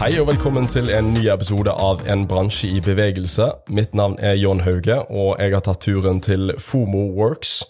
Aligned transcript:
Hei 0.00 0.14
og 0.16 0.30
velkommen 0.30 0.64
til 0.64 0.86
en 0.96 1.10
ny 1.12 1.26
episode 1.28 1.68
av 1.76 2.00
En 2.08 2.22
bransje 2.24 2.70
i 2.72 2.78
bevegelse. 2.80 3.50
Mitt 3.68 3.92
navn 3.92 4.14
er 4.16 4.38
John 4.40 4.62
Hauge, 4.64 4.94
og 5.12 5.34
jeg 5.36 5.52
har 5.52 5.60
tatt 5.66 5.82
turen 5.84 6.22
til 6.24 6.54
FOMO 6.56 7.02
Works 7.18 7.66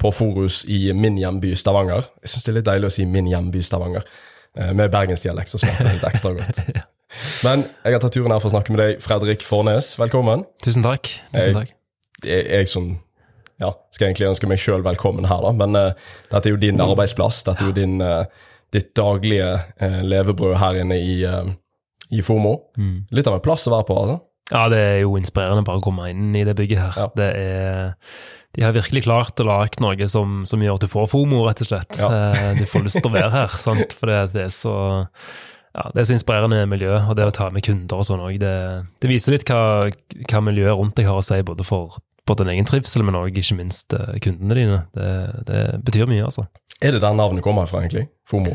på 0.00 0.08
Forus 0.08 0.62
i 0.72 0.78
min 0.96 1.18
hjemby 1.20 1.50
Stavanger. 1.52 2.08
Jeg 2.24 2.32
syns 2.32 2.46
det 2.46 2.52
er 2.52 2.56
litt 2.56 2.68
deilig 2.70 2.88
å 2.88 2.94
si 2.96 3.04
min 3.04 3.28
hjemby 3.28 3.60
Stavanger. 3.60 4.08
Eh, 4.56 4.72
Med 4.72 4.88
bergensdialekt 4.94 5.52
så 5.52 5.60
smaker 5.60 5.84
det 5.84 5.92
litt 5.98 6.06
ekstra 6.08 6.32
godt. 6.38 6.62
Men 7.44 7.66
jeg 7.68 7.98
har 7.98 8.00
tatt 8.06 8.16
turen 8.16 8.32
her 8.32 8.40
for 8.40 8.48
å 8.48 8.54
snakke 8.54 8.72
med 8.72 8.80
deg, 8.80 9.04
Fredrik 9.04 9.44
Fornes. 9.44 9.90
Velkommen. 10.00 10.46
Tusen 10.64 10.86
takk. 10.86 11.12
Tusen 11.36 11.60
takk. 11.60 11.76
Det 12.24 12.38
er 12.38 12.50
jeg 12.62 12.72
som 12.72 12.88
ja, 13.60 13.74
skal 13.92 14.08
egentlig 14.08 14.30
ønske 14.30 14.48
meg 14.48 14.64
sjøl 14.64 14.80
velkommen 14.88 15.28
her, 15.28 15.44
da. 15.44 15.52
Men 15.60 15.76
uh, 15.76 16.16
dette 16.32 16.48
er 16.48 16.56
jo 16.56 16.64
din 16.64 16.80
arbeidsplass. 16.80 17.44
Dette 17.50 17.68
er 17.68 17.74
jo 17.74 17.76
din, 17.76 18.00
uh, 18.00 18.24
ditt 18.72 18.94
daglige 18.96 19.52
uh, 19.76 20.00
levebrød 20.08 20.56
her 20.64 20.80
inne 20.80 21.00
i, 21.04 21.20
i 22.14 22.22
FOMO. 22.22 22.54
Litt 23.12 23.26
av 23.30 23.38
en 23.38 23.44
plass 23.44 23.66
å 23.68 23.74
være 23.74 23.86
på, 23.88 23.96
altså. 24.02 24.18
Ja, 24.52 24.68
det 24.70 24.78
er 24.78 24.98
jo 25.02 25.16
inspirerende 25.18 25.64
bare 25.66 25.80
å 25.80 25.82
komme 25.82 26.04
inn 26.12 26.28
i 26.38 26.44
det 26.46 26.54
bygget 26.54 26.78
her. 26.78 26.98
Ja. 27.00 27.06
Det 27.18 27.26
er, 27.34 27.88
de 28.54 28.62
har 28.62 28.76
virkelig 28.76 29.02
klart 29.08 29.40
å 29.42 29.46
lage 29.48 29.80
noe 29.82 30.06
som, 30.08 30.44
som 30.46 30.62
gjør 30.62 30.78
at 30.78 30.84
du 30.86 30.90
får 30.92 31.08
FOMO, 31.10 31.40
rett 31.48 31.64
og 31.64 31.70
slett. 31.72 31.98
Ja. 31.98 32.10
Eh, 32.14 32.52
Du 32.60 32.64
får 32.70 32.86
lyst 32.86 33.00
til 33.02 33.10
å 33.10 33.14
være 33.16 33.32
her, 33.34 33.56
sant? 33.66 33.96
for 33.98 34.12
det, 34.12 34.20
det 34.36 34.44
er 34.46 34.54
så 34.54 34.76
ja, 35.76 35.90
det 35.92 36.00
er 36.00 36.06
så 36.08 36.14
inspirerende 36.16 36.62
miljø, 36.70 36.94
og 37.10 37.18
det 37.18 37.26
å 37.28 37.34
ta 37.36 37.50
med 37.52 37.66
kunder 37.66 37.98
og 38.00 38.06
sånn 38.08 38.22
òg, 38.24 38.38
det, 38.40 38.54
det 39.02 39.10
viser 39.10 39.34
litt 39.34 39.44
hva, 39.50 39.90
hva 40.30 40.40
miljøet 40.46 40.78
rundt 40.78 40.94
deg 40.96 41.10
har 41.10 41.18
å 41.20 41.24
si, 41.26 41.36
både 41.44 41.66
for, 41.68 41.98
for 42.24 42.38
din 42.40 42.48
egen 42.54 42.64
trivsel, 42.70 43.04
men 43.04 43.18
òg 43.18 43.36
ikke 43.36 43.58
minst 43.58 43.92
eh, 43.98 44.14
kundene 44.24 44.56
dine. 44.56 44.78
Det, 44.96 45.10
det 45.50 45.60
betyr 45.84 46.08
mye, 46.08 46.22
altså. 46.30 46.46
Er 46.80 46.94
det 46.96 47.02
der 47.04 47.18
navnet 47.18 47.44
kommer 47.44 47.68
fra, 47.68 47.82
egentlig? 47.84 48.06
FOMO? 48.30 48.54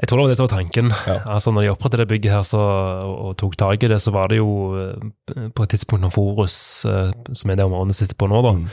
Jeg 0.00 0.08
tror 0.08 0.18
det 0.18 0.22
var 0.24 0.30
det 0.32 0.36
som 0.38 0.46
var 0.46 0.52
tanken. 0.56 0.86
Ja. 1.06 1.16
Altså 1.34 1.52
Når 1.52 1.60
de 1.66 1.70
opprettet 1.74 2.00
det 2.00 2.08
bygget 2.08 2.32
her 2.32 2.42
så, 2.48 2.58
og, 2.58 3.12
og 3.28 3.34
tok 3.42 3.56
tak 3.60 3.82
i 3.84 3.90
det, 3.92 3.98
så 4.02 4.10
var 4.14 4.30
det 4.32 4.38
jo 4.38 4.48
eh, 4.80 5.48
på 5.52 5.62
et 5.66 5.74
tidspunkt 5.74 6.02
når 6.06 6.14
Forus, 6.14 6.56
eh, 6.88 7.10
som 7.36 7.50
er 7.52 7.60
det 7.60 7.66
området 7.66 7.92
vi 7.92 7.98
sitter 8.00 8.16
på 8.18 8.28
nå, 8.32 8.40
da, 8.46 8.52
Mm. 8.56 8.64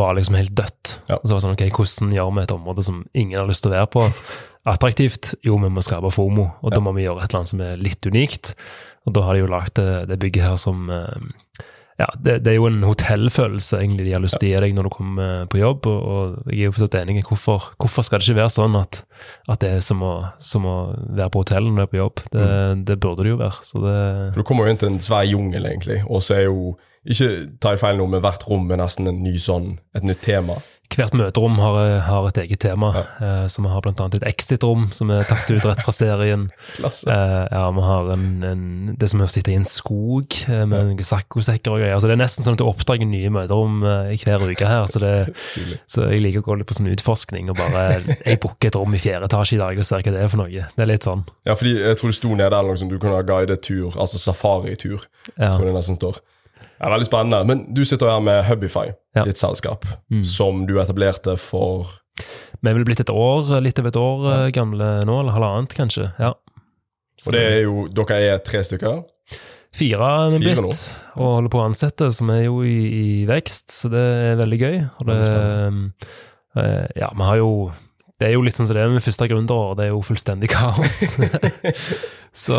var 0.00 0.14
liksom 0.18 0.34
helt 0.40 0.54
dødt. 0.58 0.94
Ja. 1.08 1.16
Og 1.20 1.28
så 1.28 1.32
var 1.34 1.38
det 1.40 1.44
sånn, 1.46 1.56
ok, 1.58 1.64
Hvordan 1.78 2.12
gjør 2.18 2.32
vi 2.34 2.42
et 2.42 2.56
område 2.58 2.84
som 2.84 3.04
ingen 3.14 3.38
har 3.38 3.46
lyst 3.48 3.62
til 3.64 3.70
å 3.72 3.76
være 3.78 3.90
på, 3.94 4.08
attraktivt? 4.66 5.34
Jo, 5.46 5.56
vi 5.62 5.70
må 5.72 5.82
skape 5.84 6.10
FOMO, 6.14 6.48
og 6.62 6.74
da 6.74 6.80
må 6.82 6.92
vi 6.96 7.04
gjøre 7.06 7.22
et 7.22 7.30
eller 7.30 7.42
annet 7.44 7.52
som 7.54 7.60
er 7.64 7.80
litt 7.80 8.06
unikt. 8.10 8.54
Og 9.06 9.14
da 9.14 9.24
har 9.26 9.36
de 9.36 9.44
jo 9.44 9.50
lagd 9.52 9.74
det, 9.78 9.88
det 10.08 10.18
bygget 10.22 10.46
her 10.48 10.56
som 10.60 10.88
eh, 10.90 11.64
ja, 12.00 12.08
det, 12.18 12.40
det 12.42 12.50
er 12.50 12.56
jo 12.56 12.66
en 12.66 12.82
hotellfølelse 12.82 13.78
egentlig 13.78 14.08
de 14.08 14.14
har 14.16 14.22
lyst 14.24 14.40
til 14.42 14.48
å 14.48 14.50
gi 14.50 14.62
deg 14.64 14.72
når 14.74 14.88
du 14.88 14.92
kommer 14.96 15.44
på 15.50 15.60
jobb, 15.60 15.86
og, 15.86 16.00
og 16.14 16.48
jeg 16.50 16.64
er 16.64 16.70
jo 16.70 16.74
forstått 16.74 16.96
enig 16.98 17.20
i 17.20 17.26
hvorfor, 17.28 17.68
hvorfor 17.78 18.06
skal 18.06 18.18
det 18.18 18.26
ikke 18.26 18.40
være 18.40 18.54
sånn 18.56 18.78
at, 18.80 18.98
at 19.54 19.62
det 19.62 19.70
er 19.76 19.84
som 19.84 20.02
å, 20.02 20.14
som 20.42 20.66
å 20.66 20.76
være 21.06 21.30
på 21.30 21.44
hotell 21.44 21.68
når 21.68 21.76
du 21.78 21.84
er 21.84 21.92
på 21.92 22.00
jobb. 22.00 22.24
Det, 22.34 22.48
det 22.90 22.98
burde 23.04 23.26
det 23.26 23.34
jo 23.34 23.38
være. 23.44 23.66
Så 23.68 23.84
det, 23.84 23.94
For 24.34 24.42
du 24.42 24.48
kommer 24.48 24.66
jo 24.66 24.74
inn 24.74 24.82
til 24.82 24.90
en 24.90 24.98
svær 25.06 25.28
jungel, 25.28 25.70
egentlig, 25.70 26.00
og 26.08 26.24
så 26.24 26.40
er 26.40 26.48
jo 26.48 26.74
Ikke 27.04 27.26
ta 27.60 27.74
i 27.76 27.76
feil 27.76 27.98
nå, 28.00 28.06
men 28.08 28.22
hvert 28.24 28.46
rom 28.48 28.70
er 28.72 28.78
nesten 28.80 29.10
en 29.10 29.18
ny 29.20 29.34
sånn, 29.36 29.74
et 29.92 30.06
nytt 30.08 30.22
tema. 30.24 30.54
Hvert 30.92 31.14
møterom 31.16 31.56
har, 31.58 31.78
har 32.06 32.26
et 32.28 32.38
eget 32.44 32.60
tema, 32.64 32.90
eh, 33.18 33.44
så 33.50 33.62
vi 33.64 33.70
har 33.72 33.86
annet 33.88 34.18
et 34.18 34.26
exit-rom 34.28 34.86
som 34.94 35.10
er 35.14 35.24
tatt 35.26 35.48
ut 35.50 35.66
rett 35.66 35.82
fra 35.82 35.94
serien. 35.94 36.46
Klasse. 36.78 37.08
Eh, 37.10 37.46
ja, 37.50 37.64
vi 37.74 37.84
har 37.86 38.10
en, 38.14 38.26
en, 38.46 38.64
det 39.00 39.08
som 39.10 39.22
er 39.22 39.28
å 39.28 39.32
sitte 39.32 39.52
i 39.52 39.58
en 39.58 39.66
skog 39.68 40.36
eh, 40.48 40.64
med 40.64 40.90
noen 40.90 41.06
saccosekker 41.06 41.74
og 41.74 41.82
greier. 41.82 41.98
Så 42.00 42.10
det 42.10 42.16
er 42.16 42.22
nesten 42.22 42.46
sånn 42.46 42.58
at 42.58 42.62
du 42.62 42.66
oppdager 42.68 43.08
nye 43.08 43.32
møterom 43.34 43.80
eh, 43.88 44.12
i 44.14 44.20
hver 44.20 44.44
uke 44.46 44.68
her. 44.68 44.84
Så, 44.90 45.02
det, 45.02 45.14
så 45.92 46.08
jeg 46.12 46.22
liker 46.24 46.44
å 46.44 46.48
gå 46.50 46.58
litt 46.60 46.70
på 46.70 46.78
sånn 46.78 46.92
utforskning 46.92 47.50
og 47.52 47.58
bare 47.58 47.86
Jeg 48.24 48.40
booker 48.42 48.70
et 48.70 48.78
rom 48.78 48.94
i 48.96 49.02
fjerde 49.02 49.30
etasje 49.30 49.58
i 49.58 49.62
dag 49.62 49.80
og 49.80 49.88
ser 49.88 50.04
hva 50.04 50.14
det 50.14 50.22
er 50.22 50.30
for 50.32 50.44
noe. 50.44 50.68
Det 50.74 50.86
er 50.86 50.90
litt 50.90 51.08
sånn. 51.08 51.24
Ja, 51.48 51.56
fordi 51.58 51.76
jeg 51.80 52.00
tror 52.00 52.12
det 52.12 52.20
sto 52.20 52.36
nede 52.36 52.52
eller 52.52 52.74
noe 52.74 52.80
sånt, 52.80 52.94
du 52.94 53.00
kunne 53.02 53.18
ha 53.18 53.26
guidet 53.26 53.62
tur, 53.64 53.94
altså 53.96 54.20
safaritur. 54.20 55.08
Ja. 55.34 55.56
jeg 55.56 55.66
det 55.66 55.74
nesten 55.76 55.98
står. 55.98 56.22
Ja, 56.84 56.90
veldig 56.92 57.06
spennende. 57.08 57.38
Men 57.48 57.62
du 57.74 57.80
sitter 57.88 58.10
her 58.12 58.20
med 58.20 58.42
Hubify, 58.44 58.90
Ja. 59.16 59.22
ditt 59.24 59.38
selskap, 59.40 59.86
Mm. 60.12 60.24
som 60.24 60.66
du 60.68 60.74
etablerte 60.80 61.38
for 61.40 61.86
Vi 62.62 62.70
er 62.70 62.74
vel 62.74 62.84
blitt 62.84 63.00
et 63.00 63.10
år, 63.10 63.60
litt 63.60 63.78
over 63.80 63.88
et 63.88 63.96
år 63.96 64.20
ja. 64.30 64.50
gamle 64.50 65.04
nå, 65.04 65.16
eller 65.20 65.32
halvannet 65.32 65.72
kanskje. 65.74 66.12
Ja. 66.20 66.34
Og 67.26 67.32
det 67.32 67.40
er 67.40 67.62
jo, 67.64 67.86
dere 67.88 68.20
er 68.34 68.38
tre 68.38 68.60
stykker. 68.62 69.04
Fire 69.74 70.06
er 70.26 70.30
vi 70.30 70.38
blitt, 70.38 70.60
blitt, 70.60 71.06
og 71.16 71.24
holder 71.40 71.50
på 71.50 71.58
å 71.58 71.64
ansette, 71.66 72.12
som 72.14 72.30
er 72.30 72.44
jo 72.44 72.60
i, 72.62 72.76
i 72.94 73.26
vekst, 73.26 73.72
så 73.74 73.90
det 73.90 74.04
er 74.30 74.36
veldig 74.38 74.58
gøy. 74.60 74.76
Og 75.00 75.06
det, 75.08 75.16
Veldig 75.26 75.92
eh, 76.56 76.86
ja, 77.00 77.08
vi 77.16 77.22
har 77.26 77.36
jo 77.40 77.72
Det 78.20 78.28
er 78.28 78.36
jo 78.36 78.44
litt 78.46 78.54
sånn 78.54 78.68
som 78.68 78.76
det 78.76 78.82
er 78.84 78.92
med 78.92 79.02
første 79.02 79.26
gründerår, 79.26 79.72
det 79.78 79.86
er 79.88 79.90
jo 79.90 80.02
fullstendig 80.06 80.50
kaos. 80.52 80.98
så, 82.44 82.58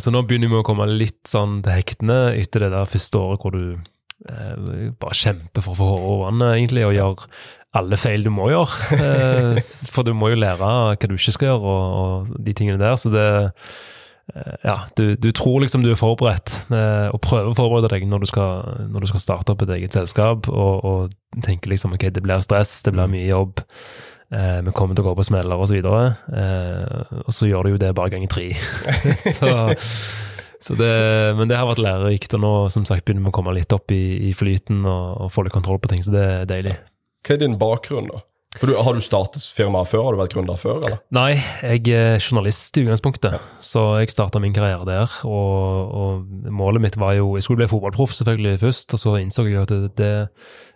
så 0.00 0.12
nå 0.14 0.22
begynner 0.24 0.48
vi 0.48 0.60
å 0.62 0.64
komme 0.66 0.86
litt 0.88 1.20
sånn 1.28 1.58
til 1.64 1.76
hektene 1.76 2.20
etter 2.38 2.64
det 2.64 2.70
der 2.72 2.88
første 2.88 3.20
året 3.20 3.44
hvor 3.44 3.52
du 3.52 3.76
eh, 3.76 4.88
bare 4.96 5.18
kjemper 5.18 5.64
for 5.64 5.74
å 5.74 5.78
få 5.78 5.90
håret 5.90 6.06
over 6.08 6.24
vannet, 6.28 6.54
egentlig, 6.56 6.86
og 6.88 6.96
gjør 6.96 7.26
alle 7.74 7.98
feil 8.00 8.24
du 8.24 8.30
må 8.32 8.48
gjøre. 8.52 8.78
Eh, 9.04 9.58
for 9.92 10.06
du 10.06 10.14
må 10.16 10.32
jo 10.32 10.40
lære 10.40 10.56
hva 10.62 10.94
du 10.96 11.18
ikke 11.18 11.34
skal 11.36 11.52
gjøre, 11.52 11.74
og, 11.74 11.98
og 12.00 12.46
de 12.46 12.56
tingene 12.56 12.80
der. 12.80 12.96
Så 13.00 13.12
det 13.12 13.26
eh, 14.32 14.56
ja, 14.64 14.78
du, 14.96 15.18
du 15.20 15.28
tror 15.36 15.60
liksom 15.66 15.84
du 15.84 15.90
er 15.92 16.00
forberedt, 16.00 16.62
eh, 16.72 17.10
og 17.12 17.20
prøver 17.26 17.52
å 17.52 17.58
forberede 17.58 17.92
deg 17.92 18.08
når 18.08 18.24
du 18.24 18.30
skal, 18.32 18.88
når 18.88 19.04
du 19.04 19.12
skal 19.12 19.24
starte 19.26 19.52
opp 19.52 19.66
et 19.66 19.76
eget 19.76 20.00
selskap, 20.00 20.48
og, 20.48 20.88
og 20.88 21.44
tenker 21.44 21.74
liksom 21.74 21.92
ok, 21.98 22.08
det 22.14 22.24
blir 22.24 22.40
stress, 22.40 22.78
det 22.86 22.94
blir 22.96 23.10
mye 23.10 23.28
jobb, 23.28 23.66
eh, 24.34 24.60
vi 24.66 24.74
kommer 24.76 24.96
til 24.96 25.04
å 25.04 25.10
gå 25.10 25.14
på 25.18 25.26
smeller 25.30 25.60
og 25.60 25.70
så 25.70 25.78
eh, 25.78 27.16
og 27.24 27.32
så 27.32 27.48
gjør 27.48 27.66
du 27.66 27.74
jo 27.74 27.80
det 27.82 27.94
bare 27.96 28.14
ganger 28.14 28.30
tre. 28.32 28.50
så, 29.38 29.70
så 30.58 30.78
det, 30.78 30.92
men 31.38 31.50
det 31.50 31.58
har 31.60 31.70
vært 31.70 31.82
lærerikt, 31.84 32.36
og 32.36 32.44
nå 32.44 32.52
som 32.74 32.86
sagt 32.88 33.06
begynner 33.06 33.26
vi 33.26 33.32
å 33.32 33.38
komme 33.38 33.56
litt 33.56 33.72
opp 33.76 33.94
i, 33.94 34.30
i 34.30 34.34
flyten 34.36 34.84
og, 34.84 35.24
og 35.24 35.34
få 35.34 35.46
litt 35.46 35.56
kontroll 35.56 35.80
på 35.82 35.94
ting, 35.94 36.04
så 36.04 36.14
det 36.14 36.24
er 36.24 36.48
deilig. 36.50 36.78
Hva 37.24 37.36
er 37.36 37.44
din 37.46 37.58
bakgrunn, 37.60 38.10
da? 38.12 38.24
For 38.58 38.70
du, 38.70 38.76
Har 38.78 38.94
du 38.94 39.02
startet 39.02 39.42
firmaet 39.54 39.90
før? 39.90 40.04
Har 40.06 40.14
du 40.14 40.20
vært 40.20 40.34
gründer 40.36 40.58
før? 40.60 40.78
eller? 40.78 41.00
Nei, 41.14 41.32
jeg 41.64 41.88
er 41.90 42.20
journalist 42.20 42.76
i 42.78 42.84
utgangspunktet, 42.84 43.48
så 43.62 43.82
jeg 43.98 44.12
starta 44.14 44.42
min 44.42 44.54
karriere 44.54 44.86
der. 44.86 45.16
Og, 45.26 45.90
og 45.90 46.52
målet 46.54 46.84
mitt 46.84 46.98
var 47.00 47.16
jo 47.18 47.34
Jeg 47.34 47.46
skulle 47.46 47.64
bli 47.64 47.70
fotballproff 47.72 48.14
selvfølgelig 48.14 48.60
først, 48.62 48.94
og 48.94 49.02
så 49.02 49.16
innså 49.18 49.48
jeg 49.48 49.64
at 49.64 49.74
det, 49.74 49.90
det 49.98 50.12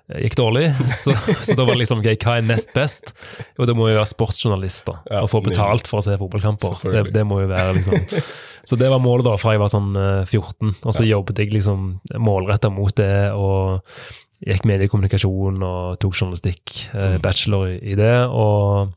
gikk 0.09 0.37
dårlig. 0.39 0.67
Så, 0.89 1.15
så 1.47 1.57
da 1.57 1.65
var 1.65 1.75
det 1.77 1.83
liksom 1.85 2.03
okay, 2.03 2.19
hva 2.23 2.39
er 2.39 2.47
nest 2.49 2.71
best? 2.77 3.15
Jo, 3.59 3.67
det 3.69 3.77
må 3.79 3.91
jo 3.91 3.99
være 3.99 4.11
sportsjournalist, 4.13 4.87
da. 4.89 5.01
Ja, 5.11 5.25
og 5.25 5.33
få 5.33 5.43
betalt 5.45 5.91
for 5.91 6.01
å 6.01 6.07
se 6.07 6.17
fotballkamper. 6.21 6.79
Det, 6.95 7.05
det 7.17 7.27
må 7.29 7.43
jo 7.45 7.51
være 7.51 7.77
liksom 7.81 8.23
Så 8.69 8.77
det 8.77 8.89
var 8.93 9.01
målet 9.01 9.25
da 9.25 9.37
fra 9.41 9.55
jeg 9.55 9.63
var 9.63 9.71
sånn 9.73 9.95
eh, 9.97 10.25
14, 10.29 10.75
og 10.85 10.93
så 10.93 11.05
jobbet 11.07 11.39
jeg 11.41 11.55
liksom 11.55 11.93
målretta 12.21 12.69
mot 12.73 12.93
det. 12.99 13.31
og 13.33 13.85
gikk 14.45 14.67
mediekommunikasjon 14.71 15.63
og 15.67 15.99
tok 16.03 16.15
journalistikk, 16.15 16.75
eh, 16.95 17.17
bachelor 17.23 17.73
i, 17.75 17.97
det, 17.99 18.15
og 18.31 18.93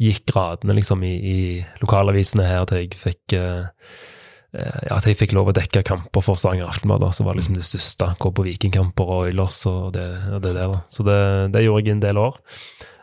gikk 0.00 0.24
gradene 0.32 0.76
liksom 0.78 1.04
i, 1.06 1.12
i 1.14 1.38
lokalavisene 1.82 2.46
her 2.46 2.66
til 2.68 2.82
jeg 2.82 2.96
fikk 2.98 3.36
eh, 3.38 3.68
eh, 3.68 4.08
ja, 4.52 4.96
at 4.96 5.06
jeg 5.06 5.18
fikk 5.20 5.34
lov 5.36 5.52
å 5.52 5.54
dekke 5.54 5.84
kamper 5.86 6.24
for 6.24 6.38
Stavanger 6.38 6.70
Aftenblad, 6.70 7.06
så 7.14 7.26
var 7.26 7.38
liksom 7.38 7.58
det 7.58 7.66
største. 7.66 8.12
Gå 8.18 8.32
på 8.34 8.46
Vikingkamper 8.48 9.12
og 9.12 9.26
Oilers 9.28 9.60
og 9.70 9.92
det, 9.94 10.08
og 10.34 10.40
det 10.42 10.54
der. 10.58 10.74
Så 10.90 11.06
det, 11.06 11.20
det 11.54 11.64
gjorde 11.66 11.84
jeg 11.84 11.92
i 11.92 11.96
en 11.98 12.02
del 12.02 12.18
år. 12.18 12.40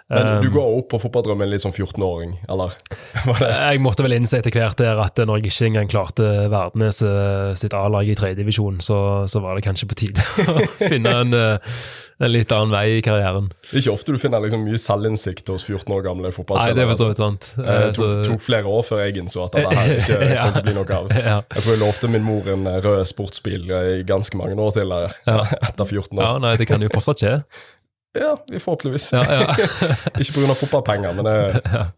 Men 0.09 0.41
du 0.41 0.47
Um, 0.47 0.53
går 0.56 0.75
opp 0.79 0.90
på 0.94 1.00
fotballdrømmen 1.03 1.50
litt 1.51 1.59
som 1.66 1.73
14-åring, 1.75 2.38
eller? 2.47 2.75
Jeg 3.73 3.81
måtte 3.84 4.06
vel 4.06 4.16
innse 4.16 4.40
etter 4.40 4.53
hvert 4.56 4.79
der 4.79 5.01
at 5.03 5.19
når 5.19 5.41
jeg 5.41 5.51
ikke 5.51 5.66
engang 5.68 5.90
klarte 5.91 6.28
Værnes 6.53 7.01
eh, 7.03 7.51
sitt 7.59 7.75
A-lag 7.75 8.07
i 8.07 8.16
tredjedivisjon, 8.16 8.79
så, 8.84 9.00
så 9.28 9.41
var 9.44 9.57
det 9.59 9.66
kanskje 9.67 9.90
på 9.91 9.97
tide 10.00 10.23
å 10.53 10.62
finne 10.79 11.12
en, 11.25 11.35
eh, 11.35 11.75
en 12.23 12.31
litt 12.31 12.53
annen 12.56 12.72
vei 12.72 12.85
i 12.97 13.03
karrieren. 13.06 13.50
Er 13.67 13.81
ikke 13.81 13.94
ofte 13.97 14.16
du 14.16 14.22
finner 14.22 14.41
liksom 14.46 14.63
mye 14.63 14.79
selvinnsikt 14.79 15.52
hos 15.52 15.67
14 15.67 15.91
år 15.97 16.05
gamle 16.08 16.32
fotballspillere. 16.34 16.72
Nei, 16.72 16.79
det 16.79 16.85
er 16.87 16.91
for 16.93 17.02
så 17.02 17.09
altså. 17.11 17.11
vidt 17.11 17.23
sant. 17.26 17.52
Eh, 17.59 17.67
Eh, 17.67 17.85
Det 17.87 17.96
tok, 17.99 18.16
tok 18.32 18.41
flere 18.47 18.72
år 18.79 18.84
før 18.87 19.03
jeg 19.03 19.20
innså 19.22 19.43
at 19.49 19.58
det 19.59 19.66
her 19.67 19.93
ikke 19.99 20.20
Ja. 20.32 20.43
kom 20.47 20.55
til 20.55 20.61
å 20.64 20.67
bli 20.70 20.78
noe 20.79 21.02
av. 21.02 21.11
Jeg 21.20 21.66
tror 21.66 21.73
jeg 21.76 21.82
lovte 21.84 22.09
min 22.16 22.23
mor 22.26 22.47
en 22.55 22.64
eh, 22.72 22.79
rød 22.85 23.03
sportsbil 23.11 23.67
eh, 23.76 23.90
i 23.99 24.03
ganske 24.08 24.40
mange 24.40 24.55
år 24.55 24.72
til 24.79 24.96
etter 24.96 25.84
14 25.84 26.16
år. 26.16 26.23
ja, 26.23 26.32
nei, 26.47 26.55
det 26.64 26.70
kan 26.72 26.82
jo 26.82 26.90
fortsatt 26.96 27.22
skje. 27.26 27.35
Ja, 28.17 28.34
vi 28.49 28.59
forhåpentligvis. 28.64 29.09
Ja, 29.14 29.23
ja. 29.28 29.49
ikke 30.22 30.34
pga. 30.40 30.55
fotballpenger, 30.61 31.14
men 31.17 31.25
det, 31.29 31.35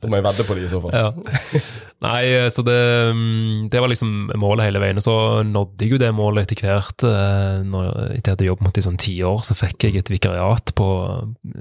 da 0.01 0.09
må 0.11 0.19
jeg 0.19 0.25
vedde 0.29 0.45
på 0.47 0.57
de 0.57 0.65
i 0.67 0.71
så 0.71 0.81
fall. 0.83 0.95
Ja. 0.95 1.61
Nei, 1.99 2.21
så 2.53 2.63
det, 2.63 2.75
mm, 3.11 3.65
det 3.73 3.81
var 3.83 3.91
liksom 3.91 4.29
målet 4.39 4.69
hele 4.69 4.79
veien. 4.79 4.99
Og 5.01 5.03
så 5.03 5.15
nådde 5.43 5.83
jeg 5.83 5.91
jo 5.95 5.99
det 5.99 6.11
målet 6.15 6.45
etter 6.47 6.61
hvert. 6.63 7.03
eh, 7.03 7.57
Når, 7.67 7.89
jeg 8.15 8.23
hadde 8.29 8.47
jobbet 8.47 8.67
mot 8.69 8.79
i 8.79 8.83
sånn 8.85 8.99
ti 9.01 9.17
år, 9.27 9.41
så 9.43 9.57
fikk 9.59 9.83
jeg 9.89 9.99
et 9.99 10.11
vikariat 10.13 10.71
på 10.79 10.87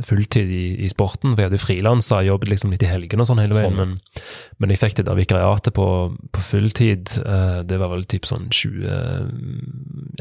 fulltid 0.07 0.53
i, 0.55 0.65
i 0.87 0.91
sporten. 0.93 1.33
For 1.35 1.43
jeg 1.43 1.51
hadde 1.51 1.63
frilansa, 1.63 2.21
jobbet 2.29 2.53
liksom 2.55 2.71
litt 2.75 2.87
i 2.87 2.91
helgene 2.93 3.25
og 3.27 3.31
sånn 3.33 3.43
hele 3.43 3.59
veien. 3.59 3.75
Sånn. 3.75 3.97
Men, 3.97 4.23
men 4.63 4.75
jeg 4.75 4.83
fikk 4.85 5.01
det 5.01 5.09
der 5.11 5.19
vikariatet 5.19 5.75
på, 5.75 5.89
på 6.35 6.45
fulltid. 6.53 7.17
eh, 7.25 7.59
Det 7.67 7.81
var 7.83 7.91
vel 7.97 8.07
typ 8.07 8.31
sånn 8.31 8.47
20, 8.55 8.87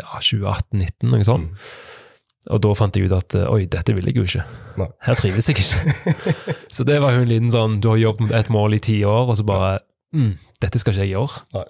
ja, 0.01 0.09
2018-19, 0.17 1.11
noe 1.13 1.27
sånt. 1.29 1.69
Og 2.53 2.61
da 2.63 2.73
fant 2.77 2.95
jeg 2.95 3.09
ut 3.09 3.15
at 3.17 3.35
eh, 3.37 3.47
oi, 3.51 3.65
dette 3.71 3.95
vil 3.95 4.07
jeg 4.09 4.17
jo 4.19 4.25
ikke. 4.27 4.43
Nei. 4.79 4.89
Her 5.07 5.19
trives 5.19 5.49
jeg 5.49 5.57
ikke. 5.57 6.17
så 6.75 6.85
det 6.87 6.99
var 7.03 7.15
jo 7.15 7.23
en 7.25 7.31
liten 7.31 7.51
sånn 7.51 7.79
Du 7.83 7.89
har 7.91 7.99
jobbet 7.99 8.27
med 8.27 8.35
et 8.39 8.51
mål 8.53 8.77
i 8.77 8.83
ti 8.83 8.99
år, 9.07 9.31
og 9.31 9.39
så 9.39 9.47
bare 9.47 9.79
mm, 10.15 10.33
Dette 10.63 10.81
skal 10.81 10.95
ikke 10.95 11.07
jeg 11.07 11.15
gjøre. 11.15 11.43
Nei. 11.57 11.65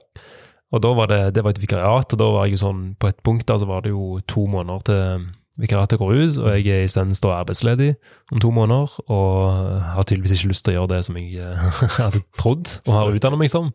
Og 0.76 0.84
da 0.84 0.92
var 0.98 1.10
det, 1.12 1.22
det 1.38 1.44
var 1.46 1.56
et 1.56 1.64
vikariat, 1.64 2.14
og 2.14 2.20
da 2.20 2.30
var 2.34 2.48
jeg 2.48 2.58
jo 2.58 2.64
sånn 2.66 2.82
På 3.00 3.08
et 3.08 3.20
punkt 3.24 3.48
der 3.48 3.60
så 3.62 3.68
var 3.70 3.86
det 3.86 3.94
jo 3.94 4.18
to 4.28 4.48
måneder 4.52 4.88
til 4.90 5.28
vikariatet 5.58 5.98
går 5.98 6.12
ut, 6.14 6.36
og 6.38 6.52
jeg 6.54 6.70
er 6.70 6.84
isteden 6.86 7.16
står 7.18 7.40
arbeidsledig 7.40 7.96
om 8.30 8.42
to 8.44 8.52
måneder, 8.54 8.94
og 9.10 9.80
har 9.96 10.06
tydeligvis 10.06 10.36
ikke 10.38 10.52
lyst 10.52 10.66
til 10.68 10.76
å 10.76 10.78
gjøre 10.78 10.92
det 10.92 11.00
som 11.08 11.18
jeg 11.18 11.42
eh, 11.42 11.80
hadde 11.98 12.22
trodd 12.38 12.76
og 12.86 12.92
har 12.94 13.16
utdannet 13.18 13.42
meg 13.42 13.50
som. 13.50 13.72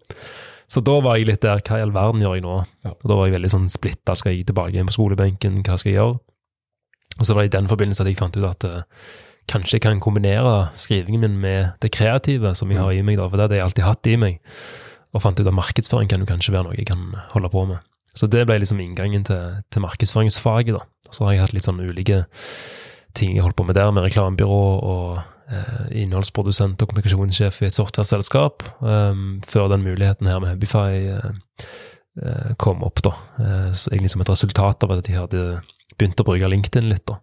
Så 0.70 0.80
da 0.86 0.94
var 1.04 1.18
jeg 1.18 1.28
litt 1.28 1.42
der, 1.42 1.58
hva 1.58 1.80
i 1.80 1.84
all 1.84 1.92
verden 1.92 2.22
gjør 2.22 2.36
jeg 2.38 2.44
nå? 2.46 2.52
Og 2.92 3.02
Da 3.02 3.16
var 3.18 3.26
jeg 3.26 3.34
veldig 3.34 3.50
sånn 3.50 3.66
splitta, 3.72 4.14
skal 4.16 4.36
jeg 4.36 4.46
tilbake 4.48 4.78
inn 4.78 4.88
på 4.88 4.94
skolebenken, 4.94 5.58
hva 5.66 5.74
skal 5.74 5.90
jeg 5.90 5.98
gjøre? 5.98 6.20
Og 7.18 7.26
så 7.26 7.34
var 7.34 7.44
det 7.44 7.52
i 7.52 7.56
den 7.58 7.68
forbindelse 7.70 8.04
at 8.04 8.10
jeg 8.10 8.18
fant 8.18 8.36
ut 8.36 8.48
at 8.48 8.64
uh, 8.68 9.06
kanskje 9.50 9.76
jeg 9.76 9.84
kan 9.84 10.00
kombinere 10.00 10.70
skrivingen 10.78 11.20
min 11.20 11.40
med 11.42 11.74
det 11.82 11.92
kreative 11.92 12.54
som 12.54 12.70
jeg 12.70 12.80
har 12.80 12.92
i 12.92 13.02
meg, 13.04 13.18
da, 13.18 13.28
for 13.28 13.36
det 13.36 13.48
hadde 13.48 13.58
jeg 13.58 13.66
alltid 13.66 13.86
hatt 13.86 14.10
i 14.10 14.18
meg. 14.20 14.38
Og 15.12 15.24
fant 15.24 15.40
ut 15.40 15.48
at 15.48 15.56
markedsføring 15.56 16.08
kan 16.08 16.22
jo 16.22 16.28
kanskje 16.28 16.54
være 16.54 16.68
noe 16.68 16.78
jeg 16.78 16.88
kan 16.88 17.10
holde 17.34 17.50
på 17.52 17.66
med. 17.68 17.82
Så 18.16 18.28
det 18.28 18.44
ble 18.48 18.58
liksom 18.60 18.80
inngangen 18.80 19.24
til, 19.24 19.60
til 19.72 19.84
markedsføringsfaget, 19.84 20.76
da. 20.76 20.84
Og 21.08 21.16
så 21.16 21.26
har 21.26 21.34
jeg 21.34 21.44
hatt 21.46 21.54
litt 21.56 21.68
sånn 21.68 21.80
ulike 21.80 22.24
ting 23.16 23.36
jeg 23.36 23.44
holdt 23.44 23.58
på 23.58 23.66
med 23.68 23.76
der, 23.76 23.92
med 23.92 24.06
reklamebyrå 24.06 24.64
og 24.88 25.20
eh, 25.52 25.86
innholdsprodusent 26.02 26.80
og 26.80 26.90
kommunikasjonssjef 26.90 27.60
i 27.62 27.68
et 27.68 27.76
software-selskap, 27.76 28.64
um, 28.80 29.40
før 29.48 29.68
den 29.72 29.84
muligheten 29.84 30.28
her 30.28 30.40
med 30.40 30.54
Hubify 30.54 31.12
eh, 31.12 31.66
eh, 32.22 32.52
kom 32.62 32.84
opp, 32.86 33.02
da. 33.04 33.14
Eh, 33.40 33.68
så 33.76 33.92
egentlig 33.92 34.14
som 34.14 34.24
et 34.24 34.32
resultat 34.32 34.86
av 34.86 34.96
at 34.96 35.08
jeg 35.08 35.20
hadde 35.20 35.44
begynt 36.02 36.20
å 36.20 36.26
bruke 36.26 36.50
LinkedIn 36.50 36.90
litt, 36.90 37.06
da. 37.08 37.20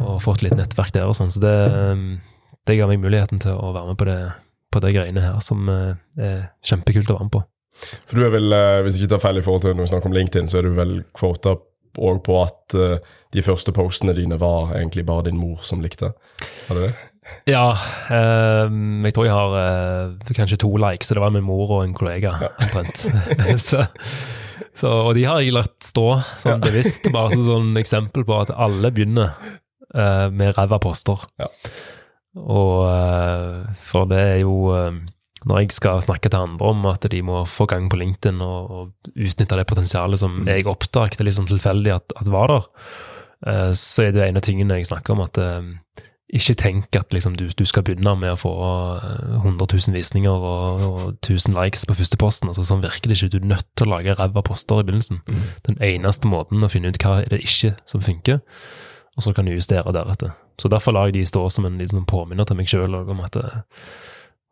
Og 0.00 0.18
fått 0.24 0.42
litt 0.46 0.56
nettverk 0.58 0.94
der 0.96 1.06
og 1.06 1.16
sånn. 1.18 1.30
Så 1.32 1.42
det, 1.44 1.54
um, 1.70 2.18
det 2.66 2.80
ga 2.80 2.88
meg 2.90 3.02
muligheten 3.02 3.40
til 3.42 3.56
å 3.56 3.72
være 3.76 3.92
med 3.92 4.00
på 4.00 4.08
det, 4.08 4.20
på 4.72 4.82
det 4.84 4.94
greiene 4.96 5.24
her, 5.24 5.40
som 5.44 5.68
eh, 5.70 5.96
er 6.20 6.44
kjempekult 6.66 7.10
å 7.10 7.18
være 7.18 7.28
med 7.28 7.34
på. 7.34 7.42
For 8.06 8.18
du 8.18 8.26
er 8.26 8.34
vel, 8.34 8.52
eh, 8.54 8.82
hvis 8.84 8.96
jeg 8.96 9.06
ikke 9.06 9.16
tar 9.16 9.24
feil 9.24 9.40
i 9.40 9.44
forhold 9.44 9.64
til 9.64 9.74
når 9.74 9.86
vi 9.86 9.92
snakker 9.92 10.10
om 10.10 10.16
LinkedIn, 10.16 10.50
så 10.50 10.60
er 10.60 10.68
du 10.68 10.76
vel 10.76 10.96
kvota 11.16 11.56
òg 11.98 12.20
på 12.26 12.36
at 12.42 12.76
eh, 12.78 13.14
de 13.34 13.44
første 13.44 13.74
postene 13.74 14.14
dine 14.16 14.38
var 14.40 14.74
egentlig 14.76 15.06
bare 15.08 15.28
din 15.28 15.40
mor 15.40 15.64
som 15.66 15.82
likte? 15.82 16.12
Var 16.68 16.78
det 16.78 16.88
det? 16.88 16.92
Ja, 17.50 17.70
eh, 18.10 18.70
jeg 19.06 19.14
tror 19.14 19.26
jeg 19.26 19.34
har 19.34 19.56
eh, 19.60 20.34
kanskje 20.36 20.60
to 20.62 20.70
likes, 20.80 21.10
så 21.10 21.16
det 21.16 21.24
var 21.24 21.34
min 21.34 21.46
mor 21.46 21.78
og 21.78 21.84
en 21.84 21.96
kollega, 21.96 22.36
omtrent. 22.50 23.06
så, 23.68 23.84
så, 24.76 24.90
og 25.08 25.14
de 25.18 25.24
har 25.26 25.40
jeg 25.42 25.54
latt 25.54 25.78
stå 25.82 26.06
sånn 26.38 26.62
bevisst, 26.62 27.10
bare 27.14 27.34
som 27.34 27.46
sånn 27.46 27.80
eksempel 27.80 28.26
på 28.26 28.36
at 28.38 28.52
alle 28.54 28.92
begynner 28.94 29.32
uh, 29.96 30.28
med 30.30 30.54
ræva 30.56 30.78
poster. 30.82 31.24
Ja. 31.40 31.48
Og 32.38 32.76
uh, 32.86 33.72
for 33.82 34.06
det 34.10 34.20
er 34.22 34.36
jo 34.44 34.70
uh, 34.70 34.94
Når 35.50 35.64
jeg 35.64 35.72
skal 35.74 36.02
snakke 36.04 36.30
til 36.30 36.38
andre 36.38 36.68
om 36.70 36.84
at 36.86 37.08
de 37.10 37.22
må 37.26 37.42
få 37.48 37.66
gang 37.66 37.88
på 37.90 37.98
LinkedIn 37.98 38.42
og, 38.44 38.70
og 38.70 39.10
utnytte 39.16 39.56
det 39.58 39.66
potensialet 39.66 40.20
som 40.20 40.42
jeg 40.46 40.68
oppdaget 40.68 41.18
sånn 41.32 41.48
tilfeldig 41.48 41.94
at, 41.96 42.12
at 42.20 42.28
var 42.28 42.52
der, 42.52 42.66
så 43.72 44.04
er 44.04 44.12
det 44.12 44.26
en 44.26 44.36
av 44.36 44.44
tingene 44.44 44.76
jeg 44.76 44.90
snakker 44.90 45.14
om, 45.14 45.22
at 45.24 45.38
ikke 46.36 46.54
tenk 46.58 46.96
at 46.98 47.14
liksom, 47.14 47.34
du, 47.38 47.48
du, 47.58 47.64
skal 47.66 47.84
begynne 47.86 48.12
med 48.18 48.34
å 48.34 48.38
få 48.38 48.52
eh, 49.00 49.38
100 49.40 49.66
000 49.66 49.96
visninger 49.96 50.44
og, 50.50 50.84
og 50.86 51.00
1000 51.16 51.56
likes 51.56 51.86
på 51.88 51.96
første 51.98 52.18
posten. 52.20 52.50
Altså, 52.50 52.64
sånn 52.66 52.84
virker 52.84 53.10
det 53.10 53.18
ikke. 53.18 53.32
Du 53.32 53.40
er 53.40 53.48
nødt 53.54 53.66
til 53.78 53.88
å 53.88 53.96
lage 53.96 54.14
ræva 54.18 54.44
poster 54.46 54.82
i 54.82 54.86
begynnelsen. 54.86 55.22
Mm. 55.26 55.42
Den 55.66 55.82
eneste 55.90 56.30
måten 56.30 56.62
å 56.62 56.70
finne 56.70 56.92
ut 56.92 57.02
hva 57.02 57.20
er 57.24 57.32
det 57.32 57.42
ikke 57.46 57.74
som 57.88 58.04
funker, 58.04 58.40
og 59.16 59.26
så 59.26 59.34
kan 59.36 59.48
du 59.48 59.54
justere 59.56 59.94
deretter. 59.96 60.36
Så 60.60 60.70
derfor 60.70 60.94
lar 60.94 61.10
jeg 61.10 61.18
de 61.18 61.26
stå 61.28 61.46
som 61.50 61.66
en 61.66 61.80
liksom, 61.80 62.06
påminner 62.08 62.46
til 62.46 62.58
meg 62.58 62.70
sjøl 62.70 63.00
om 63.00 63.22
at 63.24 63.36
det, 63.36 63.46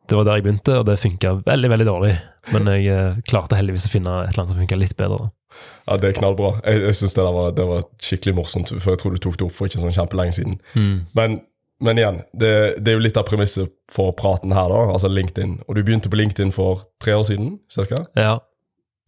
det 0.09 0.17
var 0.17 0.25
der 0.25 0.39
jeg 0.39 0.47
begynte, 0.47 0.79
og 0.81 0.87
det 0.89 1.01
funka 1.03 1.35
veldig, 1.47 1.71
veldig 1.75 1.87
dårlig. 1.89 2.15
Men 2.55 2.71
jeg 2.73 2.89
eh, 2.95 3.19
klarte 3.29 3.59
heldigvis 3.59 3.87
å 3.91 3.93
finne 3.93 4.15
et 4.23 4.33
eller 4.33 4.45
annet 4.45 4.55
som 4.55 4.63
funka 4.63 4.81
litt 4.81 4.97
bedre. 4.99 5.27
da. 5.27 5.35
Ja, 5.89 5.99
det 6.01 6.09
er 6.11 6.17
knallbra. 6.17 6.55
Jeg, 6.65 6.83
jeg 6.87 6.97
synes 6.97 7.15
det, 7.15 7.25
der 7.25 7.37
var, 7.37 7.53
det 7.57 7.67
var 7.69 7.85
skikkelig 8.09 8.35
morsomt, 8.37 8.73
for 8.81 8.95
jeg 8.95 9.03
tror 9.03 9.15
du 9.15 9.21
tok 9.25 9.39
det 9.39 9.47
opp 9.49 9.57
for 9.57 9.69
ikke 9.69 9.83
sånn 9.83 9.97
kjempelenge 9.97 10.37
siden. 10.39 10.59
Men, 11.19 11.39
men 11.85 11.99
igjen, 12.01 12.23
det, 12.35 12.53
det 12.83 12.91
er 12.91 12.97
jo 12.99 13.05
litt 13.05 13.19
av 13.21 13.27
premisset 13.29 13.71
for 13.93 14.15
praten 14.19 14.55
her, 14.57 14.71
da, 14.73 14.81
altså 14.91 15.11
LinkedIn. 15.13 15.61
Og 15.69 15.77
du 15.77 15.83
begynte 15.87 16.11
på 16.11 16.19
LinkedIn 16.19 16.51
for 16.55 16.89
tre 17.03 17.15
år 17.15 17.27
siden, 17.29 17.53
cirka? 17.71 18.01
Ja. 18.19 18.39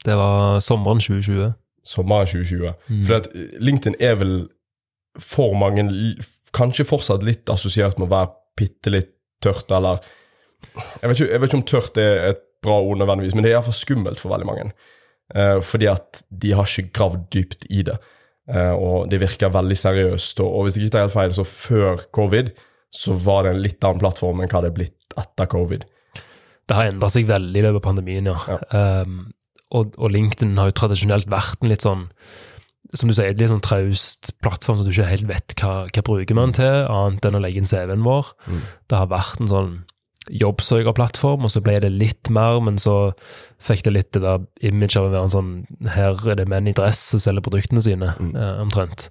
Det 0.06 0.14
var 0.16 0.60
sommeren 0.64 1.02
2020. 1.02 1.50
Sommeren 1.84 2.30
2020. 2.30 2.76
For 3.08 3.18
at 3.18 3.26
LinkedIn 3.60 3.98
er 4.00 4.14
vel 4.20 4.34
for 5.20 5.56
mange 5.58 5.88
kanskje 6.56 6.86
fortsatt 6.86 7.26
litt 7.26 7.50
assosiert 7.52 7.98
med 7.98 8.08
å 8.08 8.14
være 8.14 8.32
bitte 8.60 8.92
litt 8.94 9.12
tørt, 9.42 9.70
eller 9.74 10.00
jeg 11.00 11.08
vet, 11.08 11.16
ikke, 11.16 11.28
jeg 11.32 11.40
vet 11.40 11.50
ikke 11.50 11.58
om 11.58 11.68
tørt 11.68 12.00
er 12.00 12.16
et 12.30 12.40
bra 12.62 12.78
ord 12.84 13.00
nødvendigvis, 13.00 13.34
men 13.34 13.44
det 13.44 13.50
er 13.50 13.58
iallfall 13.58 13.76
skummelt 13.76 14.20
for 14.20 14.32
veldig 14.32 14.48
mange. 14.48 14.70
Eh, 15.34 15.58
fordi 15.64 15.88
at 15.90 16.22
de 16.42 16.52
har 16.56 16.68
ikke 16.68 16.92
gravd 16.96 17.22
dypt 17.34 17.66
i 17.70 17.84
det. 17.86 17.96
Eh, 18.50 18.74
og 18.74 19.08
det 19.10 19.20
virker 19.22 19.52
veldig 19.54 19.78
seriøst. 19.78 20.42
Og, 20.42 20.66
hvis 20.66 20.78
jeg 20.78 20.88
ikke 20.88 20.96
tar 20.96 21.06
helt 21.06 21.16
feil, 21.16 21.34
så 21.36 21.46
før 21.46 22.04
covid 22.14 22.52
så 22.90 23.14
var 23.22 23.46
det 23.46 23.54
en 23.54 23.62
litt 23.62 23.84
annen 23.86 24.02
plattform 24.02 24.42
enn 24.42 24.50
hva 24.50 24.64
det 24.64 24.72
er 24.72 24.78
blitt 24.80 25.18
etter 25.20 25.50
covid. 25.50 25.84
Det 26.66 26.78
har 26.78 26.90
endra 26.90 27.10
seg 27.10 27.28
veldig 27.28 27.60
i 27.60 27.62
løpet 27.66 27.80
av 27.80 27.84
pandemien, 27.84 28.30
ja. 28.30 28.58
Um, 28.74 29.20
og, 29.74 29.94
og 29.98 30.10
LinkedIn 30.10 30.56
har 30.58 30.70
jo 30.70 30.78
tradisjonelt 30.80 31.30
vært 31.30 31.62
en 31.62 31.70
litt 31.70 31.86
sånn 31.86 32.08
som 32.98 33.10
du 33.10 33.14
sier, 33.14 33.36
litt 33.38 33.52
sånn 33.52 33.62
traust 33.62 34.32
plattform 34.42 34.80
som 34.80 34.86
du 34.86 34.90
ikke 34.90 35.06
helt 35.06 35.28
vet 35.28 35.54
hva, 35.60 35.84
hva 35.86 36.02
bruker 36.06 36.34
man 36.34 36.54
til, 36.56 36.88
annet 36.90 37.28
enn 37.28 37.38
å 37.38 37.42
legge 37.44 37.62
inn 37.62 37.68
CV-en 37.68 38.02
vår. 38.02 38.32
Mm. 38.50 38.64
Det 38.90 38.98
har 38.98 39.10
vært 39.12 39.42
en 39.42 39.50
sånn 39.50 39.72
jobbsøkerplattform, 40.28 41.44
og 41.46 41.50
så 41.50 41.62
ble 41.64 41.78
det 41.80 41.90
litt 41.94 42.28
mer, 42.30 42.60
men 42.60 42.76
så 42.78 43.12
fikk 43.64 43.84
det 43.86 43.92
litt 43.94 44.10
det 44.12 44.20
der 44.22 44.42
image 44.68 44.96
av 45.00 45.08
å 45.08 45.12
være 45.14 45.22
en 45.28 45.32
sånn 45.32 45.52
Her 45.94 46.18
er 46.30 46.36
det 46.36 46.48
menn 46.48 46.68
i 46.68 46.74
dress 46.76 47.00
som 47.14 47.22
selger 47.22 47.42
produktene 47.46 47.80
sine, 47.82 48.12
Mm. 48.20 48.34
eh, 48.36 48.60
omtrent. 48.62 49.08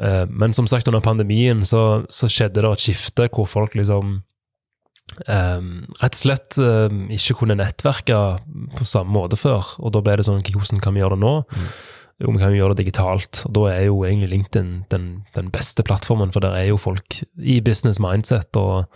Eh, 0.00 0.24
men 0.28 0.52
som 0.52 0.66
sagt, 0.66 0.88
under 0.88 1.00
pandemien 1.04 1.60
så, 1.62 2.04
så 2.10 2.26
skjedde 2.26 2.62
det 2.62 2.72
et 2.72 2.78
skifte 2.86 3.28
hvor 3.30 3.46
folk 3.46 3.74
liksom 3.74 4.22
eh, 5.28 5.60
rett 6.02 6.16
og 6.16 6.22
slett 6.22 6.58
eh, 6.58 6.88
ikke 7.14 7.36
kunne 7.42 7.58
nettverke 7.60 8.16
på 8.78 8.84
samme 8.88 9.12
måte 9.14 9.36
før. 9.38 9.62
Og 9.78 9.92
da 9.94 10.00
ble 10.02 10.16
det 10.16 10.24
sånn 10.26 10.42
Hvordan 10.42 10.80
kan 10.82 10.94
vi 10.96 11.00
gjøre 11.04 11.14
det 11.18 11.22
nå? 11.22 11.34
Jo, 12.22 12.30
vi 12.30 12.38
kan 12.38 12.52
jo 12.52 12.60
gjøre 12.60 12.74
det 12.76 12.84
digitalt. 12.84 13.40
Og 13.48 13.54
da 13.56 13.64
er 13.72 13.80
jo 13.88 13.96
egentlig 14.06 14.30
LinkedIn 14.30 14.68
den, 14.92 15.06
den 15.34 15.50
beste 15.54 15.82
plattformen, 15.86 16.30
for 16.34 16.44
der 16.44 16.54
er 16.54 16.68
jo 16.68 16.78
folk 16.78 17.18
i 17.42 17.58
business 17.64 17.98
mindset 18.02 18.54
og 18.60 18.86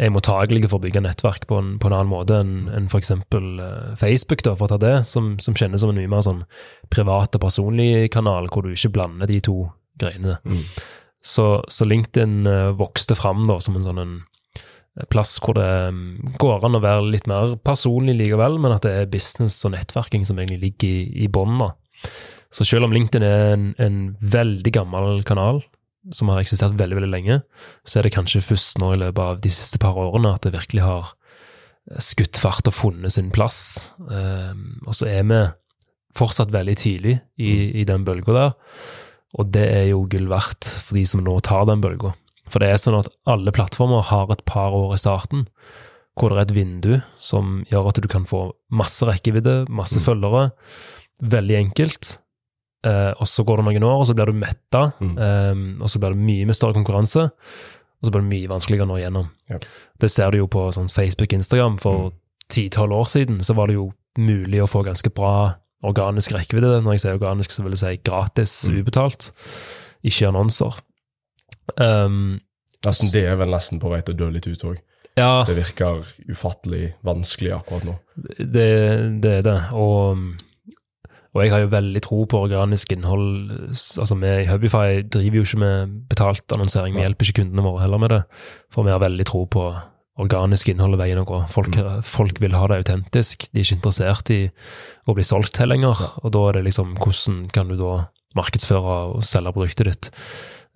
er 0.00 0.12
mottagelige 0.12 0.68
for 0.68 0.76
å 0.76 0.84
bygge 0.84 1.02
nettverk 1.04 1.46
på 1.48 1.56
en, 1.60 1.74
på 1.80 1.88
en 1.88 1.96
annen 1.96 2.12
måte 2.12 2.36
enn 2.42 2.68
en 2.76 2.88
f.eks. 2.92 3.14
Uh, 3.32 3.96
Facebook, 4.00 4.44
da, 4.44 4.54
for 4.58 4.68
å 4.68 4.74
ta 4.74 4.80
det, 4.82 4.94
som, 5.08 5.34
som 5.40 5.56
kjennes 5.56 5.80
som 5.80 5.92
en 5.92 6.00
mye 6.00 6.12
mer 6.12 6.24
sånn 6.26 6.44
privat 6.92 7.36
og 7.36 7.44
personlig 7.46 8.10
kanal, 8.12 8.50
hvor 8.52 8.66
du 8.66 8.74
ikke 8.74 8.92
blander 8.98 9.30
de 9.30 9.40
to 9.48 9.62
greiene. 10.00 10.36
Mm. 10.44 10.66
Så, 11.20 11.46
så 11.68 11.84
LinkedIn 11.84 12.46
eh, 12.48 12.70
vokste 12.80 13.12
fram 13.12 13.42
da 13.44 13.58
som 13.60 13.74
en 13.76 13.84
sånn 13.84 14.00
en 14.00 14.14
plass 15.12 15.34
hvor 15.44 15.56
det 15.58 15.68
mm, 15.92 16.36
går 16.40 16.64
an 16.66 16.78
å 16.78 16.82
være 16.82 17.10
litt 17.12 17.28
mer 17.30 17.54
personlig 17.64 18.16
likevel, 18.18 18.58
men 18.60 18.74
at 18.74 18.84
det 18.86 18.94
er 18.96 19.12
business 19.12 19.58
og 19.68 19.74
nettverking 19.74 20.24
som 20.28 20.40
egentlig 20.40 20.60
ligger 20.64 20.88
i, 20.88 21.24
i 21.24 21.28
bånn. 21.32 21.60
Så 22.50 22.66
selv 22.66 22.88
om 22.88 22.94
LinkedIn 22.94 23.26
er 23.26 23.52
en, 23.54 23.68
en 23.78 24.00
veldig 24.20 24.72
gammel 24.74 25.22
kanal, 25.26 25.62
som 26.14 26.30
har 26.32 26.40
eksistert 26.40 26.78
veldig 26.80 26.96
veldig 26.98 27.12
lenge, 27.12 27.40
så 27.84 28.00
er 28.00 28.06
det 28.06 28.14
kanskje 28.14 28.42
først 28.42 28.80
nå 28.80 28.94
i 28.94 29.00
løpet 29.02 29.22
av 29.22 29.40
de 29.44 29.52
siste 29.52 29.78
par 29.82 29.98
årene 30.00 30.32
at 30.34 30.46
det 30.46 30.54
virkelig 30.56 30.82
har 30.86 31.12
skutt 32.00 32.38
fart 32.40 32.68
og 32.70 32.76
funnet 32.76 33.14
sin 33.14 33.30
plass. 33.34 33.92
Um, 33.98 34.80
og 34.86 34.96
så 34.96 35.08
er 35.10 35.26
vi 35.28 35.40
fortsatt 36.16 36.52
veldig 36.54 36.76
tidlig 36.78 37.18
i, 37.38 37.52
i 37.82 37.86
den 37.86 38.04
bølga 38.06 38.34
der, 38.34 38.56
og 39.38 39.52
det 39.54 39.66
er 39.70 39.84
jo 39.92 40.08
gull 40.10 40.26
verdt 40.30 40.66
for 40.66 40.98
de 40.98 41.04
som 41.06 41.22
nå 41.22 41.36
tar 41.46 41.68
den 41.70 41.82
bølga. 41.84 42.14
For 42.50 42.62
det 42.62 42.72
er 42.72 42.82
sånn 42.82 42.98
at 42.98 43.10
alle 43.30 43.54
plattformer 43.54 44.02
har 44.08 44.32
et 44.34 44.42
par 44.48 44.74
år 44.74 44.96
i 44.96 45.00
starten 45.00 45.46
hvor 46.18 46.32
det 46.32 46.40
er 46.40 46.48
et 46.48 46.56
vindu 46.56 46.94
som 47.22 47.60
gjør 47.70 47.92
at 47.92 48.00
du 48.02 48.08
kan 48.10 48.26
få 48.28 48.48
masse 48.74 49.06
rekkevidde, 49.06 49.70
masse 49.72 50.02
følgere, 50.02 50.50
veldig 51.22 51.56
enkelt. 51.60 52.16
Eh, 52.84 53.12
og 53.20 53.26
så 53.28 53.44
går 53.44 53.56
det 53.60 53.64
noen 53.66 53.84
år, 53.84 53.98
og 54.00 54.06
så 54.08 54.14
blir 54.16 54.26
du 54.26 54.32
metta, 54.32 54.92
Mm. 55.00 55.16
Um, 55.18 55.82
og 55.82 55.88
så 55.92 55.98
blir 56.00 56.14
det 56.14 56.18
mye 56.24 56.46
med 56.46 56.54
større 56.56 56.72
konkurranse, 56.74 57.26
og 57.30 58.04
så 58.06 58.10
blir 58.10 58.22
det 58.22 58.30
mye 58.30 58.48
vanskeligere 58.48 58.86
å 58.86 58.88
nå 58.88 58.96
igjennom. 59.02 59.26
Ja. 59.50 59.58
Det 60.00 60.10
ser 60.10 60.30
du 60.30 60.38
jo 60.38 60.46
på 60.46 60.72
sånn 60.72 60.88
Facebook, 60.88 61.32
Instagram. 61.32 61.78
For 61.78 62.12
ti-tolv 62.48 62.92
år 62.92 63.04
siden 63.12 63.40
så 63.44 63.54
var 63.54 63.66
det 63.68 63.74
jo 63.76 63.92
mulig 64.18 64.62
å 64.62 64.66
få 64.70 64.82
ganske 64.86 65.10
bra 65.12 65.56
organisk 65.84 66.32
rekkevidde. 66.32 66.80
Når 66.82 66.92
jeg 66.96 67.00
sier 67.00 67.18
organisk, 67.18 67.50
så 67.52 67.62
vil 67.62 67.72
jeg 67.72 67.78
si 67.78 67.96
gratis, 68.10 68.68
Mm. 68.68 68.80
ubetalt, 68.84 69.32
ikke 70.04 70.28
annonser. 70.28 70.80
Um, 71.76 72.40
Nesten 72.84 73.12
det 73.12 73.26
er 73.28 73.36
vel 73.36 73.50
nesten 73.52 73.78
på 73.80 73.90
vei 73.92 74.00
til 74.00 74.14
å 74.14 74.18
dø 74.18 74.30
litt 74.30 74.46
ut 74.48 74.62
òg. 74.64 74.78
ja, 75.18 75.44
Det 75.44 75.54
virker 75.56 76.02
ufattelig 76.32 76.94
vanskelig 77.04 77.52
akkurat 77.58 77.84
nå. 77.84 77.98
det, 78.38 79.20
det 79.20 79.32
er 79.38 79.42
det. 79.42 79.58
Og, 79.76 80.16
og 81.30 81.44
jeg 81.44 81.52
har 81.52 81.62
jo 81.62 81.70
veldig 81.70 82.00
tro 82.02 82.24
på 82.26 82.40
organisk 82.42 82.90
innhold. 82.90 83.52
Altså 83.70 84.16
Vi 84.18 84.30
i 84.32 84.48
Hubify 84.48 85.02
driver 85.06 85.38
jo 85.38 85.46
ikke 85.46 85.62
med 85.62 85.94
betalt 86.10 86.54
annonsering. 86.56 86.96
Vi 86.96 87.04
hjelper 87.04 87.28
ikke 87.28 87.44
kundene 87.44 87.62
våre 87.62 87.84
heller 87.84 88.02
med 88.02 88.10
det. 88.10 88.20
For 88.74 88.86
vi 88.86 88.90
har 88.90 89.02
veldig 89.02 89.26
tro 89.30 89.44
på 89.46 89.68
organisk 90.20 90.72
innhold 90.72 90.96
og 90.96 91.02
veien 91.04 91.20
å 91.22 91.26
gå. 91.28 91.38
Folk, 91.52 91.78
folk 92.02 92.40
vil 92.42 92.56
ha 92.58 92.66
det 92.66 92.80
autentisk. 92.82 93.46
De 93.52 93.60
er 93.60 93.68
ikke 93.68 93.78
interessert 93.78 94.32
i 94.34 94.40
å 95.06 95.14
bli 95.14 95.26
solgt 95.26 95.54
til 95.56 95.70
lenger. 95.70 96.02
Og 96.24 96.34
da 96.34 96.42
er 96.48 96.58
det 96.58 96.66
liksom 96.66 96.96
hvordan 96.98 97.44
kan 97.54 97.70
du 97.70 97.78
da 97.78 97.94
markedsføre 98.38 98.98
og 99.14 99.22
selge 99.26 99.54
produktet 99.54 99.86
ditt 99.90 100.10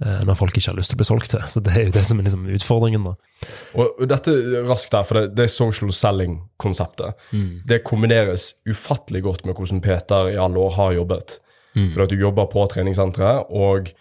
når 0.03 0.37
folk 0.37 0.57
ikke 0.59 0.73
har 0.73 0.77
lyst 0.77 0.91
til 0.91 0.99
å 0.99 1.01
bli 1.01 1.07
solgt 1.07 1.31
til. 1.31 1.43
Så 1.49 1.61
det 1.65 1.73
er 1.79 1.85
jo 1.87 1.93
det 1.95 2.03
som 2.05 2.19
er 2.19 2.27
liksom 2.27 2.49
utfordringen, 2.57 3.05
da. 3.07 3.13
Og 3.79 4.03
dette 4.11 4.33
raskt 4.67 4.97
her, 4.97 5.05
for 5.07 5.21
det, 5.21 5.37
det 5.39 5.47
er 5.47 5.53
social 5.53 5.93
selling-konseptet. 5.95 7.27
Det 7.71 7.79
kombineres 7.87 8.51
ufattelig 8.67 9.23
godt 9.25 9.47
med 9.47 9.55
hvordan 9.55 9.81
Peter 9.85 10.33
i 10.33 10.39
alle 10.41 10.59
år 10.59 10.75
har 10.81 10.97
jobbet. 10.99 11.39
For 11.95 12.05
at 12.05 12.11
du 12.11 12.19
jobber 12.21 12.51
på 12.53 12.67
treningssenteret, 12.71 13.47
og 13.51 13.93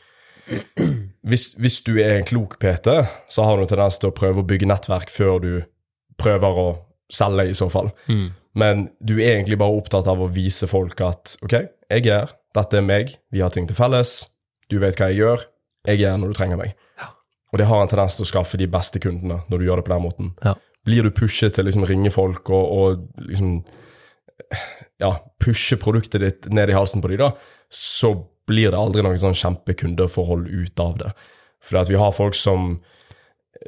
hvis, 1.29 1.45
hvis 1.61 1.79
du 1.85 1.93
er 2.01 2.17
en 2.17 2.27
klok 2.27 2.57
PT, 2.61 2.89
så 3.31 3.45
har 3.47 3.57
du 3.61 3.69
tendens 3.69 4.01
til 4.01 4.11
å 4.11 4.17
prøve 4.17 4.43
å 4.43 4.49
bygge 4.49 4.69
nettverk 4.69 5.13
før 5.13 5.39
du 5.45 5.51
prøver 6.19 6.59
å 6.65 6.67
selge, 7.13 7.47
i 7.49 7.57
så 7.57 7.69
fall. 7.73 7.93
Men 8.57 8.87
du 9.01 9.15
er 9.19 9.37
egentlig 9.37 9.57
bare 9.61 9.77
opptatt 9.77 10.09
av 10.09 10.21
å 10.21 10.29
vise 10.33 10.67
folk 10.69 10.99
at 11.05 11.37
ok, 11.45 11.55
jeg 11.93 12.05
er 12.09 12.23
her, 12.25 12.35
dette 12.53 12.77
er 12.77 12.85
meg, 12.85 13.15
vi 13.33 13.41
har 13.41 13.49
ting 13.53 13.65
til 13.69 13.77
felles, 13.77 14.27
du 14.69 14.77
vet 14.81 14.97
hva 14.99 15.09
jeg 15.09 15.23
gjør, 15.23 15.45
jeg 15.87 16.01
er 16.01 16.13
her 16.13 16.19
når 16.21 16.33
du 16.33 16.37
trenger 16.37 16.59
meg. 16.59 16.77
Og 17.53 17.59
det 17.61 17.67
har 17.69 17.83
en 17.83 17.89
tendens 17.89 18.15
til 18.17 18.25
å 18.25 18.31
skaffe 18.31 18.57
de 18.57 18.67
beste 18.71 18.99
kundene 19.03 19.43
når 19.51 19.59
du 19.59 19.65
gjør 19.67 19.79
det 19.79 19.87
på 19.87 19.93
den 19.93 20.05
måten. 20.07 20.29
Ja. 20.41 20.55
Blir 20.83 21.05
du 21.05 21.13
pushet 21.15 21.53
til 21.55 21.63
å 21.63 21.67
liksom 21.67 21.85
ringe 21.85 22.11
folk 22.11 22.49
og, 22.49 22.71
og 22.73 23.27
liksom 23.29 23.59
ja, 25.03 25.13
pushe 25.43 25.77
produktet 25.77 26.23
ditt 26.23 26.47
ned 26.49 26.71
i 26.71 26.77
halsen 26.77 27.03
på 27.03 27.11
de 27.11 27.19
da, 27.21 27.29
så 27.69 28.15
blir 28.49 28.73
det 28.73 28.79
aldri 28.79 29.03
noe 29.05 29.19
sånn 29.19 29.37
kjempekundeforhold 29.37 30.49
ut 30.49 30.81
av 30.83 30.97
det. 30.99 31.13
For 31.63 31.79
at 31.79 31.91
vi 31.91 31.99
har 31.99 32.15
folk 32.15 32.35
som 32.35 32.81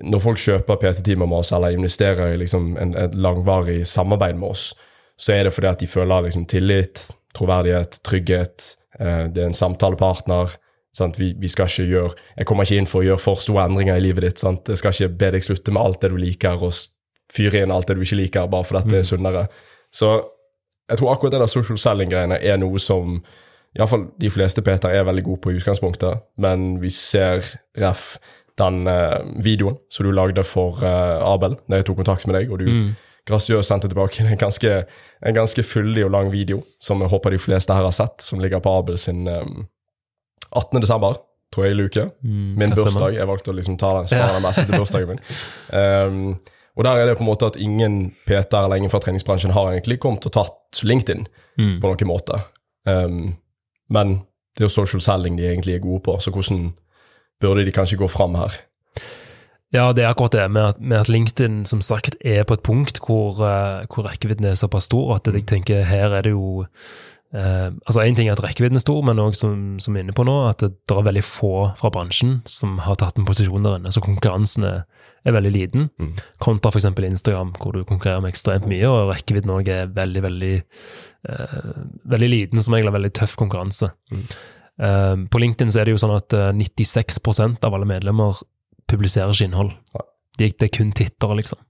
Når 0.03 0.19
folk 0.19 0.39
kjøper 0.41 0.75
PT-timer 0.75 1.29
med 1.29 1.37
oss 1.37 1.53
eller 1.55 1.71
investerer 1.71 2.33
i 2.33 2.39
liksom 2.41 2.73
en, 2.81 2.89
et 2.99 3.13
langvarig 3.15 3.85
samarbeid 3.87 4.35
med 4.35 4.49
oss, 4.49 4.73
så 5.15 5.31
er 5.31 5.45
det 5.45 5.53
fordi 5.55 5.69
at 5.69 5.79
de 5.79 5.87
føler 5.87 6.25
liksom 6.25 6.43
tillit, 6.51 7.03
troverdighet, 7.37 8.01
trygghet. 8.03 8.65
Eh, 8.99 9.29
det 9.31 9.39
er 9.39 9.47
en 9.47 9.55
samtalepartner. 9.55 10.57
Vi, 11.17 11.33
vi 11.35 11.49
skal 11.51 11.67
ikke 11.67 11.89
gjøre 11.89 12.11
Jeg 12.37 12.45
kommer 12.47 12.63
ikke 12.63 12.77
inn 12.79 12.87
for 12.87 13.01
å 13.01 13.07
gjøre 13.09 13.19
for 13.19 13.41
store 13.43 13.65
endringer 13.67 13.97
i 13.99 14.03
livet 14.03 14.23
ditt. 14.23 14.39
Sant? 14.39 14.69
Jeg 14.71 14.79
skal 14.79 14.95
ikke 14.95 15.17
be 15.19 15.31
deg 15.35 15.43
slutte 15.43 15.73
med 15.75 15.81
alt 15.81 16.01
det 16.01 16.11
du 16.13 16.19
liker, 16.21 16.61
og 16.63 16.71
fyre 17.35 17.63
inn 17.63 17.73
alt 17.73 17.89
det 17.89 17.97
du 17.97 18.05
ikke 18.05 18.21
liker, 18.21 18.47
bare 18.51 18.67
fordi 18.67 18.93
det 18.93 19.01
er 19.01 19.09
sunnere. 19.09 19.47
Så 19.91 20.13
jeg 20.89 21.01
tror 21.01 21.11
akkurat 21.11 21.35
det 21.35 21.41
der 21.41 21.51
social 21.51 21.81
selling-greiene 21.81 22.39
er 22.39 22.59
noe 22.61 22.79
som 22.79 23.19
iallfall 23.75 24.05
de 24.21 24.29
fleste 24.31 24.63
Peter 24.63 24.93
er 24.93 25.07
veldig 25.07 25.23
gode 25.25 25.41
på 25.43 25.51
i 25.51 25.57
utgangspunktet, 25.59 26.21
men 26.39 26.77
vi 26.79 26.91
ser 26.93 27.43
ref 27.81 28.15
den 28.59 28.85
uh, 28.87 29.19
videoen 29.43 29.75
som 29.91 30.07
du 30.07 30.13
lagde 30.15 30.45
for 30.47 30.79
uh, 30.79 31.19
Abel, 31.27 31.57
da 31.67 31.81
jeg 31.81 31.89
tok 31.89 31.99
kontakt 31.99 32.27
med 32.29 32.37
deg, 32.39 32.53
og 32.53 32.61
du 32.63 32.93
grasiøst 33.25 33.71
sendte 33.71 33.89
tilbake 33.89 34.23
en 34.23 34.37
ganske, 34.39 34.71
en 35.25 35.35
ganske 35.35 35.63
fyldig 35.65 36.05
og 36.05 36.13
lang 36.13 36.31
video, 36.31 36.61
som 36.79 37.01
jeg 37.01 37.11
håper 37.11 37.33
de 37.33 37.41
fleste 37.41 37.73
her 37.73 37.87
har 37.87 37.95
sett, 37.95 38.21
som 38.23 38.39
ligger 38.39 38.61
på 38.63 38.73
Abel 38.79 38.99
sin 39.01 39.25
eh, 39.27 39.43
18. 40.55 40.81
desember, 40.81 41.17
tror 41.53 41.65
jeg, 41.67 41.77
luke. 41.77 42.09
Min 42.23 42.71
det 42.71 42.77
bursdag. 42.79 43.15
Jeg 43.19 43.27
valgte 43.29 43.53
å 43.53 43.55
liksom 43.57 43.77
ta 43.81 43.93
den, 43.99 44.09
spare 44.11 44.35
den 44.35 44.45
beste 44.47 44.65
til 44.67 44.79
bursdagen 44.79 45.11
min. 45.13 45.23
Um, 45.71 46.37
og 46.75 46.83
der 46.87 47.01
er 47.01 47.09
det 47.09 47.17
på 47.19 47.23
en 47.23 47.29
måte 47.29 47.47
at 47.47 47.59
ingen 47.61 48.13
Peter 48.27 48.65
eller 48.65 48.81
ingen 48.81 48.91
fra 48.91 48.99
treningsbransjen 49.03 49.53
har 49.55 49.71
egentlig 49.73 49.99
kommet 50.03 50.25
og 50.27 50.35
tatt 50.35 50.83
LinkedIn 50.83 51.27
Mm. 51.55 51.77
på 51.79 51.87
noen 51.87 52.09
måte. 52.09 52.35
Um, 52.83 53.37
men 53.87 54.09
det 54.57 54.65
er 54.65 54.67
jo 54.67 54.73
social 54.73 54.99
selling 54.99 55.37
de 55.37 55.45
egentlig 55.47 55.77
er 55.77 55.83
gode 55.83 56.01
på, 56.03 56.17
så 56.19 56.33
hvordan 56.35 56.73
burde 57.39 57.63
de 57.63 57.71
kanskje 57.71 57.95
gå 58.01 58.09
fram 58.11 58.35
her? 58.35 58.57
Ja, 59.71 59.89
det 59.95 60.03
er 60.03 60.11
akkurat 60.11 60.35
det 60.35 60.51
med 60.51 60.63
at, 60.63 60.79
med 60.79 60.99
at 60.99 61.09
LinkedIn 61.09 61.65
som 61.67 61.81
sagt 61.83 62.15
er 62.23 62.43
på 62.47 62.55
et 62.55 62.63
punkt 62.63 62.99
hvor, 63.03 63.39
eh, 63.43 63.85
hvor 63.87 64.05
rekkevidden 64.07 64.45
er 64.47 64.59
såpass 64.59 64.87
stor 64.87 65.15
at 65.15 65.27
jeg 65.27 65.45
tenker 65.47 65.83
her 65.87 66.13
er 66.15 66.27
det 66.27 66.31
jo 66.35 66.65
eh, 67.35 67.67
altså 67.85 68.03
Én 68.03 68.15
ting 68.17 68.29
er 68.29 68.37
at 68.37 68.43
rekkevidden 68.43 68.79
er 68.79 68.83
stor, 68.83 69.01
men 69.05 69.21
òg 69.21 69.35
som, 69.37 69.75
som 69.83 69.93
vi 69.95 70.01
er 70.01 70.07
inne 70.07 70.15
på 70.15 70.25
nå, 70.27 70.35
at 70.49 70.63
det, 70.63 70.71
det 70.87 70.95
er 70.95 71.07
veldig 71.07 71.23
få 71.25 71.53
fra 71.79 71.91
bransjen 71.93 72.39
som 72.49 72.79
har 72.85 72.97
tatt 73.01 73.19
en 73.19 73.27
posisjon 73.27 73.65
der 73.65 73.79
inne. 73.79 73.93
Så 73.93 74.03
konkurransen 74.05 74.67
er, 74.69 74.83
er 75.27 75.35
veldig 75.35 75.53
liten, 75.53 75.89
kontra 76.43 76.71
f.eks. 76.71 76.89
Instagram, 76.91 77.55
hvor 77.59 77.75
du 77.75 77.83
konkurrerer 77.83 78.23
med 78.23 78.33
ekstremt 78.33 78.69
mye, 78.71 78.87
og 78.89 79.11
rekkevidden 79.13 79.55
òg 79.55 79.71
er 79.73 79.93
veldig, 79.95 80.25
veldig, 80.25 80.55
eh, 81.29 81.69
veldig 82.15 82.31
liten, 82.31 82.63
som 82.63 82.77
regel 82.77 82.91
er 82.91 82.97
veldig 82.97 83.13
tøff 83.19 83.37
konkurranse. 83.41 83.91
Eh, 84.15 85.15
på 85.31 85.41
LinkedIn 85.41 85.71
så 85.71 85.81
er 85.81 85.87
det 85.87 85.95
jo 85.95 86.01
sånn 86.01 86.17
at 86.17 86.35
eh, 86.35 86.51
96% 86.55 87.63
av 87.65 87.77
alle 87.77 87.89
medlemmer 87.89 88.41
publiserer 88.91 89.33
ikke 89.33 89.49
innhold. 89.49 89.71
De, 90.39 90.49
det 90.51 90.67
er 90.67 90.75
kun 90.75 90.91
tittere, 90.95 91.37
liksom. 91.39 91.61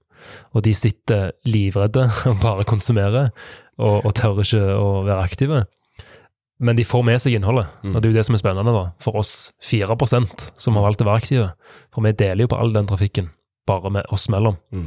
Og 0.56 0.64
de 0.66 0.72
sitter 0.74 1.32
livredde 1.48 2.08
og 2.30 2.42
bare 2.42 2.66
konsumerer, 2.68 3.30
og, 3.78 4.04
og 4.06 4.14
tør 4.16 4.40
ikke 4.42 4.62
å 4.76 4.90
være 5.06 5.22
aktive. 5.24 5.64
Men 6.58 6.76
de 6.78 6.86
får 6.88 7.02
med 7.04 7.20
seg 7.20 7.34
innholdet, 7.36 7.66
og 7.84 7.98
det 8.00 8.06
er 8.08 8.12
jo 8.14 8.16
det 8.16 8.24
som 8.24 8.34
er 8.36 8.40
spennende 8.40 8.72
da. 8.72 8.84
For 9.04 9.18
oss 9.20 9.52
4% 9.68 10.46
som 10.56 10.78
har 10.78 10.86
valgt 10.86 11.02
å 11.04 11.08
være 11.08 11.20
aktive. 11.20 11.48
For 11.92 12.00
vi 12.06 12.14
deler 12.16 12.46
jo 12.46 12.52
på 12.54 12.56
all 12.56 12.72
den 12.72 12.88
trafikken, 12.88 13.28
bare 13.68 13.90
med 13.92 14.08
oss 14.14 14.24
mellom. 14.32 14.56
Mm. 14.72 14.86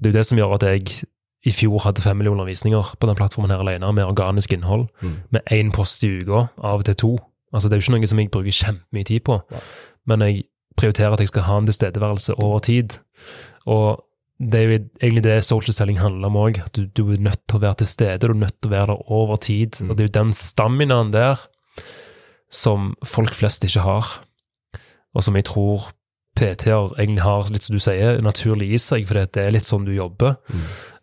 Det 0.00 0.08
er 0.08 0.14
jo 0.14 0.18
det 0.18 0.24
som 0.30 0.40
gjør 0.40 0.54
at 0.56 0.64
jeg 0.70 1.02
i 1.44 1.52
fjor 1.52 1.82
hadde 1.84 2.00
fem 2.00 2.16
millioner 2.16 2.46
visninger 2.48 2.94
på 3.02 3.08
den 3.10 3.18
plattformen 3.18 3.50
her 3.52 3.60
alene, 3.64 3.90
med 3.92 4.06
organisk 4.08 4.54
innhold, 4.56 4.86
Mm. 5.02 5.16
med 5.34 5.42
én 5.52 5.72
post 5.74 6.04
i 6.04 6.08
uka, 6.22 6.48
av 6.62 6.78
og 6.80 6.84
til 6.88 6.94
to. 6.94 7.12
Altså 7.52 7.68
Det 7.68 7.76
er 7.76 7.80
jo 7.80 7.84
ikke 7.90 7.98
noe 7.98 8.08
som 8.08 8.18
jeg 8.18 8.30
bruker 8.30 8.50
kjempemye 8.62 9.04
tid 9.04 9.20
på, 9.26 9.40
ja. 9.52 9.58
men 10.06 10.20
jeg 10.20 10.44
prioriterer 10.76 11.12
at 11.12 11.20
jeg 11.20 11.28
skal 11.28 11.42
ha 11.42 11.58
en 11.58 11.66
tilstedeværelse 11.66 12.34
over 12.38 12.58
tid. 12.64 12.96
Og 13.66 14.00
det 14.40 14.58
er 14.58 14.64
jo 14.64 14.76
egentlig 14.78 15.22
det 15.26 15.36
social 15.46 15.74
selling 15.76 16.00
handler 16.00 16.30
om 16.30 16.38
òg. 16.40 16.60
Du, 16.74 16.84
du 16.86 17.04
er 17.12 17.22
nødt 17.22 17.42
til 17.46 17.58
å 17.58 17.62
være 17.62 17.82
til 17.82 17.90
stede, 17.92 18.20
du 18.24 18.32
er 18.32 18.40
nødt 18.44 18.58
til 18.58 18.72
å 18.72 18.74
være 18.74 18.92
der 18.92 19.10
over 19.18 19.40
tid. 19.42 19.78
Mm. 19.80 19.90
Og 19.90 19.96
det 19.96 20.04
er 20.04 20.08
jo 20.08 20.18
den 20.18 20.32
staminaen 20.36 21.12
der 21.14 21.42
som 22.52 22.92
folk 23.06 23.34
flest 23.38 23.64
ikke 23.64 23.84
har, 23.84 24.08
og 25.12 25.24
som 25.24 25.36
jeg 25.38 25.46
tror 25.48 25.92
PT-er 26.36 26.94
egentlig 26.96 27.24
har, 27.24 27.48
litt 27.52 27.64
som 27.64 27.76
du 27.76 27.82
sier, 27.82 28.18
naturlig 28.24 28.70
i 28.72 28.80
seg, 28.80 29.04
for 29.08 29.20
det 29.20 29.40
er 29.40 29.52
litt 29.52 29.68
sånn 29.68 29.84
du 29.84 29.92
jobber. 29.92 30.38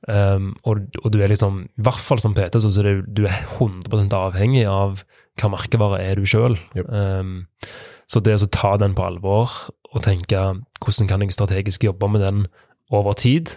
Um, 0.10 0.52
og, 0.66 0.88
og 1.04 1.12
du 1.14 1.20
er 1.22 1.30
liksom, 1.30 1.62
i 1.70 1.86
hvert 1.86 2.02
fall 2.02 2.22
som 2.22 2.34
PT, 2.38 2.58
så 2.64 2.72
er 2.82 2.90
du, 2.90 3.10
du 3.22 3.24
er 3.30 3.36
100 3.60 4.10
avhengig 4.18 4.66
av 4.70 5.04
hva 5.40 5.52
merkevare 5.54 6.02
er 6.02 6.18
du 6.20 6.26
sjøl. 6.30 6.58
Yep. 6.78 6.90
Um, 6.90 7.36
så 8.10 8.22
det 8.26 8.40
å 8.40 8.50
ta 8.50 8.74
den 8.82 8.98
på 8.98 9.06
alvor 9.06 9.54
og 9.90 10.02
tenke 10.06 10.42
hvordan 10.82 11.10
kan 11.10 11.22
jeg 11.22 11.36
strategisk 11.36 11.86
jobbe 11.86 12.10
med 12.10 12.26
den 12.26 12.44
over 12.92 13.14
tid, 13.14 13.56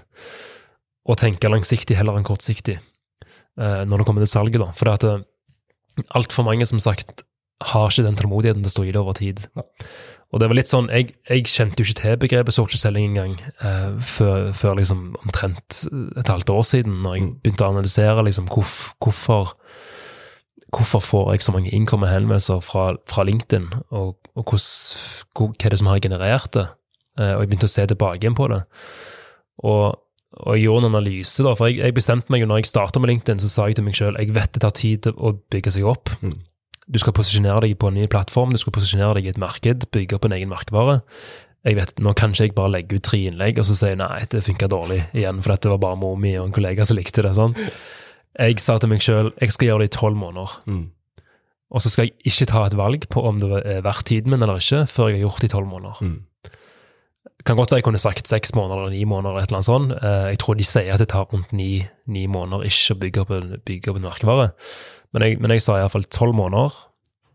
og 1.08 1.18
tenke 1.18 1.50
langsiktig 1.50 1.96
heller 1.98 2.16
enn 2.18 2.26
kortsiktig 2.26 2.78
eh, 2.78 3.82
når 3.88 3.98
det 4.02 4.06
kommer 4.06 4.22
til 4.22 4.30
salget. 4.32 4.60
da. 4.62 4.70
For 4.78 4.86
det 4.86 4.94
at 5.00 5.04
eh, 5.08 6.06
altfor 6.16 6.46
mange 6.46 6.66
som 6.68 6.80
sagt 6.82 7.24
har 7.62 7.90
ikke 7.90 8.04
den 8.06 8.16
tålmodigheten 8.18 8.62
til 8.64 8.70
å 8.70 8.74
stå 8.74 8.84
i 8.88 8.92
det 8.94 9.00
over 9.00 9.14
tid. 9.18 9.44
Ja. 9.54 9.62
Og 10.32 10.40
det 10.40 10.48
var 10.48 10.56
litt 10.56 10.70
sånn, 10.70 10.88
Jeg, 10.88 11.12
jeg 11.28 11.44
kjente 11.46 11.82
jo 11.82 11.84
ikke 11.84 12.00
til 12.00 12.16
begrepet 12.22 12.54
social 12.56 12.80
selling 12.80 13.10
engang 13.12 13.34
eh, 13.60 13.98
før, 14.00 14.52
før 14.56 14.78
liksom 14.80 15.12
omtrent 15.20 15.82
et 16.18 16.30
halvt 16.32 16.50
år 16.50 16.62
siden, 16.64 17.02
når 17.04 17.14
jeg 17.18 17.22
Mm. 17.26 17.34
begynte 17.42 17.66
å 17.66 17.72
analysere 17.74 18.24
liksom 18.24 18.48
hvorf, 18.48 18.92
hvorfor 19.02 19.52
hvorfor 20.72 21.02
får 21.04 21.32
jeg 21.34 21.42
så 21.44 21.52
mange 21.52 21.68
innkommende 21.70 22.14
henvendelser 22.14 22.62
fra, 22.64 22.94
fra 23.06 23.26
LinkedIn, 23.28 23.66
og, 23.92 24.14
og 24.34 24.52
hos, 24.54 24.64
hva 25.36 25.50
er 25.52 25.68
det 25.74 25.78
som 25.82 25.90
har 25.90 26.00
generert 26.00 26.48
det? 26.56 26.64
Eh, 27.20 27.34
og 27.34 27.42
jeg 27.42 27.50
begynte 27.50 27.68
å 27.68 27.72
se 27.74 27.84
tilbake 27.90 28.22
igjen 28.24 28.38
på 28.38 28.46
det. 28.48 28.62
Og, 29.62 29.98
og 30.42 30.56
gjorde 30.58 30.86
en 30.86 30.94
analyse, 30.94 31.44
da, 31.44 31.52
for 31.58 31.70
jeg, 31.70 31.82
jeg 31.84 31.94
bestemte 31.96 32.32
meg 32.32 32.42
jo 32.42 32.48
når 32.50 32.62
jeg 32.62 32.72
starta 32.72 33.02
med 33.02 33.12
LinkedIn, 33.12 33.42
så 33.42 33.50
sa 33.50 33.68
jeg 33.68 33.78
til 33.78 33.86
meg 33.86 33.98
sjøl 33.98 34.18
jeg 34.18 34.34
vet 34.34 34.54
det 34.56 34.64
tar 34.64 34.74
tid 34.74 35.10
å 35.12 35.36
bygge 35.52 35.76
seg 35.76 35.86
opp. 35.86 36.14
Mm. 36.24 36.40
Du 36.92 36.98
skal 36.98 37.14
posisjonere 37.14 37.62
deg 37.66 37.76
på 37.78 37.92
en 37.92 37.98
ny 38.00 38.08
plattform, 38.10 38.50
du 38.50 38.60
skal 38.60 38.74
posisjonere 38.74 39.20
deg 39.20 39.28
i 39.28 39.32
et 39.32 39.40
marked, 39.40 39.86
bygge 39.94 40.18
opp 40.18 40.26
en 40.26 40.34
egen 40.36 40.50
merkevare. 40.50 41.00
Jeg 41.62 41.78
vet, 41.78 41.92
Nå 42.02 42.10
kan 42.18 42.32
ikke 42.34 42.48
jeg 42.48 42.56
bare 42.56 42.72
legge 42.74 42.98
ut 42.98 43.04
tre 43.06 43.20
innlegg 43.28 43.60
og 43.62 43.68
så 43.68 43.76
si 43.78 43.92
nei, 43.98 44.24
det 44.32 44.42
funka 44.42 44.66
dårlig 44.72 44.98
igjen, 45.14 45.38
for 45.44 45.54
dette 45.54 45.70
var 45.70 45.78
bare 45.84 46.00
mor 46.00 46.16
mi 46.18 46.34
og 46.34 46.48
en 46.48 46.56
kollega 46.56 46.86
som 46.88 46.98
likte 46.98 47.22
det. 47.22 47.36
sånn. 47.38 47.54
Jeg 48.34 48.58
sa 48.64 48.78
til 48.80 48.90
meg 48.90 49.04
sjøl 49.04 49.30
jeg 49.36 49.54
skal 49.54 49.68
gjøre 49.68 49.84
det 49.84 49.92
i 49.92 49.94
tolv 49.94 50.18
måneder. 50.18 50.56
Mm. 50.66 50.82
Og 51.72 51.84
så 51.84 51.92
skal 51.92 52.08
jeg 52.08 52.16
ikke 52.28 52.48
ta 52.50 52.66
et 52.66 52.76
valg 52.76 53.06
på 53.12 53.22
om 53.24 53.38
det 53.40 53.62
er 53.62 53.84
verdt 53.84 54.08
tiden 54.10 54.32
min 54.32 54.42
eller 54.42 54.60
ikke, 54.60 54.82
før 54.90 55.08
jeg 55.08 55.20
har 55.20 55.26
gjort 55.28 55.44
det 55.44 55.48
i 55.48 55.54
tolv 55.54 55.70
måneder. 55.70 56.02
Mm. 56.02 56.18
Det 57.42 57.48
kan 57.50 57.56
godt 57.58 57.72
være 57.72 57.80
jeg 57.80 57.84
kunne 57.88 57.98
sagt 57.98 58.28
seks 58.30 58.52
måneder 58.54 58.78
eller 58.84 58.92
ni 58.94 59.02
måneder. 59.04 59.32
eller 59.34 59.42
et 59.42 59.48
eller 59.50 59.58
annet 59.58 59.66
sånt. 59.66 59.92
Eh, 59.98 60.28
Jeg 60.30 60.38
tror 60.38 60.54
de 60.54 60.62
sier 60.64 60.92
at 60.94 61.00
det 61.02 61.08
tar 61.10 61.24
rundt 61.32 61.50
ni, 61.52 61.88
ni 62.06 62.26
måneder 62.30 62.62
ikke 62.68 62.94
å 62.94 62.98
bygge 63.02 63.20
opp 63.24 63.30
en, 63.34 63.56
bygge 63.66 63.90
opp 63.90 63.96
en 63.98 64.06
merkevare. 64.06 64.52
Men 65.12 65.22
jeg, 65.26 65.40
men 65.40 65.50
jeg 65.50 65.60
sa 65.64 65.74
iallfall 65.80 66.04
tolv 66.06 66.34
måneder. 66.38 66.70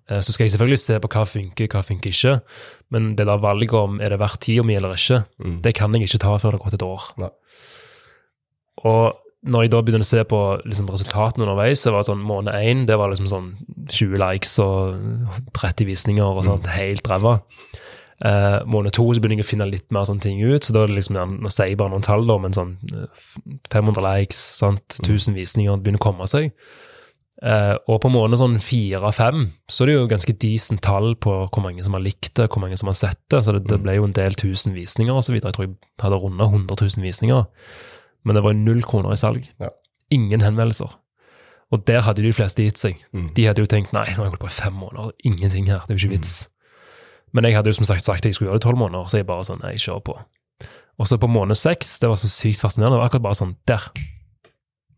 Eh, 0.09 0.21
Så 0.23 0.31
skal 0.31 0.45
jeg 0.47 0.55
selvfølgelig 0.55 0.79
se 0.79 0.99
på 1.03 1.09
hva 1.11 1.25
funker, 1.27 1.67
hva 1.67 1.83
funker 1.83 2.09
ikke. 2.15 2.41
Men 2.89 3.15
det 3.19 3.27
der 3.27 3.37
valget 3.43 3.73
om 3.73 3.99
er 3.99 4.09
det 4.15 4.19
verdt 4.19 4.39
tida 4.39 4.63
mi 4.63 4.75
eller 4.75 4.95
ikke, 4.95 5.25
Mm. 5.43 5.61
det 5.61 5.75
kan 5.75 5.91
jeg 5.93 6.03
ikke 6.07 6.19
ta 6.23 6.37
før 6.37 6.51
det 6.51 6.61
har 6.61 6.69
gått 6.69 6.73
et 6.79 6.87
år. 6.87 7.03
Nei. 7.17 7.29
Og 8.85 9.17
når 9.47 9.61
jeg 9.63 9.71
da 9.71 9.81
begynner 9.81 10.05
å 10.05 10.07
se 10.07 10.23
på 10.23 10.39
liksom, 10.65 10.87
resultatene 10.89 11.43
underveis, 11.45 11.81
så 11.83 11.91
var 11.91 12.01
det 12.03 12.09
sånn 12.11 12.23
måned 12.23 12.53
én 12.55 12.85
det 12.87 12.97
var 12.97 13.09
liksom 13.11 13.27
sånn 13.27 13.51
20 13.89 14.17
likes 14.23 14.57
og 14.63 14.95
30 15.53 15.85
visninger 15.85 16.23
og 16.25 16.43
sånt, 16.47 16.65
helt 16.67 17.03
ræva. 17.07 17.41
Eh, 18.25 18.59
måned 18.65 18.95
to 18.97 19.03
så 19.13 19.21
begynner 19.21 19.43
jeg 19.43 19.45
å 19.45 19.51
finne 19.51 19.69
litt 19.69 19.85
mer 19.93 20.07
sånne 20.09 20.23
ting 20.23 20.39
ut. 20.41 20.65
så 20.65 20.73
da 20.73 20.83
er 20.83 20.89
det 20.89 20.97
liksom, 20.97 21.37
Nå 21.43 21.51
sier 21.53 21.69
jeg 21.69 21.77
bare 21.77 21.93
noen 21.93 22.05
tall, 22.05 22.25
da, 22.25 22.37
men 22.41 22.55
sånn 22.55 22.77
eh, 22.89 23.25
500 23.69 24.01
likes, 24.01 24.39
sant? 24.57 24.97
1000 25.03 25.37
visninger, 25.37 25.75
det 25.75 25.85
begynner 25.85 26.01
å 26.01 26.07
komme 26.07 26.29
seg. 26.29 26.53
Uh, 27.37 27.77
og 27.85 27.99
på 28.01 28.09
måned 28.09 28.39
sånn 28.41 28.55
fire-fem 28.57 29.43
så 29.69 29.83
er 29.83 29.89
det 29.91 29.93
jo 29.93 30.05
ganske 30.09 30.33
decent 30.41 30.81
tall 30.81 31.11
på 31.21 31.35
hvor 31.45 31.61
mange 31.61 31.83
som 31.85 31.93
har 31.93 32.01
likt 32.01 32.31
det, 32.39 32.47
hvor 32.49 32.63
mange 32.63 32.79
som 32.81 32.89
har 32.89 32.97
sett 32.97 33.19
det. 33.29 33.43
Så 33.45 33.53
det, 33.53 33.67
det 33.69 33.77
ble 33.83 33.99
jo 33.99 34.07
en 34.07 34.15
del 34.17 34.33
tusen 34.33 34.73
visninger 34.73 35.13
videre. 35.29 35.51
Jeg 35.51 35.57
tror 35.59 35.67
jeg 35.67 35.75
hadde 36.01 36.21
runda 36.23 36.49
100 36.49 36.79
000 36.81 37.05
visninger. 37.05 37.45
Men 38.25 38.35
det 38.35 38.41
var 38.41 38.55
jo 38.55 38.63
null 38.63 38.81
kroner 38.81 39.13
i 39.13 39.19
salg. 39.21 39.45
Ja. 39.61 39.69
Ingen 40.17 40.41
henvendelser. 40.41 40.97
Og 41.69 41.85
der 41.85 42.01
hadde 42.01 42.23
jo 42.23 42.31
de 42.31 42.35
fleste 42.39 42.65
gitt 42.65 42.81
seg. 42.81 43.05
Mm. 43.13 43.29
De 43.37 43.45
hadde 43.45 43.61
jo 43.61 43.69
tenkt 43.69 43.93
nei, 43.93 44.07
nå 44.09 44.23
har 44.23 44.29
jeg 44.31 44.33
holdt 44.33 44.41
på 44.41 44.49
i 44.49 44.57
fem 44.57 44.77
måneder, 44.79 45.13
ingenting 45.27 45.67
her, 45.69 45.83
det 45.85 45.93
er 45.93 45.99
jo 45.99 46.07
ikke 46.07 46.15
vits. 46.15 46.35
Men 47.33 47.43
jeg 47.43 47.55
hadde 47.55 47.67
jo 47.69 47.77
som 47.79 47.85
sagt 47.85 48.03
sagt 48.05 48.19
at 48.23 48.29
jeg 48.29 48.35
skulle 48.35 48.49
gjøre 48.51 48.59
det 48.59 48.65
i 48.65 48.67
tolv 48.69 48.77
måneder, 48.79 49.07
så 49.11 49.17
jeg 49.19 49.25
bare 49.27 49.43
sånn, 49.43 49.61
Jeg 49.71 49.79
kjører 49.83 50.03
på. 50.03 50.17
Og 50.99 51.05
så 51.07 51.17
på 51.21 51.27
måned 51.29 51.57
seks, 51.57 51.99
det 51.99 52.09
var 52.09 52.15
så 52.15 52.27
sykt 52.27 52.59
fascinerende, 52.63 52.95
det 52.95 53.01
var 53.01 53.09
akkurat 53.09 53.21
bare 53.27 53.35
sånn 53.41 53.55
der. 53.67 53.83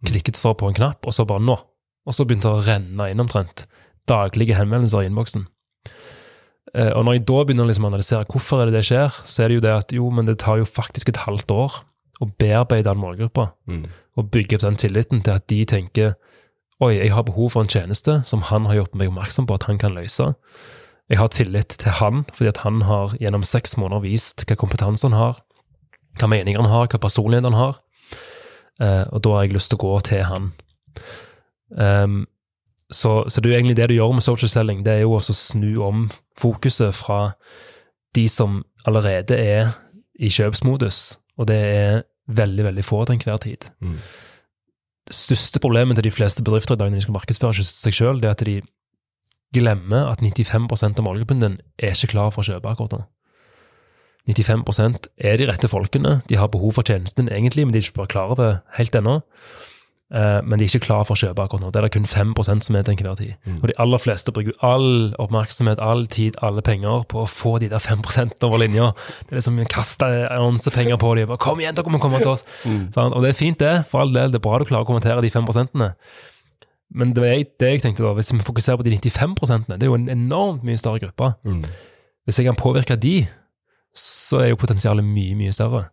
Klikket 0.06 0.36
så 0.40 0.54
på 0.56 0.68
en 0.70 0.74
knapp, 0.78 1.06
og 1.06 1.14
så 1.14 1.26
bare 1.28 1.44
nå. 1.44 1.58
Og 2.08 2.14
så 2.16 2.24
begynte 2.26 2.48
det 2.48 2.56
å 2.56 2.66
renne 2.66 3.10
inn 3.12 3.20
omtrent 3.20 3.66
daglige 4.08 4.56
henvendelser 4.56 5.04
i 5.04 5.10
innboksen. 5.10 5.48
Eh, 6.74 6.92
Og 6.96 7.04
når 7.06 7.14
jeg 7.18 7.26
da 7.26 7.44
begynner 7.44 7.66
å 7.66 7.68
liksom 7.72 7.86
analysere 7.90 8.26
hvorfor 8.30 8.62
er 8.62 8.70
det 8.70 8.78
det 8.80 8.86
skjer, 8.88 9.10
så 9.26 9.44
er 9.44 9.48
det 9.50 9.56
jo 9.60 9.66
det 9.66 9.74
at 9.76 9.92
jo, 9.92 10.10
men 10.14 10.26
det 10.30 10.38
tar 10.40 10.58
jo 10.62 10.66
faktisk 10.70 11.10
et 11.10 11.18
halvt 11.26 11.52
år 11.52 11.80
å 12.22 12.28
bearbeide 12.40 12.84
den 12.90 13.00
målgruppa 13.02 13.52
Mm. 13.68 13.84
og 14.18 14.32
bygge 14.32 14.56
opp 14.56 14.62
den 14.62 14.76
tilliten 14.76 15.22
til 15.24 15.34
at 15.34 15.48
de 15.48 15.64
tenker 15.66 16.16
oi, 16.82 16.96
jeg 16.96 17.12
har 17.12 17.24
behov 17.24 17.52
for 17.52 17.62
en 17.62 17.68
tjeneste 17.68 18.24
som 18.26 18.42
han 18.42 18.66
har 18.66 18.76
gjort 18.76 18.96
meg 18.96 19.10
oppmerksom 19.10 19.48
på 19.48 19.54
at 19.56 19.64
han 19.64 19.78
kan 19.78 19.94
løse. 19.96 20.34
Jeg 21.10 21.18
har 21.18 21.32
tillit 21.34 21.74
til 21.82 21.96
han, 21.98 22.26
fordi 22.34 22.52
at 22.52 22.64
han 22.64 22.84
har 22.86 23.16
gjennom 23.18 23.46
seks 23.48 23.78
måneder 23.82 24.04
vist 24.06 24.46
hva 24.46 24.58
kompetanse 24.60 25.08
han 25.10 25.18
har, 25.18 25.40
hva 26.20 26.30
meninger 26.30 26.62
han 26.62 26.70
har, 26.70 26.90
hva 26.92 27.02
personlighet 27.02 27.48
han 27.50 27.58
har. 27.58 27.80
Eh, 28.80 29.06
og 29.10 29.24
da 29.26 29.34
har 29.36 29.48
jeg 29.48 29.56
lyst 29.58 29.74
til 29.74 29.80
å 29.80 29.86
gå 29.88 29.96
til 30.06 30.22
han. 30.30 30.52
Um, 31.70 32.22
så, 32.92 33.24
så 33.30 33.42
det 33.42 33.50
er 33.50 33.54
jo 33.54 33.58
egentlig 33.60 33.78
det 33.78 33.90
du 33.92 33.98
gjør 33.98 34.16
med 34.18 34.26
social 34.26 34.50
selling, 34.50 34.86
det 34.86 34.96
er 34.96 35.04
jo 35.04 35.18
å 35.18 35.22
snu 35.22 35.76
om 35.86 36.08
fokuset 36.40 36.96
fra 36.98 37.34
de 38.18 38.26
som 38.32 38.64
allerede 38.90 39.38
er 39.38 39.76
i 40.20 40.32
kjøpsmodus, 40.34 41.20
og 41.38 41.50
det 41.52 41.60
er 41.60 42.02
veldig, 42.30 42.66
veldig 42.66 42.86
få 42.86 43.04
til 43.06 43.18
enhver 43.18 43.38
tid. 43.44 43.70
Mm. 43.82 44.00
Det 45.10 45.16
største 45.16 45.62
problemet 45.62 45.98
til 45.98 46.06
de 46.06 46.14
fleste 46.14 46.44
bedrifter 46.46 46.76
i 46.78 46.82
dag 46.82 46.90
når 46.90 47.02
de 47.02 47.06
skal 47.06 47.18
markedsføre 47.18 47.66
seg 47.66 48.22
det 48.22 48.30
er 48.30 48.36
at 48.36 48.46
de 48.46 48.60
glemmer 49.56 50.12
at 50.12 50.22
95% 50.22 51.00
av 51.00 51.06
målgruppen 51.08 51.44
er 51.46 51.96
ikke 51.96 52.14
klar 52.14 52.34
for 52.36 52.44
å 52.44 52.50
kjøpe 52.52 52.70
akkurat 52.70 53.00
nå. 53.00 53.02
95% 54.30 55.08
er 55.18 55.40
de 55.42 55.48
rette 55.50 55.70
folkene, 55.72 56.20
de 56.30 56.38
har 56.38 56.52
behov 56.54 56.76
for 56.78 56.86
tjenesten 56.86 57.32
egentlig, 57.34 57.66
men 57.66 57.74
de 57.74 57.80
er 57.82 57.88
ikke 57.88 58.04
bare 58.04 58.14
klar 58.14 58.36
over 58.36 58.60
helt 58.78 58.96
ennå. 58.96 59.22
Eh, 60.10 60.42
Men 60.42 60.58
de 60.58 60.66
er 60.66 60.72
ikke 60.72 60.88
klar 60.88 61.04
for 61.06 61.14
å 61.14 61.22
kjøpe 61.22 61.44
akkurat 61.44 61.62
nå. 61.62 61.70
Det 61.70 61.80
er 61.80 61.86
det 61.86 61.94
kun 61.94 62.08
5% 62.10 62.66
som 62.66 62.76
er 62.76 62.86
til 62.86 62.96
enhver 62.96 63.18
tid. 63.20 63.36
Mm. 63.46 63.60
Og 63.62 63.68
de 63.70 63.76
aller 63.78 64.02
fleste 64.02 64.34
bruker 64.34 64.56
all 64.66 65.14
oppmerksomhet, 65.22 65.82
all 65.86 66.08
tid, 66.10 66.38
alle 66.42 66.64
penger 66.66 67.04
på 67.12 67.22
å 67.22 67.28
få 67.30 67.60
de 67.62 67.70
der 67.70 67.78
5 67.84 68.02
over 68.48 68.58
linja. 68.58 68.90
Det 69.28 69.36
er 69.36 69.38
liksom 69.38 69.62
kaste 69.70 70.10
annonsepenger 70.34 70.98
på 70.98 71.16
dem. 71.16 71.28
Bare, 71.28 71.38
'Kom 71.38 71.60
igjen, 71.60 71.76
dere 71.76 71.92
må 71.94 72.00
komme 72.02 72.18
til 72.18 72.34
oss!' 72.34 72.46
Sant? 72.92 73.14
Og 73.14 73.22
det 73.22 73.30
er 73.30 73.38
fint, 73.38 73.60
det. 73.60 73.86
For 73.86 74.02
all 74.02 74.12
del, 74.12 74.32
det 74.32 74.42
er 74.42 74.48
bra 74.50 74.58
du 74.58 74.66
klarer 74.66 74.86
å 74.86 74.90
kommentere 74.90 75.22
de 75.22 75.30
5 75.30 75.46
Men 76.90 77.14
det, 77.14 77.22
var 77.22 77.34
jeg, 77.36 77.46
det 77.62 77.70
jeg 77.70 77.84
tenkte 77.84 78.04
da, 78.04 78.16
hvis 78.18 78.32
vi 78.34 78.42
fokuserer 78.42 78.80
på 78.80 78.86
de 78.88 78.98
95% 78.98 79.70
det 79.76 79.86
er 79.86 79.92
jo 79.92 79.98
en 79.98 80.10
enormt 80.10 80.64
mye 80.66 80.80
større 80.80 81.02
gruppe. 81.04 81.34
Mm. 81.46 81.62
Hvis 82.26 82.40
jeg 82.40 82.48
kan 82.50 82.58
påvirke 82.58 82.98
de, 82.98 83.28
så 83.96 84.44
er 84.44 84.52
jo 84.52 84.60
potensialet 84.62 85.06
mye, 85.06 85.38
mye 85.38 85.54
større. 85.54 85.88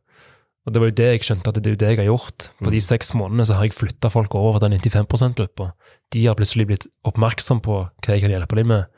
Og 0.66 0.74
det 0.74 0.80
var 0.82 0.90
jo 0.90 0.96
det 0.98 1.06
jeg 1.06 1.24
skjønte, 1.28 1.50
at 1.50 1.58
det 1.62 1.70
er 1.70 1.74
jo 1.76 1.80
det 1.80 1.90
jeg 1.92 1.98
har 2.00 2.08
gjort. 2.08 2.48
På 2.58 2.72
de 2.74 2.80
seks 2.82 3.12
månedene 3.14 3.44
så 3.46 3.54
har 3.54 3.68
jeg 3.68 3.76
flytta 3.76 4.10
folk 4.10 4.34
over 4.34 4.58
til 4.58 4.72
den 4.72 4.80
95 4.82 5.06
%-gruppa. 5.14 5.68
De 6.12 6.24
har 6.26 6.34
plutselig 6.34 6.66
blitt 6.66 6.86
oppmerksom 7.06 7.60
på 7.62 7.76
hva 7.86 8.16
jeg 8.16 8.24
kan 8.24 8.34
hjelpe 8.34 8.58
dem 8.58 8.72
med, 8.72 8.88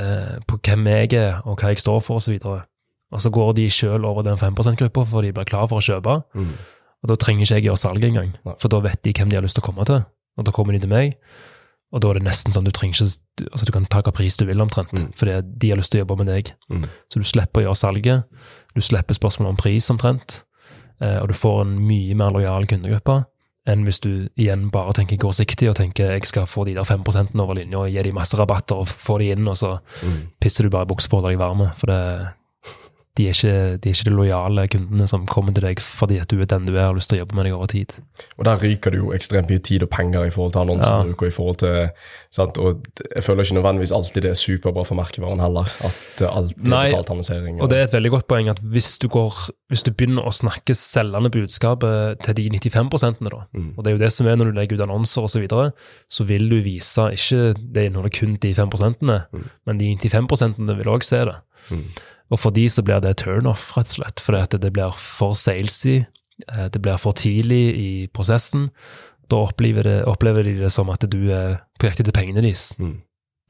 eh, 0.00 0.40
på 0.48 0.58
hvem 0.58 0.88
jeg 0.90 1.12
er, 1.14 1.38
og 1.46 1.60
hva 1.60 1.70
jeg 1.70 1.84
står 1.84 2.00
for, 2.02 2.18
osv. 2.18 2.40
Og, 2.42 2.64
og 3.12 3.22
så 3.22 3.30
går 3.30 3.52
de 3.60 3.68
sjøl 3.70 4.04
over 4.04 4.26
den 4.26 4.40
5 4.40 4.58
%-gruppa, 4.58 5.06
for 5.06 5.22
de 5.22 5.30
blir 5.36 5.46
klar 5.46 5.68
for 5.70 5.78
å 5.78 5.86
kjøpe. 5.86 6.18
Mm. 6.34 6.52
Og 7.04 7.12
da 7.12 7.16
trenger 7.22 7.46
ikke 7.46 7.54
jeg 7.60 7.68
gjøre 7.68 7.82
salget 7.84 8.10
engang, 8.10 8.34
for 8.58 8.72
da 8.72 8.82
vet 8.82 9.04
de 9.04 9.14
hvem 9.14 9.30
de 9.30 9.38
har 9.38 9.46
lyst 9.46 9.60
til 9.60 9.62
å 9.62 9.68
komme 9.68 9.86
til. 9.86 10.02
Og 10.36 10.44
da 10.44 10.52
kommer 10.52 10.72
de 10.76 10.80
til 10.84 10.90
meg, 10.92 11.14
og 11.92 12.00
da 12.02 12.08
er 12.10 12.18
det 12.18 12.24
nesten 12.26 12.52
sånn 12.52 12.64
du 12.66 12.70
trenger 12.74 12.94
ikke 12.98 13.48
Altså, 13.52 13.64
du 13.66 13.72
kan 13.72 13.84
ta 13.86 14.00
hva 14.02 14.12
pris 14.12 14.36
du 14.36 14.44
vil, 14.44 14.60
omtrent, 14.60 14.92
Mm. 14.92 15.12
fordi 15.14 15.58
de 15.58 15.70
har 15.70 15.76
lyst 15.78 15.92
til 15.92 16.00
å 16.00 16.06
jobbe 16.06 16.16
med 16.24 16.26
deg. 16.26 16.52
Mm. 16.70 16.82
Så 17.12 17.20
du 17.20 17.24
slipper 17.24 17.62
å 17.62 17.64
gjøre 17.66 17.76
salget, 17.76 18.24
du 18.74 18.80
slipper 18.80 19.14
spørsmål 19.14 19.48
om 19.48 19.56
pris, 19.56 19.88
omtrent, 19.90 20.42
eh, 21.00 21.18
og 21.20 21.28
du 21.28 21.34
får 21.34 21.60
en 21.62 21.78
mye 21.86 22.14
mer 22.16 22.30
lojal 22.32 22.66
kundegruppe 22.66 23.24
enn 23.66 23.84
hvis 23.84 23.98
du 24.00 24.28
igjen 24.38 24.70
bare 24.70 24.92
tenker 24.94 25.16
kortsiktig 25.18 25.68
og 25.68 25.74
tenker 25.76 26.12
jeg 26.12 26.24
skal 26.26 26.46
få 26.46 26.64
de 26.66 26.74
der 26.74 26.84
5 26.84 27.40
over 27.40 27.54
linja 27.54 27.78
og 27.78 27.90
gi 27.90 28.02
de 28.02 28.12
masse 28.12 28.34
rabatter 28.38 28.76
og 28.76 28.86
få 28.86 29.18
de 29.18 29.32
inn, 29.32 29.46
og 29.48 29.54
så 29.56 29.80
Mm. 30.04 30.28
pisser 30.40 30.62
du 30.64 30.70
bare 30.70 30.82
i 30.86 30.92
buksa 30.94 31.08
for 31.08 31.18
å 31.18 31.20
holde 31.22 31.36
deg 31.36 31.38
varme. 31.38 31.74
For 31.76 31.86
det, 31.86 32.32
de, 33.16 33.26
er 33.30 33.34
ikke, 33.36 33.52
de 33.80 33.88
er 33.90 33.94
ikke 33.96 34.08
de 34.10 34.14
lojale 34.14 34.64
kundene 34.68 35.06
som 35.08 35.26
kommer 35.30 35.54
til 35.56 35.64
deg 35.64 35.80
fordi 35.80 36.18
at 36.20 36.28
du 36.28 36.40
er 36.42 36.48
den 36.50 36.66
du 36.68 36.74
er 36.74 36.82
og 36.84 36.90
har 36.90 36.98
lyst 36.98 37.10
til 37.12 37.18
å 37.18 37.22
jobbe 37.24 37.36
med 37.38 37.46
deg 37.48 37.54
over 37.56 37.70
tid. 37.72 37.94
Og 38.36 38.44
der 38.48 38.60
ryker 38.60 38.92
det 38.92 39.00
jo 39.00 39.12
ekstremt 39.16 39.50
mye 39.52 39.62
tid 39.64 39.86
og 39.86 39.90
penger 39.94 40.26
i 40.28 40.32
forhold 40.34 40.52
til 40.56 40.64
annonsebruk 40.66 41.22
og 41.24 41.28
i 41.30 41.34
forhold 41.36 41.58
til 41.62 41.78
sant? 42.36 42.58
Og 42.60 42.82
jeg 43.14 43.24
føler 43.24 43.46
ikke 43.46 43.56
nødvendigvis 43.58 43.94
alltid 43.96 44.26
det 44.26 44.32
er 44.34 44.40
superbra 44.40 44.84
for 44.88 44.98
merkevaren 44.98 45.40
heller. 45.40 45.70
At 45.86 46.00
alt 46.20 46.26
alltid 46.30 46.68
Nei, 46.68 46.82
er 46.86 46.92
betalt 46.96 47.12
annonsering. 47.14 47.60
Og 47.64 47.70
det 47.72 47.78
er 47.78 47.88
et 47.88 47.96
veldig 47.96 48.12
godt 48.16 48.28
poeng 48.32 48.50
at 48.52 48.60
hvis 48.60 48.90
du, 49.02 49.08
går, 49.12 49.38
hvis 49.72 49.84
du 49.86 49.92
begynner 49.92 50.26
å 50.28 50.34
snakke 50.34 50.76
selgende 50.76 51.32
budskapet 51.32 52.20
til 52.26 52.36
de 52.40 52.48
95 52.58 53.24
da, 53.30 53.44
Mm. 53.56 53.72
og 53.76 53.84
det 53.84 53.90
er 53.90 53.94
jo 53.96 54.00
det 54.02 54.12
som 54.12 54.26
er 54.26 54.36
når 54.36 54.50
du 54.50 54.56
legger 54.58 54.76
ut 54.76 54.82
annonser 54.86 55.22
osv., 55.24 55.36
så, 55.36 55.40
videre, 55.40 55.72
så 56.08 56.24
vil 56.28 56.48
du 56.50 56.56
vise 56.64 57.04
ikke 57.12 57.54
det 57.56 57.86
inneholder 57.88 58.12
kun 58.16 58.36
de 58.40 58.52
5 58.54 58.70
Mm. 59.32 59.44
men 59.66 59.78
de 59.78 59.96
95 59.96 60.76
vil 60.76 60.92
òg 60.92 61.04
se 61.04 61.24
det. 61.24 61.36
Mm. 61.70 61.84
Og 62.32 62.40
for 62.42 62.54
de 62.54 62.66
så 62.70 62.82
blir 62.82 63.02
det 63.04 63.16
turnoff, 63.22 63.70
rett 63.76 63.90
og 63.92 63.98
slett, 64.00 64.22
fordi 64.22 64.42
at 64.42 64.56
det 64.62 64.72
blir 64.74 64.94
for 64.98 65.36
salesy, 65.38 66.00
eh, 66.48 66.68
det 66.72 66.82
blir 66.82 66.98
for 66.98 67.16
tidlig 67.16 67.64
i 67.78 67.90
prosessen. 68.12 68.70
Da 69.30 69.42
opplever, 69.48 69.86
det, 69.86 69.98
opplever 70.10 70.46
de 70.46 70.56
det 70.62 70.72
som 70.74 70.90
at 70.90 71.06
du 71.10 71.20
er 71.34 71.60
på 71.78 71.88
jakt 71.88 72.02
etter 72.02 72.14
pengene 72.14 72.42
deres. 72.42 72.72
Mm. 72.82 72.98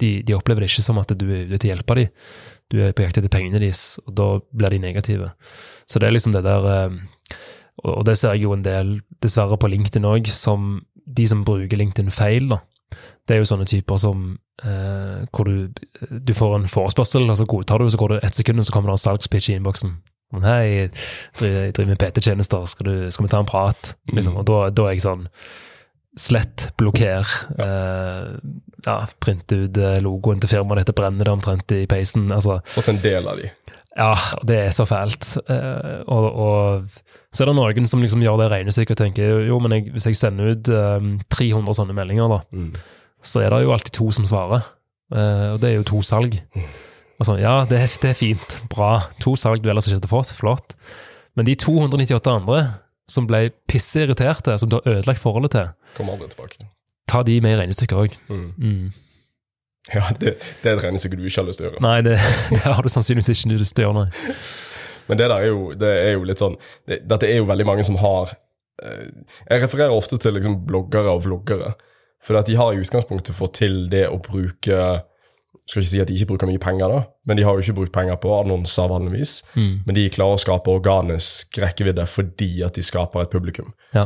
De, 0.00 0.10
de 0.28 0.36
opplever 0.36 0.64
det 0.64 0.70
ikke 0.70 0.84
som 0.84 1.00
at 1.00 1.12
du 1.16 1.26
er 1.30 1.48
ute 1.48 1.60
til 1.62 1.70
å 1.70 1.74
hjelpe 1.74 1.98
dem. 2.00 2.12
Du 2.72 2.80
er 2.82 2.92
på 2.96 3.04
jakt 3.04 3.20
etter 3.20 3.32
pengene 3.32 3.60
deres, 3.62 3.96
og 4.04 4.16
da 4.18 4.28
blir 4.52 4.74
de 4.74 4.82
negative. 4.82 5.32
Så 5.88 6.02
det 6.02 6.08
er 6.08 6.16
liksom 6.16 6.34
det 6.36 6.44
der 6.44 6.72
eh, 6.72 6.98
Og 7.84 7.98
og 8.00 8.04
det 8.08 8.16
ser 8.16 8.32
jeg 8.32 8.46
jo 8.46 8.54
en 8.54 8.64
del, 8.64 9.00
dessverre, 9.20 9.58
på 9.60 9.68
LinkedIn 9.68 10.06
òg, 10.08 10.28
som 10.32 10.80
de 11.06 11.26
som 11.28 11.44
bruker 11.44 11.76
LinkedIn 11.76 12.08
feil, 12.10 12.48
da. 12.48 12.62
Det 13.26 13.34
er 13.34 13.42
jo 13.42 13.48
sånne 13.48 13.66
typer 13.68 13.98
som 14.00 14.26
eh, 14.62 15.22
hvor 15.34 15.48
du, 15.48 15.86
du 16.10 16.34
får 16.36 16.58
en 16.58 16.68
forespørsel, 16.70 17.26
og 17.30 17.38
så 17.38 17.46
godtar 17.48 17.82
du, 17.82 17.88
og 17.88 17.94
så 17.94 18.00
går 18.02 18.14
det 18.14 18.24
ett 18.28 18.38
sekund, 18.38 18.62
og 18.62 18.68
så 18.68 18.74
kommer 18.74 18.92
det 18.92 18.98
en 18.98 19.06
salgspitch 19.06 19.50
i 19.50 19.56
innboksen. 19.58 19.96
Hei, 20.42 20.64
jeg 20.66 20.90
driver, 21.38 21.86
med 21.92 22.00
PT-tjenester, 22.02 22.66
skal, 22.66 22.92
skal 23.14 23.26
vi 23.26 23.30
ta 23.30 23.40
en 23.40 23.48
prat? 23.48 23.94
Liksom. 24.10 24.34
Mm. 24.34 24.40
Og 24.42 24.46
da, 24.48 24.60
da 24.74 24.88
er 24.88 24.96
jeg 24.96 25.06
sånn 25.06 25.30
Slett, 26.16 26.70
blokker. 26.80 27.28
Eh, 27.60 28.28
ja, 28.86 28.94
print 29.20 29.52
ut 29.52 29.76
eh, 29.76 29.98
logoen 30.00 30.38
til 30.40 30.48
firmaet 30.48 30.80
ditt 30.80 30.92
og 30.94 30.96
brenne 30.96 31.20
det 31.20 31.28
omtrent 31.28 31.74
i 31.76 31.82
peisen. 31.90 32.30
Altså, 32.32 32.56
så 32.72 32.84
en 32.88 33.02
del 33.02 33.28
av 33.28 33.36
de. 33.36 33.50
Ja, 33.96 34.12
det 34.44 34.56
er 34.66 34.70
så 34.76 34.84
fælt. 34.88 35.30
Eh, 35.48 36.02
og, 36.06 36.26
og 36.36 36.90
så 37.32 37.42
er 37.44 37.50
det 37.50 37.56
noen 37.56 37.86
som 37.88 38.02
liksom 38.04 38.22
gjør 38.24 38.38
det 38.42 38.50
regnestykket 38.52 38.94
og 38.96 39.00
tenker 39.04 39.46
jo, 39.48 39.58
men 39.64 39.72
jeg, 39.78 39.90
hvis 39.94 40.06
jeg 40.10 40.16
sender 40.20 40.52
ut 40.54 40.68
eh, 40.68 41.06
300 41.32 41.74
sånne 41.80 41.96
meldinger, 41.96 42.28
da, 42.28 42.40
Mm. 42.52 42.72
så 43.24 43.40
er 43.42 43.50
det 43.56 43.62
jo 43.64 43.72
alltid 43.74 43.92
to 43.96 44.10
som 44.14 44.28
svarer. 44.28 44.62
Eh, 45.14 45.52
og 45.54 45.60
det 45.62 45.70
er 45.70 45.76
jo 45.80 45.86
to 45.88 46.02
salg. 46.04 46.36
Altså, 47.18 47.38
ja, 47.40 47.64
det 47.64 47.78
er, 47.80 47.92
det 48.02 48.10
er 48.10 48.18
fint, 48.18 48.58
bra. 48.68 48.90
To 49.24 49.32
salg 49.40 49.62
du 49.64 49.70
ellers 49.72 49.86
ikke 49.88 50.00
hadde 50.02 50.10
fått, 50.12 50.34
flott. 50.36 50.74
Men 51.36 51.46
de 51.48 51.54
298 51.56 52.28
andre 52.32 52.60
som 53.08 53.26
ble 53.28 53.46
pisseirriterte, 53.70 54.58
som 54.58 54.68
du 54.68 54.76
har 54.80 54.88
ødelagt 54.98 55.22
forholdet 55.22 55.52
til, 55.54 55.68
Kommer 55.96 56.16
aldri 56.16 56.28
tilbake. 56.34 56.66
ta 57.08 57.22
de 57.22 57.40
med 57.40 57.54
i 57.54 57.60
regnestykket 57.62 57.96
òg. 58.02 58.16
Mm. 58.28 58.92
Ja, 59.94 60.02
det, 60.18 60.36
det 60.62 60.70
er 60.70 60.78
et 60.78 60.82
regnestykke 60.82 61.18
du 61.18 61.26
ikke 61.28 61.42
har 61.42 61.48
lyst 61.48 61.60
til 61.60 61.68
å 61.68 61.70
gjøre. 61.70 61.82
Nei, 61.84 61.98
det, 62.06 62.16
det 62.50 62.64
har 62.64 62.82
du 62.82 62.90
sannsynligvis 62.90 63.30
ikke 63.34 63.58
lyst 63.60 63.76
til 63.78 63.86
å 63.86 63.92
gjøre. 63.92 64.06
Nei. 64.06 64.40
Men 65.06 65.20
det 65.20 65.28
der 65.30 65.44
er 65.44 65.50
jo, 65.52 65.66
det 65.78 65.90
er 66.02 66.16
jo 66.16 66.24
litt 66.26 66.40
sånn 66.42 66.56
det, 66.88 67.04
Dette 67.06 67.28
er 67.28 67.38
jo 67.38 67.46
veldig 67.46 67.66
mange 67.68 67.84
som 67.86 67.98
har 68.00 68.32
eh, 68.82 69.04
Jeg 69.46 69.62
refererer 69.62 69.94
ofte 69.94 70.18
til 70.18 70.34
liksom 70.34 70.64
bloggere 70.66 71.14
og 71.14 71.22
vloggere. 71.28 71.76
For 72.26 72.38
at 72.38 72.48
de 72.50 72.56
har 72.58 72.74
i 72.74 72.80
utgangspunktet 72.82 73.36
fått 73.36 73.60
til 73.60 73.84
det 73.92 74.06
å 74.10 74.18
bruke 74.18 74.80
Skal 75.66 75.82
ikke 75.82 75.92
si 75.92 76.02
at 76.02 76.10
de 76.10 76.18
ikke 76.18 76.32
bruker 76.32 76.50
mye 76.50 76.62
penger, 76.62 76.90
da, 76.90 77.00
men 77.26 77.38
de 77.38 77.46
har 77.46 77.54
jo 77.54 77.64
ikke 77.64 77.78
brukt 77.80 77.94
penger 77.94 78.18
på 78.22 78.30
annonser 78.36 78.90
vanligvis. 78.90 79.40
Mm. 79.54 79.72
Men 79.86 79.96
de 79.96 80.04
klarer 80.14 80.38
å 80.38 80.42
skape 80.42 80.70
organisk 80.70 81.58
rekkevidde 81.62 82.04
fordi 82.10 82.50
at 82.66 82.78
de 82.78 82.84
skaper 82.86 83.24
et 83.24 83.32
publikum. 83.32 83.72
Ja. 83.96 84.04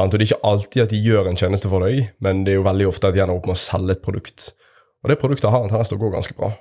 Og 0.00 0.08
Det 0.08 0.22
er 0.22 0.24
ikke 0.24 0.48
alltid 0.48 0.82
at 0.86 0.92
de 0.94 1.00
gjør 1.04 1.28
en 1.28 1.36
tjeneste 1.36 1.68
for 1.68 1.84
deg, 1.84 2.14
men 2.24 2.46
det 2.46 2.54
er 2.54 2.60
jo 2.62 2.64
veldig 2.64 2.86
ofte 2.88 3.10
at 3.10 3.16
de 3.16 3.20
ender 3.20 3.36
opp 3.36 3.50
med 3.50 3.58
å 3.58 3.60
selge 3.60 3.92
et 3.92 4.04
produkt. 4.04 4.46
Og 5.02 5.10
det 5.10 5.18
produktet 5.18 5.50
har 5.50 5.64
en 5.64 5.70
tendens 5.70 5.90
til 5.90 5.98
å 5.98 6.02
gå 6.02 6.12
ganske 6.12 6.34
bra. 6.38 6.52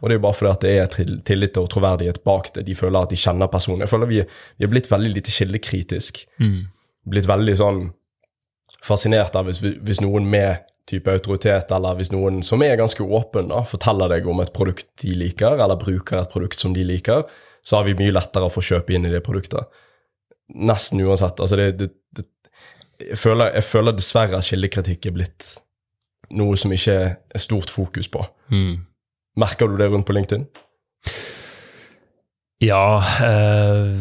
Og 0.00 0.08
det 0.08 0.14
er 0.14 0.18
jo 0.18 0.24
bare 0.24 0.36
fordi 0.36 0.52
at 0.52 0.64
det 0.64 0.72
er 0.76 1.20
tillit 1.28 1.58
og 1.60 1.68
troverdighet 1.72 2.22
bak 2.24 2.50
det. 2.54 2.66
De 2.68 2.76
føler 2.76 3.06
at 3.06 3.12
de 3.12 3.18
kjenner 3.20 3.48
personen. 3.52 3.84
Jeg 3.84 3.92
føler 3.92 4.10
vi, 4.10 4.22
vi 4.56 4.66
er 4.66 4.72
blitt 4.72 4.90
veldig 4.92 5.12
lite 5.14 5.32
kildekritisk. 5.32 6.22
Blitt 7.08 7.28
veldig 7.28 7.56
sånn 7.60 7.82
fascinert 8.84 9.36
av 9.38 9.48
hvis, 9.48 9.62
hvis 9.62 10.02
noen 10.04 10.28
med 10.30 10.66
type 10.86 11.10
autoritet, 11.10 11.72
eller 11.74 11.96
hvis 11.98 12.12
noen 12.14 12.42
som 12.46 12.62
er 12.62 12.76
ganske 12.78 13.02
åpen, 13.02 13.48
da, 13.50 13.64
forteller 13.66 14.12
deg 14.12 14.28
om 14.30 14.40
et 14.44 14.52
produkt 14.54 14.86
de 15.02 15.16
liker, 15.18 15.58
eller 15.58 15.80
bruker 15.80 16.20
et 16.20 16.30
produkt 16.30 16.60
som 16.60 16.76
de 16.76 16.84
liker, 16.86 17.24
så 17.66 17.80
har 17.80 17.88
vi 17.88 17.96
mye 17.98 18.14
lettere 18.14 18.46
å 18.46 18.52
få 18.52 18.62
kjøpe 18.62 18.94
inn 18.94 19.08
i 19.08 19.10
det 19.10 19.24
produktet. 19.26 19.66
Nesten 20.54 21.02
uansett. 21.02 21.40
Altså 21.42 21.58
det, 21.58 21.72
det, 21.80 21.88
det, 22.14 22.28
jeg, 23.02 23.18
føler, 23.18 23.50
jeg 23.58 23.66
føler 23.66 23.96
dessverre 23.96 24.38
at 24.38 24.46
kildekritikk 24.46 25.08
er 25.10 25.16
blitt 25.16 25.48
noe 26.30 26.56
som 26.58 26.72
ikke 26.72 26.96
er 27.16 27.38
stort 27.42 27.70
fokus 27.70 28.08
på. 28.08 28.24
Merker 29.36 29.68
du 29.68 29.76
det 29.76 29.90
rundt 29.92 30.06
på 30.08 30.14
LinkedIn? 30.16 30.46
Ja 32.64 32.98
eh, 33.22 33.98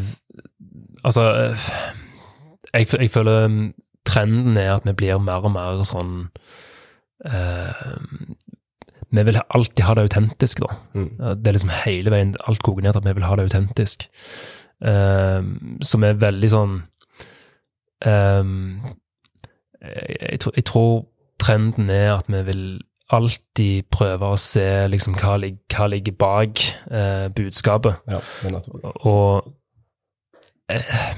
Altså 1.04 1.24
eh, 1.36 1.66
jeg, 2.74 2.88
jeg 3.02 3.12
føler 3.12 3.48
mm, 3.52 3.74
trenden 4.08 4.58
er 4.58 4.74
at 4.78 4.86
vi 4.88 4.94
blir 4.96 5.20
mer 5.22 5.44
og 5.46 5.52
mer 5.54 5.82
sånn 5.88 6.14
eh, 7.28 7.84
Vi 9.16 9.24
vil 9.28 9.40
alltid 9.44 9.84
ha 9.88 9.94
det 9.96 10.06
autentisk, 10.08 10.64
da. 10.66 10.76
Mm. 10.96 11.10
Det 11.44 11.48
er 11.52 11.58
liksom 11.58 11.74
hele 11.86 12.12
veien 12.16 12.34
Alt 12.48 12.64
koker 12.66 12.84
ned 12.84 12.96
til 12.96 13.04
at 13.04 13.08
vi 13.10 13.14
vil 13.20 13.28
ha 13.28 13.36
det 13.40 13.46
autentisk. 13.50 14.08
Eh, 14.84 15.42
som 15.88 16.04
er 16.08 16.18
veldig 16.24 16.50
sånn 16.52 16.74
eh, 18.06 18.44
jeg, 19.86 20.18
jeg, 20.32 20.40
tror- 20.44 20.56
jeg 20.58 20.66
tror 20.72 20.92
trenden 21.42 21.90
er 21.92 22.16
at 22.18 22.30
vi 22.32 22.42
vil 22.48 22.66
alltid 23.14 23.86
prøve 23.94 24.32
å 24.34 24.40
se 24.40 24.66
liksom 24.90 25.14
hva, 25.20 25.36
hva 25.76 25.88
ligger 25.92 26.16
bak 26.18 26.62
eh, 26.90 27.28
budskapet. 27.38 28.02
Ja, 28.10 28.22
er. 28.48 29.06
Og 29.06 29.52
eh, 30.74 31.14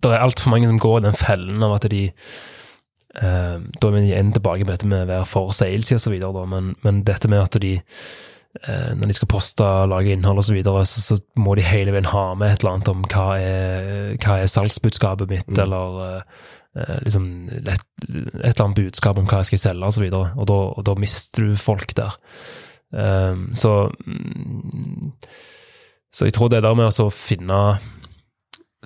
det 0.00 0.14
er 0.14 0.24
altfor 0.24 0.54
mange 0.54 0.70
som 0.70 0.80
går 0.80 1.00
i 1.02 1.06
den 1.10 1.18
fellen 1.18 1.62
av 1.66 1.76
at 1.76 1.84
de 1.92 2.06
eh, 2.08 3.56
Da 3.60 3.88
er 3.90 3.96
vi 3.98 4.04
igjen 4.08 4.32
tilbake 4.32 4.64
på 4.64 4.72
dette 4.72 4.88
med 4.88 5.04
å 5.04 5.10
være 5.10 5.28
for 5.28 5.52
salesy 5.52 5.98
videre, 6.12 6.46
men, 6.48 6.74
men 6.86 7.02
dette 7.04 7.28
med 7.28 7.42
at 7.42 7.58
de 7.60 7.74
eh, 7.76 8.94
når 8.96 9.12
de 9.12 9.18
skal 9.18 9.28
poste, 9.30 9.66
lage 9.92 10.14
innhold 10.14 10.40
og 10.40 10.46
så 10.48 10.56
videre, 10.56 10.86
så, 10.88 11.04
så 11.04 11.20
må 11.36 11.54
de 11.58 11.66
hele 11.68 11.92
veien 11.92 12.08
ha 12.14 12.30
med 12.34 12.54
et 12.54 12.64
eller 12.64 12.78
annet 12.78 12.92
om 12.94 13.04
hva 13.12 13.28
er, 13.36 14.16
hva 14.24 14.40
er 14.40 14.50
salgsbudskapet 14.50 15.28
mitt, 15.30 15.46
Mm. 15.50 15.60
eller 15.66 16.00
eh, 16.06 16.48
liksom 16.74 17.24
et, 17.58 17.84
et 18.06 18.10
eller 18.10 18.64
annet 18.64 18.78
budskap 18.78 19.18
om 19.18 19.26
hva 19.26 19.40
jeg 19.40 19.50
skal 19.50 19.62
selge 19.64 19.88
og 19.88 19.96
så 19.96 20.04
videre, 20.04 20.32
og 20.38 20.46
da, 20.50 20.58
og 20.78 20.84
da 20.86 20.94
mister 21.00 21.48
du 21.48 21.56
folk 21.58 21.94
der. 21.98 22.18
Um, 22.90 23.48
så 23.54 23.88
mm, 24.06 25.12
så 26.10 26.26
jeg 26.26 26.34
tror 26.34 26.50
det 26.50 26.62
der 26.64 26.74
med 26.74 26.90
å 26.90 27.10
finne 27.14 27.58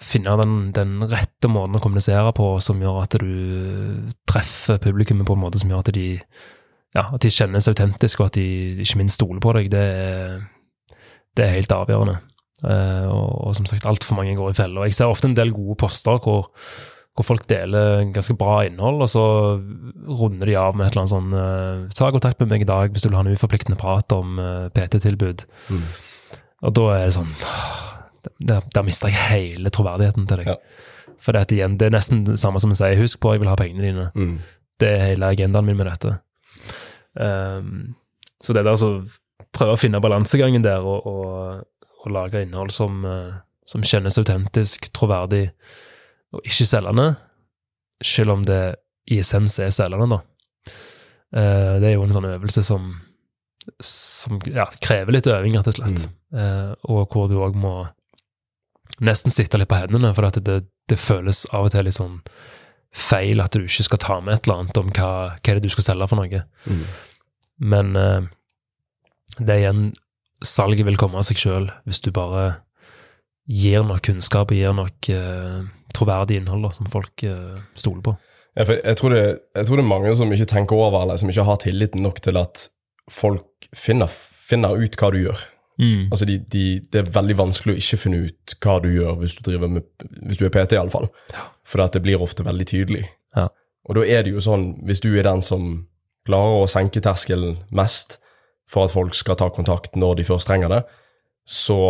finne 0.03 0.35
den, 0.41 0.57
den 0.75 0.99
rette 1.09 1.49
måten 1.49 1.79
å 1.79 1.81
kommunisere 1.81 2.35
på 2.37 2.49
som 2.61 2.83
gjør 2.83 2.99
at 3.05 3.15
du 3.23 4.11
treffer 4.29 4.81
publikummet 4.83 5.27
på 5.29 5.37
en 5.37 5.45
måte 5.45 5.61
som 5.63 5.71
gjør 5.71 5.85
at 5.85 5.95
de 5.97 6.09
ja, 6.95 7.09
at 7.09 7.23
de 7.25 7.31
kjennes 7.33 7.67
autentiske, 7.71 8.23
og 8.23 8.31
at 8.31 8.37
de 8.39 8.83
ikke 8.85 9.01
minst 9.01 9.19
stoler 9.19 9.41
på 9.43 9.55
deg, 9.57 9.71
det 9.73 9.83
er, 9.83 10.35
det 11.35 11.43
er 11.43 11.57
helt 11.57 11.73
avgjørende. 11.75 12.21
Uh, 12.63 13.09
og, 13.11 13.31
og 13.49 13.57
som 13.59 13.67
sagt, 13.67 13.87
altfor 13.91 14.15
mange 14.21 14.37
går 14.39 14.53
i 14.53 14.57
fella. 14.57 14.85
Jeg 14.87 14.95
ser 14.95 15.11
ofte 15.11 15.27
en 15.27 15.35
del 15.35 15.51
gode 15.57 15.75
poster 15.83 16.21
hvor, 16.23 16.53
hvor 17.15 17.27
folk 17.29 17.45
deler 17.51 18.03
ganske 18.15 18.35
bra 18.39 18.65
innhold, 18.67 19.05
og 19.05 19.11
så 19.11 19.25
runder 20.19 20.51
de 20.51 20.57
av 20.59 20.75
med 20.75 20.89
et 20.89 20.95
eller 20.97 21.05
annet 21.05 21.13
sånn 21.13 21.37
uh, 21.37 21.93
Ta 21.95 22.11
kontakt 22.11 22.41
med 22.43 22.51
meg 22.51 22.65
i 22.65 22.69
dag 22.69 22.91
hvis 22.91 23.05
du 23.05 23.09
vil 23.09 23.19
ha 23.21 23.23
en 23.23 23.37
uforpliktende 23.37 23.79
prat 23.79 24.11
om 24.17 24.41
uh, 24.43 24.67
PT-tilbud. 24.75 25.45
Mm. 25.71 25.85
Og 26.67 26.75
da 26.75 26.89
er 26.97 27.07
det 27.07 27.15
sånn 27.19 27.31
Der, 28.41 28.65
der 28.73 28.87
mister 28.87 29.13
jeg 29.13 29.29
hele 29.29 29.71
troverdigheten 29.71 30.27
til 30.27 30.43
deg. 30.43 30.55
Ja. 30.55 31.15
For 31.23 31.37
det, 31.37 31.47
igjen, 31.55 31.79
det 31.81 31.89
er 31.89 31.95
nesten 31.95 32.25
det 32.27 32.39
samme 32.41 32.61
som 32.61 32.73
å 32.75 32.79
si 32.79 32.91
'husk 32.99 33.21
på, 33.23 33.35
jeg 33.35 33.45
vil 33.45 33.51
ha 33.53 33.57
pengene 33.57 33.85
dine'. 33.85 34.11
Mm. 34.17 34.39
Det 34.81 34.89
er 34.91 35.07
hele 35.13 35.29
agendaen 35.31 35.69
min 35.69 35.77
med 35.79 35.87
dette. 35.87 36.17
Um, 37.15 37.95
så 38.43 38.57
det 38.57 38.65
der 38.65 38.75
å 38.75 38.91
prøve 39.55 39.77
å 39.77 39.81
finne 39.81 40.03
balansegangen 40.03 40.65
der, 40.65 40.83
og, 40.83 41.07
og, 41.07 41.63
og 42.03 42.13
lage 42.13 42.43
innhold 42.43 42.73
som, 42.75 43.05
eh, 43.07 43.37
som 43.65 43.85
kjennes 43.87 44.19
autentisk, 44.21 44.91
troverdig, 44.97 45.47
og 46.35 46.47
ikke 46.47 46.67
selgende, 46.69 47.09
selv 48.05 48.35
om 48.35 48.45
det 48.47 48.63
i 49.11 49.21
essens 49.21 49.57
er 49.63 49.73
selgende, 49.75 50.19
da. 50.19 50.21
Eh, 51.35 51.75
det 51.83 51.91
er 51.91 51.97
jo 51.97 52.05
en 52.07 52.15
sånn 52.15 52.31
øvelse 52.31 52.65
som, 52.67 52.93
som 53.83 54.41
ja, 54.49 54.69
krever 54.85 55.17
litt 55.17 55.29
øving, 55.31 55.57
rett 55.59 55.71
og 55.73 55.79
slett. 55.79 56.07
Eh, 56.35 56.73
og 56.91 57.13
hvor 57.13 57.29
du 57.31 57.39
òg 57.43 57.59
må 57.59 57.77
nesten 59.05 59.35
sitte 59.35 59.59
litt 59.59 59.71
på 59.71 59.81
hendene, 59.81 60.13
for 60.15 60.29
at 60.29 60.39
det, 60.47 60.61
det 60.91 61.01
føles 61.01 61.45
av 61.53 61.69
og 61.69 61.75
til 61.75 61.89
litt 61.89 61.99
sånn 61.99 62.21
feil 62.95 63.43
at 63.43 63.55
du 63.55 63.65
ikke 63.65 63.89
skal 63.89 64.01
ta 64.03 64.21
med 64.23 64.37
et 64.37 64.47
eller 64.47 64.63
annet 64.63 64.79
om 64.79 64.91
hva, 64.95 65.11
hva 65.35 65.51
er 65.51 65.59
det 65.59 65.67
du 65.67 65.73
skal 65.75 65.89
selge 65.89 66.07
for 66.11 66.21
noe. 66.21 66.45
Mm. 66.71 66.85
Men 67.75 67.99
eh, 67.99 68.31
det 69.41 69.51
er 69.51 69.63
igjen 69.65 69.85
Salget 70.45 70.85
vil 70.85 70.99
komme 71.01 71.17
av 71.17 71.25
seg 71.25 71.39
sjøl 71.41 71.71
hvis 71.89 72.03
du 72.05 72.11
bare 72.13 72.59
gir 73.51 73.85
nok 73.87 74.05
kunnskap 74.07 74.53
og 74.53 74.59
gir 74.59 74.77
nok 74.77 75.11
uh, 75.13 75.65
troverdig 75.95 76.41
innhold 76.41 76.65
da, 76.67 76.71
som 76.75 76.89
folk 76.91 77.27
uh, 77.29 77.57
stoler 77.79 78.05
på. 78.05 78.15
Ja, 78.55 78.65
for 78.65 78.79
jeg, 78.79 78.97
tror 79.01 79.15
det, 79.15 79.25
jeg 79.57 79.67
tror 79.67 79.81
det 79.81 79.85
er 79.85 79.91
mange 79.91 80.15
som 80.17 80.33
ikke 80.33 80.51
tenker 80.51 80.79
over, 80.79 81.03
eller 81.03 81.19
som 81.19 81.31
ikke 81.33 81.47
har 81.49 81.59
tilliten 81.63 82.05
nok 82.07 82.23
til 82.23 82.39
at 82.39 82.69
folk 83.11 83.69
finner, 83.77 84.09
finner 84.11 84.79
ut 84.79 84.97
hva 85.01 85.11
du 85.13 85.19
gjør. 85.25 85.43
Altså 86.13 86.27
de, 86.29 86.39
de, 86.39 86.81
det 86.93 87.01
er 87.01 87.11
veldig 87.11 87.35
vanskelig 87.39 87.75
å 87.75 87.81
ikke 87.81 87.99
finne 87.99 88.21
ut 88.29 88.55
hva 88.63 88.77
du 88.83 88.93
gjør 88.95 89.17
hvis 89.19 89.35
du 89.39 89.43
driver 89.49 89.73
med, 89.75 89.87
hvis 90.29 90.39
du 90.39 90.45
er 90.47 90.53
PT, 90.55 90.77
iallfall. 90.77 91.09
Ja. 91.35 91.49
For 91.67 91.83
det 91.83 92.03
blir 92.05 92.23
ofte 92.23 92.47
veldig 92.47 92.67
tydelig. 92.71 93.09
Ja. 93.35 93.49
Og 93.89 93.99
da 93.99 94.05
er 94.07 94.23
det 94.23 94.37
jo 94.37 94.43
sånn, 94.45 94.69
hvis 94.87 95.03
du 95.03 95.11
er 95.17 95.27
den 95.27 95.43
som 95.43 95.89
klarer 96.25 96.63
å 96.63 96.71
senke 96.71 97.03
terskelen 97.05 97.59
mest 97.75 98.21
for 98.71 98.87
at 98.87 98.95
folk 98.95 99.17
skal 99.19 99.37
ta 99.41 99.51
kontakt 99.53 99.99
når 99.99 100.21
de 100.21 100.29
først 100.29 100.49
trenger 100.49 100.71
det, 100.73 100.85
så 101.45 101.81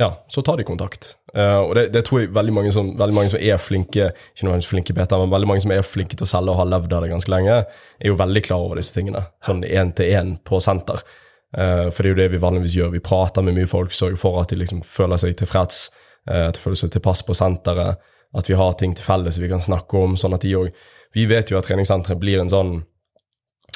ja, 0.00 0.24
så 0.28 0.42
tar 0.42 0.56
de 0.56 0.64
kontakt. 0.64 1.16
Uh, 1.36 1.60
og 1.60 1.74
det, 1.76 1.90
det 1.92 2.00
tror 2.06 2.22
jeg 2.22 2.32
veldig 2.32 2.52
mange, 2.56 2.72
som, 2.72 2.94
veldig 2.98 3.14
mange 3.14 3.32
som 3.34 3.42
er 3.42 3.58
flinke, 3.60 4.06
ikke 4.32 4.46
noen 4.48 4.62
flinke 4.64 4.94
Peter, 4.96 5.20
men 5.20 5.32
veldig 5.34 5.50
mange 5.50 5.64
som 5.64 5.74
er 5.74 5.84
flinke 5.84 6.16
til 6.16 6.24
å 6.24 6.30
selge 6.30 6.54
og 6.54 6.60
har 6.62 6.70
levd 6.70 6.94
av 6.96 7.04
det 7.04 7.10
ganske 7.10 7.32
lenge, 7.32 7.56
er 8.00 8.08
jo 8.08 8.16
veldig 8.16 8.42
klar 8.46 8.64
over 8.64 8.80
disse 8.80 8.96
tingene. 8.96 9.26
Sånn 9.44 9.60
én 9.66 9.92
til 9.96 10.14
én 10.16 10.38
på 10.46 10.60
senter. 10.64 11.04
Uh, 11.52 11.90
for 11.92 12.00
det 12.00 12.08
er 12.08 12.14
jo 12.14 12.20
det 12.22 12.28
vi 12.32 12.40
vanligvis 12.46 12.76
gjør. 12.78 12.94
Vi 12.94 13.02
prater 13.04 13.44
med 13.44 13.58
mye 13.58 13.68
folk, 13.68 13.92
sørger 13.92 14.16
for 14.22 14.40
at 14.40 14.54
de 14.54 14.62
liksom 14.62 14.80
føler 14.88 15.20
seg 15.20 15.36
tilfreds, 15.36 15.82
uh, 16.30 16.46
at 16.46 16.56
de 16.56 16.64
føler 16.64 16.80
seg 16.80 16.94
tilpass 16.96 17.22
på 17.28 17.36
senteret, 17.36 18.00
at 18.40 18.48
vi 18.48 18.56
har 18.56 18.72
ting 18.80 18.96
til 18.96 19.04
felles 19.04 19.36
vi 19.42 19.52
kan 19.52 19.60
snakke 19.60 20.00
om. 20.00 20.16
sånn 20.16 20.38
at 20.38 20.46
de 20.46 20.56
også, 20.56 20.88
Vi 21.12 21.24
vet 21.26 21.50
jo 21.50 21.58
at 21.58 21.66
treningssenteret 21.66 22.20
blir 22.22 22.38
en 22.38 22.48
sånn 22.48 22.76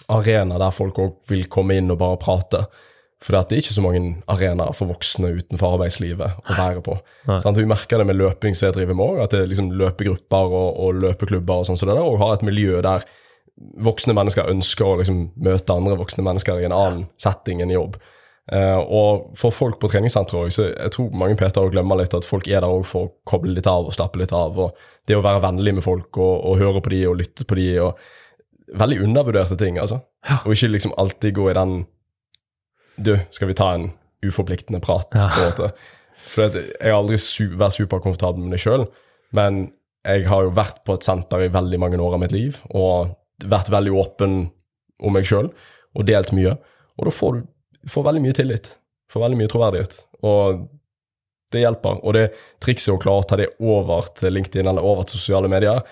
arena 0.08 0.54
der 0.62 0.70
folk 0.70 0.98
òg 1.02 1.16
vil 1.28 1.48
komme 1.50 1.74
inn 1.74 1.90
og 1.90 1.98
bare 1.98 2.20
prate. 2.22 2.60
For 3.24 3.32
det 3.32 3.56
er 3.56 3.62
ikke 3.62 3.72
så 3.72 3.82
mange 3.84 4.00
arenaer 4.28 4.74
for 4.76 4.92
voksne 4.92 5.30
utenfor 5.38 5.78
arbeidslivet 5.78 6.44
å 6.44 6.56
være 6.58 6.82
på. 6.84 6.98
Sånn? 7.40 7.56
Vi 7.56 7.64
merker 7.68 8.00
det 8.00 8.08
med 8.10 8.18
løping 8.20 8.56
som 8.56 8.68
jeg 8.68 8.76
driver 8.76 8.98
med 8.98 9.04
òg, 9.06 9.20
at 9.24 9.32
det 9.32 9.40
er 9.40 9.48
liksom 9.48 9.70
løpegrupper 9.80 10.56
og, 10.60 10.80
og 10.84 10.98
løpeklubber 11.06 11.62
og 11.62 11.68
sånn 11.70 11.80
som 11.80 11.88
så 11.88 11.94
det 11.94 11.96
der, 11.96 12.04
og 12.04 12.20
har 12.20 12.34
et 12.36 12.44
miljø 12.44 12.82
der 12.84 13.06
voksne 13.86 14.16
mennesker 14.16 14.50
ønsker 14.50 14.86
å 14.86 14.98
liksom 15.00 15.28
møte 15.46 15.72
andre 15.72 15.96
voksne 15.96 16.24
mennesker 16.26 16.60
i 16.60 16.66
en 16.68 16.74
annen 16.74 17.06
setting 17.22 17.62
enn 17.64 17.72
jobb. 17.72 17.96
Uh, 18.52 18.76
og 18.82 19.38
for 19.40 19.54
folk 19.56 19.78
på 19.80 19.88
treningssenteret 19.88 20.52
så 20.52 20.66
jeg 20.68 20.92
tror 20.92 21.14
mange 21.16 21.38
PT-er 21.40 21.70
glemmer 21.72 21.96
litt 21.96 22.12
at 22.12 22.26
folk 22.28 22.44
er 22.50 22.60
der 22.60 22.68
òg 22.68 22.84
for 22.84 23.06
å 23.06 23.14
koble 23.24 23.54
litt 23.56 23.68
av 23.70 23.88
og 23.88 23.96
slappe 23.96 24.20
litt 24.20 24.34
av. 24.36 24.58
Og 24.60 25.08
det 25.08 25.16
å 25.16 25.24
være 25.24 25.46
vennlig 25.46 25.78
med 25.78 25.86
folk 25.86 26.20
og, 26.20 26.34
og 26.50 26.60
høre 26.60 26.84
på 26.84 26.92
de 26.92 27.00
og 27.08 27.16
lytte 27.22 27.48
på 27.48 27.60
de 27.60 27.70
og 27.86 28.04
Veldig 28.74 28.96
undervurderte 29.04 29.58
ting, 29.60 29.76
altså. 29.78 29.98
Ja. 30.24 30.38
Og 30.48 30.54
ikke 30.54 30.70
liksom 30.72 30.94
alltid 30.98 31.34
gå 31.36 31.50
i 31.50 31.54
den 31.54 31.74
Du, 32.96 33.16
skal 33.34 33.48
vi 33.50 33.54
ta 33.58 33.72
en 33.74 33.90
uforpliktende 34.24 34.80
prat, 34.80 35.08
Ja. 35.14 35.28
på 35.28 35.40
en 35.40 35.50
måte. 35.50 35.72
For 36.34 36.48
jeg 36.54 36.76
har 36.80 36.96
aldri 36.96 37.18
su 37.20 37.48
vært 37.56 37.76
superkomfortabel 37.76 38.42
med 38.44 38.52
det 38.56 38.60
sjøl, 38.62 38.86
men 39.32 39.72
jeg 40.04 40.26
har 40.28 40.44
jo 40.46 40.50
vært 40.56 40.84
på 40.84 40.94
et 40.94 41.04
senter 41.04 41.42
i 41.44 41.48
veldig 41.52 41.78
mange 41.80 41.98
år 42.00 42.14
av 42.14 42.20
mitt 42.20 42.32
liv, 42.32 42.60
og 42.70 43.16
vært 43.44 43.68
veldig 43.72 43.92
åpen 43.92 44.50
om 45.02 45.12
meg 45.12 45.24
sjøl, 45.28 45.50
og 45.94 46.06
delt 46.06 46.32
mye. 46.32 46.56
Og 46.98 47.04
da 47.08 47.10
får 47.10 47.40
du 47.40 47.46
får 47.90 48.04
veldig 48.06 48.22
mye 48.24 48.36
tillit. 48.36 48.76
Får 49.12 49.20
veldig 49.26 49.36
mye 49.38 49.50
troverdighet. 49.52 49.98
Og 50.24 50.68
det 51.52 51.60
hjelper. 51.60 52.00
Og 52.02 52.14
det 52.16 52.24
trikset 52.64 52.94
å 52.94 53.00
klare 53.02 53.22
å 53.22 53.26
ta 53.28 53.36
det 53.36 53.50
over 53.60 54.08
til 54.16 54.32
LinkedIn 54.32 54.66
eller 54.70 54.82
over 54.82 55.04
til 55.04 55.20
sosiale 55.20 55.50
medier, 55.52 55.82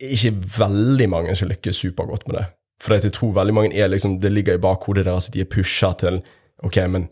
er 0.00 0.14
ikke 0.14 0.34
veldig 0.58 1.08
mange 1.10 1.34
som 1.38 1.48
lykkes 1.50 1.80
supergodt 1.82 2.26
med 2.28 2.38
det. 2.38 2.44
For 2.82 2.96
jeg 2.98 3.12
tror 3.14 3.32
veldig 3.36 3.54
mange 3.54 3.76
er 3.78 3.88
liksom, 3.92 4.18
det 4.20 4.32
ligger 4.32 4.58
i 4.58 4.62
bakhodet 4.62 5.04
deres 5.06 5.28
at 5.30 5.34
de 5.36 5.40
er 5.44 5.50
pusha 5.50 5.92
til 6.00 6.20
ok, 6.64 6.76
men 6.90 7.08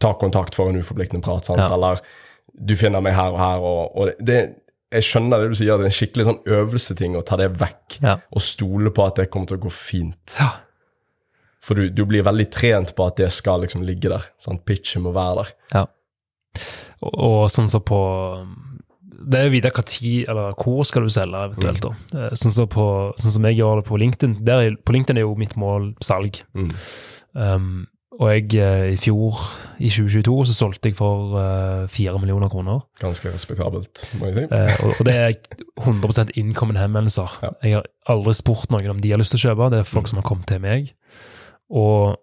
ta 0.00 0.12
kontakt 0.18 0.54
for 0.56 0.70
en 0.70 0.80
uforpliktende 0.80 1.22
prat, 1.24 1.44
sant? 1.46 1.60
Ja. 1.62 1.68
eller 1.74 2.00
du 2.52 2.74
finner 2.76 3.00
meg 3.04 3.14
her 3.14 3.30
og 3.32 3.38
her. 3.38 3.62
Og, 3.62 3.96
og 3.96 4.10
det, 4.20 4.38
jeg 4.92 5.06
skjønner 5.06 5.40
det 5.44 5.52
du 5.52 5.54
sier, 5.60 5.76
det 5.78 5.86
er 5.86 5.92
en 5.92 5.96
skikkelig 5.96 6.26
sånn 6.28 6.40
øvelseting 6.58 7.14
å 7.16 7.22
ta 7.24 7.38
det 7.40 7.50
vekk 7.60 8.00
Ja. 8.02 8.16
og 8.32 8.42
stole 8.44 8.90
på 8.92 9.06
at 9.06 9.20
det 9.20 9.28
kommer 9.30 9.46
til 9.52 9.60
å 9.60 9.64
gå 9.68 9.70
fint. 9.72 10.36
Ja. 10.40 10.50
For 11.62 11.78
du, 11.78 11.86
du 11.94 12.02
blir 12.10 12.24
veldig 12.26 12.48
trent 12.50 12.90
på 12.98 13.06
at 13.06 13.20
det 13.22 13.28
skal 13.32 13.62
liksom 13.62 13.84
ligge 13.86 14.10
der. 14.10 14.24
Sant? 14.42 14.64
Pitchen 14.66 15.04
må 15.06 15.12
være 15.14 15.44
der. 15.44 15.52
Ja. 15.76 15.84
Og, 17.02 17.12
og 17.14 17.38
sånn 17.54 17.70
som 17.70 17.84
på 17.86 18.00
Det 19.30 19.40
er 19.40 19.82
tid, 19.86 20.28
eller 20.28 20.52
hvor 20.58 20.82
skal 20.84 21.02
du 21.06 21.08
selge 21.12 21.44
eventuelt. 21.48 21.82
da. 21.82 21.94
Eh, 22.18 22.34
Sånn 22.34 22.52
som, 22.54 22.68
på, 22.68 22.86
sånn 23.20 23.36
som 23.38 23.44
jeg 23.48 23.58
gjør 23.60 23.80
det 23.82 23.86
på 23.88 23.98
LinkedIn. 24.00 24.36
Der, 24.44 24.60
er- 24.66 24.76
på 24.84 24.92
LinkedIn 24.96 25.18
er 25.18 25.26
jo 25.26 25.34
mitt 25.38 25.56
mål 25.56 25.94
salg. 26.02 26.42
Mm. 26.54 26.70
Um, 27.34 27.86
og 28.20 28.28
jeg, 28.28 28.54
eh, 28.60 28.90
i 28.92 28.96
fjor, 29.00 29.38
i 29.80 29.88
2022, 29.88 30.34
så 30.50 30.52
solgte 30.54 30.90
jeg 30.90 30.96
for 30.98 31.32
fire 31.88 32.12
uh, 32.12 32.20
millioner 32.20 32.50
kroner. 32.52 32.82
Ganske 33.00 33.32
respektabelt, 33.32 34.02
må 34.20 34.28
jeg 34.28 34.34
si. 34.36 34.44
uh, 34.52 34.84
og, 34.84 34.98
og 35.00 35.06
det 35.08 35.14
er 35.16 35.32
100 35.80 36.34
innkommende 36.36 36.82
henvendelser. 36.84 37.38
Ja. 37.42 37.50
Jeg 37.64 37.78
har 37.78 37.88
aldri 38.12 38.34
spurt 38.36 38.70
noen 38.70 38.90
om 38.92 39.00
de 39.00 39.10
har 39.14 39.18
lyst 39.22 39.32
til 39.32 39.40
å 39.40 39.46
kjøpe, 39.48 39.70
det 39.72 39.80
er 39.80 39.88
folk 39.88 40.08
som 40.12 40.20
har 40.20 40.28
kommet 40.28 40.46
til 40.52 40.60
meg. 40.60 40.92
Og 41.72 42.18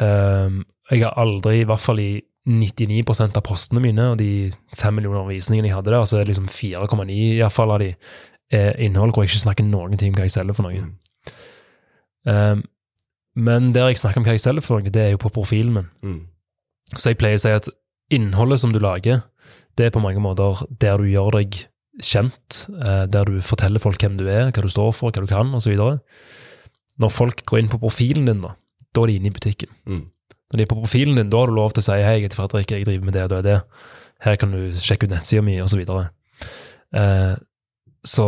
um, 0.00 0.64
jeg 0.90 1.04
har 1.04 1.14
aldri, 1.20 1.60
i 1.60 1.68
hvert 1.68 1.84
fall 1.84 2.00
i 2.00 2.10
99% 2.48 3.36
av 3.36 3.44
postene 3.44 3.82
mine, 3.84 4.12
og 4.12 4.18
de 4.20 4.50
5 4.80 4.96
millioner 4.96 5.26
visningene 5.28 5.68
jeg 5.68 5.76
hadde 5.76 5.92
der, 5.92 6.04
så 6.08 6.16
er 6.16 6.24
det 6.24 6.32
liksom 6.32 6.48
4,9 6.48 7.12
i 7.12 7.40
hvert 7.42 7.54
fall 7.54 7.74
av 7.74 7.82
de 7.82 7.90
er 8.50 8.78
innhold 8.82 9.12
hvor 9.14 9.24
jeg 9.24 9.30
ikke 9.30 9.44
snakker 9.44 9.66
noen 9.66 9.98
ting 10.00 10.14
om 10.14 10.18
hva 10.18 10.26
jeg 10.26 10.34
selger 10.34 10.56
for 10.56 10.66
noe. 10.66 10.80
Mm. 10.82 10.94
Ehm, 12.32 12.62
men 13.38 13.70
der 13.74 13.90
jeg 13.90 14.00
snakker 14.00 14.22
om 14.22 14.26
hva 14.26 14.34
jeg 14.34 14.42
selger 14.42 14.64
for 14.64 14.80
noe, 14.80 14.92
det 14.92 15.04
er 15.04 15.12
jo 15.14 15.22
på 15.22 15.32
profilen 15.36 15.76
min. 15.76 15.90
Mm. 16.02 16.22
Så 16.96 17.12
jeg 17.12 17.20
pleier 17.20 17.38
å 17.38 17.42
si 17.44 17.52
at 17.54 17.68
innholdet 18.10 18.62
som 18.62 18.72
du 18.74 18.80
lager, 18.82 19.22
det 19.78 19.86
er 19.86 19.94
på 19.94 20.02
mange 20.02 20.22
måter 20.22 20.64
der 20.82 20.98
du 20.98 21.06
gjør 21.06 21.38
deg 21.38 21.60
kjent, 22.02 22.64
eh, 22.80 23.04
der 23.10 23.28
du 23.28 23.38
forteller 23.44 23.82
folk 23.82 24.02
hvem 24.02 24.16
du 24.18 24.26
er, 24.26 24.50
hva 24.50 24.64
du 24.64 24.70
står 24.72 24.90
for, 24.96 25.12
hva 25.12 25.22
du 25.22 25.30
kan, 25.30 25.52
osv. 25.54 25.76
Når 27.00 27.12
folk 27.14 27.44
går 27.46 27.62
inn 27.62 27.70
på 27.70 27.80
profilen 27.82 28.26
din, 28.26 28.42
da, 28.44 28.56
da 28.90 29.04
er 29.04 29.12
de 29.12 29.20
inne 29.20 29.30
i 29.30 29.36
butikken. 29.36 29.70
Mm. 29.86 30.08
Når 30.50 30.58
de 30.58 30.64
er 30.64 30.70
på 30.70 30.78
profilen 30.80 31.16
din, 31.16 31.30
da 31.30 31.38
har 31.42 31.46
du 31.50 31.54
lov 31.54 31.70
til 31.74 31.82
å 31.82 31.86
si 31.86 31.92
hei, 32.02 32.16
jeg 32.18 32.26
heter 32.28 32.40
Fredrik, 32.40 32.72
jeg 32.74 32.86
driver 32.88 33.04
med 33.06 33.14
det 33.14 33.22
og 33.22 33.30
det 33.30 33.38
og 33.38 33.44
det. 33.46 33.58
Her 34.24 34.36
kan 34.36 34.50
du 34.52 34.72
sjekke 34.74 35.06
ut 35.06 35.12
nettsida 35.14 35.42
mi, 35.46 35.54
osv. 35.62 35.84
Eh, 37.00 37.36
så, 38.04 38.26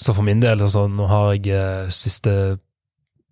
så 0.00 0.14
for 0.16 0.24
min 0.26 0.40
del, 0.42 0.62
altså, 0.64 0.86
nå 0.88 1.06
har 1.10 1.34
jeg 1.36 1.52
eh, 1.54 1.90
siste 1.92 2.32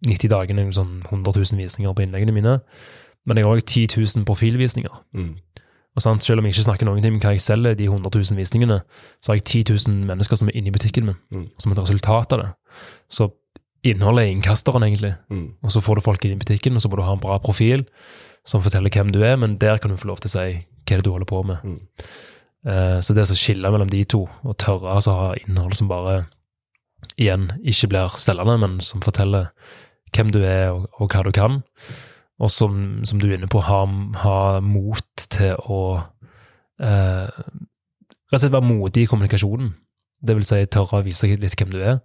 90 0.06 0.28
dagene 0.30 0.66
sånn 0.76 1.00
100 1.08 1.32
000 1.32 1.62
visninger 1.62 1.96
på 1.96 2.04
innleggene 2.04 2.34
mine, 2.36 2.58
men 3.26 3.40
jeg 3.40 3.46
har 3.46 3.56
òg 3.56 3.64
10 3.64 3.96
000 4.20 4.26
profilvisninger. 4.28 5.00
Mm. 5.16 5.32
Og 5.96 6.04
sant, 6.04 6.22
Selv 6.22 6.42
om 6.42 6.46
jeg 6.46 6.52
ikke 6.52 6.66
snakker 6.66 6.86
noen 6.86 7.00
ting 7.00 7.16
om 7.16 7.22
hva 7.24 7.32
jeg 7.32 7.40
selger, 7.40 7.74
de 7.74 7.88
100 7.88 8.12
000 8.12 8.36
visningene, 8.36 8.82
så 9.24 9.32
har 9.32 9.40
jeg 9.40 9.64
10 9.64 9.88
000 9.88 10.04
mennesker 10.12 10.36
som 10.36 10.50
er 10.52 10.58
inne 10.60 10.68
i 10.68 10.74
butikken 10.76 11.08
min, 11.08 11.16
Mm. 11.32 11.48
som 11.58 11.72
et 11.72 11.78
resultat 11.80 12.36
av 12.36 12.42
det. 12.42 12.50
Så 13.08 13.30
innholdet 13.92 14.26
er 14.26 14.34
innkasteren, 14.34 14.84
egentlig. 14.86 15.14
Mm. 15.32 15.48
Og 15.62 15.74
så 15.74 15.82
får 15.84 15.98
du 15.98 16.06
folk 16.06 16.24
inn 16.24 16.36
i 16.36 16.40
butikken, 16.40 16.76
og 16.76 16.84
så 16.84 16.90
må 16.90 16.98
du 16.98 17.04
ha 17.06 17.16
en 17.16 17.22
bra 17.22 17.38
profil 17.42 17.86
som 18.46 18.62
forteller 18.62 18.92
hvem 18.94 19.10
du 19.14 19.20
er, 19.26 19.36
men 19.40 19.58
der 19.62 19.80
kan 19.82 19.90
du 19.90 19.98
få 19.98 20.10
lov 20.12 20.22
til 20.22 20.30
å 20.30 20.34
si 20.36 20.46
hva 20.46 20.86
det 20.86 21.00
er 21.00 21.04
du 21.04 21.12
holder 21.12 21.30
på 21.30 21.42
med. 21.48 21.64
Mm. 21.66 21.78
Eh, 22.66 22.98
så 23.02 23.14
det 23.14 23.26
å 23.26 23.38
skille 23.38 23.70
mellom 23.74 23.90
de 23.90 24.02
to, 24.08 24.24
og 24.46 24.58
tørre 24.62 24.94
altså 24.94 25.14
ha 25.18 25.30
innhold 25.40 25.74
som 25.78 25.90
bare 25.90 26.24
igjen 27.18 27.50
ikke 27.62 27.90
blir 27.92 28.18
selgende, 28.20 28.58
men 28.62 28.78
som 28.84 29.02
forteller 29.04 29.50
hvem 30.14 30.30
du 30.34 30.40
er 30.42 30.70
og, 30.72 30.86
og 31.00 31.10
hva 31.10 31.24
du 31.26 31.32
kan, 31.34 31.60
og 32.36 32.52
som, 32.52 33.00
som 33.08 33.20
du 33.20 33.28
er 33.28 33.38
inne 33.38 33.50
på, 33.50 33.62
ha, 33.64 33.80
ha 34.22 34.38
mot 34.64 35.26
til 35.32 35.56
å 35.66 35.80
eh, 36.82 37.42
Rett 38.26 38.40
og 38.40 38.42
slett 38.42 38.54
være 38.56 38.66
modig 38.66 39.04
i 39.04 39.06
kommunikasjonen. 39.06 39.68
Det 40.26 40.34
vil 40.34 40.46
si 40.48 40.56
tørre 40.66 40.98
å 40.98 41.04
vise 41.06 41.28
litt 41.30 41.54
hvem 41.54 41.68
du 41.70 41.76
er. 41.78 42.00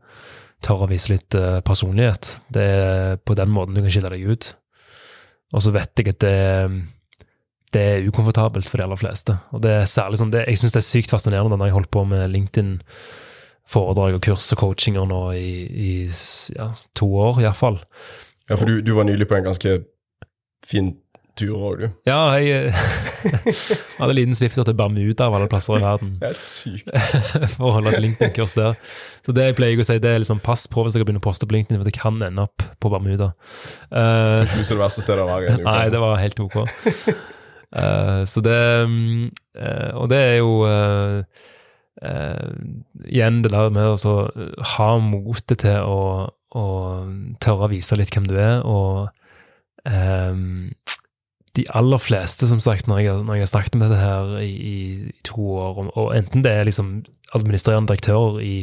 Tørre 0.61 0.85
å 0.85 0.91
vise 0.91 1.13
litt 1.13 1.37
eh, 1.37 1.59
personlighet. 1.65 2.35
Det 2.53 2.63
er 2.63 3.21
på 3.25 3.35
den 3.37 3.51
måten 3.53 3.75
du 3.75 3.81
kan 3.81 3.93
skille 3.93 4.11
deg 4.13 4.25
ut. 4.29 4.51
Og 5.51 5.63
så 5.65 5.73
vet 5.75 5.99
jeg 5.99 6.13
at 6.13 6.21
det, 6.23 6.35
det 7.75 7.81
er 7.81 8.07
ukomfortabelt 8.07 8.69
for 8.69 8.79
de 8.79 8.85
aller 8.85 8.99
fleste. 8.99 9.35
Og 9.55 9.63
det 9.63 9.73
er 9.81 9.89
særlig 9.89 10.21
sånn, 10.21 10.33
det, 10.33 10.45
Jeg 10.47 10.61
syns 10.61 10.75
det 10.75 10.81
er 10.83 10.87
sykt 10.87 11.13
fascinerende 11.13 11.57
når 11.57 11.71
jeg 11.71 11.77
holdt 11.79 11.93
på 11.93 12.05
med 12.07 12.29
LinkedIn-foredrag 12.31 14.19
og 14.19 14.25
kurs 14.27 14.51
og 14.55 14.63
coachinger 14.63 15.07
nå 15.09 15.21
i, 15.39 15.51
i 15.67 15.93
ja, 16.55 16.69
to 16.97 17.09
år, 17.25 17.41
iallfall. 17.43 17.81
Ja, 18.47 18.57
for 18.57 18.67
du, 18.67 18.79
du 18.85 18.93
var 18.95 19.07
nylig 19.07 19.27
på 19.27 19.37
en 19.37 19.49
ganske 19.49 19.79
fin 20.67 20.93
tur 21.39 21.53
òg, 21.55 21.81
du. 21.81 21.85
Ja, 22.09 22.19
jeg 22.37 22.71
eh, 22.71 22.81
hadde 23.99 24.09
en 24.09 24.17
liten 24.17 24.37
svipptur 24.37 24.65
til 24.67 24.75
Bermuda 24.77 25.27
av 25.29 25.37
alle 25.37 25.49
plasser 25.51 25.77
i 25.77 25.83
verden. 25.83 26.15
Det 26.21 26.31
Helt 26.31 26.45
sykt. 26.45 26.91
for 27.55 27.69
å 27.69 27.73
holde 27.77 27.93
et 27.93 28.03
LinkedIn-kurs 28.03 28.55
der. 28.59 28.77
Så 29.25 29.35
det 29.35 29.49
jeg 29.49 29.57
pleier 29.59 29.81
å 29.81 29.87
si, 29.87 29.99
det 30.03 30.11
er 30.11 30.23
liksom 30.23 30.41
pass 30.43 30.67
på 30.71 30.85
hvis 30.85 30.97
jeg 30.97 31.05
begynner 31.05 31.23
å 31.23 31.27
poste 31.27 31.47
på 31.47 31.57
LinkedIn, 31.57 31.79
for 31.81 31.87
det 31.87 31.95
kan 31.97 32.19
ende 32.27 32.47
opp 32.47 32.65
på 32.81 32.91
Bermuda. 32.93 33.31
Uh, 33.89 34.41
Syns 34.41 34.55
ikke 34.55 34.63
det 34.63 34.67
er 34.67 34.75
det 34.75 34.83
verste 34.83 35.05
stedet 35.05 35.25
å 35.25 35.29
være. 35.29 35.55
Nei, 35.61 35.77
altså. 35.77 35.95
det 35.95 36.03
var 36.03 36.19
helt 36.21 36.43
ok. 36.47 36.59
Uh, 37.71 38.21
så 38.27 38.41
det 38.43 38.55
eh, 39.55 39.91
Og 39.95 40.09
det 40.11 40.17
er 40.19 40.33
jo 40.41 40.55
uh, 40.67 41.21
eh, 42.03 42.49
Igjen 43.07 43.41
det 43.45 43.53
der 43.53 43.71
med 43.73 43.95
å 43.95 44.15
ha 44.75 44.89
motet 45.03 45.63
til 45.63 45.79
å, 45.79 46.01
å 46.51 46.65
tørre 47.39 47.67
å 47.67 47.71
vise 47.71 47.97
litt 47.99 48.11
hvem 48.13 48.27
du 48.27 48.35
er, 48.35 48.61
og 48.67 49.07
eh, 49.87 50.35
de 51.57 51.65
aller 51.75 51.99
fleste, 51.99 52.47
som 52.47 52.61
sagt, 52.63 52.87
når 52.87 52.99
jeg, 53.03 53.23
når 53.27 53.33
jeg 53.37 53.45
har 53.45 53.51
snakket 53.51 53.75
om 53.75 53.83
dette 53.83 53.99
her 53.99 54.37
i, 54.39 54.51
i, 54.51 55.11
to 55.27 55.41
år, 55.59 55.81
og, 55.83 55.91
og 55.97 56.15
enten 56.15 56.45
det 56.45 56.51
er 56.51 56.67
liksom 56.67 57.01
administrerende 57.35 57.91
direktører 57.91 58.39
i 58.45 58.55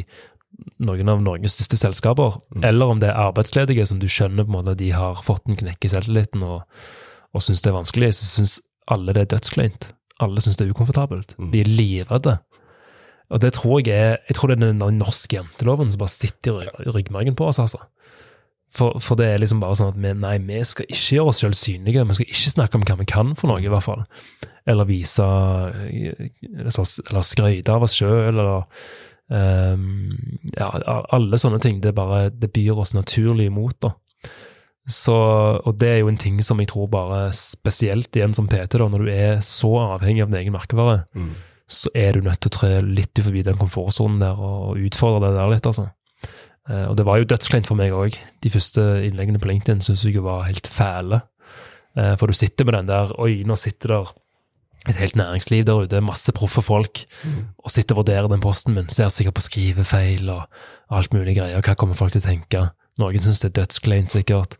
noen 0.83 1.11
av 1.11 1.21
Norges 1.23 1.55
største 1.55 1.77
selskaper, 1.79 2.39
Mm. 2.55 2.63
eller 2.65 2.85
om 2.91 2.99
det 2.99 3.09
er 3.09 3.21
arbeidsledige 3.29 3.85
som 3.85 3.99
du 4.01 4.07
skjønner 4.09 4.43
på 4.43 4.49
en 4.49 4.57
måte 4.57 4.75
de 4.79 4.89
har 4.91 5.21
fått 5.23 5.45
en 5.47 5.55
knekk 5.55 5.85
i 5.85 5.91
selvtilliten 5.93 6.43
og, 6.43 6.65
og 7.33 7.45
syns 7.45 7.61
det 7.61 7.69
er 7.69 7.77
vanskelig, 7.77 8.09
så 8.17 8.25
syns 8.25 8.55
alle 8.89 9.13
det 9.13 9.21
er 9.21 9.31
dødskleint. 9.35 9.91
Alle 10.19 10.41
syns 10.41 10.57
det 10.57 10.65
er 10.65 10.73
ukomfortabelt. 10.73 11.35
Mm. 11.37 11.51
De 11.53 11.61
er 11.61 11.69
livredde. 11.69 12.39
Og 13.29 13.41
det 13.43 13.53
tror 13.53 13.79
jeg 13.85 13.93
er 13.93 14.17
Jeg 14.27 14.35
tror 14.35 14.49
det 14.49 14.57
er 14.57 14.73
den 14.73 14.97
norske 14.97 15.37
jenteloven 15.37 15.89
som 15.89 16.01
bare 16.01 16.09
sitter 16.09 16.63
i 16.65 16.89
ryggmargen 16.89 17.37
på 17.37 17.45
oss, 17.45 17.59
altså. 17.61 17.77
For, 18.69 18.99
for 19.01 19.17
det 19.17 19.25
er 19.33 19.39
liksom 19.41 19.59
bare 19.63 19.75
sånn 19.79 19.93
at 19.95 19.97
vi, 19.97 20.11
nei, 20.21 20.35
vi 20.45 20.59
skal 20.67 20.85
ikke 20.85 21.15
gjøre 21.17 21.31
oss 21.31 21.39
selv 21.41 21.55
synlige. 21.57 22.03
Vi 22.05 22.17
skal 22.19 22.27
ikke 22.29 22.51
snakke 22.53 22.77
om 22.77 22.83
hva 22.85 22.97
vi 22.99 23.07
kan 23.09 23.31
for 23.39 23.49
noe, 23.49 23.63
i 23.65 23.71
hvert 23.71 23.85
fall. 23.87 24.03
Eller 24.69 24.85
vise 24.85 25.25
Eller, 25.25 26.69
eller 26.69 27.25
skryte 27.25 27.73
av 27.73 27.85
oss 27.87 27.95
sjøl, 27.97 28.29
eller 28.29 28.67
um, 29.33 30.11
Ja, 30.57 30.69
alle 31.15 31.39
sånne 31.41 31.59
ting. 31.63 31.81
Det 31.81 31.95
bare 31.97 32.29
Det 32.29 32.51
byr 32.53 32.77
oss 32.85 32.93
naturlig 32.97 33.49
imot, 33.49 33.79
da. 33.81 33.93
Så, 34.89 35.13
og 35.13 35.75
det 35.77 35.89
er 35.91 35.99
jo 36.01 36.07
en 36.09 36.17
ting 36.17 36.39
som 36.41 36.57
jeg 36.61 36.71
tror 36.71 36.87
bare 36.89 37.27
spesielt 37.37 38.15
igjen 38.17 38.33
som 38.33 38.47
PT, 38.49 38.77
da, 38.79 38.87
når 38.89 39.03
du 39.05 39.11
er 39.13 39.35
så 39.45 39.69
avhengig 39.83 40.23
av 40.23 40.31
din 40.31 40.39
egen 40.41 40.55
merkevare, 40.55 41.03
Mm. 41.13 41.33
så 41.69 41.91
er 41.93 42.13
du 42.17 42.21
nødt 42.25 42.39
til 42.41 42.49
å 42.49 42.55
tre 42.57 42.69
litt 42.81 43.13
forbi 43.21 43.43
den 43.45 43.59
komfortsonen 43.59 44.17
der 44.19 44.33
og, 44.39 44.71
og 44.71 44.77
utfordre 44.89 45.27
det 45.29 45.37
der 45.37 45.51
litt, 45.53 45.65
altså. 45.69 45.91
Eh, 46.67 46.85
og 46.85 46.97
det 46.99 47.05
var 47.07 47.19
jo 47.19 47.27
dødskleint 47.29 47.69
for 47.69 47.79
meg 47.79 47.95
òg. 47.95 48.17
De 48.43 48.51
første 48.53 48.83
innleggene 49.07 49.41
på 49.41 49.51
LinkedIn 49.51 49.83
syns 49.85 50.05
jeg 50.05 50.23
var 50.25 50.47
helt 50.47 50.67
fæle. 50.67 51.21
Eh, 51.97 52.15
for 52.19 52.27
du 52.27 52.37
sitter 52.37 52.67
med 52.67 52.79
den 52.79 52.91
der 52.91 53.13
Oi, 53.19 53.43
nå 53.47 53.57
sitter 53.59 53.95
der 53.95 54.11
et 54.87 54.95
helt 54.95 55.15
næringsliv 55.19 55.65
der 55.67 55.83
ute, 55.83 55.99
masse 56.01 56.31
proffe 56.31 56.61
folk, 56.63 57.01
og 57.59 57.71
sitter 57.71 57.97
og 57.97 58.05
vurderer 58.05 58.29
den 58.31 58.39
posten 58.39 58.73
min, 58.73 58.87
ser 58.89 59.09
sikkert 59.11 59.35
på 59.35 59.43
skrivefeil 59.43 60.29
og 60.31 60.45
alt 60.89 61.13
mulig 61.13 61.35
greier. 61.35 61.59
Hva 61.59 61.75
kommer 61.75 61.99
folk 61.99 62.15
til 62.15 62.23
å 62.23 62.27
tenke? 62.29 62.61
Noen 62.97 63.23
syns 63.23 63.43
det 63.43 63.51
er 63.51 63.57
dødskleint, 63.59 64.15
sikkert. 64.15 64.55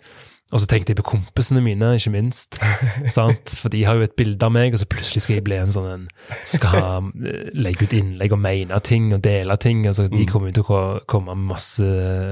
Og 0.49 0.61
så 0.63 0.65
tenkte 0.65 0.95
jeg 0.95 0.97
på 0.97 1.05
kompisene 1.11 1.61
mine, 1.61 1.91
ikke 1.99 2.13
minst. 2.13 2.57
sant? 3.17 3.53
For 3.61 3.69
de 3.69 3.83
har 3.85 3.99
jo 3.99 4.07
et 4.07 4.15
bilde 4.17 4.45
av 4.45 4.53
meg, 4.55 4.73
og 4.73 4.81
så 4.81 4.87
plutselig 4.89 5.23
skal 5.25 5.37
jeg 5.37 5.45
bli 5.45 5.59
en 5.59 5.69
sånn 5.69 5.89
en 5.91 6.05
Skal 6.49 6.73
ha, 6.73 6.91
eh, 7.29 7.49
legge 7.53 7.85
ut 7.85 7.95
innlegg 7.99 8.33
og 8.33 8.41
mene 8.41 8.81
ting 8.85 9.11
og 9.13 9.21
dele 9.25 9.57
ting. 9.61 9.85
altså 9.85 10.07
De 10.09 10.25
kommer 10.29 10.49
jo 10.49 10.59
til 10.59 10.69
å 10.73 10.83
komme 11.09 11.37
med 11.37 11.51
masse, 11.53 11.89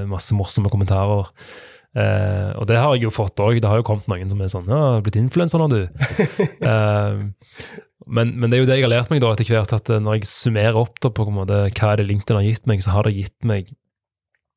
masse 0.09 0.37
morsomme 0.37 0.73
kommentarer. 0.73 1.29
Eh, 1.97 2.51
og 2.57 2.67
det 2.69 2.77
har 2.81 2.95
jeg 2.95 3.07
jo 3.07 3.13
fått 3.13 3.41
òg. 3.41 3.61
Det 3.61 3.69
har 3.69 3.81
jo 3.81 3.87
kommet 3.87 4.09
noen 4.09 4.29
som 4.29 4.41
er 4.41 4.53
sånn 4.53 4.69
'Ja, 4.69 4.81
har 4.97 5.05
blitt 5.05 5.19
influenser 5.21 5.61
nå, 5.61 5.69
du?' 5.69 5.87
Eh, 6.67 7.21
men, 8.07 8.31
men 8.39 8.49
det 8.49 8.57
er 8.57 8.61
jo 8.61 8.69
det 8.69 8.77
jeg 8.79 8.85
har 8.85 8.93
lært 8.93 9.09
meg 9.11 9.21
da 9.21 9.33
etter 9.33 9.49
hvert, 9.51 9.73
at 9.73 9.89
eh, 9.91 9.99
når 9.99 10.19
jeg 10.19 10.29
summerer 10.29 10.77
opp 10.79 10.99
da 11.03 11.09
på 11.11 11.25
en 11.27 11.37
måte, 11.41 11.57
hva 11.75 11.91
er 11.91 11.99
det 11.99 12.07
LinkedIn 12.07 12.39
har 12.39 12.45
gitt 12.47 12.67
meg, 12.69 12.83
så 12.83 12.95
har 12.95 13.07
det 13.07 13.17
gitt 13.17 13.37
meg 13.47 13.73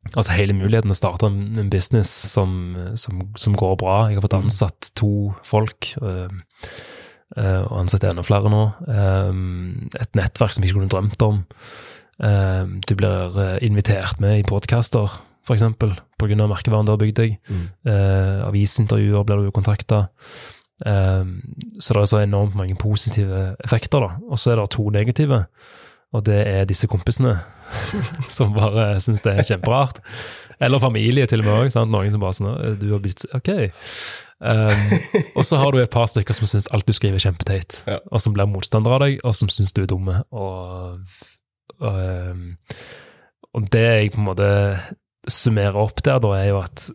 altså 0.09 0.35
hele 0.35 0.57
muligheten 0.57 0.93
å 0.93 0.97
starte 0.97 1.29
en, 1.29 1.69
business 1.73 2.11
som, 2.33 2.75
som, 2.99 3.23
som 3.39 3.57
går 3.59 3.77
bra. 3.81 3.97
Jeg 4.09 4.19
har 4.19 4.27
fått 4.27 4.39
ansatt 4.39 4.91
to 4.99 5.31
folk, 5.47 5.93
eh, 6.01 6.33
eh, 7.37 7.61
og 7.67 7.75
ansatt 7.83 8.07
enda 8.09 8.25
flere 8.27 8.53
nå. 8.53 8.63
Eh, 8.91 9.33
et 10.01 10.19
nettverk 10.19 10.55
som 10.55 10.65
jeg 10.65 10.73
ikke 10.73 10.81
kunne 10.81 10.95
drømt 10.95 11.27
om. 11.27 11.43
Du 12.21 12.91
blir 13.01 13.37
invitert 13.65 14.19
med 14.21 14.43
i 14.43 14.47
på 16.21 16.27
grunn 16.29 16.43
av 16.45 16.51
merkevaren 16.51 16.85
du 16.85 16.93
har 16.93 16.99
bygd 17.01 17.17
deg. 17.17 17.39
Mm. 17.49 17.63
Avisintervjuer 18.45 19.25
blir 19.25 19.47
du 19.47 19.55
kontakta. 19.57 20.03
så 20.85 21.97
det 21.97 22.03
er 22.03 22.11
så 22.13 22.21
enormt 22.21 22.59
mange 22.61 22.77
positive 22.77 23.55
effekter, 23.65 24.05
da. 24.05 24.21
Og 24.29 24.37
så 24.37 24.53
er 24.53 24.61
det 24.61 24.69
to 24.77 24.91
negative. 24.93 25.47
Og 26.13 26.25
det 26.27 26.41
er 26.49 26.65
disse 26.67 26.89
kompisene 26.91 27.37
som 28.37 28.55
bare 28.57 28.97
syns 29.03 29.23
det 29.23 29.37
er 29.37 29.47
kjemperart. 29.53 30.01
Eller 30.61 30.83
familie, 30.83 31.27
til 31.31 31.41
og 31.45 31.47
med 31.47 31.55
òg. 31.71 31.77
Noen 31.89 32.13
som 32.13 32.21
bare 32.25 32.37
sånn 32.37 32.79
Du 32.81 32.89
har 32.93 33.01
blitt 33.05 33.23
Ok. 33.37 33.53
Um, 34.41 34.95
og 35.37 35.45
så 35.45 35.59
har 35.61 35.69
du 35.73 35.83
et 35.83 35.93
par 35.93 36.07
stykker 36.09 36.33
som 36.33 36.49
syns 36.49 36.69
alt 36.73 36.87
du 36.89 36.95
skriver 36.97 37.19
er 37.19 37.27
kjempeteit, 37.27 37.83
Ja. 37.87 37.99
og 38.09 38.23
som 38.25 38.33
blir 38.33 38.49
motstandere 38.49 38.97
av 38.97 39.03
deg, 39.05 39.19
og 39.21 39.35
som 39.37 39.51
syns 39.53 39.75
du 39.77 39.83
er 39.83 39.91
dumme. 39.91 40.23
Og, 40.33 40.97
og, 41.77 41.99
um, 42.33 42.47
og 43.53 43.69
det 43.75 43.83
jeg 43.85 44.13
på 44.15 44.23
en 44.23 44.29
måte 44.31 44.49
summerer 45.29 45.77
opp 45.77 46.01
der, 46.07 46.23
da, 46.25 46.33
er 46.39 46.49
jo 46.55 46.61
at 46.63 46.87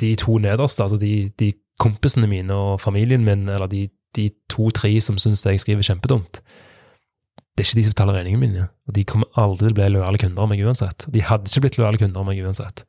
de 0.00 0.12
to 0.20 0.36
nederste, 0.44 0.84
altså 0.84 1.00
de, 1.00 1.30
de 1.40 1.52
kompisene 1.80 2.28
mine 2.28 2.52
og 2.54 2.76
familien 2.80 3.24
min, 3.24 3.48
eller 3.48 3.66
de, 3.72 3.86
de 4.16 4.28
to-tre 4.52 4.92
som 5.00 5.16
syns 5.20 5.46
jeg 5.46 5.64
skriver 5.64 5.82
kjempedumt, 5.88 6.42
det 7.54 7.62
er 7.62 7.68
ikke 7.68 7.78
de 7.78 7.84
som 7.86 7.94
betaler 7.94 8.16
regningene 8.18 8.42
mine. 8.42 8.68
Og 8.88 8.96
de 8.96 9.04
kommer 9.06 9.28
aldri 9.38 9.68
til 9.68 9.74
å 9.74 9.78
bli 9.78 9.90
lojale 9.94 10.18
kunder 10.18 10.42
av 10.42 10.50
meg 10.50 10.62
uansett. 10.66 11.06
De 11.14 11.22
hadde 11.22 11.50
ikke 11.50 11.62
blitt 11.68 11.78
lojale 11.78 12.00
kunder 12.00 12.24
av 12.24 12.26
meg 12.26 12.40
uansett. 12.42 12.82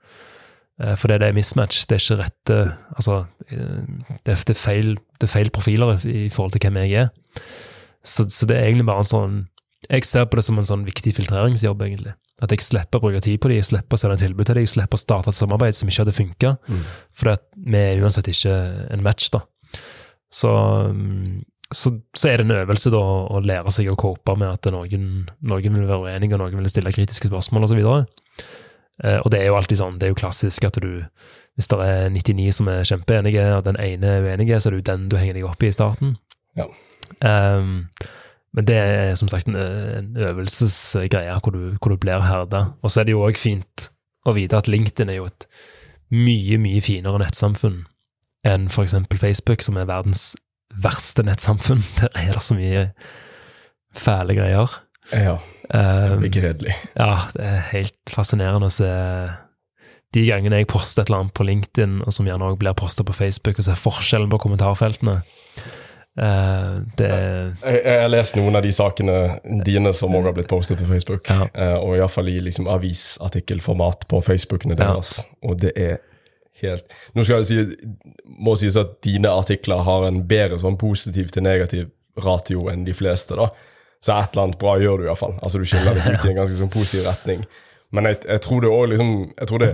Eh, 0.81 0.95
For 0.97 1.11
det 1.11 1.21
er 1.21 1.35
mismatch. 1.37 1.85
Det 1.85 1.97
er 1.97 2.03
ikke 2.03 2.21
rette 2.23 2.57
Altså, 2.97 3.19
eh, 3.49 3.83
det 4.25 4.33
er, 4.33 4.41
det 4.41 4.55
er, 4.55 4.59
feil, 4.59 4.95
det 5.21 5.29
er 5.29 5.33
feil 5.35 5.51
profiler 5.53 5.99
i 6.09 6.29
forhold 6.33 6.55
til 6.55 6.65
hvem 6.65 6.81
jeg 6.81 7.05
er. 7.05 7.11
Så, 8.01 8.25
så 8.29 8.49
det 8.49 8.57
er 8.57 8.69
egentlig 8.69 8.87
bare 8.89 9.01
en 9.01 9.09
sånn 9.09 9.37
Jeg 9.89 10.05
ser 10.05 10.25
på 10.25 10.37
det 10.39 10.45
som 10.47 10.57
en 10.57 10.65
sånn 10.65 10.85
viktig 10.87 11.13
filtreringsjobb, 11.13 11.81
egentlig. 11.85 12.15
At 12.41 12.51
jeg 12.51 12.65
slipper 12.65 12.97
å 12.97 13.05
bruke 13.05 13.21
tid 13.21 13.37
på 13.39 13.51
dem, 13.51 13.59
jeg 13.61 13.69
slipper 13.69 13.95
å 13.95 14.01
sende 14.01 14.17
tilbud 14.17 14.47
til 14.49 14.57
dem, 14.57 14.65
jeg 14.65 14.73
slipper 14.73 14.97
å 14.97 15.01
starte 15.03 15.29
et 15.29 15.37
samarbeid 15.37 15.77
som 15.77 15.87
ikke 15.87 16.01
hadde 16.01 16.15
funka. 16.17 16.55
Mm. 16.65 16.81
For 17.13 17.37
vi 17.69 17.77
er 17.79 18.01
uansett 18.01 18.27
ikke 18.33 18.55
en 18.91 19.05
match, 19.05 19.29
da. 19.31 19.43
Så, 20.33 20.49
mm, 20.89 21.45
så, 21.73 21.91
så 22.15 22.29
er 22.29 22.37
det 22.37 22.45
en 22.45 22.57
øvelse 22.59 22.91
da 22.93 22.99
å 23.01 23.39
lære 23.41 23.71
seg 23.73 23.89
å 23.89 23.95
cope 23.99 24.35
med 24.37 24.47
at 24.51 24.67
noen, 24.73 25.25
noen 25.41 25.77
vil 25.79 25.87
være 25.89 26.03
uenige, 26.11 26.35
og 26.37 26.43
noen 26.43 26.59
vil 26.61 26.69
stille 26.69 26.91
kritiske 26.93 27.27
spørsmål 27.31 27.65
osv. 27.65 27.81
Eh, 29.03 29.17
og 29.23 29.31
det 29.33 29.39
er 29.41 29.49
jo 29.49 29.57
alltid 29.57 29.79
sånn, 29.81 29.97
det 29.99 30.07
er 30.07 30.13
jo 30.13 30.19
klassisk 30.21 30.67
at 30.69 30.77
du 30.83 31.03
Hvis 31.55 31.67
det 31.71 31.77
er 31.79 32.09
99 32.11 32.51
som 32.51 32.67
er 32.67 32.83
kjempeenige, 32.83 33.43
og 33.57 33.63
den 33.63 33.77
ene 33.79 34.09
er 34.17 34.25
uenige, 34.27 34.57
så 34.59 34.67
er 34.69 34.75
det 34.75 34.81
jo 34.81 34.87
den 34.91 35.05
du 35.09 35.15
henger 35.17 35.37
deg 35.37 35.45
opp 35.47 35.63
i 35.63 35.69
i 35.69 35.71
starten. 35.71 36.17
Ja. 36.59 36.65
Um, 37.23 37.85
men 38.55 38.65
det 38.67 38.75
er 38.75 39.13
som 39.15 39.29
sagt 39.31 39.47
en, 39.47 39.55
en 39.55 40.17
øvelsesgreie 40.19 41.37
hvor, 41.39 41.51
du- 41.55 41.77
hvor 41.79 41.93
du 41.93 41.97
blir 41.97 42.19
herda. 42.27 42.73
Og 42.83 42.91
så 42.91 42.99
er 43.01 43.07
det 43.07 43.15
jo 43.15 43.23
òg 43.23 43.39
fint 43.39 43.89
å 44.27 44.33
vite 44.35 44.57
at 44.59 44.67
LinkedIn 44.67 45.09
er 45.13 45.21
jo 45.21 45.29
et 45.31 45.47
mye, 46.11 46.59
mye 46.59 46.81
finere 46.83 47.19
nettsamfunn 47.23 47.85
enn 48.45 48.67
eksempel 48.67 49.17
Facebook, 49.17 49.63
som 49.63 49.77
er 49.79 49.87
verdens 49.89 50.33
verste 50.83 51.23
nettsamfunn. 51.27 51.83
Der 52.01 52.09
er 52.15 52.33
det 52.33 52.43
så 52.43 52.55
mye 52.57 52.87
fæle 53.95 54.35
greier. 54.35 54.71
Ja, 55.13 55.37
Begredelig. 55.69 56.21
begredelig. 56.21 56.73
ja, 56.97 57.11
det 57.33 57.43
er 57.45 57.59
helt 57.71 58.11
fascinerende 58.13 58.67
å 58.67 58.73
se 58.73 58.89
de 60.13 60.23
gangene 60.27 60.59
jeg 60.61 60.67
poster 60.69 61.01
et 61.03 61.09
eller 61.09 61.23
annet 61.23 61.33
på 61.37 61.45
LinkedIn, 61.45 61.95
og 62.05 62.13
som 62.13 62.25
gjerne 62.27 62.45
også 62.47 62.59
blir 62.61 62.75
posta 62.77 63.03
på 63.05 63.13
Facebook, 63.17 63.57
og 63.59 63.65
ser 63.67 63.79
forskjellen 63.79 64.29
på 64.31 64.39
kommentarfeltene. 64.45 65.15
Uh, 66.15 66.77
det 66.95 67.09
Jeg, 67.11 67.79
jeg 67.83 67.99
har 67.99 68.07
lest 68.13 68.37
noen 68.39 68.55
av 68.55 68.63
de 68.63 68.71
sakene 68.71 69.15
dine 69.67 69.91
som 69.93 70.13
også 70.15 70.29
har 70.29 70.35
blitt 70.37 70.47
postet 70.51 70.79
på 70.79 70.87
Facebook. 70.87 71.27
Ja. 71.29 71.49
Uh, 71.51 71.77
og 71.83 71.97
iallfall 71.97 72.29
i 72.31 72.37
liksom 72.45 72.69
avisartikkelformat 72.71 74.05
på 74.11 74.21
Facebookene 74.23 74.77
Ja. 74.77 74.93
deres. 74.93 75.17
Og 75.43 75.59
det 75.59 75.73
er 75.75 75.97
helt 76.61 76.93
Nå 77.15 77.23
skal 77.25 77.43
det 77.43 77.49
si, 77.49 77.89
må 78.39 78.55
sies 78.59 78.77
at 78.79 78.97
dine 79.05 79.31
artikler 79.31 79.83
har 79.87 80.07
en 80.07 80.21
bedre 80.27 80.59
sånn 80.61 80.77
positiv 80.79 81.33
til 81.33 81.45
negativ 81.45 81.89
ratio 82.23 82.69
enn 82.71 82.85
de 82.87 82.93
fleste, 82.95 83.35
da. 83.35 83.49
Så 83.99 84.13
et 84.13 84.35
eller 84.35 84.45
annet 84.45 84.59
bra 84.61 84.75
gjør 84.79 85.01
du 85.01 85.07
iallfall. 85.07 85.33
Altså 85.43 85.59
du 85.59 85.65
skiller 85.67 85.97
deg 85.97 86.13
ut 86.13 86.25
i 86.27 86.31
en 86.31 86.37
ganske 86.39 86.57
sånn 86.59 86.71
positiv 86.71 87.07
retning. 87.09 87.43
Men 87.95 88.07
jeg, 88.11 88.21
jeg 88.27 88.43
tror 88.45 88.63
det 88.63 88.71
òg 88.71 88.87
liksom 88.91 89.11
Jeg 89.33 89.49
tror 89.49 89.63
det 89.63 89.71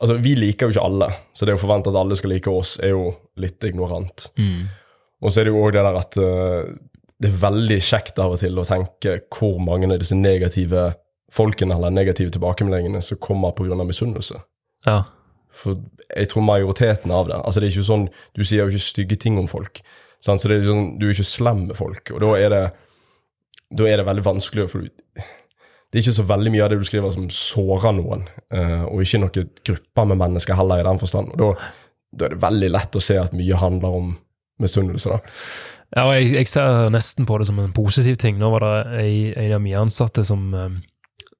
Altså, 0.00 0.14
vi 0.24 0.32
liker 0.38 0.66
jo 0.68 0.72
ikke 0.72 0.84
alle, 0.86 1.08
så 1.36 1.44
det 1.44 1.58
å 1.58 1.60
forvente 1.60 1.90
at 1.92 1.96
alle 2.00 2.16
skal 2.16 2.32
like 2.32 2.48
oss, 2.48 2.78
er 2.80 2.94
jo 2.94 3.10
litt 3.36 3.60
ignorant. 3.68 4.30
mm, 4.40 4.62
Og 5.20 5.28
så 5.28 5.42
er 5.42 5.44
det 5.48 5.52
jo 5.52 5.60
òg 5.60 5.74
det 5.76 5.82
der 5.84 5.98
at 6.00 6.16
uh, 6.16 6.70
det 7.20 7.28
er 7.28 7.42
veldig 7.42 7.76
kjekt 7.84 8.16
av 8.22 8.32
og 8.32 8.40
til 8.40 8.56
å 8.56 8.64
tenke 8.64 9.18
hvor 9.36 9.58
mange 9.60 9.90
av 9.90 10.00
disse 10.00 10.16
negative 10.16 10.86
folkene 11.30 11.76
eller 11.76 11.94
negative 11.94 12.34
tilbakemeldingene 12.34 13.02
som 13.02 13.18
kommer 13.22 13.54
pga. 13.56 13.78
misunnelse. 13.84 14.42
Ja. 14.86 15.02
For 15.52 15.80
jeg 16.16 16.28
tror 16.30 16.46
majoriteten 16.46 17.10
av 17.10 17.26
det 17.28 17.34
Altså 17.34 17.60
det 17.60 17.66
er 17.66 17.72
ikke 17.74 17.86
sånn, 17.88 18.04
Du 18.34 18.44
sier 18.44 18.62
jo 18.62 18.70
ikke 18.70 18.86
stygge 18.86 19.16
ting 19.18 19.38
om 19.38 19.48
folk. 19.50 19.82
Sant? 20.22 20.40
Så 20.40 20.48
det 20.48 20.60
er 20.60 20.70
sånn, 20.70 20.98
Du 20.98 21.06
er 21.08 21.12
ikke 21.12 21.26
slem 21.26 21.66
med 21.66 21.76
folk. 21.76 22.10
Og 22.14 22.20
da 22.22 22.36
er 22.38 22.48
det 22.54 22.62
da 23.70 23.86
er 23.86 24.00
det 24.00 24.06
veldig 24.06 24.24
vanskelig 24.26 24.66
for 24.70 24.82
du, 24.82 24.88
Det 25.90 25.98
er 25.98 26.04
ikke 26.04 26.16
så 26.20 26.26
veldig 26.26 26.52
mye 26.54 26.64
av 26.64 26.70
det 26.70 26.78
du 26.80 26.86
skriver 26.86 27.10
som 27.14 27.26
sårer 27.34 27.94
noen, 27.96 28.28
eh, 28.54 28.82
og 28.86 29.02
ikke 29.02 29.18
noen 29.24 29.48
grupper 29.66 30.06
med 30.06 30.20
mennesker 30.20 30.54
heller, 30.54 30.78
i 30.78 30.86
den 30.86 31.00
forstand. 31.02 31.32
Og 31.34 31.40
da, 31.40 31.48
da 32.14 32.26
er 32.26 32.34
det 32.36 32.44
veldig 32.44 32.68
lett 32.70 32.98
å 32.98 33.02
se 33.02 33.16
at 33.18 33.34
mye 33.34 33.58
handler 33.58 33.96
om 33.98 34.12
misunnelse. 34.62 35.16
da. 35.16 35.18
Ja, 35.96 36.04
og 36.04 36.12
jeg, 36.14 36.28
jeg 36.36 36.46
ser 36.46 36.92
nesten 36.94 37.26
på 37.26 37.40
det 37.42 37.48
som 37.48 37.58
en 37.58 37.74
positiv 37.74 38.20
ting. 38.22 38.38
Nå 38.38 38.52
var 38.54 38.62
det 38.62 39.00
en, 39.00 39.32
en 39.48 39.56
av 39.56 39.64
mine 39.64 39.82
ansatte 39.82 40.22
som 40.26 40.54
eh, 40.54 40.78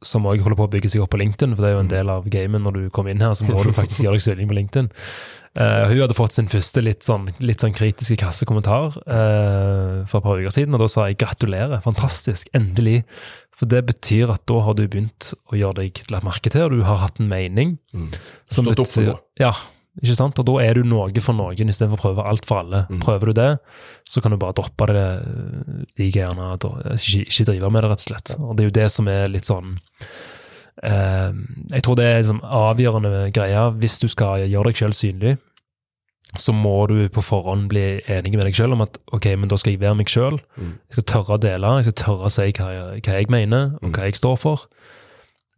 som 0.03 0.25
også 0.25 0.45
holder 0.47 0.59
på 0.59 0.67
å 0.67 0.73
bygge 0.73 0.91
seg 0.93 1.03
opp 1.05 1.13
på 1.13 1.21
LinkedIn, 1.21 1.53
for 1.57 1.65
det 1.65 1.71
er 1.71 1.75
jo 1.77 1.83
en 1.85 1.93
del 1.93 2.13
av 2.13 2.29
gamen 2.33 2.65
når 2.65 2.77
du 2.77 2.85
kommer 2.95 3.13
inn 3.13 3.21
her, 3.25 3.35
så 3.37 3.49
må 3.49 3.61
du 3.67 3.73
faktisk 3.77 4.07
gjøre 4.07 4.17
deg 4.17 4.25
synlig 4.25 4.49
på 4.51 4.57
LinkedIn. 4.57 4.89
Uh, 5.59 5.91
hun 5.91 5.99
hadde 5.99 6.17
fått 6.17 6.37
sin 6.37 6.49
første 6.51 6.83
litt 6.85 7.05
sånn, 7.05 7.27
litt 7.43 7.63
sånn 7.63 7.75
kritiske 7.77 8.17
kassekommentar 8.23 8.97
uh, 9.03 10.01
for 10.09 10.21
et 10.21 10.27
par 10.29 10.41
uker 10.41 10.55
siden, 10.55 10.77
og 10.77 10.85
da 10.85 10.89
sa 10.93 11.09
jeg 11.11 11.19
gratulerer, 11.21 11.83
fantastisk, 11.85 12.49
endelig. 12.57 13.03
For 13.61 13.69
det 13.69 13.83
betyr 13.91 14.33
at 14.33 14.47
da 14.49 14.63
har 14.65 14.79
du 14.79 14.87
begynt 14.87 15.35
å 15.53 15.59
gjøre 15.59 15.83
deg 15.83 16.01
lagt 16.15 16.25
merke 16.25 16.53
til, 16.55 16.65
og 16.65 16.79
du 16.79 16.87
har 16.87 17.03
hatt 17.03 17.21
en 17.21 17.29
mening. 17.29 17.77
Mm. 17.93 18.09
Stått 18.49 18.81
opp 18.81 18.89
for 18.89 19.11
noe. 19.11 19.21
Ja, 19.43 19.53
ikke 20.03 20.17
sant? 20.17 20.39
Og 20.41 20.47
da 20.49 20.55
er 20.65 20.75
du 20.75 20.83
noe 20.83 21.11
for 21.21 21.35
noen 21.37 21.69
istedenfor 21.73 21.99
å 21.99 22.03
prøve 22.05 22.27
alt 22.29 22.47
for 22.49 22.63
alle. 22.63 22.87
Mm. 22.91 23.01
Prøver 23.05 23.27
du 23.27 23.33
det, 23.41 23.51
så 24.09 24.23
kan 24.25 24.31
du 24.33 24.37
bare 24.41 24.57
droppe 24.57 24.87
det 24.91 25.05
like 25.99 26.17
gjerne. 26.21 26.59
da- 26.59 26.95
Ikke, 26.97 27.27
ikke 27.29 27.47
drive 27.53 27.71
med 27.71 27.83
det, 27.83 27.91
rett 27.91 28.01
og 28.05 28.09
slett. 28.09 28.37
Og 28.41 28.57
det 28.57 28.65
er 28.65 28.71
jo 28.71 28.79
det 28.81 28.91
som 28.91 29.09
er 29.09 29.29
litt 29.29 29.45
sånn 29.45 29.77
eh, 30.83 31.33
Jeg 31.73 31.83
tror 31.85 31.97
det 32.01 32.05
er 32.09 32.19
liksom 32.23 32.41
avgjørende 32.43 33.31
greia. 33.37 33.69
Hvis 33.77 34.01
du 34.01 34.09
skal 34.09 34.47
gjøre 34.49 34.71
deg 34.71 34.81
sjøl 34.81 34.97
synlig, 34.97 35.37
så 36.39 36.53
må 36.55 36.87
du 36.87 37.09
på 37.11 37.23
forhånd 37.27 37.69
bli 37.73 38.01
enig 38.07 38.37
med 38.37 38.45
deg 38.47 38.55
sjøl 38.55 38.73
om 38.77 38.85
at 38.85 38.99
ok, 39.13 39.33
men 39.37 39.49
da 39.51 39.57
skal 39.59 39.73
jeg 39.75 39.81
være 39.83 39.97
meg 39.99 40.07
sjøl. 40.13 40.39
Mm. 40.57 40.77
Jeg 40.87 40.93
skal 41.01 41.09
tørre 41.15 41.37
å 41.37 41.41
dele, 41.43 41.73
jeg 41.81 41.89
skal 41.91 41.99
tørre 42.05 42.29
å 42.29 42.31
si 42.31 42.47
hva 42.55 42.69
jeg, 42.77 43.03
hva 43.03 43.17
jeg 43.19 43.31
mener, 43.35 43.73
og 43.83 43.89
Mm. 43.91 43.93
hva 43.97 44.05
jeg 44.07 44.15
står 44.21 44.39
for. 44.39 44.67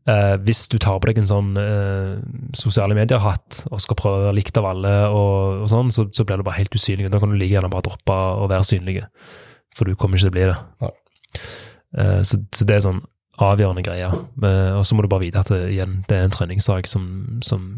Eh, 0.02 0.34
hvis 0.42 0.64
du 0.72 0.80
tar 0.82 0.98
på 0.98 1.06
deg 1.06 1.20
en 1.20 1.28
sånn 1.28 1.50
eh, 1.60 2.16
sosiale 2.58 2.96
medier-hatt 2.98 3.60
og 3.68 3.82
skal 3.84 3.98
prøve 4.00 4.18
å 4.18 4.24
være 4.26 4.38
likt 4.40 4.58
av 4.58 4.66
alle, 4.72 4.94
og, 5.14 5.62
og 5.62 5.70
sånn, 5.70 5.92
så, 5.94 6.08
så 6.10 6.26
blir 6.26 6.40
du 6.40 6.46
bare 6.48 6.58
helt 6.58 6.74
usynlig. 6.74 7.10
Da 7.12 7.20
kan 7.22 7.30
du 7.30 7.38
like 7.38 7.54
gjerne 7.54 7.70
bare 7.70 7.86
droppe 7.86 8.16
å 8.42 8.48
være 8.50 8.66
synlig, 8.66 8.98
for 9.76 9.86
du 9.86 9.94
kommer 9.94 10.18
ikke 10.18 10.26
til 10.26 10.32
å 10.32 10.36
bli 10.38 10.48
det. 10.50 10.58
Ja. 10.82 10.92
Eh, 12.02 12.20
så, 12.26 12.40
så 12.50 12.66
det 12.66 12.78
er 12.78 12.86
sånn 12.88 13.02
avgjørende 13.42 13.84
greie. 13.86 14.10
Eh, 14.42 14.72
og 14.76 14.84
så 14.86 14.96
må 14.96 15.04
du 15.04 15.10
bare 15.12 15.26
vite 15.26 15.42
at 15.42 15.52
det, 15.52 15.62
igjen, 15.76 16.00
det 16.08 16.18
er 16.18 16.26
en 16.26 16.34
treningssak 16.34 16.90
som, 16.90 17.06
som 17.44 17.70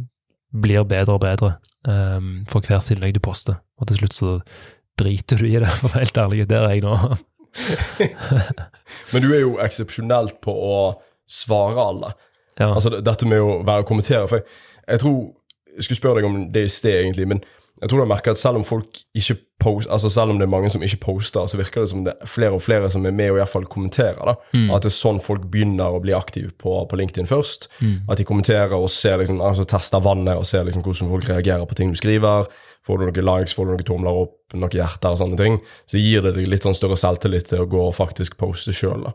blir 0.55 0.87
bedre 0.89 1.17
og 1.17 1.23
bedre 1.25 1.55
eh, 1.89 2.33
for 2.51 2.65
hvert 2.65 2.91
innlegg 2.95 3.17
du 3.17 3.23
poster. 3.25 3.61
Og 3.81 3.91
til 3.91 4.01
slutt 4.03 4.17
så 4.17 4.35
driter 5.01 5.41
du 5.41 5.49
i 5.49 5.59
det, 5.59 5.71
for 5.79 5.91
å 5.91 5.95
være 5.95 6.07
helt 6.07 6.23
ærlig. 6.25 6.45
Der 6.51 6.69
er 6.69 6.77
jeg 6.77 6.85
nå. 6.87 6.99
Men 9.13 9.23
du 9.23 9.29
er 9.31 9.45
jo 9.45 9.59
eksepsjonelt 9.63 10.41
på 10.43 10.55
å 10.55 10.79
svare 11.31 11.89
alle. 11.89 12.13
Ja. 12.59 12.71
Altså 12.75 13.01
dette 13.01 13.27
med 13.27 13.43
å 13.43 13.63
være 13.67 13.85
og 13.85 13.89
kommentere. 13.89 14.29
For 14.31 14.41
jeg, 14.41 14.47
jeg 14.89 15.03
tror 15.05 15.25
Jeg 15.75 15.85
skulle 15.85 15.99
spørre 15.99 16.21
deg 16.21 16.27
om 16.29 16.35
det 16.55 16.61
i 16.65 16.71
sted, 16.71 17.01
egentlig, 17.01 17.25
men 17.27 17.41
jeg 17.83 17.91
tror 17.91 17.99
du 17.99 18.05
har 18.05 18.11
merka 18.13 18.33
at 18.33 18.39
selv 18.39 18.61
om 18.61 18.65
folk 18.65 19.01
ikke 19.19 19.37
post, 19.61 19.89
altså 19.91 20.11
selv 20.13 20.31
om 20.31 20.39
det 20.39 20.47
er 20.47 20.53
mange 20.53 20.69
som 20.71 20.83
ikke 20.85 21.01
poster, 21.03 21.47
så 21.51 21.59
virker 21.59 21.83
det 21.83 21.91
som 21.91 22.05
det 22.07 22.13
er 22.15 22.31
flere 22.31 22.55
og 22.55 22.63
flere 22.63 22.91
som 22.93 23.07
er 23.07 23.15
med 23.17 23.33
og 23.33 23.39
i 23.39 23.41
hvert 23.41 23.51
fall 23.51 23.67
kommenterer. 23.71 24.21
da. 24.29 24.35
At 24.77 24.85
det 24.85 24.93
er 24.93 24.95
sånn 24.95 25.19
folk 25.23 25.49
begynner 25.51 25.97
å 25.97 26.03
bli 26.05 26.15
aktive 26.15 26.53
på, 26.61 26.77
på 26.91 26.99
LinkedIn 27.01 27.27
først. 27.31 27.69
At 28.09 28.21
de 28.21 28.29
kommenterer 28.29 28.77
og 28.79 28.91
ser 28.95 29.19
liksom, 29.19 29.43
altså 29.43 29.67
tester 29.69 30.05
vannet 30.05 30.39
og 30.39 30.47
ser 30.47 30.65
liksom 30.69 30.85
hvordan 30.87 31.11
folk 31.11 31.29
reagerer 31.29 31.67
på 31.67 31.75
ting 31.81 31.91
du 31.91 31.99
skriver. 31.99 32.47
Får 32.87 33.01
du 33.01 33.07
noen 33.09 33.27
likes, 33.27 33.55
får 33.57 33.67
du 33.67 33.73
noen 33.73 33.87
tomler 33.89 34.23
opp, 34.23 34.35
noen 34.53 34.77
hjerter 34.77 35.15
og 35.15 35.19
sånne 35.19 35.39
ting, 35.41 35.55
så 35.89 35.99
gir 35.99 36.21
det 36.23 36.35
deg 36.37 36.51
litt 36.53 36.67
sånn 36.67 36.77
større 36.77 36.99
selvtillit 37.01 37.49
til 37.49 37.65
å 37.65 37.71
gå 37.71 37.81
og 37.89 37.95
faktisk 37.97 38.37
poste 38.37 38.75
sjøl. 38.77 39.09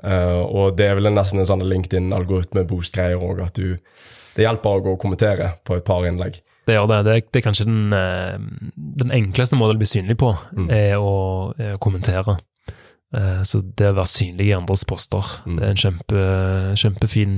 Uh, 0.00 0.40
og 0.48 0.78
det 0.78 0.88
er 0.88 0.96
vel 0.96 1.12
nesten 1.12 1.42
en 1.42 1.48
sånn 1.48 1.66
LinkedIn-algoritme-boost-greier 1.68 3.20
òg, 3.20 3.44
at 3.44 3.60
du 3.60 3.76
Det 4.32 4.46
hjelper 4.46 4.78
å 4.78 4.80
gå 4.80 4.92
og 4.94 5.00
kommentere 5.02 5.50
på 5.68 5.76
et 5.76 5.84
par 5.84 6.06
innlegg. 6.08 6.38
Det 6.66 6.76
gjør 6.76 6.86
det. 6.92 6.98
Det 7.04 7.12
er, 7.16 7.22
det 7.32 7.40
er 7.40 7.44
kanskje 7.48 7.64
den, 7.66 7.92
eh, 7.92 8.36
den 9.02 9.10
enkleste 9.10 9.56
måten 9.58 9.76
å 9.76 9.80
bli 9.80 9.88
synlig 9.90 10.16
på, 10.20 10.30
er, 10.70 10.94
å, 11.02 11.14
er 11.58 11.74
å 11.74 11.80
kommentere. 11.82 12.36
Eh, 13.14 13.42
Så 13.42 13.60
det 13.76 13.90
å 13.90 13.96
være 13.98 14.06
synlig 14.12 14.46
i 14.50 14.54
andres 14.56 14.84
poster, 14.86 15.24
Mm. 15.46 15.56
det 15.58 15.64
er 15.64 15.70
en 15.74 15.82
kjempe, 15.82 16.22
kjempefin 16.78 17.34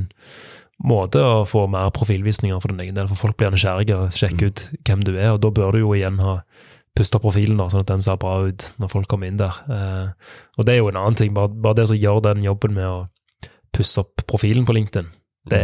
måte 0.84 1.22
å 1.22 1.44
få 1.46 1.64
mer 1.70 1.88
profilvisninger 1.94 2.60
for 2.60 2.68
din 2.74 2.80
egen 2.84 2.94
del. 2.98 3.08
For 3.08 3.16
folk 3.28 3.36
blir 3.38 3.50
nysgjerrige 3.54 3.96
og 3.96 4.10
sjekker 4.12 4.50
ut 4.52 4.64
hvem 4.84 5.04
du 5.06 5.12
er, 5.16 5.30
og 5.32 5.40
da 5.40 5.50
bør 5.50 5.72
du 5.72 5.78
jo 5.84 5.94
igjen 5.96 6.18
ha 6.20 6.42
puste 6.94 7.18
profilen, 7.18 7.56
da, 7.58 7.66
sånn 7.72 7.80
at 7.82 7.88
den 7.90 8.00
ser 8.04 8.16
bra 8.22 8.36
ut 8.46 8.68
når 8.78 8.90
folk 8.92 9.08
kommer 9.10 9.26
inn 9.26 9.38
der. 9.40 9.56
Eh, 9.66 10.12
og 10.58 10.66
det 10.66 10.74
er 10.74 10.78
jo 10.82 10.88
en 10.92 11.00
annen 11.00 11.16
ting, 11.18 11.32
bare, 11.34 11.48
bare 11.48 11.74
det 11.80 11.88
som 11.90 11.96
gjør 11.98 12.20
den 12.28 12.44
jobben 12.44 12.74
med 12.76 12.86
å 12.86 13.48
pusse 13.74 13.98
opp 14.04 14.22
profilen 14.30 14.66
på 14.68 14.76
LinkedIn, 14.76 15.08
det, 15.50 15.62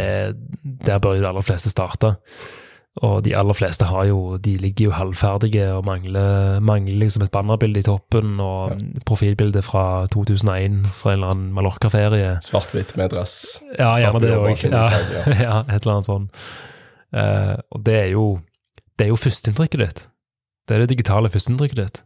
der 0.86 0.98
bør 0.98 1.14
jo 1.16 1.22
de 1.22 1.28
aller 1.30 1.46
fleste 1.46 1.70
starte. 1.70 2.16
Og 2.99 3.22
de 3.22 3.36
aller 3.38 3.55
fleste 3.55 3.86
har 3.86 4.05
jo, 4.09 4.36
de 4.43 4.57
ligger 4.59 4.88
jo 4.88 4.91
halvferdige 4.97 5.68
og 5.76 5.84
mangler, 5.86 6.59
mangler 6.61 6.97
liksom 6.99 7.22
et 7.22 7.30
bannerbilde 7.30 7.78
i 7.78 7.86
toppen 7.86 8.41
og 8.43 8.72
Ja. 8.72 8.76
profilbilde 9.07 9.62
fra 9.62 10.07
2001 10.11 10.86
fra 10.99 11.12
en 11.12 11.18
eller 11.20 11.30
annen 11.30 11.53
Mallorca-ferie. 11.55 12.32
Svart-hvitt 12.43 12.97
med 12.99 13.11
dress. 13.14 13.62
Ja, 13.78 13.95
gjerne 14.03 14.20
det 14.20 14.34
òg. 14.34 14.64
Ja, 14.66 14.88
ja, 15.47 15.61
et 15.70 15.86
eller 15.86 15.93
annet 16.01 16.09
sånt. 16.11 16.30
Uh, 17.14 17.57
og 17.70 17.84
det 17.86 17.95
er 17.95 18.11
jo 18.14 18.41
det 18.99 19.07
er 19.07 19.14
jo 19.14 19.16
førsteinntrykket 19.16 19.80
ditt. 19.80 20.09
Det 20.68 20.74
er 20.76 20.82
det 20.84 20.91
digitale 20.91 21.30
førsteinntrykket 21.32 21.76
ditt. 21.78 22.03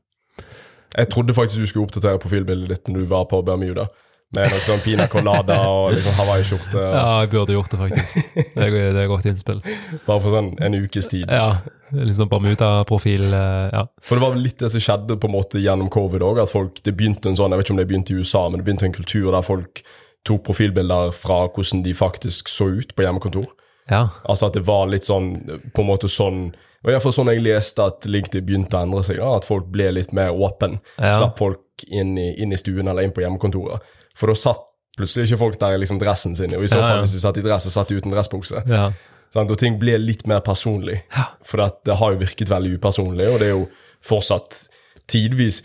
Jeg 0.97 1.09
trodde 1.11 1.35
faktisk 1.35 1.61
du 1.61 1.67
skulle 1.67 1.89
oppdatere 1.89 2.21
profilbildet 2.23 2.69
ditt 2.71 2.89
når 2.89 3.01
du 3.03 3.07
var 3.11 3.25
på 3.33 3.41
Bermuda. 3.43 3.89
Med 4.35 4.51
noe 4.51 4.63
sånn 4.67 4.81
pina 4.83 5.07
colada 5.11 5.57
og 5.69 5.93
liksom 5.95 6.17
hawaiiskjorte. 6.19 6.75
og- 6.75 6.95
Ja, 6.99 7.21
jeg 7.23 7.31
burde 7.31 7.55
gjort 7.57 7.71
det, 7.71 7.79
faktisk. 7.79 8.35
Det 8.55 8.67
er, 8.67 8.93
det 8.93 9.03
er 9.05 9.09
godt 9.11 9.27
innspill. 9.31 9.61
Bare 10.07 10.21
for 10.21 10.31
sånn 10.35 10.55
en 10.61 10.75
ukes 10.75 11.09
tid. 11.09 11.31
Ja, 11.31 11.59
liksom 11.93 12.29
Bermuda-profil. 12.29 13.27
eh, 13.33 13.71
Ja. 13.73 13.85
For 14.03 14.17
det 14.19 14.23
var 14.27 14.35
litt 14.37 14.59
det 14.59 14.71
som 14.71 14.81
skjedde 14.81 15.17
på 15.21 15.25
en 15.31 15.37
måte 15.37 15.61
gjennom 15.63 15.91
covid 15.91 16.21
òg. 16.21 16.43
Det 16.83 16.97
begynte 16.97 17.27
en 17.31 17.37
sånn, 17.37 17.51
jeg 17.51 17.59
vet 17.59 17.67
ikke 17.67 17.71
om 17.77 17.83
det 17.83 17.89
begynte 17.89 18.11
i 18.15 18.19
USA, 18.19 18.49
men 18.49 18.61
det 18.61 18.67
begynte 18.67 18.85
en 18.85 18.93
kultur 18.93 19.31
der 19.33 19.43
folk 19.43 19.83
tok 20.25 20.45
profilbilder 20.45 21.13
fra 21.13 21.49
hvordan 21.49 21.83
de 21.85 21.93
faktisk 21.93 22.49
så 22.49 22.71
ut 22.81 22.95
på 22.97 23.03
hjemmekontor. 23.05 23.47
ja. 23.91 24.09
Altså 24.27 24.47
at 24.47 24.55
det 24.55 24.65
var 24.67 24.87
litt 24.89 25.05
sånn, 25.05 25.61
på 25.75 25.81
en 25.83 25.87
måte 25.87 26.09
sånn 26.09 26.55
og 26.85 26.91
jeg 26.91 26.99
hvert 27.01 27.03
fall 27.03 27.13
sånn 27.25 27.31
jeg 27.33 27.43
leste 27.43 27.81
at 27.83 28.05
LinkedIn 28.05 28.45
begynte 28.45 28.77
å 28.77 28.83
endre 28.83 29.01
seg, 29.03 29.17
ja, 29.17 29.35
at 29.37 29.45
folk 29.47 29.71
ble 29.73 29.87
litt 29.91 30.13
mer 30.13 30.29
åpen. 30.37 30.81
Ja. 30.99 31.15
Slapp 31.17 31.39
folk 31.39 31.61
inn 31.89 32.19
i, 32.19 32.35
inn 32.43 32.53
i 32.53 32.57
stuen 32.57 32.87
eller 32.89 33.01
inn 33.03 33.11
på 33.17 33.23
hjemmekontoret. 33.25 33.81
For 34.17 34.27
da 34.31 34.35
satt 34.39 34.61
plutselig 34.97 35.27
ikke 35.31 35.39
folk 35.39 35.59
der 35.61 35.75
i 35.75 35.81
liksom 35.83 35.99
dressen 35.99 36.37
sin. 36.37 36.55
Og 36.55 36.63
i 36.65 36.69
så 36.71 36.77
Ja, 36.79 36.81
ja. 36.83 36.89
fall, 36.89 37.01
hvis 37.05 37.13
de 37.17 37.21
satt 37.21 37.37
i 37.39 37.43
dress, 37.43 37.65
så 37.67 37.71
satt 37.71 37.89
de 37.89 37.97
uten 37.99 38.13
dressbukse. 38.13 38.63
ja. 38.69 38.93
Og 39.35 39.59
ting 39.59 39.81
ble 39.81 39.97
litt 39.99 40.27
mer 40.31 40.39
personlig. 40.47 41.01
For 41.43 41.57
det 41.85 41.97
har 41.99 42.13
jo 42.13 42.19
virket 42.21 42.49
veldig 42.49 42.77
upersonlig, 42.79 43.27
og 43.33 43.41
det 43.41 43.49
er 43.49 43.57
jo 43.57 43.69
fortsatt 44.07 44.69
tidvis 45.11 45.63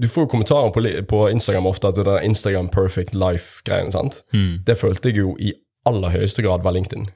Du 0.00 0.08
får 0.08 0.24
jo 0.24 0.30
kommentarer 0.32 0.70
på, 0.72 0.80
på 1.06 1.28
Instagram 1.30 1.66
ofte 1.66 1.88
at 1.88 1.94
det 1.94 2.06
er 2.08 2.24
Instagram 2.24 2.68
perfect 2.72 3.14
life-greiene. 3.14 3.92
sant? 3.92 4.22
Mm. 4.32 4.64
Det 4.64 4.78
følte 4.78 5.10
jeg 5.10 5.16
jo 5.18 5.36
i 5.38 5.52
aller 5.86 6.08
høyeste 6.14 6.42
grad 6.42 6.62
var 6.62 6.72
LinkedIn. 6.72 7.06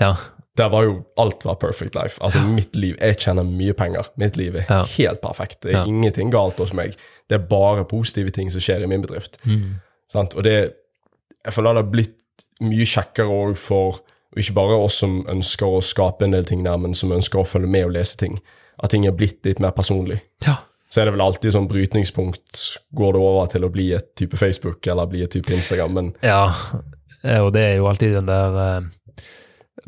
ja. 0.00 0.14
Der 0.56 0.68
var 0.68 0.82
jo 0.84 1.04
alt 1.16 1.44
var 1.44 1.54
perfect 1.56 1.94
life. 1.94 2.18
Altså 2.20 2.38
mitt 2.44 2.76
liv 2.76 2.96
Jeg 3.00 3.16
tjener 3.18 3.42
mye 3.42 3.72
penger. 3.72 4.04
Mitt 4.18 4.36
liv 4.36 4.54
er 4.56 4.66
Ja. 4.68 4.82
helt 4.84 5.20
perfekt. 5.22 5.60
Det 5.62 5.72
er 5.74 5.78
Ja. 5.78 5.84
ingenting 5.86 6.30
galt 6.30 6.58
hos 6.58 6.72
meg. 6.74 6.94
Det 7.28 7.40
er 7.40 7.46
bare 7.46 7.84
positive 7.84 8.30
ting 8.30 8.50
som 8.50 8.60
skjer 8.60 8.82
i 8.82 8.86
min 8.86 9.00
bedrift. 9.02 9.38
Mm. 9.46 9.80
Sant? 10.12 10.36
Og 10.36 10.44
det 10.46 10.56
Jeg 11.42 11.54
føler 11.56 11.74
det 11.74 11.82
har 11.82 11.90
blitt 11.90 12.18
mye 12.62 12.84
kjekkere 12.86 13.34
òg 13.34 13.56
for 13.58 14.02
ikke 14.38 14.54
bare 14.56 14.76
oss 14.80 15.00
som 15.02 15.24
ønsker 15.28 15.66
å 15.66 15.80
skape 15.84 16.24
en 16.24 16.36
del 16.36 16.46
ting 16.48 16.62
der, 16.64 16.78
men 16.80 16.94
som 16.94 17.12
ønsker 17.12 17.40
å 17.40 17.48
følge 17.48 17.68
med 17.68 17.88
og 17.88 17.96
lese 17.96 18.16
ting. 18.20 18.38
At 18.82 18.94
ting 18.94 19.04
er 19.06 19.16
blitt 19.16 19.42
litt 19.44 19.60
mer 19.60 19.74
personlig. 19.76 20.22
ja. 20.46 20.60
Så 20.92 21.00
er 21.00 21.08
det 21.08 21.14
vel 21.14 21.22
alltid 21.24 21.54
sånn 21.54 21.70
brytningspunkt. 21.70 22.58
Går 22.92 23.14
det 23.16 23.20
over 23.24 23.46
til 23.48 23.64
å 23.64 23.70
bli 23.72 23.86
et 23.96 24.10
type 24.20 24.36
Facebook 24.36 24.84
eller 24.92 25.08
bli 25.08 25.22
et 25.24 25.32
type 25.32 25.48
Instagram? 25.48 25.94
Men 25.96 26.10
Ja, 26.20 26.52
eh, 27.24 27.40
og 27.40 27.54
det 27.54 27.62
er 27.64 27.78
jo 27.78 27.86
alltid 27.88 28.12
den 28.18 28.28
der 28.28 28.58
eh, 28.60 29.22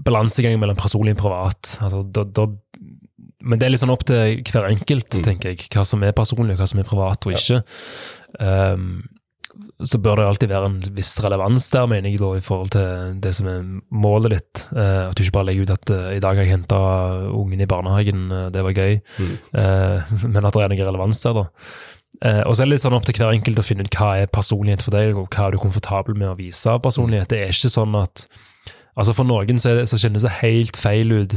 balansegangen 0.01 0.62
mellom 0.62 0.79
personlig 0.81 1.12
og 1.18 1.27
privat. 1.27 1.75
Altså, 1.85 2.01
da, 2.09 2.25
da, 2.25 2.47
men 3.45 3.61
det 3.61 3.66
er 3.66 3.75
litt 3.75 3.83
sånn 3.83 3.93
opp 3.93 4.07
til 4.09 4.41
hver 4.49 4.70
enkelt, 4.70 5.20
tenker 5.27 5.53
jeg, 5.53 5.68
hva 5.75 5.85
som 5.85 6.09
er 6.09 6.16
personlig, 6.16 6.57
og 6.57 6.64
hva 6.64 6.70
som 6.72 6.81
er 6.81 6.89
privat 6.89 7.29
og 7.29 7.37
ikke. 7.37 7.61
Um, 8.41 8.89
så 9.84 9.98
bør 10.02 10.20
det 10.20 10.26
alltid 10.28 10.52
være 10.52 10.68
en 10.70 10.76
viss 10.96 11.12
relevans 11.24 11.66
der, 11.72 11.88
mener 11.90 12.11
jeg, 12.11 12.20
da, 12.22 12.30
i 12.38 12.44
forhold 12.44 12.70
til 12.74 13.16
det 13.22 13.32
som 13.36 13.48
er 13.50 13.64
målet 13.90 14.36
ditt. 14.36 14.62
Eh, 14.74 15.00
at 15.09 15.16
du 15.16 15.24
ikke 15.24 15.36
bare 15.38 15.48
legger 15.50 15.66
ut 15.66 15.74
at 15.74 15.92
eh, 15.94 16.12
i 16.16 16.22
dag 16.22 16.38
har 16.38 16.46
jeg 16.46 16.55
henta 16.57 16.78
ungen 17.30 17.64
i 17.64 17.68
barnehagen, 17.70 18.24
eh, 18.30 18.46
det 18.55 18.64
var 18.66 18.78
gøy. 18.78 19.00
Eh, 19.00 20.14
men 20.32 20.40
at 20.44 20.57
det 20.57 20.64
er 20.64 20.72
noe 20.72 20.88
relevans 20.90 21.22
der, 21.26 21.42
da. 21.42 21.46
Eh, 22.22 22.42
og 22.46 22.55
så 22.55 22.62
er 22.62 22.68
det 22.68 22.76
litt 22.76 22.84
sånn 22.84 22.96
opp 22.96 23.07
til 23.09 23.18
hver 23.18 23.34
enkelt 23.34 23.61
å 23.61 23.66
finne 23.66 23.86
ut 23.86 23.98
hva 23.98 24.11
er 24.22 24.32
personlighet 24.32 24.84
for 24.86 24.94
deg, 24.96 25.14
og 25.18 25.28
hva 25.34 25.48
er 25.48 25.55
du 25.55 25.62
komfortabel 25.62 26.16
med 26.18 26.30
å 26.30 26.38
vise 26.38 26.70
av 26.70 26.82
personlighet. 26.84 27.30
Det 27.32 27.42
er 27.42 27.55
ikke 27.55 27.72
sånn 27.74 27.96
at 28.00 28.28
Altså 28.94 29.11
For 29.11 29.26
noen 29.26 29.59
så, 29.59 29.72
det, 29.74 29.88
så 29.90 29.98
kjennes 29.98 30.22
det 30.22 30.36
helt 30.38 30.76
feil 30.78 31.11
ut 31.11 31.32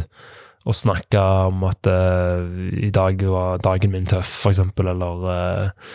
å 0.68 0.76
snakke 0.76 1.22
om 1.48 1.64
at 1.68 1.88
uh, 1.88 2.44
i 2.76 2.92
dag 2.94 3.22
var 3.32 3.62
dagen 3.64 3.94
min 3.94 4.08
tøff, 4.10 4.32
eksempel, 4.50 4.90
eller 4.92 5.26
uh, 5.28 5.90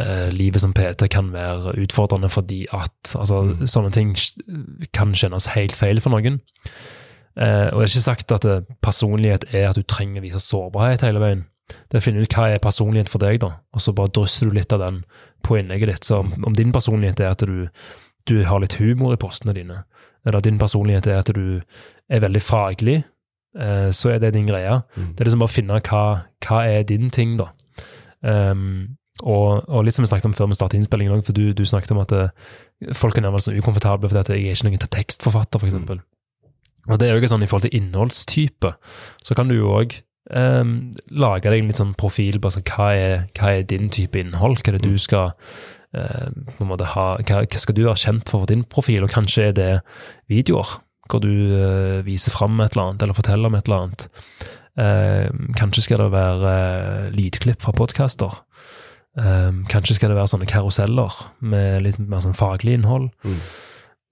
uh, 0.00 0.28
livet 0.34 0.62
som 0.62 0.74
PT 0.76 1.08
kan 1.12 1.32
være 1.32 1.76
utfordrende 1.84 2.30
fordi 2.32 2.64
at 2.76 3.14
Altså, 3.16 3.40
sånne 3.64 3.92
ting 3.94 4.12
kan 4.92 5.14
kjennes 5.16 5.48
helt 5.54 5.72
feil 5.76 6.02
for 6.04 6.12
noen. 6.12 6.42
Og 7.38 7.78
det 7.78 7.84
er 7.84 7.86
ikke 7.86 8.02
sagt 8.02 8.32
at 8.34 8.44
personlighet 8.82 9.44
er 9.54 9.68
at 9.68 9.78
du 9.78 9.84
trenger 9.86 10.18
å 10.20 10.24
vise 10.24 10.40
sårbarhet 10.42 11.04
hele 11.06 11.22
veien. 11.22 11.44
Det 11.68 11.96
er 11.96 12.02
å 12.02 12.04
finne 12.04 12.24
ut 12.24 12.34
hva 12.34 12.48
er 12.50 12.62
personlighet 12.62 13.10
for 13.12 13.22
deg, 13.22 13.38
da, 13.44 13.52
og 13.72 13.84
så 13.84 13.94
bare 13.96 14.10
drysser 14.16 14.50
du 14.50 14.56
litt 14.56 14.74
av 14.74 14.82
den 14.82 15.02
på 15.46 15.58
innlegget 15.60 15.92
ditt. 15.92 16.08
Så 16.08 16.18
om, 16.24 16.32
om 16.50 16.56
din 16.56 16.74
personlighet 16.74 17.22
er 17.22 17.36
at 17.36 17.44
du, 17.46 17.68
du 18.28 18.34
har 18.48 18.60
litt 18.60 18.76
humor 18.80 19.14
i 19.14 19.20
postene 19.20 19.54
dine, 19.56 19.84
eller 20.26 20.44
din 20.44 20.58
personlighet 20.60 21.06
er 21.06 21.22
at 21.22 21.30
du 21.36 21.60
er 22.10 22.24
veldig 22.26 22.42
faglig, 22.42 22.98
så 23.92 24.12
er 24.14 24.20
det 24.22 24.34
din 24.36 24.46
greie. 24.46 24.80
Det 24.94 25.20
er 25.20 25.28
liksom 25.28 25.42
bare 25.42 25.50
å 25.50 25.56
finne 25.56 25.80
hva, 25.88 26.04
hva 26.46 26.62
er 26.70 26.86
din 26.86 27.10
ting, 27.14 27.36
da. 27.40 27.50
Um, 28.22 28.98
og, 29.22 29.64
og 29.66 29.82
litt 29.84 29.96
som 29.96 30.04
vi 30.04 30.10
snakket 30.10 30.28
om 30.28 30.34
før 30.36 30.50
vi 30.50 30.58
startet 30.58 30.78
innspillingen 30.78 31.16
òg, 31.16 31.24
for 31.26 31.34
du, 31.34 31.50
du 31.56 31.64
snakket 31.66 31.94
om 31.94 32.02
at 32.02 32.12
det, 32.12 32.26
folk 32.94 33.18
er 33.18 33.26
nærmest 33.26 33.50
ukomfortable 33.50 34.10
fordi 34.10 34.20
at 34.20 34.30
jeg 34.30 34.44
er 34.46 34.54
ikke 34.54 34.68
noen 34.68 34.92
tekstforfatter, 34.94 35.58
for 35.58 35.70
eksempel. 35.70 36.02
Og 36.88 37.00
det 37.00 37.08
er 37.08 37.16
jo 37.16 37.22
ikke 37.22 37.32
sånn 37.32 37.42
i 37.44 37.48
forhold 37.50 37.66
til 37.66 37.80
innholdstype, 37.80 38.74
så 39.24 39.36
kan 39.36 39.50
du 39.50 39.58
jo 39.58 39.72
òg 39.74 39.98
um, 40.30 40.76
lage 41.10 41.50
deg 41.50 41.64
en 41.64 41.72
litt 41.72 41.80
sånn 41.80 41.96
profil 41.98 42.38
på 42.40 42.52
sånn, 42.54 42.66
hva, 42.70 42.92
er, 42.94 43.26
hva 43.38 43.56
er 43.56 43.66
din 43.68 43.90
type 43.92 44.20
innhold, 44.20 44.62
hva 44.62 44.72
er 44.72 44.78
det 44.78 44.86
du 44.86 45.02
skal 45.02 45.34
uh, 45.34 46.28
på 46.30 46.62
en 46.62 46.70
måte 46.70 46.92
ha, 46.94 47.08
hva, 47.18 47.42
hva 47.42 47.62
skal 47.64 47.76
du 47.76 47.84
være 47.88 48.04
kjent 48.06 48.30
for 48.30 48.44
for 48.44 48.52
din 48.52 48.62
profil, 48.70 49.02
og 49.04 49.12
kanskje 49.12 49.50
er 49.50 49.58
det 49.58 49.72
videoer 50.30 50.78
hvor 51.08 51.22
du 51.24 51.32
eh, 51.56 52.00
viser 52.06 52.34
fram 52.34 52.58
et 52.60 52.74
eller 52.74 52.90
annet, 52.90 53.04
eller 53.04 53.16
forteller 53.16 53.50
om 53.50 53.56
et 53.58 53.68
eller 53.68 53.84
annet. 53.84 54.08
Eh, 54.78 55.30
kanskje 55.58 55.86
skal 55.86 56.04
det 56.04 56.10
være 56.14 56.52
eh, 56.52 57.08
lydklipp 57.16 57.64
fra 57.64 57.74
podcaster. 57.76 58.42
Eh, 59.18 59.64
kanskje 59.72 59.98
skal 59.98 60.12
det 60.12 60.20
være 60.20 60.32
sånne 60.34 60.50
karuseller 60.50 61.16
med 61.40 61.82
litt 61.86 61.98
mer 62.02 62.22
sånn 62.24 62.38
faglig 62.38 62.78
innhold. 62.78 63.08
Mm. 63.24 63.40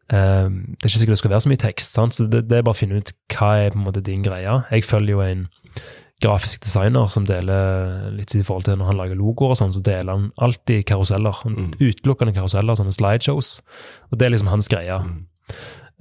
Eh, 0.07 0.49
det 0.49 0.82
er 0.82 0.90
ikke 0.90 1.03
sikkert 1.03 1.16
det 1.16 1.22
skal 1.22 1.34
være 1.34 1.44
så 1.44 1.53
mye 1.53 1.64
tekst, 1.66 1.94
sant? 1.99 2.16
så 2.16 2.26
det, 2.30 2.47
det 2.51 2.59
er 2.59 2.66
bare 2.66 2.76
å 2.76 2.80
finne 2.80 2.99
ut 3.01 3.14
hva 3.36 3.53
er 3.61 3.72
på 3.74 3.80
en 3.80 3.86
måte 3.86 4.05
din 4.07 4.26
greie. 4.26 4.59
Jeg 4.72 4.88
følger 4.88 5.16
jo 5.16 5.24
en 5.24 5.47
grafisk 6.24 6.62
designer 6.64 7.11
som 7.12 7.26
deler 7.28 8.09
litt 8.16 8.32
i 8.34 8.42
forhold 8.44 8.64
til 8.66 8.78
når 8.80 8.90
han 8.90 9.01
lager 9.01 9.18
logoer 9.20 9.53
og 9.53 9.59
sånn, 9.61 9.74
så 9.74 9.82
deler 9.84 10.14
han 10.14 10.28
alltid 10.42 10.86
karuseller. 10.88 11.42
Mm. 11.44 11.72
Utelukkende 11.76 12.34
karuseller, 12.36 12.78
sånne 12.78 12.94
slideshows. 12.97 13.59
Og 14.11 14.18
det 14.18 14.28
er 14.28 14.32
liksom 14.34 14.53
hans 14.53 14.70
greie. 14.72 14.97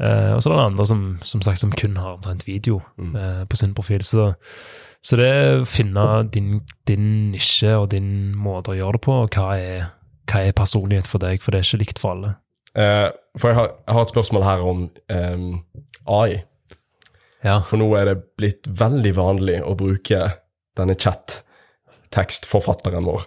Eh, 0.02 0.34
og 0.36 0.42
så 0.44 0.50
er 0.52 0.56
det 0.60 0.66
andre 0.66 0.86
som, 0.90 1.20
som 1.24 1.42
sagt 1.46 1.60
som 1.62 1.72
kun 1.72 1.96
har 1.98 2.14
omtrent 2.18 2.48
video 2.48 2.82
Mm. 2.98 3.16
uh, 3.16 3.46
på 3.48 3.56
sin 3.56 3.74
profil. 3.74 4.04
Så, 4.04 4.34
så 5.04 5.16
det 5.20 5.28
er 5.28 5.62
å 5.62 5.66
finne 5.70 6.24
din, 6.34 6.62
din 6.88 7.32
nisje 7.32 7.78
og 7.78 7.90
din 7.94 8.36
måte 8.36 8.72
å 8.74 8.76
gjøre 8.76 8.92
det 8.98 9.02
på, 9.06 9.12
og 9.24 9.30
hva 9.36 9.58
er, 9.60 9.86
hva 10.32 10.40
er 10.44 10.52
personlighet 10.58 11.08
for 11.08 11.20
deg, 11.24 11.42
for 11.44 11.52
det 11.52 11.58
er 11.60 11.64
ikke 11.70 11.84
likt 11.84 12.00
for 12.02 12.10
alle. 12.16 12.30
Uh, 12.76 13.10
for 13.40 13.48
jeg 13.52 13.58
har, 13.60 13.68
jeg 13.88 13.94
har 13.96 14.02
et 14.02 14.14
spørsmål 14.16 14.44
her 14.44 14.60
om 14.68 14.90
um, 15.12 15.64
AI. 16.12 16.32
Ja. 17.46 17.62
For 17.62 17.78
nå 17.80 17.88
er 17.96 18.06
det 18.10 18.18
blitt 18.40 18.68
veldig 18.68 19.16
vanlig 19.16 19.62
å 19.64 19.76
bruke 19.80 20.32
denne 20.76 20.96
chat-tekstforfatteren 21.00 23.06
vår, 23.08 23.22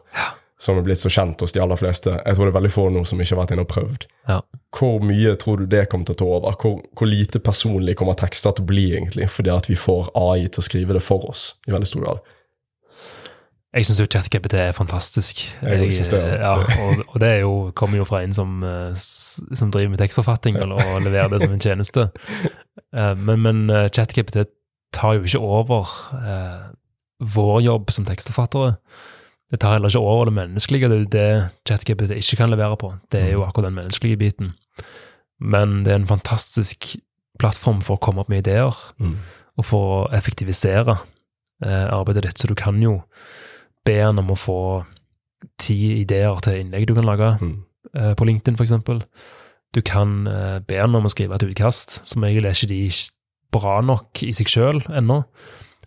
som 0.58 0.78
er 0.78 0.86
blitt 0.86 0.98
så 0.98 1.10
kjent 1.12 1.40
hos 1.44 1.54
de 1.54 1.60
aller 1.62 1.78
fleste. 1.78 2.10
Jeg 2.10 2.34
tror 2.34 2.48
det 2.48 2.50
er 2.50 2.56
veldig 2.58 2.72
få 2.74 2.88
nå 2.90 3.04
som 3.06 3.20
ikke 3.22 3.36
har 3.36 3.42
vært 3.44 3.52
inne 3.54 3.64
og 3.66 3.70
prøvd. 3.70 4.06
Ja. 4.26 4.40
Hvor 4.74 5.04
mye 5.06 5.36
tror 5.38 5.62
du 5.62 5.68
det 5.70 5.84
kommer 5.92 6.08
til 6.08 6.16
å 6.16 6.18
ta 6.18 6.30
over? 6.38 6.56
Hvor, 6.58 6.80
hvor 6.98 7.10
lite 7.10 7.38
personlig 7.42 7.94
kommer 8.00 8.18
tekster 8.18 8.56
til 8.56 8.66
å 8.66 8.70
bli, 8.72 8.88
egentlig, 8.96 9.28
fordi 9.30 9.54
at 9.54 9.70
vi 9.70 9.78
får 9.78 10.10
AI 10.18 10.48
til 10.48 10.64
å 10.64 10.66
skrive 10.66 10.98
det 10.98 11.04
for 11.06 11.28
oss 11.30 11.52
i 11.68 11.74
veldig 11.74 11.90
stor 11.92 12.04
grad? 12.06 12.34
Jeg 13.76 13.84
syns 13.84 14.00
ChatGPT 14.10 14.54
er 14.58 14.72
fantastisk. 14.72 15.42
Jeg 15.60 15.90
jeg 15.92 16.06
det, 16.10 16.20
ja. 16.40 16.54
ja, 16.56 16.76
og, 16.82 17.02
og 17.12 17.20
det 17.20 17.32
jo, 17.42 17.52
kommer 17.76 18.00
jo 18.00 18.06
fra 18.08 18.22
en 18.24 18.32
som, 18.34 18.62
eh, 18.64 18.96
som 18.96 19.70
driver 19.70 19.92
med 19.92 20.00
tekstforfatting, 20.00 20.56
eller, 20.56 20.80
og 20.80 21.04
leverer 21.04 21.28
det 21.34 21.42
som 21.44 21.54
en 21.54 21.62
tjeneste. 21.62 22.08
Eh, 22.94 23.14
Men, 23.20 23.42
men 23.42 23.70
eh, 23.70 23.90
ChatGPT 23.92 24.46
tar 24.96 25.18
jo 25.18 25.26
ikke 25.26 25.40
over 25.44 25.90
eh, 26.16 26.70
vår 27.20 27.58
jobb 27.66 27.90
som 27.92 28.06
tekstforfattere. 28.08 28.78
Det 29.50 29.60
tar 29.60 29.72
heller 29.78 29.88
ikke 29.88 29.98
over 30.04 30.24
det 30.28 30.34
menneskelige. 30.36 30.88
Det 30.88 30.96
er 30.96 31.00
jo 31.00 31.12
det 31.12 31.50
ChatGPT 31.68 32.10
ikke 32.18 32.36
kan 32.36 32.50
levere 32.52 32.76
på. 32.76 32.90
Det 33.12 33.20
er 33.22 33.30
jo 33.32 33.44
akkurat 33.46 33.70
den 33.70 33.78
menneskelige 33.78 34.16
biten. 34.20 34.50
Men 35.40 35.84
det 35.84 35.92
er 35.92 36.00
en 36.02 36.08
fantastisk 36.10 36.96
plattform 37.38 37.80
for 37.82 37.96
å 37.96 38.02
komme 38.02 38.20
opp 38.20 38.28
med 38.28 38.42
ideer 38.46 38.74
Mm. 38.98 39.16
og 39.58 39.64
for 39.64 40.06
å 40.06 40.12
effektivisere 40.12 40.98
eh, 41.64 41.86
arbeidet 41.90 42.22
ditt. 42.24 42.38
Så 42.38 42.46
du 42.48 42.54
kan 42.54 42.80
jo 42.82 43.02
be 43.84 43.96
han 44.02 44.18
om 44.18 44.30
å 44.30 44.36
få 44.38 44.84
ti 45.58 46.00
ideer 46.02 46.36
til 46.42 46.60
innlegg 46.60 46.86
du 46.86 46.94
kan 46.94 47.04
lage 47.04 47.38
Mm. 47.40 47.64
eh, 47.94 48.14
på 48.14 48.24
LinkedIn, 48.26 48.56
eksempel. 48.60 49.02
Du 49.74 49.80
kan 49.82 50.26
eh, 50.26 50.58
be 50.60 50.76
han 50.80 50.94
om 50.94 51.04
å 51.04 51.10
skrive 51.10 51.34
et 51.34 51.42
utkast. 51.42 52.04
Som 52.06 52.22
egentlig 52.24 52.46
er 52.46 52.54
ikke 52.54 52.68
de 52.68 52.90
bra 53.52 53.80
nok 53.80 54.22
i 54.22 54.32
seg 54.32 54.46
sjøl 54.46 54.82
ennå, 54.90 55.24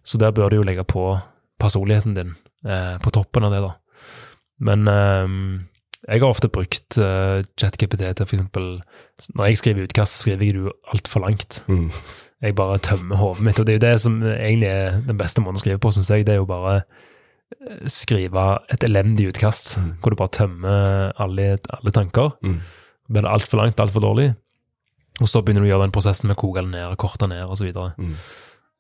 så 0.04 0.18
der 0.18 0.32
bør 0.32 0.50
du 0.50 0.56
jo 0.58 0.64
legge 0.64 0.84
på 0.84 1.22
personligheten 1.60 2.16
din 2.16 2.36
eh, 2.66 2.98
på 3.04 3.12
toppen 3.16 3.46
av 3.48 3.52
det, 3.56 3.62
da. 3.66 3.74
Men 4.62 4.88
eh, 4.88 5.36
jeg 6.10 6.22
har 6.24 6.32
ofte 6.34 6.50
brukt 6.50 6.98
uh, 6.98 7.44
ChatGPT 7.62 8.02
til 8.02 8.24
eksempel 8.26 8.64
Når 9.38 9.46
jeg 9.52 9.58
skriver 9.60 9.86
utkast, 9.86 10.16
så 10.16 10.24
skriver 10.24 10.42
jeg 10.48 10.56
det 10.56 10.64
jo 10.64 10.72
altfor 10.90 11.22
langt. 11.22 11.60
Mm. 11.70 11.92
Jeg 12.42 12.56
bare 12.58 12.80
tømmer 12.82 13.20
hodet 13.22 13.44
mitt, 13.46 13.60
og 13.62 13.68
det 13.68 13.76
er 13.76 13.78
jo 13.78 13.84
det 13.86 14.02
som 14.02 14.16
egentlig 14.26 14.70
er 14.72 14.98
den 15.06 15.20
beste 15.20 15.44
måten 15.46 15.60
å 15.60 15.62
skrive 15.62 15.78
på, 15.78 15.92
syns 15.94 16.10
jeg. 16.10 16.26
Det 16.26 16.34
er 16.34 16.40
jo 16.42 16.48
bare 16.50 16.80
eh, 16.82 17.84
skrive 17.86 18.48
et 18.74 18.84
elendig 18.88 19.30
utkast, 19.30 19.78
Mm. 19.78 19.92
hvor 20.02 20.10
du 20.10 20.18
bare 20.18 20.34
tømmer 20.40 21.14
alle, 21.22 21.60
alle 21.70 21.92
tanker. 21.94 22.34
Mm. 22.42 22.58
Blir 23.12 23.22
det 23.28 23.34
altfor 23.36 23.62
langt, 23.62 23.80
altfor 23.80 24.02
dårlig, 24.02 24.32
og 25.22 25.30
så 25.30 25.44
begynner 25.46 25.62
du 25.62 25.70
å 25.70 25.74
gjøre 25.76 25.86
den 25.86 25.94
prosessen 25.94 26.28
med 26.32 26.38
å 26.38 26.42
koke 26.42 26.64
det 26.66 26.72
ned, 26.74 26.98
korte 26.98 27.30
ned 27.30 27.46
osv. 27.46 27.70
Mm. 28.02 28.16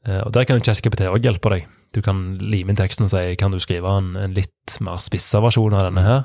Eh, 0.07 0.21
Og 0.25 0.31
der 0.33 0.45
kan 0.45 0.61
ChatGPT 0.61 1.05
òg 1.09 1.21
hjelpe 1.23 1.49
deg. 1.53 1.67
Du 1.93 2.01
kan 2.01 2.37
lime 2.39 2.71
inn 2.71 2.79
teksten 2.79 3.05
og 3.05 3.11
si 3.11 3.35
kan 3.35 3.51
du 3.51 3.59
skrive 3.59 3.85
en, 3.99 4.15
en 4.15 4.33
litt 4.33 4.77
mer 4.81 4.97
spissa 5.03 5.41
versjon 5.43 5.73
av 5.75 5.83
denne 5.89 6.03
her, 6.05 6.21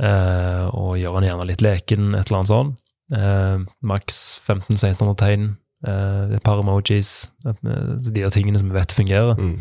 eh, 0.00 0.64
og 0.70 0.96
gjøre 1.00 1.20
den 1.22 1.30
gjerne 1.30 1.46
litt 1.50 1.64
leken, 1.64 2.14
et 2.14 2.28
eller 2.30 2.40
annet 2.42 2.52
sånt. 2.52 2.82
Eh, 3.16 3.58
Maks 3.86 4.20
1500-1600 4.46 5.16
tegn, 5.20 5.46
eh, 5.86 6.34
et 6.38 6.42
par 6.46 6.58
emojis, 6.62 7.32
eh, 7.46 7.54
de 7.62 8.20
der 8.20 8.30
tingene 8.34 8.58
som 8.62 8.70
vi 8.70 8.78
vet 8.78 8.94
fungerer. 8.94 9.36
Mm. 9.38 9.60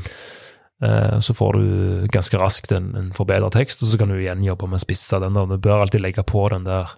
Eh, 0.83 1.19
Så 1.19 1.33
får 1.33 1.53
du 1.53 2.07
ganske 2.11 2.37
raskt 2.37 2.71
en, 2.77 2.93
en 2.95 3.11
forbedret 3.15 3.53
tekst, 3.55 3.81
og 3.83 3.89
så 3.89 3.97
kan 3.97 4.09
du 4.09 4.15
igjen 4.19 4.43
jobbe 4.43 4.67
med 4.69 4.79
å 4.79 4.85
spisse 4.85 5.19
den. 5.23 5.33
der. 5.33 5.45
Du 5.45 5.57
bør 5.57 5.81
alltid 5.85 6.01
legge 6.01 6.23
på 6.23 6.49
den 6.51 6.65
der 6.67 6.91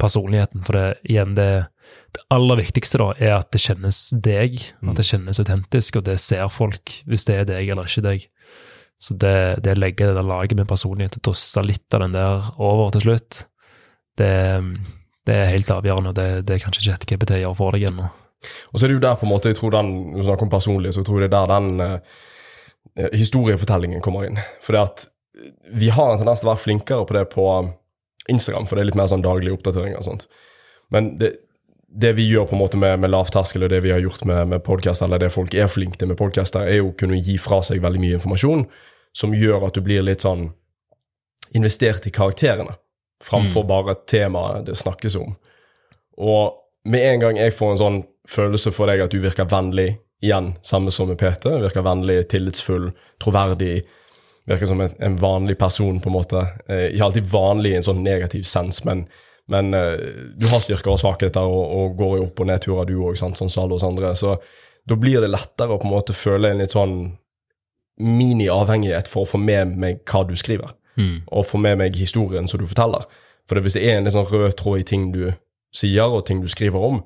personligheten, 0.00 0.64
for 0.66 0.76
det, 0.76 0.86
igjen, 1.08 1.34
det, 1.38 1.66
det 2.16 2.24
aller 2.34 2.58
viktigste 2.60 2.98
da, 3.00 3.10
er 3.18 3.34
at 3.38 3.50
det 3.54 3.62
kjennes 3.62 4.00
deg, 4.24 4.58
Mm. 4.82 4.90
at 4.90 5.00
det 5.00 5.06
kjennes 5.08 5.40
autentisk, 5.40 5.96
og 5.96 6.04
det 6.08 6.18
ser 6.20 6.48
folk, 6.52 6.98
hvis 7.06 7.24
det 7.28 7.36
er 7.40 7.48
deg 7.48 7.68
eller 7.72 7.88
ikke 7.88 8.04
deg. 8.04 8.26
Så 9.00 9.14
det, 9.20 9.62
det 9.64 9.74
å 9.74 9.78
legge 9.80 10.06
det 10.08 10.16
der 10.16 10.24
laget 10.26 10.56
med 10.56 10.68
personlighet, 10.68 11.18
dosse 11.24 11.62
litt 11.64 11.94
av 11.94 12.00
den 12.06 12.14
der 12.16 12.52
over 12.58 12.90
til 12.94 13.06
slutt, 13.06 13.42
det, 14.16 14.30
det 15.28 15.34
er 15.34 15.50
helt 15.52 15.70
avgjørende, 15.70 16.12
og 16.12 16.16
det, 16.16 16.28
det 16.48 16.60
kanskje 16.62 16.80
ikke 16.82 16.92
ChatGPT 16.94 17.34
gjøre 17.42 17.58
for 17.58 17.76
deg 17.76 17.88
ennå. 17.90 18.06
Og 18.72 18.78
så 18.78 18.84
er 18.86 18.92
det 18.92 18.96
jo 18.98 19.04
der 19.04 19.18
på 19.18 19.26
en 19.26 19.32
måte, 19.32 19.50
jeg 19.50 19.58
tror 19.58 19.74
den, 19.74 19.90
når 20.12 20.22
du 20.22 20.26
snakker 20.28 20.46
om 20.46 20.52
personlig, 20.52 20.92
så 20.96 21.02
tror 21.04 21.20
jeg 21.24 21.32
det 21.32 21.38
er 21.38 21.50
der 21.50 21.54
den 21.56 21.84
eh, 21.86 23.10
historiefortellingen 23.16 24.04
kommer 24.04 24.28
inn. 24.28 24.38
For 24.64 24.76
det 24.76 24.84
at 24.86 25.06
vi 25.76 25.90
har 25.92 26.12
en 26.12 26.20
tendens 26.20 26.40
til 26.40 26.48
å 26.48 26.54
være 26.54 26.62
flinkere 26.64 27.04
på 27.08 27.16
det 27.16 27.26
på 27.34 27.46
Instagram, 28.32 28.66
for 28.66 28.76
det 28.76 28.84
er 28.84 28.90
litt 28.90 28.98
mer 28.98 29.10
sånn 29.10 29.24
daglige 29.24 29.56
oppdateringer 29.56 30.00
og 30.00 30.06
sånt. 30.06 30.26
Men 30.94 31.14
det, 31.20 31.32
det 31.86 32.12
vi 32.18 32.26
gjør 32.28 32.48
på 32.50 32.56
en 32.56 32.62
måte 32.62 32.80
med, 32.80 32.98
med 33.02 33.12
lavterskel, 33.12 33.66
og 33.66 33.72
det 33.72 33.82
vi 33.84 33.94
har 33.94 34.02
gjort 34.02 34.26
med, 34.28 34.48
med 34.52 34.64
podcast, 34.66 35.02
eller 35.02 35.22
det 35.22 35.32
folk 35.34 35.54
er 35.54 35.70
flinke 35.70 36.00
til 36.00 36.10
med 36.10 36.18
podkaster, 36.20 36.66
er 36.66 36.80
jo 36.80 36.90
å 36.90 36.96
kunne 36.98 37.20
gi 37.20 37.38
fra 37.42 37.62
seg 37.66 37.82
veldig 37.84 38.02
mye 38.02 38.18
informasjon 38.18 38.66
som 39.16 39.34
gjør 39.34 39.68
at 39.68 39.78
du 39.78 39.84
blir 39.84 40.04
litt 40.04 40.26
sånn 40.26 40.50
investert 41.56 42.06
i 42.08 42.12
karakterene, 42.12 42.74
framfor 43.24 43.64
bare 43.68 43.94
temaet 44.10 44.66
det 44.66 44.76
snakkes 44.76 45.16
om. 45.20 45.36
Og 46.20 46.58
med 46.90 47.06
en 47.06 47.22
gang 47.22 47.38
jeg 47.40 47.54
får 47.56 47.72
en 47.72 47.80
sånn 47.80 48.00
følelse 48.28 48.72
for 48.74 48.90
deg 48.90 49.04
at 49.04 49.14
du 49.14 49.22
virker 49.22 49.48
vennlig, 49.48 49.94
igjen, 50.24 50.54
samme 50.64 50.90
som 50.90 51.10
med 51.10 51.18
Peter, 51.20 51.58
virker 51.62 51.84
vennlig, 51.84 52.22
tillitsfull, 52.32 52.90
troverdig, 53.22 53.84
virker 54.46 54.70
som 54.70 54.80
en, 54.80 54.92
en 55.02 55.16
vanlig 55.20 55.58
person, 55.58 56.00
på 56.00 56.10
en 56.10 56.16
måte. 56.16 56.42
Eh, 56.68 56.88
ikke 56.92 57.08
alltid 57.08 57.30
vanlig 57.30 57.72
i 57.72 57.78
en 57.80 57.86
sånn 57.86 58.04
negativ 58.04 58.46
sens, 58.46 58.82
men, 58.86 59.06
men 59.50 59.74
eh, 59.74 59.98
du 60.38 60.46
har 60.52 60.62
styrker 60.62 60.94
og 60.94 61.02
svakheter 61.02 61.46
og, 61.46 61.64
og 61.78 61.98
går 61.98 62.16
jo 62.18 62.26
opp- 62.28 62.42
og 62.44 62.50
nedturer, 62.52 62.88
du 62.88 62.96
òg, 63.00 63.18
sånn 63.18 63.36
som 63.38 63.50
alle 63.64 63.78
oss 63.78 63.86
andre. 63.86 64.14
Så 64.18 64.36
da 64.86 64.98
blir 64.98 65.22
det 65.24 65.32
lettere 65.32 65.74
å 65.74 65.80
på 65.82 65.88
en 65.88 65.96
måte 65.96 66.16
føle 66.16 66.52
en 66.52 66.62
litt 66.62 66.74
sånn 66.76 66.98
mini-avhengighet 67.96 69.08
for 69.08 69.24
å 69.24 69.30
få 69.32 69.40
med 69.40 69.72
meg 69.80 70.02
hva 70.06 70.22
du 70.28 70.34
skriver, 70.36 70.74
og 71.32 71.46
få 71.48 71.58
med 71.60 71.78
meg 71.80 71.96
historien 71.96 72.48
som 72.48 72.60
du 72.60 72.66
forteller. 72.68 73.06
For 73.48 73.60
hvis 73.62 73.76
det 73.78 73.84
er 73.86 73.98
en 73.98 74.06
litt 74.06 74.14
sånn 74.14 74.28
rød 74.28 74.56
tråd 74.58 74.82
i 74.82 74.86
ting 74.86 75.10
du 75.14 75.30
sier, 75.74 76.06
og 76.06 76.26
ting 76.28 76.42
du 76.42 76.48
skriver 76.52 76.82
om, 76.90 77.00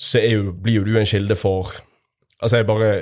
så 0.00 0.22
jo, 0.24 0.54
blir 0.56 0.80
jo 0.80 0.86
du 0.88 0.96
en 0.98 1.08
kilde 1.08 1.36
for 1.36 1.76
Altså, 2.40 2.56
jeg 2.56 2.64
bare 2.70 2.92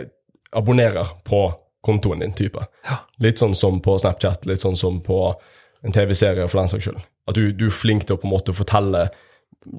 abonnerer 0.51 1.13
på 1.23 1.45
kontoen 1.85 2.19
din, 2.25 2.33
type. 2.33 2.65
Ja. 2.89 2.99
Litt 3.23 3.39
sånn 3.39 3.55
som 3.55 3.81
på 3.85 3.99
Snapchat, 3.99 4.47
litt 4.47 4.61
sånn 4.65 4.77
som 4.77 5.01
på 5.05 5.35
en 5.83 5.93
TV-serie, 5.95 6.49
for 6.49 6.59
den 6.61 6.69
saks 6.69 6.85
skyld. 6.89 7.01
At 7.29 7.35
du, 7.39 7.53
du 7.53 7.67
er 7.69 7.75
flink 7.75 8.05
til 8.09 8.17
å 8.17 8.21
på 8.23 8.27
en 8.29 8.33
måte 8.35 8.53
fortelle 8.57 9.09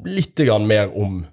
litt 0.06 0.36
grann 0.40 0.68
mer 0.68 0.92
om 0.98 1.26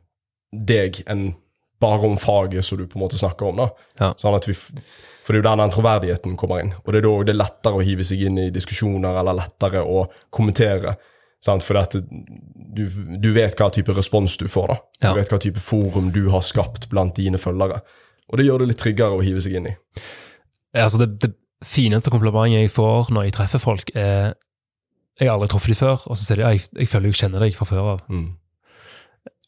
deg 0.52 1.02
enn 1.10 1.34
bare 1.82 2.06
om 2.08 2.14
faget 2.16 2.64
som 2.64 2.78
du 2.80 2.86
på 2.88 2.96
en 2.96 3.02
måte 3.04 3.18
snakker 3.20 3.50
om. 3.50 3.56
da. 3.60 3.66
Ja. 4.00 4.12
Sånn 4.16 4.34
at 4.38 4.46
vi, 4.48 4.54
for 4.56 5.34
det 5.34 5.38
er 5.38 5.42
jo 5.42 5.46
der 5.50 5.58
den 5.60 5.74
troverdigheten 5.74 6.36
kommer 6.40 6.62
inn. 6.62 6.70
Og 6.84 6.92
det 6.94 7.02
er 7.02 7.06
da 7.08 7.12
det 7.28 7.34
er 7.34 7.40
lettere 7.42 7.76
å 7.80 7.84
hive 7.84 8.06
seg 8.06 8.22
inn 8.24 8.38
i 8.40 8.50
diskusjoner, 8.54 9.18
eller 9.20 9.36
lettere 9.42 9.82
å 9.84 10.06
kommentere. 10.32 10.94
Sant? 11.44 11.62
For 11.66 11.76
at 11.78 11.92
du, 12.00 12.84
du 13.20 13.28
vet 13.36 13.58
hva 13.60 13.68
type 13.74 13.92
respons 13.94 14.38
du 14.40 14.46
får. 14.48 14.72
da. 14.72 14.78
Du 15.02 15.06
Ja. 15.10 15.14
vet 15.20 15.28
hva 15.34 15.38
type 15.42 15.60
forum 15.60 16.08
du 16.16 16.30
har 16.32 16.40
skapt 16.42 16.88
blant 16.88 17.14
dine 17.20 17.36
følgere. 17.38 17.82
Og 18.32 18.38
det 18.40 18.46
gjør 18.48 18.64
det 18.64 18.68
litt 18.72 18.80
tryggere 18.80 19.18
å 19.18 19.22
hive 19.22 19.40
seg 19.44 19.60
inn 19.60 19.68
i. 19.70 19.76
Ja, 20.76 20.84
Altså 20.86 21.00
det, 21.02 21.08
det 21.24 21.32
fineste 21.64 22.12
komplimentet 22.12 22.52
jeg 22.60 22.70
får 22.74 23.08
når 23.14 23.26
jeg 23.30 23.36
treffer 23.38 23.62
folk, 23.62 23.90
er 23.96 24.34
Jeg 25.18 25.30
har 25.30 25.34
aldri 25.38 25.48
truffet 25.48 25.72
dem 25.72 25.78
før, 25.80 26.02
og 26.10 26.16
så 26.18 26.22
sier 26.26 26.42
de 26.42 26.50
jeg, 26.52 26.66
jeg 26.76 26.88
føler 26.92 27.08
jeg 27.08 27.16
kjenner 27.22 27.40
deg 27.40 27.54
fra 27.56 27.64
før 27.64 27.86
av. 27.94 28.00
Mm. 28.12 28.26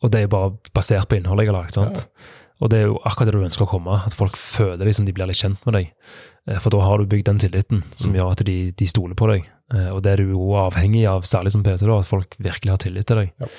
Og 0.00 0.10
det 0.14 0.18
er 0.20 0.24
jo 0.24 0.30
bare 0.32 0.52
basert 0.72 1.08
på 1.10 1.18
innholdet 1.18 1.44
jeg 1.44 1.52
har 1.52 1.58
lagd. 1.60 1.74
sant? 1.76 2.00
Og 2.62 2.70
det 2.72 2.78
er 2.80 2.86
jo 2.88 2.96
akkurat 3.06 3.28
det 3.28 3.34
du 3.36 3.44
ønsker 3.44 3.66
å 3.66 3.70
komme, 3.70 3.98
at 4.06 4.16
folk 4.16 4.32
føler 4.34 4.88
liksom 4.88 5.04
de 5.06 5.12
blir 5.14 5.28
litt 5.28 5.38
kjent 5.38 5.60
med 5.68 5.76
deg. 5.76 5.90
Eh, 6.48 6.58
For 6.58 6.72
da 6.74 6.80
har 6.86 6.98
du 6.98 7.06
bygd 7.12 7.28
den 7.28 7.38
tilliten 7.44 7.84
som 7.94 8.16
gjør 8.16 8.32
at 8.32 8.42
de, 8.48 8.56
de 8.72 8.88
stoler 8.88 9.14
på 9.18 9.28
deg. 9.30 9.44
Eh, 9.74 9.90
Og 9.92 10.00
det 10.02 10.14
er 10.14 10.22
du 10.24 10.32
jo 10.32 10.48
avhengig 10.58 11.04
av, 11.10 11.22
særlig 11.28 11.52
som 11.54 11.62
PT, 11.66 11.84
da, 11.84 11.98
at 12.00 12.08
folk 12.08 12.34
virkelig 12.40 12.72
har 12.72 12.80
tillit 12.82 13.06
til 13.10 13.20
deg. 13.20 13.34
Ja. 13.44 13.50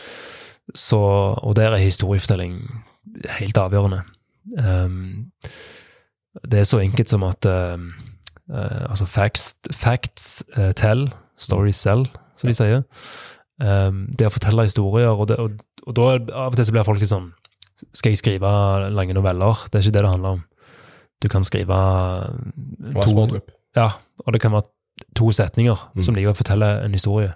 Så, 0.74 1.00
og 1.00 1.54
der 1.62 1.72
er 1.78 1.86
historiefortelling 1.86 2.58
helt 3.40 3.58
avgjørende. 3.62 4.02
Um, 4.58 5.30
det 6.52 6.62
er 6.62 6.68
så 6.70 6.80
enkelt 6.84 7.10
som 7.10 7.26
at 7.28 7.46
uh, 7.50 7.80
eh, 8.54 8.84
altså 8.90 9.06
facts, 9.10 9.56
facts 9.76 10.44
uh, 10.58 10.72
tell, 10.78 11.08
stories 11.38 11.80
sell, 11.80 12.06
som 12.38 12.52
de 12.52 12.56
sier. 12.58 12.84
Um, 13.60 14.06
det 14.16 14.30
å 14.30 14.34
fortelle 14.34 14.68
historier, 14.68 15.10
og, 15.12 15.28
det, 15.28 15.40
og, 15.42 15.58
og 15.88 15.96
da 15.98 16.12
av 16.16 16.54
og 16.54 16.60
til 16.60 16.70
så 16.70 16.76
blir 16.76 16.88
folk 16.88 17.02
litt 17.02 17.12
sånn 17.12 17.26
Skal 17.92 18.14
jeg 18.14 18.22
skrive 18.22 18.52
lange 18.96 19.16
noveller? 19.16 19.66
Det 19.68 19.80
er 19.80 19.84
ikke 19.84 19.96
det 19.98 20.04
det 20.06 20.12
handler 20.14 20.38
om. 20.38 20.46
Du 21.20 21.28
kan 21.32 21.44
skrive 21.44 21.80
to, 23.04 23.26
ja, 23.76 23.90
og 24.24 24.36
det 24.36 24.42
kan 24.44 24.56
være 24.56 24.70
to 25.16 25.32
setninger 25.36 25.76
Mm. 25.96 26.04
som 26.04 26.16
likevel 26.16 26.36
forteller 26.36 26.84
en 26.86 26.96
historie. 26.96 27.34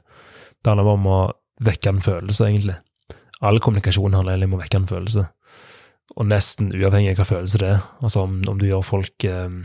Det 0.64 0.72
handler 0.72 0.84
bare 0.84 1.00
om 1.00 1.08
å 1.08 1.22
vekke 1.64 1.90
en 1.90 2.02
følelse, 2.02 2.48
egentlig. 2.48 2.76
All 3.42 3.60
kommunikasjon 3.60 4.14
handler 4.14 4.34
egentlig 4.34 4.52
om 4.52 4.60
å 4.60 4.62
vekke 4.64 4.78
en 4.78 4.88
følelse. 4.88 5.28
Og 6.14 6.28
nesten 6.30 6.74
uavhengig 6.76 7.14
av 7.14 7.22
hva 7.22 7.30
følelse 7.30 7.62
det 7.62 7.72
er. 7.76 7.82
Altså 8.04 8.26
om, 8.28 8.36
om 8.50 8.60
du 8.60 8.68
gjør 8.68 8.84
folk 8.86 9.26
eh, 9.26 9.56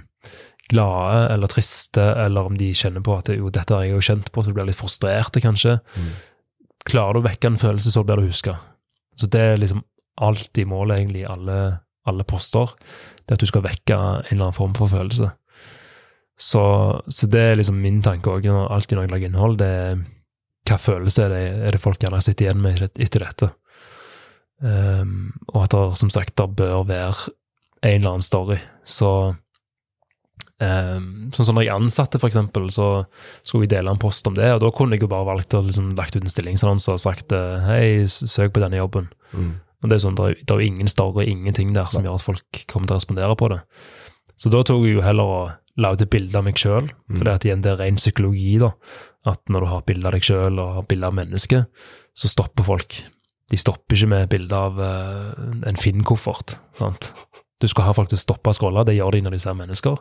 glade 0.68 1.34
eller 1.34 1.50
triste, 1.50 2.04
eller 2.24 2.48
om 2.48 2.56
de 2.58 2.70
kjenner 2.76 3.04
på 3.04 3.16
at 3.18 3.30
jo, 3.32 3.50
dette 3.52 3.74
har 3.74 3.86
jeg 3.86 3.96
jo 3.96 4.04
kjent 4.10 4.32
på, 4.32 4.42
så 4.42 4.50
du 4.50 4.56
blir 4.56 4.68
litt 4.68 4.78
frustrerte, 4.78 5.42
kanskje. 5.44 5.78
Mm. 5.96 6.10
Klarer 6.88 7.16
du 7.16 7.22
å 7.22 7.28
vekke 7.28 7.52
en 7.52 7.60
følelse, 7.60 7.92
så 7.92 8.04
blir 8.06 8.20
du 8.20 8.28
huska. 8.28 8.58
Så 9.18 9.28
det 9.32 9.44
er 9.44 9.60
liksom 9.60 9.82
alltid 10.24 10.68
målet, 10.68 11.00
egentlig, 11.00 11.24
i 11.24 11.30
alle, 11.30 11.58
alle 12.08 12.26
poster. 12.28 12.74
Det 13.24 13.36
at 13.36 13.42
du 13.42 13.48
skal 13.48 13.64
vekke 13.66 13.96
en 13.96 14.30
eller 14.30 14.48
annen 14.48 14.56
form 14.56 14.76
for 14.78 14.90
følelse. 14.92 15.30
Så, 16.38 16.62
så 17.10 17.26
det 17.26 17.40
er 17.42 17.58
liksom 17.58 17.80
min 17.82 17.98
tanke 18.04 18.30
òg, 18.30 18.46
alltid 18.46 18.96
når 18.96 19.08
jeg 19.08 19.14
lager 19.14 19.32
innhold. 19.32 19.58
det 19.58 19.68
er 19.68 20.04
Hva 20.68 20.76
følelse 20.78 21.24
er 21.24 21.32
det, 21.34 21.44
er 21.66 21.74
det 21.74 21.82
folk 21.82 22.02
gjerne 22.02 22.20
sitter 22.22 22.46
igjen 22.46 22.62
med 22.62 22.84
etter 22.94 23.24
dette? 23.24 23.50
Um, 24.58 25.30
og 25.52 25.64
at 25.64 25.74
det 25.74 25.82
som 26.00 26.10
sagt 26.10 26.34
det 26.38 26.48
bør 26.58 26.82
være 26.88 27.30
en 27.86 28.00
eller 28.00 28.16
annen 28.16 28.24
story. 28.24 28.58
Så 28.82 29.10
um, 30.58 31.04
Sånn 31.34 31.46
som 31.46 31.54
når 31.58 31.68
jeg 31.68 31.76
ansatte, 31.76 32.18
for 32.18 32.30
eksempel, 32.30 32.66
så 32.74 32.88
skulle 33.46 33.68
jeg 33.68 33.76
dele 33.76 33.94
en 33.94 34.02
post 34.02 34.26
om 34.30 34.34
det, 34.38 34.50
og 34.56 34.64
da 34.64 34.72
kunne 34.74 34.98
jeg 34.98 35.06
jo 35.06 35.12
bare 35.12 35.28
valgt 35.28 35.54
å 35.54 35.62
liksom 35.66 35.92
lagt 35.98 36.16
ut 36.16 36.24
en 36.24 36.32
stillingsannonse 36.32 36.96
og 36.96 37.02
sagt 37.02 37.34
eh, 37.36 37.68
hei, 37.68 37.86
søk 38.08 38.56
på 38.56 38.64
denne 38.64 38.80
jobben. 38.80 39.06
Mm. 39.30 39.54
Men 39.78 39.90
det 39.90 39.94
er 39.94 40.00
jo 40.00 40.06
sånn, 40.08 40.18
det 40.18 40.50
er, 40.50 40.58
jo 40.58 40.66
ingen 40.72 40.90
story, 40.90 41.28
ingenting 41.30 41.70
der 41.76 41.86
som 41.92 42.02
gjør 42.02 42.18
at 42.18 42.26
folk 42.26 42.62
kommer 42.70 42.90
til 42.90 42.96
å 42.96 42.98
respondere 42.98 43.38
på 43.38 43.52
det. 43.52 43.60
Så 44.38 44.50
da 44.50 44.64
tok 44.66 44.86
jeg 44.86 44.96
jo 44.98 45.04
heller 45.06 45.34
og 45.34 45.54
et 45.78 46.10
bilde 46.10 46.34
av 46.34 46.42
meg 46.46 46.58
sjøl, 46.58 46.88
for 47.12 47.22
det, 47.22 47.34
at 47.38 47.44
igjen, 47.46 47.62
det 47.62 47.70
er 47.70 47.78
ren 47.78 47.98
psykologi. 48.00 48.56
da, 48.58 48.72
At 49.30 49.38
når 49.46 49.62
du 49.62 49.70
har 49.70 49.86
bilde 49.86 50.10
av 50.10 50.16
deg 50.16 50.26
sjøl 50.26 50.58
og 50.58 50.80
bilde 50.90 51.06
av 51.06 51.14
mennesket, 51.14 51.86
så 52.18 52.30
stopper 52.30 52.66
folk. 52.66 52.98
De 53.50 53.56
stopper 53.56 53.96
ikke 53.96 54.08
med 54.08 54.28
bilde 54.28 54.52
av 54.56 54.78
eh, 54.80 55.68
en 55.70 55.76
Finn-koffert. 55.80 56.58
sant? 56.78 57.14
Du 57.60 57.66
skal 57.66 57.84
ha 57.88 57.92
folk 57.96 58.08
til 58.10 58.18
å 58.18 58.20
stoppe 58.20 58.50
å 58.52 58.54
scrolle, 58.54 58.84
det 58.86 58.94
gjør 58.98 59.12
de 59.16 59.22
når 59.22 59.30
de 59.30 59.38
ser 59.42 59.54
mennesker. 59.58 59.96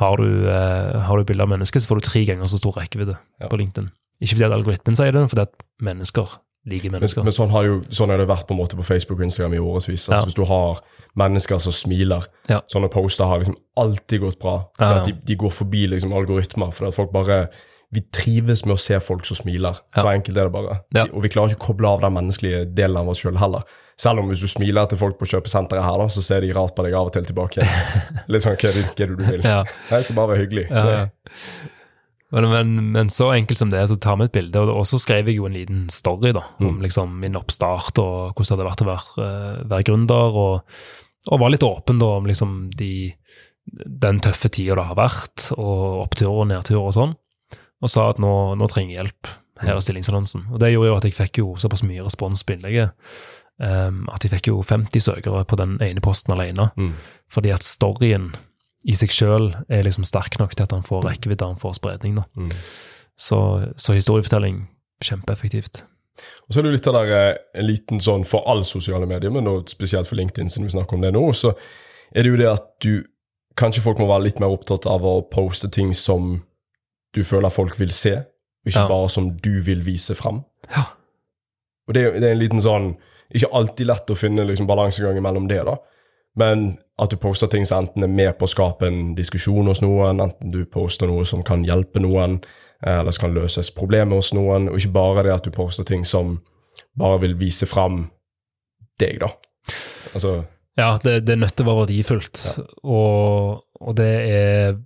Har 0.00 0.16
du, 0.16 0.48
eh, 0.48 1.00
har 1.06 1.16
du 1.18 1.24
bilde 1.24 1.42
av 1.42 1.48
mennesker, 1.48 1.80
så 1.80 1.88
får 1.90 2.00
du 2.00 2.06
tre 2.08 2.24
ganger 2.24 2.44
så 2.48 2.58
stor 2.60 2.72
rekkevidde 2.78 3.16
Ja. 3.40 3.48
på 3.48 3.58
LinkedIn. 3.58 3.90
Ikke 4.22 4.36
fordi 4.36 4.46
at 4.46 4.52
algoritmen 4.56 4.94
sier 4.96 5.10
det, 5.12 5.20
men 5.20 5.28
fordi 5.28 5.42
at 5.42 5.54
mennesker 5.82 6.28
liker 6.64 6.90
Men, 6.92 7.00
mennesker. 7.00 7.24
men 7.24 7.32
sånn, 7.32 7.50
har 7.50 7.64
jo, 7.66 7.80
sånn 7.90 8.08
har 8.08 8.18
det 8.18 8.28
vært 8.28 8.46
på 8.46 8.54
en 8.54 8.60
måte 8.60 8.76
på 8.78 8.84
Facebook 8.86 9.18
og 9.18 9.24
Instagram 9.26 9.54
i 9.54 9.58
årevis. 9.58 10.08
Altså, 10.08 10.12
Ja. 10.22 10.24
Hvis 10.24 10.34
du 10.38 10.44
har 10.44 10.80
mennesker 11.16 11.58
som 11.60 11.72
smiler, 11.72 12.24
Ja. 12.48 12.60
sånne 12.72 12.88
poster 12.90 13.24
har 13.26 13.38
liksom 13.40 13.56
alltid 13.76 14.20
gått 14.20 14.38
bra. 14.38 14.68
For 14.78 14.84
at 14.84 15.04
de, 15.06 15.12
de 15.12 15.34
går 15.36 15.50
forbi 15.50 15.88
liksom 15.88 16.12
algoritmer. 16.12 16.72
For 16.72 16.86
at 16.86 16.94
folk 16.94 17.10
bare 17.12 17.50
Vi 17.92 18.00
trives 18.14 18.64
med 18.64 18.74
å 18.76 18.80
se 18.80 18.96
folk 19.04 19.26
som 19.28 19.36
smiler. 19.36 19.74
Så 19.94 20.04
Ja. 20.06 20.12
enkelt 20.16 20.36
er 20.36 20.48
det 20.48 20.52
bare. 20.52 20.80
Ja. 20.96 21.04
Og 21.12 21.22
vi 21.22 21.28
klarer 21.28 21.52
ikke 21.52 21.60
å 21.60 21.66
koble 21.72 21.88
av 21.88 22.00
den 22.00 22.14
menneskelige 22.14 22.64
delen 22.74 22.96
av 22.96 23.08
oss 23.12 23.20
sjøl 23.20 23.36
heller. 23.38 23.62
Selv 24.00 24.18
om 24.22 24.28
hvis 24.30 24.40
du 24.40 24.48
smiler 24.48 24.88
til 24.88 24.98
folk 24.98 25.18
på 25.20 25.28
kjøpesenteret 25.28 25.84
her, 25.84 25.98
da, 26.00 26.06
så 26.08 26.22
ser 26.24 26.40
de 26.40 26.52
rart 26.56 26.74
på 26.74 26.82
deg 26.86 26.94
av 26.96 27.06
og 27.10 27.12
til 27.12 27.22
tilbake. 27.28 27.60
Litt 28.32 28.42
sånn 28.42 28.56
hva 28.56 28.70
er 28.70 28.94
det, 28.96 29.08
du 29.12 29.16
vil? 29.20 29.42
Ja. 29.44 29.62
Jeg 29.90 30.04
skal 30.08 30.16
bare 30.16 30.32
være 30.32 30.46
hyggelig. 30.46 30.64
Ja. 30.72 31.06
Men, 32.32 32.48
men, 32.48 32.92
men 32.94 33.10
så 33.12 33.28
enkelt 33.36 33.58
som 33.60 33.68
det 33.70 33.78
er, 33.82 33.86
så 33.90 33.98
tar 34.00 34.16
vi 34.16 34.24
et 34.24 34.32
bilde. 34.32 34.62
Og 34.72 34.86
så 34.88 34.96
skrev 34.98 35.28
jeg 35.28 35.36
jo 35.36 35.44
en 35.46 35.52
liten 35.58 35.82
story 35.92 36.32
da, 36.32 36.40
om 36.64 36.80
liksom 36.80 37.12
min 37.20 37.36
oppstart 37.36 38.00
og 38.00 38.32
hvordan 38.32 38.56
det 38.56 38.64
hadde 38.64 38.70
vært 38.70 38.84
å 38.84 38.88
være, 38.88 39.26
eh, 39.26 39.64
være 39.74 39.86
gründer. 39.90 40.38
Og, 40.40 40.78
og 41.28 41.42
var 41.44 41.52
litt 41.52 41.66
åpen 41.68 42.00
da 42.00 42.08
om 42.16 42.24
liksom 42.30 42.70
de, 42.74 43.12
den 43.68 44.22
tøffe 44.24 44.48
tida 44.48 44.78
det 44.80 44.86
har 44.88 44.96
vært, 44.98 45.50
og 45.58 46.06
oppturer 46.06 46.40
og 46.46 46.48
nedturer 46.54 46.88
og 46.88 46.96
sånn. 46.96 47.12
Og 47.82 47.90
sa 47.90 48.08
at 48.12 48.20
nå, 48.22 48.32
nå 48.58 48.68
trenger 48.70 48.94
jeg 48.94 49.00
hjelp. 49.00 49.30
Her 49.62 49.76
er 49.76 49.84
stillingsannonsen. 49.84 50.46
Og 50.52 50.62
det 50.62 50.72
gjorde 50.72 50.90
jo 50.90 50.96
at 50.98 51.06
jeg 51.06 51.16
fikk 51.18 51.42
jo 51.42 51.52
såpass 51.60 51.84
mye 51.86 52.04
respons 52.06 52.44
på 52.46 52.56
innlegget. 52.56 52.94
Um, 53.62 54.06
at 54.10 54.24
jeg 54.24 54.32
fikk 54.32 54.48
jo 54.50 54.62
50 54.66 55.04
søkere 55.04 55.44
på 55.46 55.58
den 55.60 55.76
ene 55.84 56.02
posten 56.02 56.34
alene. 56.34 56.70
Mm. 56.78 56.94
Fordi 57.30 57.52
at 57.54 57.66
storyen 57.66 58.32
i 58.88 58.96
seg 58.98 59.12
sjøl 59.14 59.52
er 59.70 59.84
liksom 59.86 60.06
sterk 60.08 60.38
nok 60.40 60.56
til 60.56 60.66
at 60.66 60.74
han 60.74 60.82
får 60.86 61.06
rekkevidde, 61.06 61.52
han 61.52 61.60
får 61.62 61.78
spredning. 61.78 62.18
da. 62.18 62.26
Mm. 62.34 62.50
Så, 63.18 63.38
så 63.78 63.94
historiefortelling, 63.94 64.64
kjempeeffektivt. 65.04 65.84
Og 66.46 66.54
så 66.54 66.60
er 66.60 66.64
det 66.64 66.72
jo 66.72 66.76
litt 66.76 66.88
av 66.90 66.98
der, 66.98 67.12
eh, 67.16 67.40
en 67.60 67.66
liten 67.68 68.02
sånn 68.02 68.26
for 68.28 68.46
alle 68.50 68.66
sosiale 68.68 69.06
medier, 69.08 69.32
men 69.32 69.48
spesielt 69.70 70.08
for 70.08 70.18
LinkedIn, 70.18 70.50
siden 70.50 70.68
vi 70.68 70.74
snakker 70.74 70.98
om 70.98 71.04
det 71.04 71.12
nå, 71.14 71.24
så 71.36 71.54
er 72.12 72.24
det 72.24 72.32
jo 72.32 72.42
det 72.42 72.52
at 72.52 72.68
du 72.84 72.94
Kanskje 73.52 73.82
folk 73.84 73.98
må 74.00 74.06
være 74.08 74.24
litt 74.24 74.38
mer 74.40 74.48
opptatt 74.48 74.86
av 74.88 75.02
å 75.04 75.26
poste 75.28 75.68
ting 75.68 75.90
som 75.92 76.38
du 77.14 77.22
føler 77.24 77.50
folk 77.50 77.78
vil 77.80 77.90
se, 77.92 78.22
ikke 78.66 78.80
Ja. 78.84 78.88
bare 78.88 79.08
som 79.08 79.30
du 79.36 79.60
vil 79.60 79.82
vise 79.86 80.14
fram. 80.14 80.44
Ja. 80.70 80.84
Og 81.88 81.94
det, 81.94 82.04
det 82.20 82.28
er 82.28 82.32
en 82.36 82.38
liten 82.38 82.60
sånn 82.62 82.92
Ikke 83.34 83.48
alltid 83.56 83.86
lett 83.88 84.10
å 84.12 84.14
finne 84.14 84.44
liksom 84.44 84.66
balansegangen 84.68 85.22
mellom 85.24 85.46
det, 85.48 85.62
da. 85.64 85.78
Men 86.36 86.78
at 87.00 87.10
du 87.10 87.16
poster 87.16 87.48
ting 87.48 87.64
som 87.64 87.86
enten 87.86 88.04
er 88.04 88.10
med 88.12 88.34
på 88.36 88.44
å 88.44 88.50
skape 88.52 88.84
en 88.86 89.14
diskusjon 89.16 89.66
hos 89.70 89.80
noen, 89.80 90.20
enten 90.20 90.50
du 90.52 90.66
poster 90.68 91.08
noe 91.08 91.24
som 91.24 91.40
kan 91.42 91.64
hjelpe 91.64 92.00
noen, 92.04 92.42
eh, 92.84 92.98
eller 93.00 93.10
som 93.10 93.22
kan 93.30 93.34
løses 93.34 93.70
problemer 93.72 94.20
hos 94.20 94.34
noen, 94.36 94.68
og 94.68 94.76
ikke 94.76 94.92
bare 94.92 95.22
det 95.24 95.32
at 95.32 95.44
du 95.48 95.50
poster 95.50 95.82
ting 95.88 96.04
som 96.04 96.42
bare 96.94 97.22
vil 97.24 97.34
vise 97.40 97.64
fram 97.66 98.10
deg, 99.00 99.18
da. 99.24 99.32
Altså 100.12 100.44
Ja, 100.76 100.98
det, 101.02 101.22
det 101.24 101.36
å 101.36 101.64
være 101.64 101.86
verdifullt. 101.86 102.58
Og, 102.84 103.64
og 103.80 103.96
det 103.96 104.12
er 104.28 104.76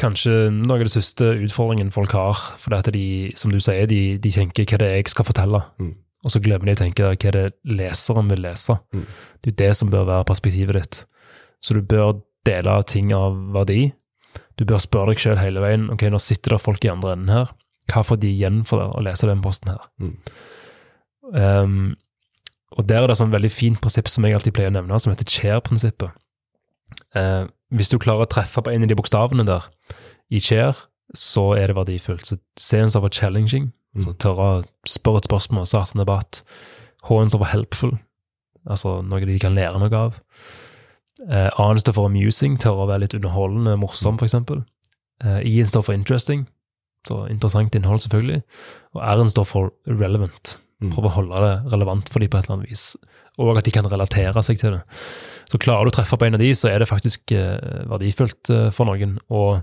kanskje 0.00 0.48
noe 0.54 0.78
av 0.78 0.86
det 0.86 0.92
største 0.94 1.32
utfordringen 1.46 1.92
folk 1.94 2.14
har. 2.16 2.40
For 2.60 2.72
det 2.72 2.82
at 2.82 2.94
de, 2.94 3.06
som 3.38 3.52
du 3.52 3.58
sier, 3.62 3.88
de, 3.90 4.16
de 4.22 4.32
tenker 4.32 4.68
hva 4.68 4.80
det 4.82 4.88
er 4.90 5.00
jeg 5.00 5.12
skal 5.12 5.28
fortelle. 5.28 5.62
Mm. 5.82 5.92
Og 6.26 6.32
så 6.32 6.40
glemmer 6.42 6.68
de 6.68 6.76
å 6.76 6.80
tenke 6.80 7.04
hva 7.06 7.34
det 7.34 7.44
er 7.44 7.52
leseren 7.68 8.30
vil 8.32 8.42
lese. 8.46 8.78
Mm. 8.94 9.04
Det 9.44 9.52
er 9.52 9.60
det 9.62 9.70
som 9.78 9.92
bør 9.92 10.08
være 10.08 10.28
perspektivet 10.30 10.80
ditt. 10.80 11.02
Så 11.62 11.76
du 11.76 11.84
bør 11.86 12.18
dele 12.46 12.80
ting 12.88 13.12
av 13.16 13.36
verdi. 13.54 13.90
Du 14.56 14.64
bør 14.68 14.80
spørre 14.82 15.12
deg 15.12 15.22
sjøl 15.22 15.40
hele 15.40 15.62
veien 15.64 15.88
ok, 15.92 16.06
nå 16.12 16.20
sitter 16.22 16.56
det 16.56 16.62
folk 16.64 16.84
i 16.84 16.92
andre 16.92 17.14
enden 17.16 17.32
her. 17.32 17.52
Hva 17.92 18.02
får 18.06 18.18
de 18.22 18.32
igjen 18.32 18.64
for 18.66 18.82
det 18.82 18.88
å 18.98 19.04
lese 19.06 19.28
den 19.28 19.44
posten 19.44 19.74
her? 19.74 19.86
Mm. 20.02 20.14
Um, 21.36 21.78
og 22.76 22.86
der 22.88 23.02
er 23.02 23.08
det 23.08 23.16
et 23.16 23.22
sånn 23.22 23.34
veldig 23.34 23.52
fint 23.52 23.80
prinsipp 23.82 24.10
som 24.10 24.26
jeg 24.26 24.36
alltid 24.36 24.54
pleier 24.56 24.72
å 24.72 24.76
nevne, 24.76 24.98
som 25.00 25.12
heter 25.12 25.28
chair-prinsippet. 25.30 26.16
Eh, 27.16 27.44
hvis 27.74 27.90
du 27.90 27.98
klarer 28.02 28.26
å 28.26 28.30
treffe 28.30 28.62
på 28.62 28.72
en 28.72 28.84
av 28.86 28.90
de 28.90 28.98
bokstavene 28.98 29.46
der 29.46 29.66
i 30.30 30.40
chair, 30.42 30.78
så 31.14 31.52
er 31.56 31.70
det 31.70 31.78
verdifullt. 31.78 32.26
Så 32.26 32.38
C-en 32.60 32.90
står 32.90 33.06
for 33.06 33.14
challenging, 33.14 33.70
så 34.02 34.12
tørre 34.20 34.46
å 34.46 34.62
spørre 34.90 35.22
et 35.22 35.28
spørsmål, 35.30 35.66
starte 35.70 35.96
en 35.96 36.02
debatt. 36.02 36.42
H-en 37.06 37.30
står 37.30 37.42
for 37.42 37.52
helpful, 37.52 37.94
altså 38.66 39.00
noe 39.06 39.26
de 39.26 39.38
kan 39.42 39.56
lære 39.56 39.80
noe 39.82 40.02
av. 40.08 40.20
Eh, 41.26 41.48
A-en 41.48 41.80
står 41.80 41.96
for 41.96 42.10
amusing, 42.10 42.58
tørre 42.60 42.84
å 42.84 42.90
være 42.90 43.06
litt 43.06 43.16
underholdende, 43.18 43.78
morsom, 43.80 44.18
for 44.20 44.28
eksempel. 44.28 44.64
Eh, 45.24 45.40
I-en 45.48 45.70
står 45.70 45.86
for 45.86 45.96
interesting, 45.96 46.44
så 47.06 47.24
interessant 47.30 47.74
innhold, 47.78 48.02
selvfølgelig. 48.04 48.42
Og 48.96 49.02
R-en 49.02 49.30
står 49.30 49.46
for 49.48 49.72
relevant. 49.86 50.58
Mm. 50.82 50.90
Prøve 50.92 51.08
å 51.08 51.16
holde 51.20 51.40
det 51.44 51.72
relevant 51.72 52.10
for 52.12 52.20
dem 52.20 52.32
på 52.32 52.38
et 52.38 52.48
eller 52.48 52.58
annet 52.58 52.72
vis, 52.72 52.84
og 53.40 53.56
at 53.56 53.64
de 53.64 53.72
kan 53.72 53.88
relatere 53.88 54.42
seg 54.44 54.60
til 54.60 54.76
det. 54.76 54.82
Så 55.46 55.60
klarer 55.62 55.86
du 55.86 55.92
å 55.92 55.94
treffe 55.94 56.18
på 56.18 56.26
en 56.26 56.36
av 56.36 56.42
de, 56.42 56.50
så 56.58 56.70
er 56.70 56.82
det 56.82 56.90
faktisk 56.90 57.32
eh, 57.34 57.84
verdifullt 57.90 58.50
eh, 58.50 58.68
for 58.74 58.88
noen. 58.88 59.16
Og 59.30 59.62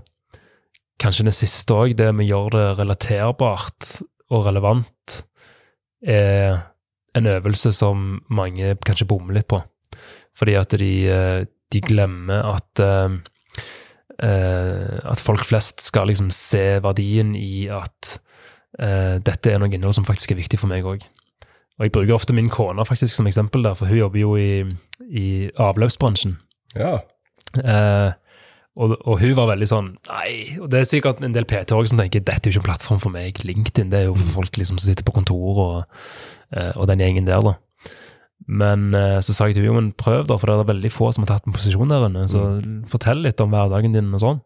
kanskje 1.02 1.26
det 1.28 1.36
siste 1.36 1.76
òg, 1.76 1.96
det 1.98 2.08
med 2.16 2.26
å 2.26 2.30
gjøre 2.30 2.54
det 2.56 2.78
relaterbart 2.80 3.90
og 4.32 4.46
relevant, 4.48 5.18
er 6.04 6.62
en 7.14 7.28
øvelse 7.30 7.72
som 7.76 8.18
mange 8.32 8.74
kanskje 8.84 9.08
bommer 9.08 9.36
litt 9.36 9.48
på. 9.52 9.60
Fordi 10.38 10.56
at 10.58 10.74
de, 10.80 10.92
eh, 11.12 11.44
de 11.72 11.84
glemmer 11.84 12.54
at 12.56 12.84
at 14.14 15.20
folk 15.20 15.42
flest 15.42 15.82
skal 15.82 16.06
liksom 16.06 16.28
se 16.30 16.78
verdien 16.84 17.32
i 17.34 17.66
at 17.66 18.12
dette 19.26 19.50
er 19.50 19.58
noe 19.58 19.74
innhold 19.74 19.96
som 19.96 20.06
faktisk 20.06 20.30
er 20.30 20.38
viktig 20.38 20.60
for 20.60 20.70
meg 20.70 20.86
òg. 20.86 21.02
Og 21.78 21.86
jeg 21.86 21.94
bruker 21.94 22.14
ofte 22.14 22.34
min 22.36 22.50
kone 22.52 22.84
faktisk 22.86 23.16
som 23.16 23.26
eksempel 23.26 23.64
der, 23.66 23.74
for 23.78 23.90
hun 23.90 23.98
jobber 23.98 24.20
jo 24.20 24.36
i, 24.38 24.50
i 25.10 25.26
avløpsbransjen. 25.58 26.36
Ja. 26.78 27.00
Eh, 27.58 28.12
og, 28.74 28.96
og 29.06 29.20
hun 29.20 29.36
var 29.38 29.46
veldig 29.52 29.66
sånn 29.70 29.88
Nei, 30.08 30.56
og 30.58 30.66
det 30.72 30.80
er 30.80 30.88
sikkert 30.90 31.20
en 31.22 31.34
del 31.36 31.46
PT 31.46 31.70
som 31.70 32.00
tenker 32.00 32.24
dette 32.26 32.48
er 32.48 32.50
jo 32.50 32.56
ikke 32.56 32.64
en 32.64 32.70
plattform 32.72 33.02
for 33.02 33.14
meg. 33.14 33.42
LinkedIn 33.46 33.92
det 33.92 34.00
er 34.00 34.08
jo 34.08 34.16
for 34.18 34.40
folk 34.40 34.58
liksom 34.58 34.80
som 34.80 34.88
sitter 34.88 35.06
på 35.06 35.14
kontor 35.14 35.60
og, 35.66 36.00
eh, 36.54 36.72
og 36.74 36.88
den 36.90 37.02
gjengen 37.02 37.28
der, 37.28 37.42
da. 37.44 37.54
Men 38.50 38.90
eh, 38.98 39.20
så 39.24 39.34
sa 39.34 39.46
jeg 39.48 39.56
til 39.56 39.64
henne 39.64 39.72
jo, 39.72 39.78
men 39.78 39.92
prøv, 39.98 40.26
da, 40.28 40.38
for 40.38 40.50
det 40.50 40.56
er 40.58 40.72
veldig 40.72 40.90
få 40.92 41.12
som 41.14 41.24
har 41.24 41.34
tatt 41.34 41.46
en 41.48 41.54
posisjon 41.56 41.90
der 41.90 42.08
inne. 42.08 42.26
Så 42.30 42.42
fortell 42.90 43.22
litt 43.24 43.40
om 43.42 43.54
hverdagen 43.54 43.94
din 43.94 44.12
og 44.14 44.22
sånn. 44.22 44.42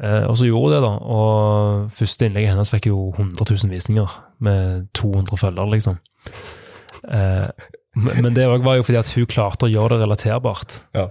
Eh, 0.00 0.24
og 0.24 0.38
så 0.38 0.48
gjorde 0.48 0.70
hun 0.70 0.74
det, 0.74 0.80
da. 0.84 0.92
Og 1.16 1.90
første 1.96 2.26
innlegget 2.26 2.54
hennes 2.54 2.72
fikk 2.72 2.88
jo 2.88 3.10
100 3.10 3.44
000 3.44 3.74
visninger 3.74 4.16
med 4.46 4.88
200 4.96 5.40
følgere, 5.40 5.74
liksom. 5.74 6.00
Eh, 7.10 7.68
men 8.00 8.32
det 8.36 8.46
var 8.48 8.78
jo 8.78 8.86
fordi 8.86 9.00
at 9.00 9.12
hun 9.16 9.28
klarte 9.28 9.66
å 9.66 9.72
gjøre 9.72 9.96
det 9.96 10.06
relaterbart. 10.06 10.80
Ja. 10.96 11.08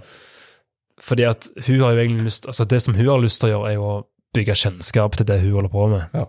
Fordi 1.00 1.26
at 1.28 1.48
hun 1.66 1.80
har 1.80 1.94
jo 1.94 2.02
egentlig 2.02 2.26
lyst 2.26 2.44
Altså 2.44 2.66
det 2.68 2.82
som 2.84 2.94
hun 2.94 3.06
har 3.08 3.22
lyst 3.22 3.40
til 3.40 3.48
å 3.48 3.52
gjøre, 3.54 3.70
er 3.70 3.78
jo 3.78 3.86
å 3.88 3.96
bygge 4.36 4.58
kjennskap 4.62 5.16
til 5.16 5.28
det 5.28 5.40
hun 5.42 5.56
holder 5.58 5.72
på 5.72 5.86
med. 5.92 6.16
Ja. 6.16 6.26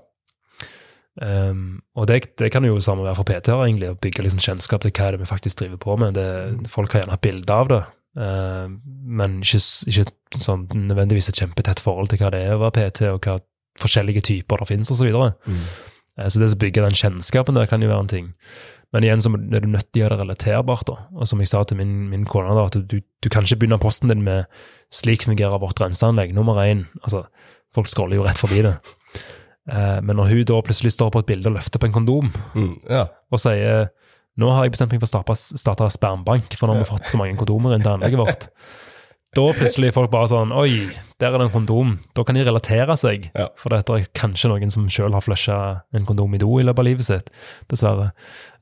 Um, 1.22 1.82
og 1.96 2.08
det, 2.08 2.22
det 2.40 2.50
kan 2.54 2.66
jo 2.66 2.80
samme 2.82 3.04
være 3.04 3.18
for 3.20 3.28
PT-er, 3.28 3.66
egentlig, 3.66 3.92
å 3.92 4.00
bygge 4.00 4.24
liksom 4.26 4.42
kjennskap 4.42 4.84
til 4.84 4.94
hva 4.96 5.10
det 5.10 5.20
er 5.20 5.22
vi 5.22 5.30
faktisk 5.30 5.60
driver 5.60 5.82
på 5.82 5.98
med. 6.02 6.16
Det, 6.18 6.70
folk 6.72 6.94
har 6.94 7.04
gjerne 7.04 7.18
hatt 7.18 7.26
bilde 7.26 7.58
av 7.58 7.72
det, 7.72 7.82
men 8.16 9.40
ikke, 9.42 9.62
ikke 9.88 10.04
sånn 10.42 10.68
nødvendigvis 10.76 11.30
et 11.32 11.40
kjempetett 11.40 11.80
forhold 11.80 12.12
til 12.12 12.20
hva 12.20 12.32
det 12.34 12.42
er 12.48 12.58
å 12.58 12.62
være 12.66 12.76
PT, 12.76 13.08
og 13.12 13.24
hva 13.24 13.38
forskjellige 13.80 14.24
typer 14.28 14.60
det 14.62 14.68
finnes, 14.68 14.92
osv. 14.92 15.08
Så. 15.16 15.32
Mm. 15.48 15.64
Eh, 16.20 16.28
så 16.28 16.42
det 16.42 16.52
å 16.52 16.60
bygge 16.60 16.86
den 16.86 16.98
kjennskapen 16.98 17.56
der 17.58 17.70
kan 17.72 17.82
jo 17.84 17.92
være 17.92 18.06
en 18.06 18.12
ting. 18.12 18.32
Men 18.92 19.06
igjen 19.08 19.22
så 19.24 19.32
er 19.32 19.64
du 19.64 19.70
nødt 19.72 19.88
til 19.88 20.02
å 20.02 20.04
gjøre 20.04 20.18
det 20.18 20.26
relaterbart. 20.26 20.86
da. 20.90 20.98
Og 21.16 21.28
som 21.30 21.40
jeg 21.40 21.48
sa 21.48 21.64
til 21.64 21.80
min, 21.80 22.10
min 22.12 22.26
kone, 22.28 22.52
da, 22.58 22.66
at 22.68 22.76
du, 22.76 23.00
du 23.00 23.30
kan 23.32 23.48
ikke 23.48 23.62
begynne 23.62 23.80
posten 23.80 24.12
din 24.12 24.24
med 24.26 24.46
'slik 24.92 25.24
fungerer 25.24 25.62
vårt 25.64 25.80
renseanlegg', 25.80 26.34
nummer 26.36 26.60
én. 26.60 26.88
Altså, 27.04 27.24
folk 27.74 27.88
scroller 27.88 28.20
jo 28.20 28.26
rett 28.28 28.38
forbi 28.38 28.62
det. 28.68 28.76
Eh, 29.72 30.02
men 30.04 30.18
når 30.18 30.28
hun 30.28 30.44
da 30.44 30.60
plutselig 30.62 30.92
står 30.92 31.12
på 31.14 31.20
et 31.20 31.26
bilde 31.26 31.48
og 31.48 31.56
løfter 31.56 31.80
på 31.80 31.88
en 31.88 31.94
kondom 31.94 32.32
Mm. 32.56 32.82
ja. 32.90 33.06
og 33.32 33.40
sier 33.40 33.90
'nå 34.42 34.52
har 34.52 34.66
jeg 34.66 34.74
bestemt 34.76 34.92
meg 34.92 35.02
for 35.04 35.22
å 35.22 35.36
starte, 35.38 35.90
spermbank, 35.94 36.58
for 36.58 36.68
nå 36.68 36.74
har 36.76 36.84
vi 36.84 36.90
fått 36.92 37.10
så 37.12 37.18
mange 37.22 37.38
kondomer 37.38 37.76
inn 37.78 37.82
til 37.86 37.94
anlegget 37.94 38.20
vårt', 38.20 38.48
da 39.34 39.46
plutselig 39.56 39.88
er 39.88 39.96
folk 39.96 40.12
bare 40.12 40.28
sånn 40.28 40.52
'oi, 40.52 40.90
der 41.20 41.32
er 41.34 41.38
det 41.38 41.46
en 41.48 41.54
kondom'. 41.56 42.00
Da 42.14 42.24
kan 42.28 42.36
de 42.36 42.44
relatere 42.44 42.98
seg. 43.00 43.30
Ja. 43.34 43.48
For 43.56 43.70
dette 43.70 43.90
er 43.94 44.08
kanskje 44.14 44.50
noen 44.52 44.70
som 44.74 44.90
sjøl 44.92 45.14
har 45.14 45.22
flusha 45.24 45.84
en 45.96 46.06
kondom 46.06 46.34
i 46.36 46.38
do 46.42 46.50
i 46.60 46.64
løpet 46.64 46.80
av 46.80 46.86
livet 46.86 47.06
sitt, 47.06 47.30
dessverre. 47.70 48.12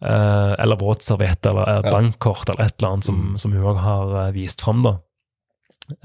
Eh, 0.04 0.56
eller 0.60 0.78
våtserviett 0.78 1.44
eller 1.50 1.68
eh, 1.86 1.90
bankkort 1.92 2.50
eller 2.50 2.66
et 2.66 2.76
eller 2.78 2.92
annet 2.94 3.04
som, 3.04 3.16
Mm. 3.34 3.38
som 3.40 3.52
hun 3.52 3.64
òg 3.64 3.78
har 3.82 4.28
eh, 4.28 4.32
vist 4.32 4.62
fram. 4.62 4.82
da. 4.84 5.00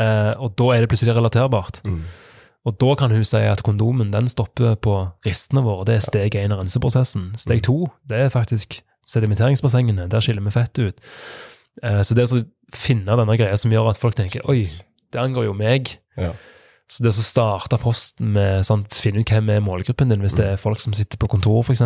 Eh, 0.01 0.35
og 0.41 0.57
da 0.57 0.71
er 0.73 0.81
det 0.81 0.89
plutselig 0.89 1.15
relaterbart. 1.15 1.83
Mm. 1.85 2.01
Og 2.67 2.79
da 2.79 2.95
kan 2.95 3.11
hun 3.11 3.23
si 3.25 3.37
at 3.45 3.63
kondomen 3.63 4.11
den 4.11 4.27
stopper 4.27 4.77
på 4.81 5.13
ristene 5.27 5.61
våre. 5.63 5.85
Det 5.85 5.97
er 5.97 6.01
steg 6.01 6.31
én 6.41 6.53
av 6.53 6.61
renseprosessen. 6.63 7.35
Steg 7.37 7.61
to 7.63 7.91
det 8.09 8.17
er 8.25 8.29
faktisk 8.33 8.81
sedimenteringsbassengene. 9.09 10.09
Der 10.13 10.25
skiller 10.25 10.45
vi 10.45 10.55
fett 10.55 10.81
ut. 10.81 11.05
Eh, 11.83 12.01
så 12.07 12.17
det 12.17 12.27
å 12.31 12.43
finne 12.75 13.19
denne 13.21 13.39
greia 13.39 13.57
som 13.61 13.73
gjør 13.73 13.93
at 13.93 14.01
folk 14.01 14.17
tenker 14.19 14.45
oi, 14.51 14.65
det 15.15 15.23
angår 15.23 15.51
jo 15.51 15.57
meg, 15.59 15.97
Ja. 16.19 16.35
Så 16.85 17.01
det 17.01 17.15
å 17.15 17.17
starte 17.17 17.79
posten 17.81 18.35
med 18.37 18.67
sånn, 18.69 18.83
finne 18.93 19.23
ut 19.25 19.31
hvem 19.33 19.49
er 19.55 19.63
målgruppen 19.65 20.11
din, 20.13 20.21
hvis 20.21 20.37
det 20.37 20.45
er 20.45 20.61
folk 20.61 20.83
som 20.83 20.93
sitter 20.93 21.17
på 21.17 21.31
kontor, 21.33 21.63
f.eks. 21.65 21.81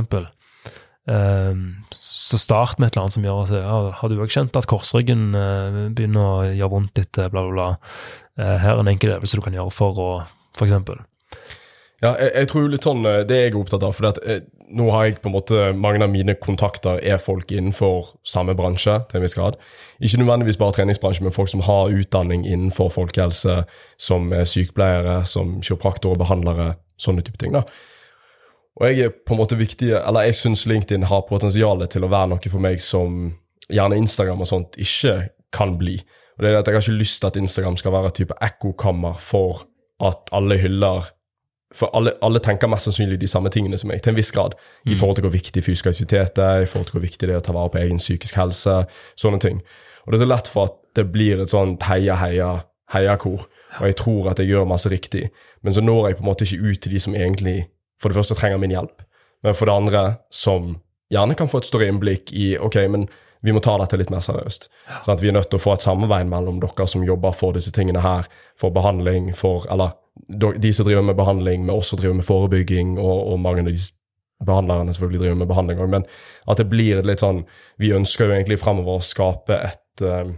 Um, 1.08 1.60
så 1.94 2.36
start 2.36 2.80
med 2.80 2.88
et 2.88 2.96
eller 2.96 3.06
annet 3.06 3.14
som 3.14 3.24
gjør 3.24 3.38
at 3.46 3.52
ja, 3.54 3.76
Har 3.96 4.10
du 4.10 4.18
òg 4.20 4.28
kjent 4.28 4.58
at 4.58 4.66
korsryggen 4.68 5.30
uh, 5.32 5.86
begynner 5.96 6.20
å 6.20 6.50
gjøre 6.50 6.68
vondt 6.74 7.00
etter 7.00 7.30
bla, 7.32 7.46
bla, 7.46 7.54
bla? 7.54 7.68
Uh, 8.36 8.58
her 8.60 8.74
er 8.74 8.82
en 8.82 8.90
enkel 8.92 9.14
øvelse 9.14 9.38
du 9.38 9.44
kan 9.46 9.56
gjøre 9.56 9.72
for 9.72 10.02
å 10.02 10.08
f.eks. 10.58 10.74
Ja, 12.02 12.12
jeg, 12.12 12.28
jeg, 12.34 12.50
tror 12.50 12.68
litt 12.68 12.84
sånn 12.84 13.06
Det 13.06 13.38
er 13.38 13.46
jeg 13.46 13.56
opptatt 13.56 13.86
av. 13.86 13.94
For 13.96 14.04
det 14.04 14.18
at, 14.18 14.50
nå 14.70 14.88
har 14.92 15.04
jeg 15.04 15.18
på 15.22 15.30
en 15.30 15.34
måte 15.34 15.72
Mange 15.76 16.04
av 16.04 16.10
mine 16.12 16.34
kontakter 16.38 17.00
er 17.00 17.20
folk 17.22 17.50
innenfor 17.52 18.12
samme 18.26 18.54
bransje 18.58 18.98
til 19.08 19.18
en 19.18 19.24
viss 19.24 19.36
grad. 19.38 19.58
Ikke 20.00 20.20
nødvendigvis 20.20 20.58
bare 20.60 20.76
treningsbransje, 20.76 21.24
men 21.24 21.34
folk 21.34 21.50
som 21.52 21.64
har 21.66 21.92
utdanning 21.94 22.46
innenfor 22.46 22.90
folkehelse, 22.94 23.62
som 23.98 24.32
er 24.32 24.48
sykepleiere, 24.48 25.22
som 25.24 25.58
kiropraktorer, 25.62 26.20
behandlere, 26.20 26.74
sånne 27.00 27.24
type 27.24 27.40
ting. 27.40 27.52
da. 27.56 27.64
Og 28.78 28.86
jeg 28.86 29.08
er 29.08 29.10
på 29.26 29.34
en 29.34 29.40
måte 29.40 29.58
viktig, 29.58 29.90
eller 29.96 30.28
jeg 30.28 30.38
syns 30.38 30.66
LinkedIn 30.66 31.08
har 31.10 31.26
potensial 31.26 31.82
til 31.90 32.06
å 32.06 32.12
være 32.12 32.34
noe 32.34 32.52
for 32.52 32.62
meg 32.62 32.78
som 32.82 33.34
gjerne 33.68 33.98
Instagram 33.98 34.44
og 34.44 34.50
sånt 34.50 34.78
ikke 34.78 35.16
kan 35.54 35.74
bli. 35.80 35.98
Og 36.38 36.44
det 36.44 36.52
er 36.52 36.60
at 36.60 36.68
Jeg 36.68 36.76
har 36.76 36.84
ikke 36.86 37.00
lyst 37.00 37.20
til 37.20 37.26
at 37.26 37.36
Instagram 37.36 37.76
skal 37.76 37.92
være 37.92 38.12
et 38.12 38.20
type 38.20 38.34
ekkokammer 38.40 39.18
for 39.18 39.66
at 39.98 40.30
alle 40.32 40.58
hyller 40.62 41.10
For 41.74 41.90
alle, 41.92 42.14
alle, 42.24 42.40
tenker 42.40 42.70
mest 42.70 42.88
sannsynlig 42.88 43.18
de 43.20 43.28
samme 43.28 43.50
tingene 43.52 43.76
som 43.76 43.90
meg, 43.90 44.00
til 44.02 44.14
en 44.14 44.16
viss 44.18 44.32
grad. 44.32 44.54
Mm. 44.86 44.92
I 44.92 44.96
forhold 44.96 45.18
til 45.18 45.26
hvor 45.26 45.34
viktig 45.34 45.64
fysisk 45.64 45.90
aktivitet 45.90 46.40
er, 46.40 46.62
i 46.64 46.70
forhold 46.70 46.88
til 46.88 46.96
hvor 46.96 47.04
viktig 47.04 47.28
det 47.28 47.34
er 47.34 47.42
å 47.42 47.44
ta 47.44 47.52
vare 47.56 47.72
på 47.74 47.82
egen 47.82 48.00
psykisk 48.00 48.38
helse. 48.40 48.78
Sånne 49.20 49.40
ting. 49.44 49.60
Og 50.06 50.12
det 50.12 50.18
er 50.18 50.24
så 50.24 50.30
lett 50.30 50.48
for 50.48 50.70
at 50.70 50.78
det 50.96 51.10
blir 51.12 51.42
et 51.42 51.52
sånt 51.52 51.84
heia, 51.90 52.16
heia, 52.22 52.50
heiakor. 52.94 53.44
Og 53.78 53.90
jeg 53.90 53.98
tror 54.00 54.30
at 54.30 54.40
jeg 54.40 54.48
gjør 54.48 54.70
masse 54.70 54.88
riktig. 54.88 55.28
Men 55.60 55.76
så 55.76 55.84
når 55.84 56.08
jeg 56.08 56.18
på 56.18 56.24
en 56.24 56.30
måte 56.30 56.48
ikke 56.48 56.72
ut 56.72 56.82
til 56.82 56.94
de 56.96 57.02
som 57.04 57.16
egentlig 57.18 57.58
for 58.00 58.08
det 58.08 58.16
første 58.16 58.36
trenger 58.38 58.60
min 58.62 58.72
hjelp, 58.72 59.02
men 59.44 59.54
for 59.54 59.68
det 59.68 59.74
andre 59.74 60.02
som 60.34 60.76
gjerne 61.12 61.36
kan 61.38 61.50
få 61.50 61.60
et 61.60 61.68
større 61.68 61.88
innblikk 61.90 62.32
i 62.32 62.54
ok, 62.56 62.80
men 62.90 63.08
vi 63.44 63.54
må 63.54 63.60
ta 63.62 63.76
dette 63.78 63.98
litt 64.00 64.10
mer 64.10 64.22
seriøst. 64.24 64.66
Sånn 65.04 65.14
at 65.14 65.22
Vi 65.22 65.28
er 65.30 65.36
nødt 65.36 65.50
til 65.50 65.60
å 65.60 65.62
få 65.62 65.76
et 65.76 65.84
samarbeid 65.84 66.26
mellom 66.30 66.58
dere 66.62 66.86
som 66.90 67.04
jobber 67.06 67.36
for 67.36 67.54
disse 67.54 67.70
tingene 67.74 68.02
her, 68.02 68.26
for 68.58 68.74
behandling, 68.74 69.34
for 69.34 69.66
Eller 69.70 69.94
de 70.26 70.72
som 70.72 70.86
driver 70.86 71.04
med 71.06 71.16
behandling, 71.18 71.64
med 71.66 71.74
oss 71.74 71.92
som 71.92 72.00
driver 72.00 72.18
med 72.18 72.26
forebygging, 72.26 72.96
og, 72.98 73.32
og 73.32 73.40
mange 73.40 73.64
av 73.64 73.70
de 73.70 73.76
behandlerne 74.46 74.94
selvfølgelig 74.94 75.22
driver 75.24 75.38
med 75.40 75.50
behandling 75.50 75.80
òg, 75.82 75.88
men 75.94 76.04
at 76.48 76.60
det 76.60 76.68
blir 76.70 77.00
litt 77.06 77.22
sånn 77.24 77.40
Vi 77.82 77.90
ønsker 77.94 78.28
jo 78.28 78.36
egentlig 78.36 78.60
fremover 78.62 78.98
å 78.98 79.04
skape 79.04 79.56
et 79.70 80.04
uh, 80.06 80.30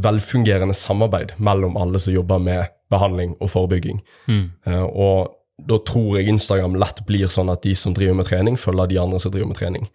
velfungerende 0.00 0.74
samarbeid 0.74 1.36
mellom 1.38 1.78
alle 1.78 2.00
som 2.02 2.14
jobber 2.14 2.42
med 2.42 2.72
behandling 2.90 3.36
og 3.38 3.52
forebygging. 3.52 4.00
Mm. 4.26 4.46
Uh, 4.66 4.86
og 4.86 5.68
da 5.68 5.78
tror 5.86 6.18
jeg 6.18 6.32
Instagram 6.32 6.78
lett 6.80 7.02
blir 7.06 7.30
sånn 7.30 7.52
at 7.52 7.62
de 7.66 7.74
som 7.76 7.94
driver 7.94 8.18
med 8.18 8.26
trening, 8.26 8.58
følger 8.58 8.90
de 8.90 8.98
andre 9.02 9.20
som 9.22 9.34
driver 9.34 9.52
med 9.52 9.60
trening. 9.60 9.86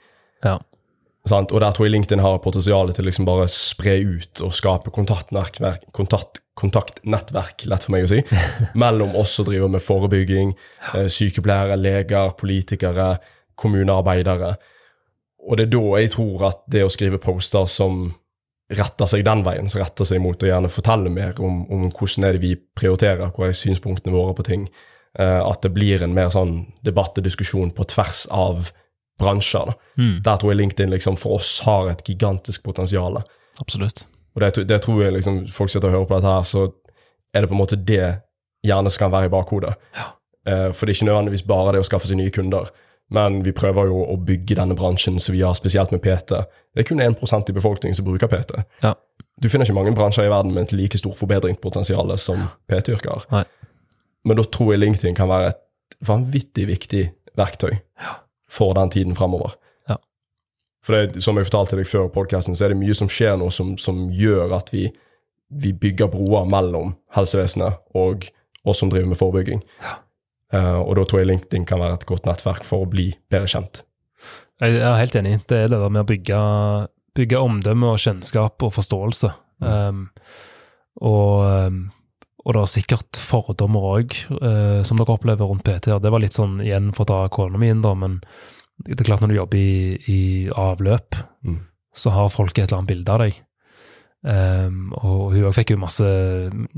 Ja. 0.45 0.59
Sant? 1.25 1.51
Og 1.51 1.63
der 1.63 1.73
tror 1.73 1.87
jeg 1.87 1.95
LinkedIn 1.95 2.21
har 2.21 2.43
potensial 2.43 2.91
til 2.93 3.07
liksom 3.07 3.25
bare 3.27 3.47
spre 3.51 3.97
ut 3.97 4.43
og 4.45 4.53
skape 4.53 4.93
kontaktnettverk, 4.93 5.87
kontakt, 5.95 6.43
kontaktnettverk 6.55 7.65
lett 7.69 7.85
for 7.85 7.95
meg 7.95 8.07
å 8.07 8.11
si, 8.13 8.21
mellom 8.83 9.15
oss 9.19 9.35
som 9.37 9.47
driver 9.47 9.71
med 9.71 9.83
forebygging, 9.83 10.55
eh, 10.93 11.07
sykepleiere, 11.11 11.77
leger, 11.79 12.35
politikere, 12.39 13.15
kommunearbeidere. 13.59 14.55
Og 15.45 15.59
det 15.59 15.67
er 15.67 15.73
da 15.75 15.83
jeg 16.01 16.13
tror 16.15 16.47
at 16.49 16.63
det 16.71 16.85
å 16.85 16.91
skrive 16.91 17.21
poster 17.21 17.67
som 17.69 18.07
retter 18.75 19.07
seg 19.07 19.21
den 19.27 19.43
veien, 19.45 19.69
som 19.69 19.83
retter 19.83 20.07
seg 20.09 20.23
mot 20.23 20.41
å 20.41 20.47
gjerne 20.49 20.71
fortelle 20.73 21.11
mer 21.13 21.37
om, 21.43 21.63
om 21.69 21.85
hvordan 21.91 22.25
er 22.25 22.35
det 22.35 22.41
vi 22.41 22.55
prioriterer, 22.57 23.29
hvor 23.35 23.51
er 23.51 23.57
synspunktene 23.57 24.15
våre 24.15 24.33
på 24.33 24.47
ting, 24.47 24.65
Eh, 25.19 25.41
at 25.47 25.61
det 25.63 25.71
blir 25.71 26.03
en 26.03 26.15
mer 26.15 26.31
sånn 26.33 26.57
debatt 26.83 27.15
og 27.15 27.23
diskusjon 27.23 27.71
på 27.75 27.85
tvers 27.87 28.25
av 28.35 28.71
bransjer. 29.21 29.71
Mm. 29.95 30.17
Der 30.25 30.41
tror 30.41 30.51
jeg 30.51 30.59
LinkedIn 30.59 30.91
liksom 30.91 31.15
for 31.19 31.39
oss 31.39 31.61
har 31.63 31.87
et 31.93 32.03
gigantisk 32.09 32.65
potensial. 32.67 33.21
Absolutt. 33.63 34.09
Og 34.35 34.41
det, 34.43 34.67
det, 34.69 34.81
tror 34.83 35.03
jeg 35.03 35.15
liksom 35.15 35.45
folk 35.53 35.71
sitter 35.71 35.89
og 35.89 35.95
hører 35.95 36.09
på 36.09 36.17
dette 36.17 36.33
her, 36.33 36.43
så 36.43 36.65
er 37.33 37.43
det 37.43 37.49
på 37.51 37.55
en 37.55 37.61
måte 37.61 37.79
det 37.79 38.07
gjerne 38.65 38.91
skal 38.91 39.11
være 39.13 39.29
i 39.29 39.33
bakhodet. 39.33 39.75
Ja. 39.95 40.09
Eh, 40.47 40.69
for 40.73 40.85
det 40.85 40.93
er 40.93 40.97
ikke 40.99 41.09
nødvendigvis 41.11 41.45
bare 41.47 41.75
det 41.75 41.83
å 41.83 41.87
skaffe 41.87 42.09
seg 42.09 42.19
nye 42.19 42.33
kunder. 42.33 42.71
Men 43.13 43.43
vi 43.45 43.53
prøver 43.53 43.91
jo 43.91 44.01
å 44.09 44.15
bygge 44.17 44.57
denne 44.57 44.75
bransjen 44.77 45.19
som 45.21 45.35
vi 45.35 45.43
har, 45.45 45.53
spesielt 45.57 45.91
med 45.93 46.01
PT. 46.01 46.39
Det 46.73 46.83
er 46.83 46.87
kun 46.89 47.03
1% 47.03 47.51
i 47.51 47.55
befolkningen 47.55 47.97
som 47.97 48.07
bruker 48.07 48.31
PT. 48.31 48.63
Ja. 48.83 48.95
Du 49.41 49.49
finner 49.51 49.67
ikke 49.67 49.77
mange 49.77 49.93
bransjer 49.95 50.25
i 50.25 50.31
verden 50.31 50.55
med 50.55 50.67
et 50.67 50.73
like 50.75 50.97
stort 50.97 51.19
forbedringspotensial 51.19 52.15
som 52.21 52.47
PT-yrker. 52.71 53.27
Men 54.25 54.39
da 54.39 54.45
tror 54.49 54.73
jeg 54.73 54.81
LinkedIn 54.81 55.17
kan 55.17 55.29
være 55.29 55.53
et 55.53 55.61
vanvittig 56.07 56.65
viktig 56.71 57.03
verktøy 57.37 57.75
ja. 57.75 58.15
for 58.49 58.73
den 58.77 58.89
tiden 58.95 59.17
fremover. 59.17 59.53
For 60.85 60.93
det, 60.93 61.23
som 61.25 61.37
jeg 61.39 61.47
fortalte 61.47 61.79
deg 61.79 61.89
før 61.89 62.11
podkasten, 62.13 62.57
så 62.57 62.67
er 62.67 62.73
det 62.73 62.79
mye 62.81 62.95
som 62.97 63.09
skjer 63.09 63.39
nå 63.41 63.49
som, 63.53 63.73
som 63.81 64.05
gjør 64.13 64.53
at 64.57 64.69
vi, 64.73 64.85
vi, 65.49 65.73
bygger 65.73 66.11
broer 66.13 66.45
mellom 66.49 66.93
helsevesenet 67.15 67.81
og 67.97 68.27
oss 68.65 68.81
som 68.81 68.91
driver 68.93 69.09
med 69.09 69.19
forebygging. 69.19 69.63
Ja. 69.81 69.97
Uh, 70.53 70.79
og 70.83 70.93
da 70.99 71.07
tror 71.09 71.23
jeg 71.23 71.31
LinkedIn 71.31 71.65
kan 71.67 71.81
være 71.81 71.97
et 71.97 72.05
godt 72.07 72.29
nettverk 72.29 72.65
for 72.67 72.85
å 72.85 72.89
bli 72.89 73.09
bedre 73.33 73.49
kjent. 73.49 73.81
Jeg 74.61 74.77
er 74.77 74.99
helt 75.01 75.17
enig. 75.17 75.39
Det 75.49 75.65
er 75.65 75.71
det 75.71 75.81
der 75.81 75.91
med 75.91 76.05
å 76.05 76.09
bygge, 76.09 76.37
bygge 77.17 77.41
omdømme 77.41 77.95
og 77.95 78.01
kjennskap 78.01 78.63
og 78.63 78.73
forståelse. 78.77 79.33
Mm. 79.65 79.67
Um, 79.73 80.05
og 81.01 81.43
um, 81.49 81.83
og 82.45 82.53
det 82.53 82.61
er 82.61 82.69
sikkert 82.69 83.17
fordommer 83.17 83.85
òg, 83.89 84.15
uh, 84.37 84.81
som 84.85 84.99
dere 84.99 85.15
opplever 85.15 85.49
rundt 85.49 85.65
PT-er. 85.65 85.97
Det 85.97 86.11
var 86.13 86.21
litt 86.21 86.35
sånn 86.35 86.59
igjen 86.61 86.91
for 86.93 87.07
å 87.07 87.09
ta 87.09 87.33
kona 87.33 87.57
mi 87.57 87.71
inn, 87.73 87.81
da, 87.81 87.95
men 87.97 88.19
det 88.83 88.99
er 88.99 89.07
klart 89.07 89.23
når 89.23 89.31
du 89.31 89.37
jobber 89.37 89.59
i, 89.59 89.97
i 90.11 90.21
avløp, 90.51 91.17
mm. 91.47 91.59
så 91.95 92.13
har 92.15 92.33
folk 92.33 92.57
et 92.57 92.67
eller 92.67 92.81
annet 92.81 92.91
bilde 92.91 93.13
av 93.13 93.23
deg. 93.23 93.41
Um, 94.25 94.87
og 94.97 95.35
hun 95.35 95.53
fikk 95.53 95.75
jo 95.75 95.81
masse 95.83 96.05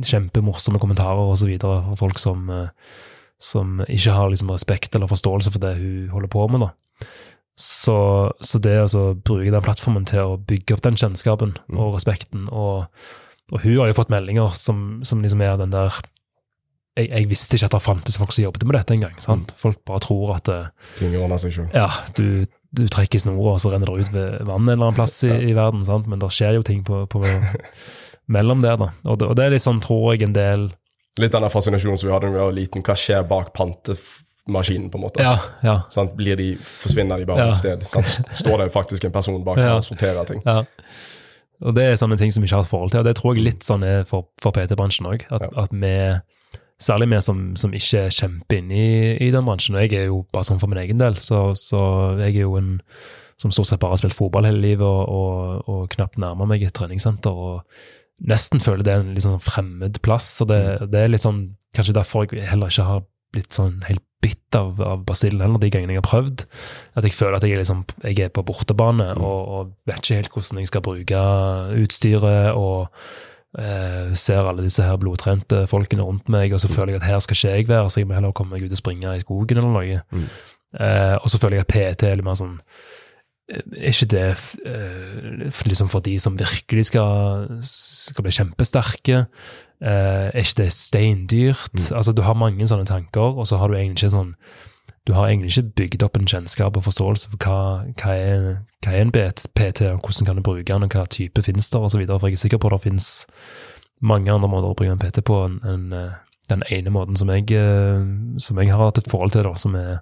kjempemorsomme 0.03 0.81
kommentarer 0.83 1.29
og 1.29 1.37
så 1.39 1.47
videre 1.47 1.79
fra 1.85 1.95
folk 1.99 2.19
som, 2.19 2.49
uh, 2.51 2.97
som 3.39 3.79
ikke 3.87 4.15
har 4.17 4.33
liksom 4.33 4.51
respekt 4.51 4.97
eller 4.97 5.09
forståelse 5.09 5.53
for 5.53 5.63
det 5.63 5.77
hun 5.79 6.11
holder 6.11 6.33
på 6.33 6.47
med. 6.51 6.67
da. 6.67 7.07
Så, 7.57 7.97
så 8.43 8.59
det 8.61 8.75
å 8.83 9.05
bruke 9.15 9.53
den 9.53 9.63
plattformen 9.65 10.05
til 10.05 10.35
å 10.35 10.41
bygge 10.49 10.75
opp 10.75 10.83
den 10.85 10.99
kjennskapen 10.99 11.55
mm. 11.57 11.79
og 11.79 11.95
respekten 11.95 12.45
og 12.51 12.85
og 13.53 13.63
hun 13.63 13.77
har 13.79 13.91
jo 13.91 13.95
fått 13.95 14.11
meldinger 14.11 14.55
som, 14.59 15.01
som 15.07 15.21
liksom 15.23 15.41
er 15.45 15.55
den 15.59 15.71
der 15.71 15.95
jeg, 16.97 17.09
jeg, 17.11 17.29
visste 17.29 17.57
ikke 17.57 17.69
at 17.69 17.75
det 17.77 17.83
fantes 17.85 18.17
folk 18.19 18.33
som 18.33 18.47
jobbet 18.47 18.65
med 18.65 18.77
dette 18.79 18.95
engang. 18.95 19.15
Mm. 19.17 19.45
Folk 19.61 19.81
bare 19.87 20.03
tror 20.03 20.35
at 20.35 20.47
det, 20.49 20.59
Ting 20.97 21.13
ordner 21.19 21.41
seg 21.41 21.53
selv. 21.55 21.75
Ja, 21.77 21.87
du, 22.17 22.47
du 22.77 22.83
trekker 22.91 23.21
snora, 23.21 23.55
og 23.55 23.61
så 23.63 23.71
renner 23.73 23.91
det 23.91 24.07
ut 24.07 24.13
ved 24.15 24.43
vann 24.47 24.65
en 24.65 24.73
eller 24.73 24.89
annen 24.89 24.97
plass 24.97 25.19
i, 25.27 25.31
ja. 25.31 25.39
i 25.39 25.55
verden. 25.57 25.85
Sant? 25.87 26.09
Men 26.09 26.21
det 26.23 26.31
skjer 26.35 26.57
jo 26.57 26.65
ting 26.67 26.83
på, 26.87 27.05
på 27.11 27.23
mellom 28.37 28.63
der, 28.65 28.77
da. 28.81 28.91
Og 29.07 29.19
det, 29.19 29.29
og 29.29 29.37
det, 29.39 29.47
er 29.47 29.55
liksom, 29.55 29.81
tror 29.83 30.13
jeg, 30.13 30.27
en 30.27 30.37
del 30.37 30.69
Litt 31.17 31.33
av 31.33 31.41
den 31.41 31.49
fascinasjonen 31.49 31.97
som 31.97 32.05
vi 32.05 32.13
hadde 32.13 32.27
da 32.29 32.35
vi 32.35 32.41
var 32.43 32.51
liten. 32.53 32.83
Hva 32.85 32.93
skjer 32.93 33.23
bak 33.25 33.47
pantemaskinen, 33.57 34.91
på 34.93 34.99
en 34.99 35.03
måte? 35.07 35.23
Ja, 35.25 35.31
ja. 35.65 35.79
Sant? 35.89 36.11
Blir 36.19 36.37
de, 36.37 36.51
forsvinner 36.61 37.17
de 37.17 37.25
bare 37.25 37.47
ja. 37.47 37.55
et 37.55 37.57
sted? 37.57 37.85
Sant? 37.89 38.19
Står 38.43 38.61
det 38.61 38.67
faktisk 38.75 39.07
en 39.09 39.15
person 39.15 39.39
bak 39.45 39.57
der 39.57 39.79
og 39.79 39.87
sorterer 39.87 40.29
ting? 40.29 40.43
Ja. 40.45 40.61
Og 41.65 41.73
det 41.73 41.87
er 41.89 41.97
sånne 41.97 42.19
ting 42.21 42.29
som 42.33 42.43
vi 42.43 42.49
ikke 42.49 42.59
har 42.59 42.67
et 42.67 42.69
forhold 42.69 42.93
til, 42.93 43.01
og 43.01 43.07
det 43.07 43.15
tror 43.17 43.33
jeg 43.33 43.47
litt 43.47 43.65
sånn 43.65 43.85
er 43.85 44.03
for, 44.09 44.27
for 44.41 44.53
PT-bransjen 44.53 45.09
òg. 45.09 45.25
At, 45.33 45.47
ja. 45.47 45.49
at, 45.63 45.73
vi, 45.73 45.93
særlig 46.81 47.09
vi 47.11 47.21
som, 47.25 47.43
som 47.57 47.73
ikke 47.73 48.05
er 48.05 48.13
kjempeinne 48.13 48.77
i, 48.77 48.89
i 49.27 49.31
den 49.33 49.45
bransjen, 49.47 49.77
og 49.77 49.85
jeg 49.85 49.97
er 49.97 50.11
jo 50.11 50.23
bare 50.33 50.47
sånn 50.47 50.61
for 50.61 50.71
min 50.71 50.81
egen 50.83 51.01
del, 51.01 51.17
så, 51.21 51.49
så 51.57 51.79
jeg 52.21 52.35
er 52.35 52.43
jo 52.45 52.57
en 52.59 52.75
som 53.37 53.53
stort 53.53 53.69
sett 53.69 53.81
bare 53.81 53.93
har 53.93 54.01
spilt 54.01 54.17
fotball 54.17 54.47
hele 54.49 54.63
livet 54.63 54.85
og, 54.85 55.03
og, 55.13 55.69
og 55.69 55.83
knapt 55.93 56.17
nærmer 56.21 56.49
meg 56.49 56.63
et 56.65 56.73
treningssenter. 56.77 57.33
og 57.33 58.25
Nesten 58.25 58.61
føler 58.63 58.85
det 58.85 58.95
er 58.95 59.03
en 59.03 59.21
sånn 59.21 59.43
fremmed 59.45 59.99
plass. 60.05 60.31
og 60.41 60.49
det, 60.49 60.57
mm. 60.57 60.89
det 60.93 61.03
er 61.03 61.21
sånn, 61.21 61.43
Kanskje 61.77 61.93
derfor 61.93 62.25
jeg 62.33 62.47
heller 62.49 62.71
ikke 62.71 62.87
har 62.87 63.03
blitt 63.35 63.53
sånn 63.53 63.83
helt 63.85 64.01
bitt 64.23 64.55
av, 64.57 64.79
av 64.81 65.03
basillen 65.05 65.43
heller, 65.43 65.61
de 65.61 65.69
gangene 65.69 65.93
jeg 65.93 66.01
har 66.01 66.07
prøvd. 66.07 66.45
At 66.97 67.05
jeg 67.05 67.13
føler 67.13 67.37
at 67.37 67.45
jeg 67.45 67.59
liksom, 67.59 67.83
jeg 68.01 68.25
er 68.25 68.33
på 68.33 68.45
bortebane 68.47 69.11
mm. 69.13 69.21
og, 69.21 69.41
og, 69.53 69.73
vet 69.85 70.01
ikke 70.01 70.21
helt 70.23 70.33
hvordan 70.33 70.63
jeg 70.63 70.71
skal 70.71 70.85
bruke 70.87 71.23
utstyret. 71.83 72.57
og 72.57 72.87
eh, 73.57 74.13
ser 74.17 74.47
alle 74.47 74.65
disse 74.65 74.85
her 74.85 74.99
blodtrente 75.01 75.65
folkene 75.69 76.05
rundt 76.05 76.29
meg, 76.33 76.53
og 76.53 76.61
så 76.61 76.69
mm. 76.69 76.75
føler 76.75 76.93
jeg 76.93 77.01
at 77.01 77.09
her 77.09 77.23
skal 77.23 77.39
ikke 77.39 77.55
jeg 77.55 77.71
være, 77.71 77.89
så 77.89 78.01
jeg 78.01 78.09
må 78.09 78.17
heller 78.17 78.35
komme 78.37 78.55
meg 78.55 78.67
ut 78.67 78.77
og 78.77 78.81
springe 78.81 79.15
i 79.15 79.23
skogen 79.25 79.61
eller 79.61 79.73
noe. 79.73 79.99
Mm. 80.11 80.29
Eh, 80.79 81.15
og 81.17 81.29
så 81.31 81.41
føler 81.41 81.59
jeg 81.59 81.67
at 81.67 81.73
PT 81.73 82.07
er 82.07 82.19
litt 82.19 82.27
mer 82.27 82.39
sånn 82.39 82.59
er 83.47 83.93
ikke 83.93 84.09
det 84.11 84.25
uh, 84.67 85.61
liksom 85.69 85.87
for 85.87 86.03
de 86.03 86.17
som 86.19 86.35
virkelig 86.35 86.89
skal, 86.89 87.47
skal 87.63 88.25
bli 88.25 88.33
kjempesterke? 88.35 89.21
Eh, 89.77 90.27
er 90.33 90.41
ikke 90.41 90.63
det 90.63 90.71
steindyrt? 90.73 91.71
Mm. 91.73 91.95
Altså, 91.95 92.11
du 92.11 92.23
har 92.25 92.33
mange 92.33 92.67
sånne 92.67 92.87
tanker, 92.89 93.37
og 93.37 93.47
så 93.47 93.59
har 93.61 93.69
du 93.69 93.77
egentlig 93.77 94.07
ikke 94.07 94.17
sånn 94.17 94.33
du 95.07 95.13
har 95.13 95.27
egentlig 95.27 95.53
ikke 95.53 95.73
bygd 95.81 96.03
opp 96.03 96.17
en 96.19 96.27
kjennskap 96.27 96.77
og 96.77 96.83
forståelse 96.83 97.31
for 97.31 97.43
hva, 97.45 97.59
hva, 98.01 98.13
er, 98.13 98.47
hva 98.83 98.93
er 98.93 99.05
en 99.05 99.13
PT, 99.15 99.85
og 99.87 100.03
hvordan 100.03 100.27
kan 100.27 100.39
du 100.39 100.43
bruke 100.43 100.67
den, 100.67 100.83
og 100.83 100.93
hva 100.93 101.05
type 101.11 101.43
finnes 101.45 101.69
der, 101.71 101.85
osv. 101.87 102.03
For 102.07 102.27
jeg 102.27 102.37
er 102.37 102.43
sikker 102.43 102.61
på 102.61 102.71
at 102.71 102.77
det 102.77 102.87
finnes 102.89 103.11
mange 104.03 104.31
andre 104.33 104.49
måter 104.51 104.69
å 104.69 104.77
bruke 104.77 104.93
en 104.93 105.01
PT 105.01 105.23
på 105.25 105.39
enn 105.47 105.61
en, 105.71 105.87
den 106.47 106.63
ene 106.71 106.91
måten 106.95 107.17
som 107.19 107.31
jeg, 107.31 107.49
eh, 107.55 108.03
som 108.39 108.59
jeg 108.59 108.71
har 108.71 108.83
hatt 108.83 109.01
et 109.01 109.09
forhold 109.11 109.33
til, 109.35 109.47
da, 109.47 109.55
som 109.59 109.75
er 109.75 109.97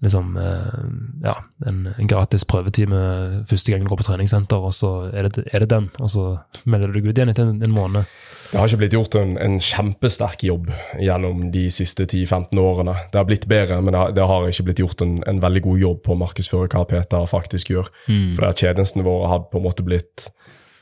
liksom 0.00 0.36
eh, 0.40 0.82
ja, 1.24 1.36
en, 1.68 1.82
en 1.92 2.08
gratis 2.08 2.46
prøvetime 2.48 3.00
første 3.48 3.72
gang 3.72 3.84
du 3.84 3.90
går 3.90 4.00
på 4.00 4.06
treningssenter, 4.08 4.60
og 4.64 4.72
så 4.74 4.92
er 5.12 5.28
det, 5.28 5.44
er 5.52 5.64
det 5.64 5.70
den, 5.72 5.88
og 6.00 6.12
så 6.12 6.26
melder 6.64 6.88
du 6.88 6.98
deg 6.98 7.10
ut 7.10 7.20
igjen 7.20 7.32
etter 7.32 7.50
en, 7.50 7.60
en 7.64 7.74
måned. 7.74 8.14
Det 8.50 8.58
har 8.58 8.66
ikke 8.66 8.80
blitt 8.80 8.96
gjort 8.96 9.16
en, 9.20 9.36
en 9.38 9.58
kjempesterk 9.62 10.44
jobb 10.48 10.70
gjennom 10.98 11.50
de 11.54 11.66
siste 11.70 12.08
10-15 12.08 12.58
årene. 12.58 12.96
Det 13.12 13.20
har 13.20 13.28
blitt 13.28 13.46
bedre, 13.50 13.78
men 13.84 13.94
det 13.94 14.00
har, 14.00 14.14
det 14.16 14.30
har 14.32 14.48
ikke 14.48 14.66
blitt 14.70 14.82
gjort 14.82 15.04
en, 15.06 15.18
en, 15.30 15.42
veldig 15.44 15.62
god 15.68 15.84
jobb 15.84 16.00
på 16.06 16.14
å 16.16 16.20
markedsføre 16.24 16.70
hva 16.72 16.86
Peter 16.90 17.28
faktisk 17.30 17.70
gjør. 17.76 17.92
Mm. 18.08 18.32
For 18.38 18.56
tjenestene 18.58 19.06
våre 19.06 19.30
har 19.30 19.44
på 19.52 19.60
en 19.60 19.68
måte 19.68 19.86
blitt 19.86 20.30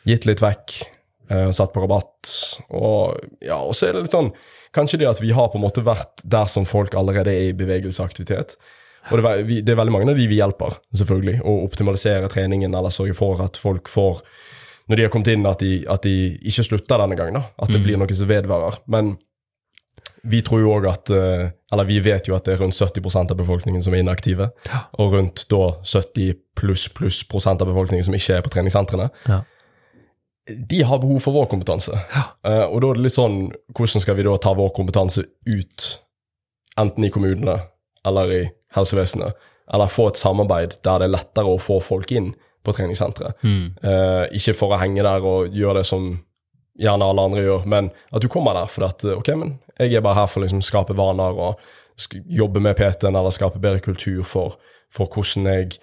gitt 0.09 0.29
litt 0.29 0.45
vekk, 0.45 0.79
Uh, 1.29 1.51
satt 1.53 1.75
på 1.75 1.83
rabatt. 1.83 2.31
Og 2.73 3.19
ja, 3.45 3.59
og 3.59 3.75
så 3.77 3.91
er 3.91 3.99
det 3.99 4.07
litt 4.07 4.15
sånn 4.15 4.31
Kanskje 4.73 4.97
det 5.03 5.11
at 5.11 5.19
vi 5.21 5.29
har 5.37 5.51
på 5.53 5.59
en 5.59 5.65
måte 5.65 5.83
vært 5.85 6.23
der 6.25 6.49
som 6.49 6.65
folk 6.69 6.93
allerede 6.97 7.33
er 7.33 7.51
i 7.51 7.57
bevegelse 7.57 8.01
og 8.01 8.11
aktivitet. 8.11 8.55
Og 9.09 9.23
det 9.23 9.63
det 9.65 9.73
er, 9.73 9.79
veldig 9.79 9.95
mange 9.95 10.13
av 10.13 10.19
de 10.19 10.29
vi 10.31 10.41
hjelper, 10.41 10.79
selvfølgelig, 11.01 11.39
å 11.43 11.55
optimalisere 11.65 12.31
treningen 12.33 12.75
eller 12.75 12.95
sørge 12.95 13.17
for 13.19 13.41
at 13.45 13.61
folk 13.61 13.89
får 13.89 14.23
Når 14.89 14.97
de 14.97 15.03
har 15.05 15.11
kommet 15.13 15.29
inn, 15.29 15.47
at 15.47 15.61
de, 15.61 15.85
at 15.85 16.03
de 16.03 16.13
ikke 16.49 16.63
slutter 16.65 16.97
denne 17.03 17.17
gangen. 17.17 17.35
da, 17.37 17.43
At 17.61 17.69
det 17.69 17.77
mm. 17.77 17.83
blir 17.85 17.99
noe 18.01 18.15
som 18.17 18.29
vedvarer. 18.31 18.79
Men 18.89 19.19
vi 20.23 20.41
tror 20.43 20.63
jo 20.63 20.73
òg 20.77 20.87
at 20.91 21.11
eh, 21.15 21.51
Eller 21.73 21.89
vi 21.89 21.99
vet 22.01 22.29
jo 22.29 22.37
at 22.37 22.47
det 22.47 22.55
er 22.55 22.63
rundt 22.63 22.77
70% 22.77 23.35
av 23.35 23.37
befolkningen 23.37 23.83
som 23.85 23.95
er 23.95 24.01
inaktive. 24.01 24.51
Og 24.99 25.13
rundt 25.13 25.45
da 25.53 25.63
70 25.85 26.41
pluss 26.59 26.89
pluss 26.89 27.23
prosent 27.29 27.63
av 27.63 27.69
befolkningen 27.69 28.07
som 28.07 28.17
ikke 28.17 28.39
er 28.39 28.45
på 28.45 28.53
treningssentrene. 28.55 29.11
Ja. 29.29 29.43
De 30.49 30.83
har 30.89 31.01
behov 31.03 31.21
for 31.21 31.37
vår 31.37 31.51
kompetanse. 31.53 31.93
Ja. 31.93 32.25
Uh, 32.41 32.67
og 32.73 32.81
da 32.81 32.91
er 32.91 32.97
det 32.97 33.05
litt 33.05 33.19
sånn 33.19 33.51
Hvordan 33.77 34.01
skal 34.01 34.17
vi 34.17 34.25
da 34.25 34.37
ta 34.41 34.55
vår 34.57 34.73
kompetanse 34.77 35.27
ut, 35.45 35.89
enten 36.81 37.05
i 37.05 37.13
kommunene 37.13 37.59
eller 38.09 38.35
i 38.35 38.43
helsevesenet, 38.77 39.49
eller 39.73 39.93
få 39.93 40.11
et 40.11 40.21
samarbeid 40.21 40.79
der 40.85 41.03
det 41.03 41.09
er 41.09 41.17
lettere 41.17 41.53
å 41.53 41.61
få 41.63 41.79
folk 41.85 42.13
inn 42.13 42.33
på 42.65 42.75
treningssenteret. 42.77 43.39
Mm. 43.43 43.77
Uh, 43.85 44.25
ikke 44.37 44.57
for 44.57 44.75
å 44.75 44.81
henge 44.81 45.05
der 45.05 45.25
og 45.25 45.55
gjøre 45.55 45.81
det 45.81 45.89
som 45.89 46.11
gjerne 46.79 47.09
alle 47.11 47.25
andre 47.29 47.45
gjør, 47.45 47.67
men 47.67 47.91
at 48.15 48.23
du 48.23 48.29
kommer 48.31 48.55
der 48.55 48.71
fordi 48.71 48.89
at 48.89 49.07
ok, 49.19 49.33
men 49.39 49.57
jeg 49.79 49.99
er 49.99 50.05
bare 50.05 50.21
her 50.21 50.29
for 50.31 50.41
å 50.41 50.47
liksom 50.47 50.63
skape 50.65 50.97
vaner 50.99 51.39
og 51.39 51.63
jobbe 52.31 52.63
med 52.63 52.77
PT-en 52.79 53.17
eller 53.17 53.35
skape 53.35 53.59
bedre 53.63 53.83
kultur 53.83 54.23
for, 54.27 54.59
for, 54.93 55.11
hvordan 55.11 55.49
jeg 55.51 55.81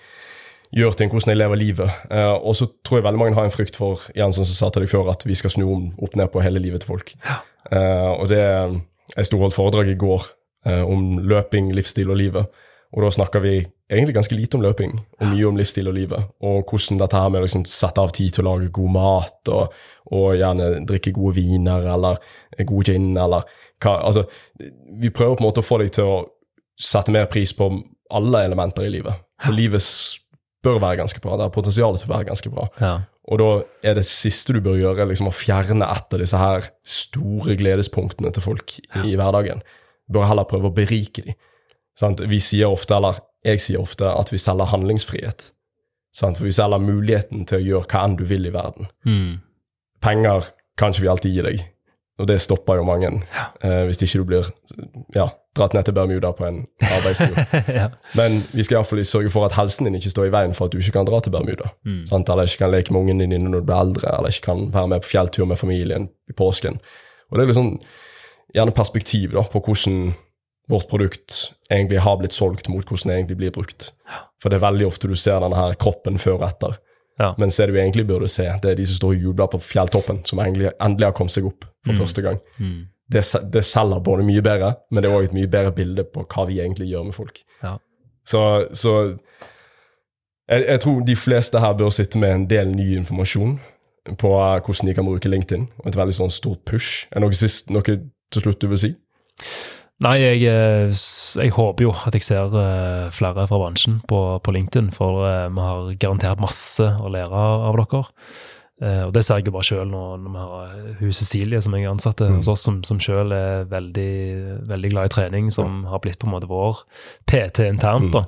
gjør 0.76 0.96
ting, 0.96 1.12
hvordan 1.12 1.34
jeg 1.34 1.42
lever 1.42 1.60
livet. 1.60 2.00
Uh, 2.12 2.36
og 2.40 2.56
så 2.60 2.70
tror 2.86 3.00
jeg 3.02 3.08
veldig 3.08 3.22
mange 3.22 3.38
har 3.40 3.48
en 3.48 3.54
frykt 3.54 3.80
for 3.80 4.08
igjen 4.16 4.36
som 4.36 4.48
sa 4.48 4.72
til 4.72 4.86
deg 4.86 4.92
før, 4.92 5.12
at 5.12 5.28
vi 5.28 5.36
skal 5.36 5.52
snu 5.52 5.68
om 5.68 5.86
opp 6.04 6.16
ned 6.20 6.32
på 6.32 6.44
hele 6.44 6.64
livet 6.64 6.84
til 6.84 6.94
folk. 6.94 7.16
Ja. 7.26 7.42
Uh, 7.72 8.12
og 8.22 8.28
det 8.30 8.44
Jeg 9.16 9.28
sto 9.28 9.38
holdt 9.38 9.54
foredrag 9.54 9.90
i 9.92 10.00
går 10.02 10.24
om 10.66 11.20
løping, 11.22 11.72
livsstil 11.76 12.10
og 12.10 12.18
livet. 12.18 12.62
Og 12.96 13.04
da 13.04 13.10
snakker 13.12 13.44
vi 13.44 13.56
egentlig 13.92 14.16
ganske 14.16 14.36
lite 14.36 14.58
om 14.58 14.64
løping, 14.64 14.94
og 15.20 15.28
mye 15.34 15.48
om 15.50 15.58
livsstil 15.60 15.90
og 15.92 15.98
livet. 15.98 16.30
Og 16.46 16.64
hvordan 16.70 17.02
dette 17.02 17.20
her 17.20 17.32
med 17.32 17.42
å 17.42 17.46
liksom 17.46 17.66
sette 17.70 18.02
av 18.02 18.14
tid 18.16 18.34
til 18.34 18.46
å 18.46 18.54
lage 18.54 18.72
god 18.74 18.94
mat, 18.96 19.52
og, 19.52 19.76
og, 20.12 20.28
gjerne 20.40 20.70
drikke 20.88 21.14
gode 21.16 21.36
viner, 21.38 21.90
eller 21.96 22.22
god 22.64 22.92
gin, 22.92 23.12
eller 23.18 23.48
hva 23.84 23.98
Altså, 24.08 24.24
vi 25.02 25.12
prøver 25.12 25.36
på 25.36 25.44
en 25.44 25.50
måte 25.50 25.62
å 25.62 25.68
få 25.68 25.82
deg 25.82 25.92
til 25.98 26.08
å 26.08 26.22
sette 26.80 27.14
mer 27.14 27.28
pris 27.32 27.52
på 27.56 27.68
alle 28.16 28.46
elementer 28.48 28.88
i 28.88 28.94
livet. 28.94 29.26
For 29.44 29.56
livet 29.56 29.84
bør 30.66 30.80
være 30.82 31.02
ganske 31.04 31.22
bra. 31.22 31.36
Det 31.36 31.46
har 31.46 31.54
potensial 31.54 31.98
til 32.00 32.10
å 32.10 32.16
være 32.16 32.30
ganske 32.30 32.52
bra. 32.54 32.70
Ja. 32.80 32.96
Og 33.26 33.42
da 33.42 33.50
er 33.90 33.98
det 33.98 34.06
siste 34.08 34.54
du 34.56 34.62
bør 34.64 34.78
gjøre, 34.80 35.08
liksom 35.10 35.30
å 35.30 35.36
fjerne 35.36 35.88
et 35.90 36.14
av 36.16 36.22
disse 36.22 36.40
her 36.40 36.70
store 36.88 37.58
gledespunktene 37.60 38.32
til 38.34 38.46
folk 38.46 38.78
i, 38.80 38.86
i 39.12 39.16
hverdagen. 39.18 39.64
Bør 40.12 40.28
heller 40.30 40.48
prøve 40.50 40.70
å 40.70 40.76
berike 40.76 41.26
dem. 41.26 41.38
Sant? 42.00 42.22
Vi 42.28 42.40
sier 42.44 42.72
ofte, 42.72 42.98
eller 42.98 43.22
jeg 43.46 43.62
sier 43.64 43.82
ofte, 43.82 44.10
at 44.10 44.32
vi 44.34 44.40
selger 44.42 44.72
handlingsfrihet. 44.74 45.50
Sant? 46.16 46.40
For 46.40 46.48
vi 46.48 46.56
selger 46.56 46.84
muligheten 46.84 47.46
til 47.50 47.62
å 47.62 47.66
gjøre 47.70 47.90
hva 47.92 48.04
enn 48.08 48.18
du 48.20 48.26
vil 48.28 48.48
i 48.48 48.54
verden. 48.54 48.92
Mm. 49.08 49.40
Penger 50.04 50.52
kan 50.80 50.94
ikke 50.94 51.06
vi 51.06 51.12
alltid 51.12 51.38
gi 51.38 51.46
deg, 51.46 51.64
og 52.20 52.30
det 52.30 52.38
stopper 52.44 52.80
jo 52.80 52.86
mange. 52.88 53.12
Ja. 53.36 53.48
Eh, 53.64 53.82
hvis 53.88 54.04
ikke 54.04 54.22
du 54.22 54.30
blir 54.30 54.52
ja, 55.16 55.30
dratt 55.56 55.76
ned 55.76 55.88
til 55.88 55.96
Bermuda 55.96 56.32
på 56.36 56.46
en 56.48 56.62
arbeidstur. 56.84 57.40
ja. 57.80 57.90
Men 58.20 58.42
vi 58.52 58.64
skal 58.64 58.80
iallfall 58.80 59.04
sørge 59.08 59.32
for 59.34 59.48
at 59.48 59.56
helsen 59.58 59.88
din 59.88 59.98
ikke 60.00 60.12
står 60.14 60.30
i 60.30 60.34
veien 60.36 60.56
for 60.56 60.68
at 60.68 60.76
du 60.76 60.80
ikke 60.80 60.98
kan 60.98 61.08
dra 61.08 61.22
til 61.24 61.36
Bermuda. 61.36 61.72
Mm. 61.88 62.04
Eller 62.12 62.48
ikke 62.48 62.64
kan 62.66 62.74
leke 62.76 62.96
med 62.96 63.06
ungen 63.06 63.24
din 63.24 63.48
når 63.48 63.64
du 63.64 63.70
blir 63.70 63.80
eldre, 63.80 64.16
eller 64.18 64.36
ikke 64.36 64.50
kan 64.52 64.66
være 64.76 64.92
med 64.94 65.06
på 65.06 65.14
fjelltur 65.14 65.48
med 65.52 65.60
familien 65.60 66.10
i 66.30 66.36
påsken. 66.36 66.80
Og 67.32 67.38
det 67.38 67.46
er 67.46 67.54
liksom 67.54 67.72
gjerne 68.56 68.76
perspektiv 68.76 69.36
da, 69.36 69.44
på 69.52 69.62
hvordan 69.64 70.14
vårt 70.72 70.88
produkt 70.90 71.52
egentlig 71.70 72.02
har 72.02 72.18
blitt 72.18 72.34
solgt 72.34 72.70
mot 72.72 72.86
hvordan 72.88 73.12
det 73.12 73.20
egentlig 73.20 73.38
blir 73.38 73.54
brukt. 73.54 73.92
For 74.42 74.50
det 74.50 74.60
er 74.60 74.66
veldig 74.66 74.88
ofte 74.88 75.10
du 75.12 75.16
ser 75.20 75.44
denne 75.44 75.60
her 75.60 75.78
kroppen 75.82 76.18
før 76.22 76.40
og 76.40 76.48
etter. 76.50 76.78
Ja. 77.20 77.32
Men 77.38 77.50
det 77.50 77.68
du 77.70 77.78
egentlig 77.78 78.08
burde 78.08 78.28
se, 78.28 78.48
det 78.64 78.72
er 78.72 78.76
de 78.76 78.86
som 78.86 78.98
står 78.98 79.14
og 79.14 79.28
jubler 79.28 79.48
på 79.52 79.60
fjelltoppen, 79.64 80.24
som 80.26 80.42
egentlig, 80.44 80.72
endelig 80.82 81.08
har 81.08 81.16
kommet 81.16 81.36
seg 81.36 81.48
opp 81.48 81.68
for 81.86 81.94
mm. 81.94 82.00
første 82.02 82.22
gang. 82.26 82.42
Mm. 82.58 82.82
Det, 83.12 83.22
det, 83.54 83.64
selger 83.64 84.02
både 84.04 84.26
mye 84.26 84.42
bedre, 84.42 84.74
men 84.92 85.04
det 85.04 85.10
er 85.10 85.16
òg 85.16 85.28
et 85.28 85.38
mye 85.38 85.52
bedre 85.52 85.72
bilde 85.72 86.08
på 86.10 86.26
hva 86.26 86.48
vi 86.50 86.60
egentlig 86.60 86.90
gjør 86.90 87.06
med 87.08 87.16
folk. 87.16 87.40
Ja. 87.64 87.78
Så, 88.26 88.42
så 88.74 88.96
jeg, 90.50 90.66
jeg, 90.66 90.80
tror 90.82 91.06
de 91.06 91.16
fleste 91.16 91.62
her 91.62 91.78
bør 91.78 91.94
sitte 91.94 92.20
med 92.20 92.34
en 92.34 92.50
del 92.50 92.74
ny 92.76 92.96
informasjon 92.98 93.60
på 94.20 94.32
hvordan 94.34 94.90
de 94.90 94.94
kan 94.98 95.06
bruke 95.06 95.30
LinkedIn, 95.30 95.70
og 95.82 95.88
et 95.90 95.98
veldig 95.98 96.18
sånn 96.18 96.34
stort 96.34 96.66
push. 96.68 97.06
Er 97.14 97.24
noe, 97.24 97.34
sist, 97.38 97.72
noe 97.74 97.96
til 98.36 98.46
slutt 98.46 98.62
du 98.62 98.70
vil 98.72 98.82
si? 98.82 98.92
Nei, 100.04 100.18
jeg, 100.20 100.42
eh, 100.52 100.90
jeg, 100.92 101.54
håper 101.56 101.86
jo 101.86 101.94
at 101.96 102.16
jeg 102.18 102.26
ser 102.28 102.58
eh, 102.60 103.06
flere 103.16 103.46
fra 103.48 103.62
bransjen 103.62 104.02
på, 104.10 104.20
på 104.44 104.56
LinkedIn, 104.56 104.92
for 104.96 105.24
eh, 105.24 105.48
vi 105.48 105.64
har 105.64 105.96
garantert 106.02 106.44
masse 106.44 106.84
å 106.84 107.12
lære 107.12 107.46
av 107.70 107.80
dere. 107.80 108.04
Og 108.76 109.14
det 109.16 109.22
ser 109.24 109.40
jeg 109.40 109.48
jo 109.48 109.54
bare 109.56 109.64
sjøl 109.64 109.86
når, 109.88 110.18
når, 110.20 110.32
vi 110.34 110.42
har 110.42 110.96
hun 111.00 111.14
Cecilie, 111.16 111.62
som 111.64 111.78
jeg 111.78 111.88
ansatte 111.88 112.26
hos 112.28 112.50
oss, 112.52 112.66
som, 112.68 112.82
som 112.84 113.00
sjøl 113.00 113.32
er 113.32 113.70
veldig, 113.72 114.12
veldig, 114.68 114.90
glad 114.92 115.08
i 115.08 115.14
trening, 115.14 115.48
som 115.48 115.86
har 115.88 116.02
blitt 116.04 116.20
på 116.20 116.28
en 116.28 116.34
måte 116.34 116.50
vår 116.52 116.82
PT 117.24 117.70
internt. 117.70 118.12
da. 118.12 118.26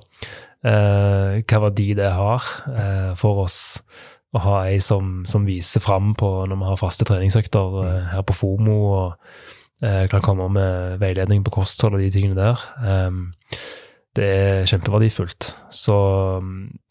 Eh, 0.67 1.43
hva 1.43 1.69
de 1.69 1.89
det 1.99 2.07
har 2.15 2.47
eh, 2.71 3.11
for 3.19 3.43
oss 3.43 3.59
å 4.35 4.41
ha 4.41 4.55
ei 4.67 4.79
som, 4.83 5.21
som 5.29 5.45
viser 5.47 5.83
fram 5.83 6.15
på 6.17 6.29
når 6.49 6.59
vi 6.59 6.69
har 6.71 6.79
faste 6.81 7.05
treningsøkter 7.07 7.77
eh, 7.83 8.07
her 8.15 8.25
på 8.27 8.35
FOMO. 8.35 8.77
og 8.97 9.56
kan 9.82 10.23
komme 10.25 10.47
med 10.49 10.97
veiledning 11.01 11.43
på 11.45 11.53
kosthold 11.59 11.97
og 11.97 12.01
de 12.01 12.09
tingene 12.09 12.38
der. 12.38 12.63
Ehm, 12.82 13.28
det 14.17 14.25
er 14.25 14.69
kjempeverdifullt. 14.69 15.49
Så, 15.69 15.97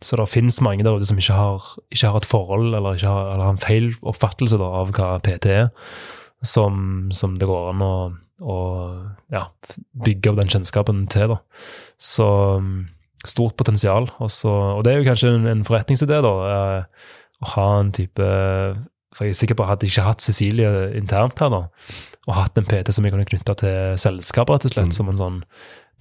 så 0.02 0.18
det 0.20 0.28
finnes 0.30 0.60
mange 0.62 0.86
der 0.86 0.94
ute 0.94 1.08
som 1.08 1.18
ikke 1.18 1.34
har, 1.34 1.64
ikke 1.90 2.12
har 2.12 2.20
et 2.20 2.28
forhold 2.28 2.68
eller, 2.68 3.00
har, 3.02 3.32
eller 3.32 3.44
har 3.48 3.56
en 3.56 3.62
feil 3.62 3.90
oppfattelse 4.06 4.60
da, 4.62 4.68
av 4.82 4.92
hva 4.94 5.16
PT 5.24 5.50
er, 5.50 5.72
som, 6.46 7.08
som 7.16 7.34
det 7.40 7.48
går 7.50 7.72
an 7.72 7.82
å, 7.82 7.94
å 8.46 8.58
ja, 9.34 9.48
bygge 10.06 10.30
opp 10.30 10.40
den 10.42 10.52
kjennskapen 10.54 11.06
til. 11.10 11.34
Da. 11.34 11.40
Så 11.98 12.28
stort 13.26 13.56
potensial. 13.58 14.10
Også, 14.22 14.50
og 14.76 14.84
det 14.86 14.92
er 14.92 15.00
jo 15.00 15.08
kanskje 15.10 15.34
en, 15.34 15.48
en 15.50 15.66
forretningsidé, 15.66 16.20
da. 16.24 16.34
Eh, 16.52 17.14
å 17.42 17.50
ha 17.52 17.64
en 17.80 17.90
type 17.92 18.26
For 19.16 19.24
jeg 19.24 19.32
er 19.32 19.40
sikker 19.40 19.56
på 19.56 19.64
at 19.64 19.80
jeg 19.82 19.94
ikke 19.94 20.06
hatt 20.10 20.24
Cecilie 20.24 20.70
internt 20.98 21.40
her, 21.40 21.52
da, 21.52 21.62
og 22.26 22.36
hatt 22.36 22.60
en 22.60 22.68
PT 22.68 22.92
som 22.92 23.06
jeg 23.06 23.14
kunne 23.14 23.28
knytta 23.28 23.56
til 23.62 23.98
selskapet, 24.00 24.58
rett 24.58 24.68
og 24.68 24.74
slett, 24.74 24.92
mm. 24.92 24.96
som 24.98 25.10
en 25.10 25.20
sånn 25.20 25.42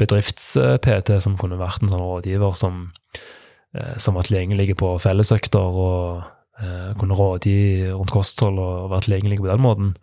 bedrifts-PT 0.01 1.15
som 1.23 1.37
kunne 1.39 1.59
vært 1.59 1.85
en 1.85 1.93
sånn 1.93 2.03
rådgiver 2.03 2.55
som, 2.59 2.89
eh, 3.77 3.95
som 4.01 4.17
var 4.19 4.27
tilgjengelig 4.27 4.75
på 4.81 4.91
fellesøkter 4.99 5.79
og 5.85 6.25
eh, 6.59 6.91
kunne 6.99 7.15
rådgi 7.15 7.93
rundt 7.93 8.11
kosthold 8.11 8.59
og 8.59 8.89
være 8.91 9.07
tilgjengelig 9.07 9.39
på 9.39 9.51
den 9.53 9.63
måten. 9.63 9.93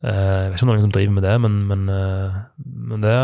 Eh, 0.00 0.16
jeg 0.16 0.50
vet 0.50 0.56
ikke 0.56 0.66
om 0.66 0.72
noen 0.72 0.84
som 0.86 0.94
driver 0.96 1.14
med 1.18 1.26
det, 1.28 1.36
men, 1.44 1.60
men, 1.68 1.86
eh, 1.92 2.40
men 2.90 3.04
det 3.04 3.16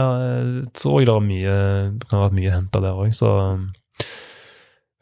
tror 0.76 1.00
jeg 1.00 1.08
det 1.08 1.18
mye, 1.24 1.58
kan 2.04 2.18
ha 2.18 2.24
vært 2.26 2.38
mye 2.38 2.54
henta 2.54 2.82
der 2.84 3.00
òg. 3.00 3.14
Så 3.16 3.32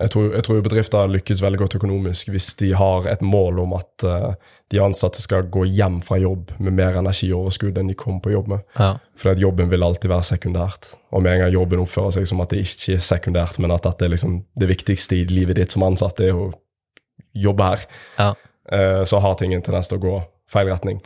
jeg 0.02 0.10
tror, 0.10 0.32
jeg 0.34 0.42
tror, 0.42 0.62
bedrifter 0.64 1.10
lykkes 1.10 1.40
veldig 1.42 1.58
godt 1.60 1.76
økonomisk 1.78 2.32
hvis 2.34 2.48
de 2.58 2.72
har 2.74 3.06
et 3.06 3.20
mål 3.22 3.60
om 3.62 3.76
at 3.76 4.06
uh, 4.08 4.32
de 4.72 4.80
ansatte 4.82 5.22
skal 5.22 5.46
gå 5.54 5.62
hjem 5.70 6.00
fra 6.02 6.18
jobb 6.18 6.50
med 6.58 6.74
mer 6.80 6.98
energioverskudd 6.98 7.78
enn 7.78 7.92
de 7.92 7.96
kom 7.98 8.18
på 8.24 8.32
jobb 8.32 8.50
med. 8.50 8.64
Ja. 8.74 8.96
For 9.20 9.38
jobben 9.38 9.70
vil 9.70 9.86
alltid 9.86 10.10
være 10.10 10.26
sekundært. 10.26 10.96
Og 11.14 11.22
med 11.22 11.36
en 11.36 11.44
gang 11.44 11.54
jobben 11.54 11.84
oppfører 11.84 12.16
seg 12.16 12.26
som 12.26 12.42
at 12.42 12.50
det 12.50 12.64
ikke 12.66 12.98
er 12.98 13.06
sekundært, 13.06 13.60
men 13.62 13.74
at 13.74 13.86
dette 13.86 14.08
er 14.08 14.14
liksom 14.16 14.40
det 14.58 14.70
viktigste 14.72 15.20
i 15.20 15.28
livet 15.30 15.60
ditt 15.60 15.76
som 15.76 15.86
ansatt, 15.86 16.24
er 16.26 16.34
å 16.34 16.50
jobbe 17.34 17.70
her, 17.70 17.88
ja. 18.18 18.32
uh, 18.74 19.02
så 19.06 19.22
har 19.22 19.38
ting 19.38 19.54
en 19.54 19.62
tendens 19.62 19.90
til 19.90 20.02
å 20.02 20.06
gå 20.08 20.18
feil 20.50 20.68
retning. 20.70 20.98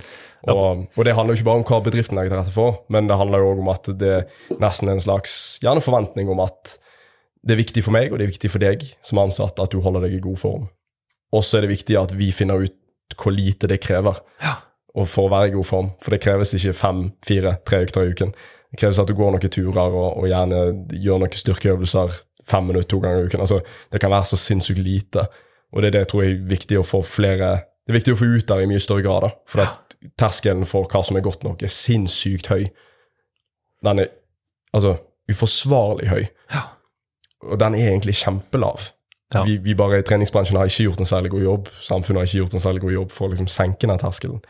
Og, 0.48 0.86
og, 0.94 1.00
det 1.04 1.12
handler 1.16 1.34
jo 1.34 1.42
ikke 1.42 1.50
bare 1.50 1.60
om 1.60 1.68
hva 1.68 1.78
bedriften 1.84 2.16
legger 2.16 2.32
til 2.32 2.40
rette 2.40 2.56
for, 2.56 2.82
men 2.92 3.08
det 3.10 3.16
handler 3.20 3.42
jo 3.42 3.52
òg 3.52 3.62
om 3.62 3.72
at 3.72 3.88
det 4.00 4.12
er 4.16 4.60
nesten 4.62 4.92
en 4.92 5.02
slags 5.02 5.32
gjerne 5.60 5.84
forventning 5.84 6.30
om 6.32 6.40
at 6.44 6.78
det 7.48 7.54
er 7.54 7.62
viktig 7.62 7.82
for 7.86 7.96
meg, 7.96 8.12
og 8.12 8.20
det 8.20 8.26
er 8.26 8.34
viktig 8.34 8.50
for 8.52 8.62
deg 8.62 8.84
som 9.04 9.22
ansatt 9.22 9.60
at 9.62 9.72
du 9.72 9.80
holder 9.80 10.04
deg 10.04 10.18
i 10.18 10.24
god 10.24 10.38
form. 10.40 10.68
Og 11.32 11.44
så 11.44 11.58
er 11.58 11.64
det 11.64 11.72
viktig 11.72 11.96
at 12.00 12.12
vi 12.16 12.30
finner 12.32 12.60
ut 12.64 12.76
hvor 13.16 13.32
lite 13.32 13.68
det 13.70 13.80
krever. 13.80 14.20
Ja. 14.44 14.58
og 14.98 15.06
for 15.08 15.28
å 15.28 15.32
være 15.32 15.50
i 15.50 15.52
god 15.54 15.66
form. 15.68 15.90
For 16.02 16.12
det 16.12 16.22
kreves 16.24 16.54
ikke 16.56 16.74
fem, 16.74 17.02
fire, 17.24 17.54
tre 17.68 17.82
økter 17.84 18.04
i 18.04 18.12
uken. 18.12 18.32
Det 18.72 18.80
kreves 18.80 18.98
at 18.98 19.08
du 19.08 19.14
går 19.16 19.34
noen 19.34 19.52
turer 19.52 19.94
og, 19.94 20.08
og 20.18 20.26
gjerne 20.26 20.62
gjør 20.92 21.20
noen 21.22 21.36
styrkeøvelser 21.38 22.16
fem 22.48 22.66
minutter 22.66 22.88
to 22.90 23.00
ganger 23.04 23.22
i 23.22 23.28
uken. 23.28 23.44
Altså, 23.44 23.60
det 23.92 24.00
kan 24.02 24.10
være 24.10 24.30
så 24.30 24.38
sinnssykt 24.40 24.80
lite. 24.82 25.28
Og 25.72 25.82
det 25.82 25.90
er 25.90 25.94
det 25.94 26.02
jeg 26.02 26.10
tror 26.12 26.24
er 26.24 26.40
viktig 26.50 26.80
å 26.80 26.86
få 26.86 27.02
flere 27.06 27.50
Det 27.88 27.94
er 27.94 27.98
viktig 28.00 28.12
å 28.12 28.20
få 28.20 28.26
ut 28.34 28.48
der 28.48 28.60
i 28.60 28.68
mye 28.68 28.80
større 28.84 29.04
grad. 29.06 29.24
da. 29.24 29.30
For 29.48 29.64
at 29.64 29.94
terskelen 30.20 30.66
for 30.68 30.88
hva 30.92 31.00
som 31.04 31.16
er 31.16 31.24
godt 31.24 31.44
nok, 31.46 31.62
er 31.62 31.72
sinnssykt 31.72 32.50
høy. 32.52 32.66
Den 33.84 34.02
er 34.02 34.10
altså 34.76 34.98
uforsvarlig 35.30 36.10
høy. 36.10 36.26
Og 37.46 37.58
den 37.60 37.74
er 37.78 37.90
egentlig 37.92 38.14
kjempelav. 38.18 38.88
Ja. 39.34 39.42
Vi, 39.44 39.58
vi 39.60 39.74
bare 39.76 39.98
i 40.00 40.04
treningsbransjen 40.08 40.56
har 40.56 40.66
ikke 40.70 40.86
gjort 40.88 41.02
en 41.04 41.10
særlig 41.10 41.30
god 41.34 41.42
jobb. 41.44 41.68
Samfunnet 41.84 42.22
har 42.22 42.26
ikke 42.30 42.40
gjort 42.42 42.54
en 42.56 42.64
særlig 42.64 42.80
god 42.86 42.94
jobb 42.94 43.10
for 43.12 43.26
å 43.28 43.32
liksom 43.34 43.50
senke 43.52 43.86
den 43.90 44.00
terskelen. 44.00 44.40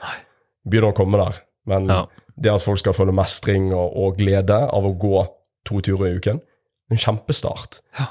Begynner 0.69 0.93
å 0.93 0.97
komme 0.97 1.19
der. 1.19 1.41
Men 1.69 1.89
Ja. 1.91 2.05
det 2.41 2.53
at 2.53 2.63
folk 2.63 2.79
skal 2.79 2.95
føle 2.97 3.13
mestring 3.13 3.73
og, 3.75 3.97
og 3.97 4.17
glede 4.21 4.55
av 4.71 4.87
å 4.87 4.95
gå 4.99 5.27
to 5.67 5.81
turer 5.85 6.13
i 6.13 6.17
uken, 6.21 6.39
er 6.89 6.95
en 6.97 7.03
kjempestart. 7.03 7.81
Ja. 7.99 8.07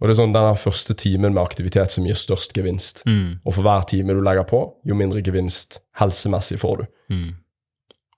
Og 0.00 0.06
det 0.08 0.14
er 0.14 0.20
sånn 0.20 0.34
den 0.34 0.58
første 0.60 0.94
timen 0.94 1.32
med 1.34 1.42
aktivitet 1.42 1.90
som 1.94 2.04
gir 2.06 2.14
størst 2.18 2.52
gevinst. 2.54 3.00
Mm. 3.06 3.40
Og 3.44 3.54
for 3.54 3.62
hver 3.66 3.86
time 3.90 4.14
du 4.14 4.20
legger 4.22 4.44
på, 4.46 4.60
jo 4.86 4.94
mindre 4.94 5.22
gevinst 5.26 5.80
helsemessig 5.98 6.58
får 6.60 6.82
du. 6.82 6.84
Mm. 7.14 7.30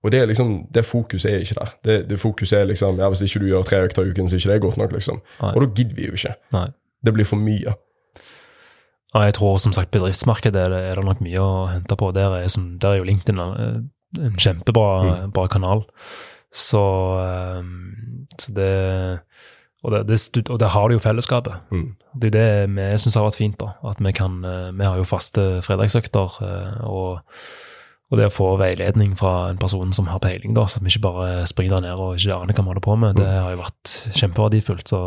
Og 0.03 0.13
det 0.13 0.23
liksom, 0.29 0.67
det 0.73 0.85
fokuset 0.89 1.33
er 1.33 1.43
ikke 1.45 1.59
der. 1.59 1.73
Det, 1.85 1.97
det 2.11 2.19
fokuset 2.21 2.59
er 2.59 2.65
liksom, 2.71 2.97
ja, 2.99 3.09
Hvis 3.13 3.21
ikke 3.27 3.43
du 3.43 3.51
gjør 3.51 3.63
tre 3.69 3.83
økter 3.85 4.07
i 4.07 4.11
uken, 4.15 4.29
så 4.29 4.37
er 4.37 4.41
ikke 4.41 4.53
det 4.53 4.63
godt 4.65 4.77
nok. 4.81 4.93
liksom. 4.97 5.21
Nei. 5.43 5.53
Og 5.55 5.63
da 5.63 5.69
gidder 5.77 5.95
vi 5.99 6.07
jo 6.09 6.17
ikke. 6.17 6.35
Nei. 6.57 6.67
Det 7.05 7.15
blir 7.17 7.29
for 7.29 7.37
mye. 7.37 7.75
Ja, 9.15 9.21
jeg 9.27 9.35
tror 9.35 9.59
som 9.59 9.73
sagt 9.75 9.91
bedriftsmarkedet 9.91 10.57
er 10.57 10.71
det, 10.71 10.81
er 10.91 11.01
det 11.01 11.05
nok 11.05 11.21
mye 11.25 11.41
å 11.43 11.55
hente 11.73 11.97
på. 11.99 12.13
Der 12.15 12.37
er, 12.39 12.49
som, 12.49 12.79
der 12.79 12.95
er 12.95 13.01
jo 13.01 13.09
LinkedIn 13.09 13.41
en, 13.43 13.89
en 14.19 14.37
kjempebra 14.39 15.27
bra 15.35 15.47
kanal. 15.51 15.83
Så, 16.55 16.83
ehm, 17.23 18.27
så 18.39 18.53
det, 18.55 18.71
og 19.83 19.93
det, 19.95 20.19
det 20.35 20.49
Og 20.51 20.61
der 20.61 20.69
har 20.69 20.89
du 20.89 20.95
jo 20.95 21.03
fellesskapet. 21.03 21.59
Mm. 21.71 21.89
Det 22.21 22.31
er 22.31 22.37
det 22.37 22.71
vi 22.75 22.87
syns 22.99 23.19
har 23.19 23.27
vært 23.27 23.39
fint. 23.39 23.59
da, 23.61 23.75
at 23.89 24.01
Vi 24.01 24.13
kan, 24.13 24.45
eh, 24.45 24.71
vi 24.79 24.85
har 24.85 24.97
jo 24.97 25.05
faste 25.05 25.61
fredagsøkter. 25.63 26.39
eh, 26.43 26.85
og 26.87 27.21
og 28.11 28.19
det 28.19 28.27
å 28.27 28.33
få 28.35 28.47
veiledning 28.59 29.13
fra 29.19 29.51
en 29.51 29.59
person 29.63 29.93
som 29.95 30.09
har 30.11 30.19
peiling, 30.19 30.55
da, 30.57 30.65
så 30.67 30.81
vi 30.83 30.91
ikke 30.91 31.05
bare 31.09 31.45
springer 31.47 31.77
der 31.79 31.85
ned 31.89 32.01
og 32.03 32.17
ikke 32.19 32.35
aner 32.41 32.55
hva 32.57 32.65
vi 32.65 32.73
holder 32.73 32.87
på 32.89 32.97
med, 32.99 33.17
det 33.21 33.29
har 33.29 33.53
jo 33.55 33.61
vært 33.63 33.93
kjempeverdifullt. 34.19 34.89
så 34.91 35.03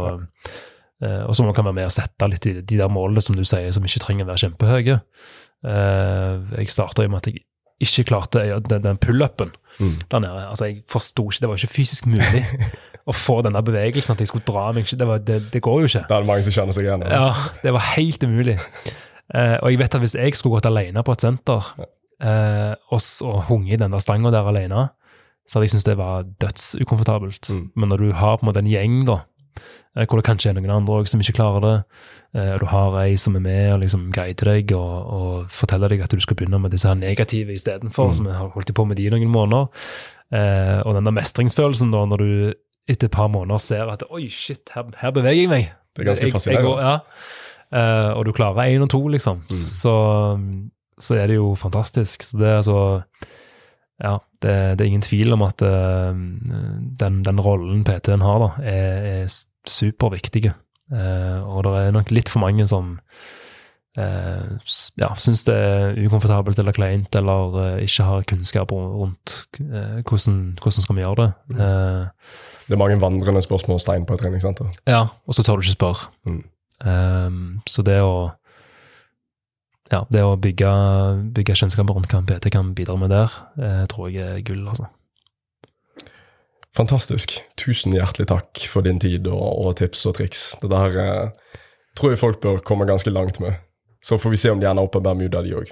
Eh, 1.03 1.23
og 1.27 1.35
som 1.35 1.49
kan 1.51 1.65
være 1.65 1.75
med 1.75 1.89
å 1.89 1.91
sette 1.91 2.27
litt 2.31 2.45
i 2.47 2.53
de 2.61 2.77
der 2.79 2.87
målene 2.87 3.19
som 3.19 3.35
du 3.35 3.41
sier, 3.43 3.71
som 3.75 3.83
ikke 3.83 3.99
trenger 3.99 4.23
å 4.23 4.29
være 4.29 4.43
kjempehøye. 4.45 4.93
Eh, 5.67 6.59
jeg 6.61 6.69
starta 6.71 7.03
med 7.09 7.17
at 7.19 7.27
jeg 7.27 7.41
ikke 7.83 8.05
klarte 8.13 8.43
den, 8.69 8.83
den 8.85 8.99
pullupen 9.01 9.51
Mm. 9.81 9.95
der 10.11 10.19
nede. 10.21 10.41
Altså, 10.51 10.65
jeg 10.69 10.83
forsto 10.87 11.23
ikke 11.31 11.41
Det 11.41 11.49
var 11.49 11.57
ikke 11.57 11.73
fysisk 11.73 12.05
mulig 12.05 12.43
å 13.09 13.13
få 13.17 13.39
den 13.41 13.55
der 13.57 13.63
bevegelsen, 13.65 14.13
at 14.13 14.19
jeg 14.21 14.27
skulle 14.29 14.45
dra 14.45 14.67
meg 14.71 14.85
det, 14.85 15.07
var, 15.09 15.17
det, 15.17 15.39
det 15.51 15.61
går 15.65 15.79
jo 15.81 15.87
ikke. 15.89 16.03
Det 16.07 16.15
er 16.19 16.27
mange 16.29 16.43
som 16.45 16.53
kjenner 16.53 16.75
seg 16.77 16.85
igjen. 16.85 17.03
Altså. 17.03 17.17
Ja, 17.17 17.57
det 17.63 17.73
var 17.73 17.87
helt 17.95 18.23
umulig. 18.23 18.55
Eh, 19.33 19.57
og 19.63 19.71
jeg 19.73 19.79
vet 19.81 19.95
at 19.97 20.03
hvis 20.05 20.13
jeg 20.15 20.35
skulle 20.37 20.59
gått 20.59 20.69
alene 20.69 21.01
på 21.03 21.15
et 21.17 21.25
senter 21.25 21.71
eh, 22.23 22.73
og, 22.91 22.99
s- 23.01 23.21
og 23.21 23.43
hunget 23.49 23.73
i 23.77 23.83
den 23.83 23.91
der 23.91 23.99
stanga 24.03 24.31
der 24.31 24.47
alene, 24.49 24.89
så 25.47 25.57
hadde 25.59 25.65
jeg 25.67 25.73
syntes 25.75 25.83
det 25.89 25.97
var 25.99 26.23
dødsukomfortabelt. 26.39 27.49
Mm. 27.53 27.69
Men 27.75 27.89
når 27.89 27.97
du 27.97 28.11
har 28.15 28.37
på 28.37 28.45
en 28.45 28.49
måte 28.51 28.61
en 28.63 28.69
gjeng, 28.71 29.05
da, 29.09 29.17
eh, 29.97 30.05
hvor 30.07 30.17
det 30.21 30.25
kanskje 30.25 30.49
er 30.49 30.55
noen 30.57 30.71
andre 30.71 31.01
også 31.01 31.11
som 31.17 31.23
ikke 31.23 31.35
klarer 31.37 31.61
det, 31.67 31.73
eh, 32.39 32.53
og 32.55 32.59
du 32.63 32.65
har 32.71 32.95
ei 33.03 33.15
som 33.19 33.35
er 33.35 33.43
med 33.43 33.73
og 33.73 33.81
liksom 33.83 34.07
guider 34.15 34.53
deg 34.53 34.71
og, 34.77 35.11
og 35.17 35.51
forteller 35.51 35.89
deg 35.91 36.01
at 36.05 36.15
du 36.15 36.19
skal 36.23 36.35
begynne 36.39 36.59
med 36.63 36.71
disse 36.71 36.87
her 36.87 36.95
negative 36.95 37.53
istedenfor, 37.53 38.07
Mm. 38.07 38.13
som 38.13 38.25
jeg 38.31 38.35
har 38.39 38.49
holdt 38.55 38.73
på 38.73 38.85
med 38.87 38.97
de 38.97 39.09
noen 39.11 39.29
måneder, 39.29 39.67
eh, 40.33 40.81
og 40.85 40.95
den 40.95 41.05
der 41.05 41.11
mestringsfølelsen 41.19 41.91
da, 41.91 42.05
når 42.05 42.17
du 42.23 42.53
etter 42.87 43.07
et 43.07 43.11
par 43.15 43.27
måneder 43.31 43.57
ser 43.63 43.87
at 43.91 44.03
oi, 44.11 44.27
shit, 44.29 44.69
her, 44.75 44.83
her 44.99 45.11
beveger 45.11 45.41
jeg 45.43 45.49
meg. 45.49 45.69
Det 45.95 46.01
er 46.03 46.09
ganske 46.09 46.31
fascinerende. 46.31 46.79
ja. 46.81 46.97
Eh, 47.73 48.11
og 48.17 48.25
du 48.25 48.31
klarer 48.33 48.67
én 48.69 48.81
og 48.83 48.89
to, 48.89 48.99
liksom. 49.07 49.37
Mm. 49.49 49.53
Så, 49.55 49.93
så 50.99 51.15
er 51.19 51.27
det 51.31 51.35
jo 51.39 51.53
fantastisk. 51.59 52.23
Så 52.23 52.37
det 52.41 52.47
er 52.49 52.59
altså 52.61 52.81
Ja, 54.03 54.17
det, 54.41 54.53
det 54.77 54.83
er 54.83 54.89
ingen 54.89 55.05
tvil 55.05 55.33
om 55.35 55.43
at 55.45 55.61
uh, 55.61 56.11
den, 56.11 57.21
den 57.23 57.39
rollen 57.39 57.83
PT-en 57.87 58.21
har, 58.25 58.41
da, 58.41 58.49
er, 58.67 59.07
er 59.23 59.27
superviktig. 59.69 60.49
Uh, 60.91 61.39
og 61.47 61.63
det 61.63 61.73
er 61.79 61.95
nok 61.95 62.11
litt 62.11 62.29
for 62.29 62.43
mange 62.43 62.65
som 62.67 62.97
uh, 63.97 64.49
ja, 64.99 65.11
syns 65.15 65.45
det 65.47 65.55
er 65.55 65.95
ukomfortabelt 66.03 66.59
eller 66.59 66.75
kleint, 66.75 67.15
eller 67.15 67.55
uh, 67.55 67.77
ikke 67.85 68.07
har 68.09 68.27
kunnskap 68.27 68.73
rundt 68.75 69.37
hvordan, 69.61 70.41
hvordan 70.59 70.81
skal 70.83 70.97
vi 70.97 71.05
gjøre 71.05 71.21
det. 71.21 71.29
Eh, 71.53 72.03
Det 72.67 72.75
er 72.75 72.81
mange 72.81 72.99
vandrende 73.01 73.41
spørsmålstegn 73.45 74.05
på 74.09 74.17
et 74.17 74.25
treningssenter. 74.25 74.73
ja, 74.87 75.05
og 75.27 75.33
så 75.37 75.43
tør 75.43 75.61
du 75.61 75.67
ikke 75.67 75.77
spørre. 75.77 76.09
Mm. 76.25 77.61
Så 77.69 77.83
det 77.85 78.01
å 78.03 78.33
ja, 79.93 80.01
det 80.09 80.23
å 80.25 80.33
bygge, 80.41 80.73
bygge 81.35 81.55
kjennskap 81.59 81.91
rundt 81.93 82.11
hva 82.11 82.23
PT 82.25 82.51
kan 82.53 82.73
bidra 82.77 82.97
med 82.97 83.13
der, 83.13 83.39
eh, 83.61 83.83
tror 83.91 84.09
jeg 84.09 84.25
er 84.25 84.45
gull, 84.45 84.65
altså. 84.71 84.89
Fantastisk. 86.73 87.35
Tusen 87.59 87.93
hjertelig 87.93 88.31
takk 88.31 88.63
for 88.69 88.85
din 88.85 88.97
tid 89.01 89.27
og, 89.29 89.43
og 89.43 89.75
tips 89.77 90.07
og 90.09 90.17
triks. 90.17 90.41
Det 90.61 90.71
der 90.71 90.97
eh, 91.03 91.59
tror 91.99 92.13
jeg 92.13 92.21
folk 92.23 92.41
bør 92.41 92.63
komme 92.65 92.89
ganske 92.89 93.13
langt 93.13 93.37
med. 93.43 93.61
Så 94.03 94.17
får 94.19 94.33
vi 94.33 94.41
se 94.41 94.51
om 94.51 94.59
de 94.59 94.67
ender 94.67 94.83
opp 94.83 94.97
med 94.97 95.05
Bermuda, 95.05 95.43
de 95.45 95.53
òg. 95.55 95.69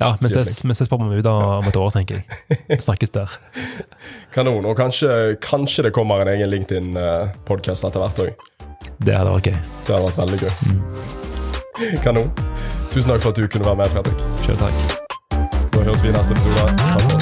Ja, 0.00 0.16
vi 0.20 0.32
ses, 0.32 0.64
vi 0.64 0.74
ses 0.74 0.90
på 0.90 0.98
Bermuda 0.98 1.36
om 1.60 1.68
et 1.68 1.76
år, 1.78 1.92
tenker 1.94 2.18
jeg. 2.18 2.58
Vi 2.72 2.80
snakkes 2.88 3.14
der. 3.14 3.36
Kanon. 4.34 4.64
Og 4.64 4.74
kanskje, 4.80 5.36
kanskje 5.44 5.86
det 5.86 5.94
kommer 5.96 6.24
en 6.24 6.32
egen 6.32 6.50
LinkedIn-podkast 6.50 7.86
etter 7.86 8.02
hvert 8.02 8.26
òg. 8.26 8.44
Det 8.98 9.14
hadde 9.14 9.38
vært 9.38 9.52
gøy. 9.52 9.56
Det 9.86 9.94
hadde 9.94 10.04
vært 10.08 10.22
veldig 10.24 10.44
gøy. 10.46 11.35
Kanon. 12.04 12.28
Tusen 12.90 13.10
takk 13.10 13.22
for 13.22 13.30
at 13.30 13.36
du 13.36 13.48
kunne 13.52 13.64
være 13.64 13.76
med, 13.76 13.84
Fredrik. 13.92 14.18
Sjøl 14.44 14.56
takk. 14.56 14.74
Da 15.72 15.84
høres 15.84 16.02
vi 16.02 16.08
i 16.08 16.16
neste 16.16 16.32
episode. 16.32 16.76
Takk 16.80 17.15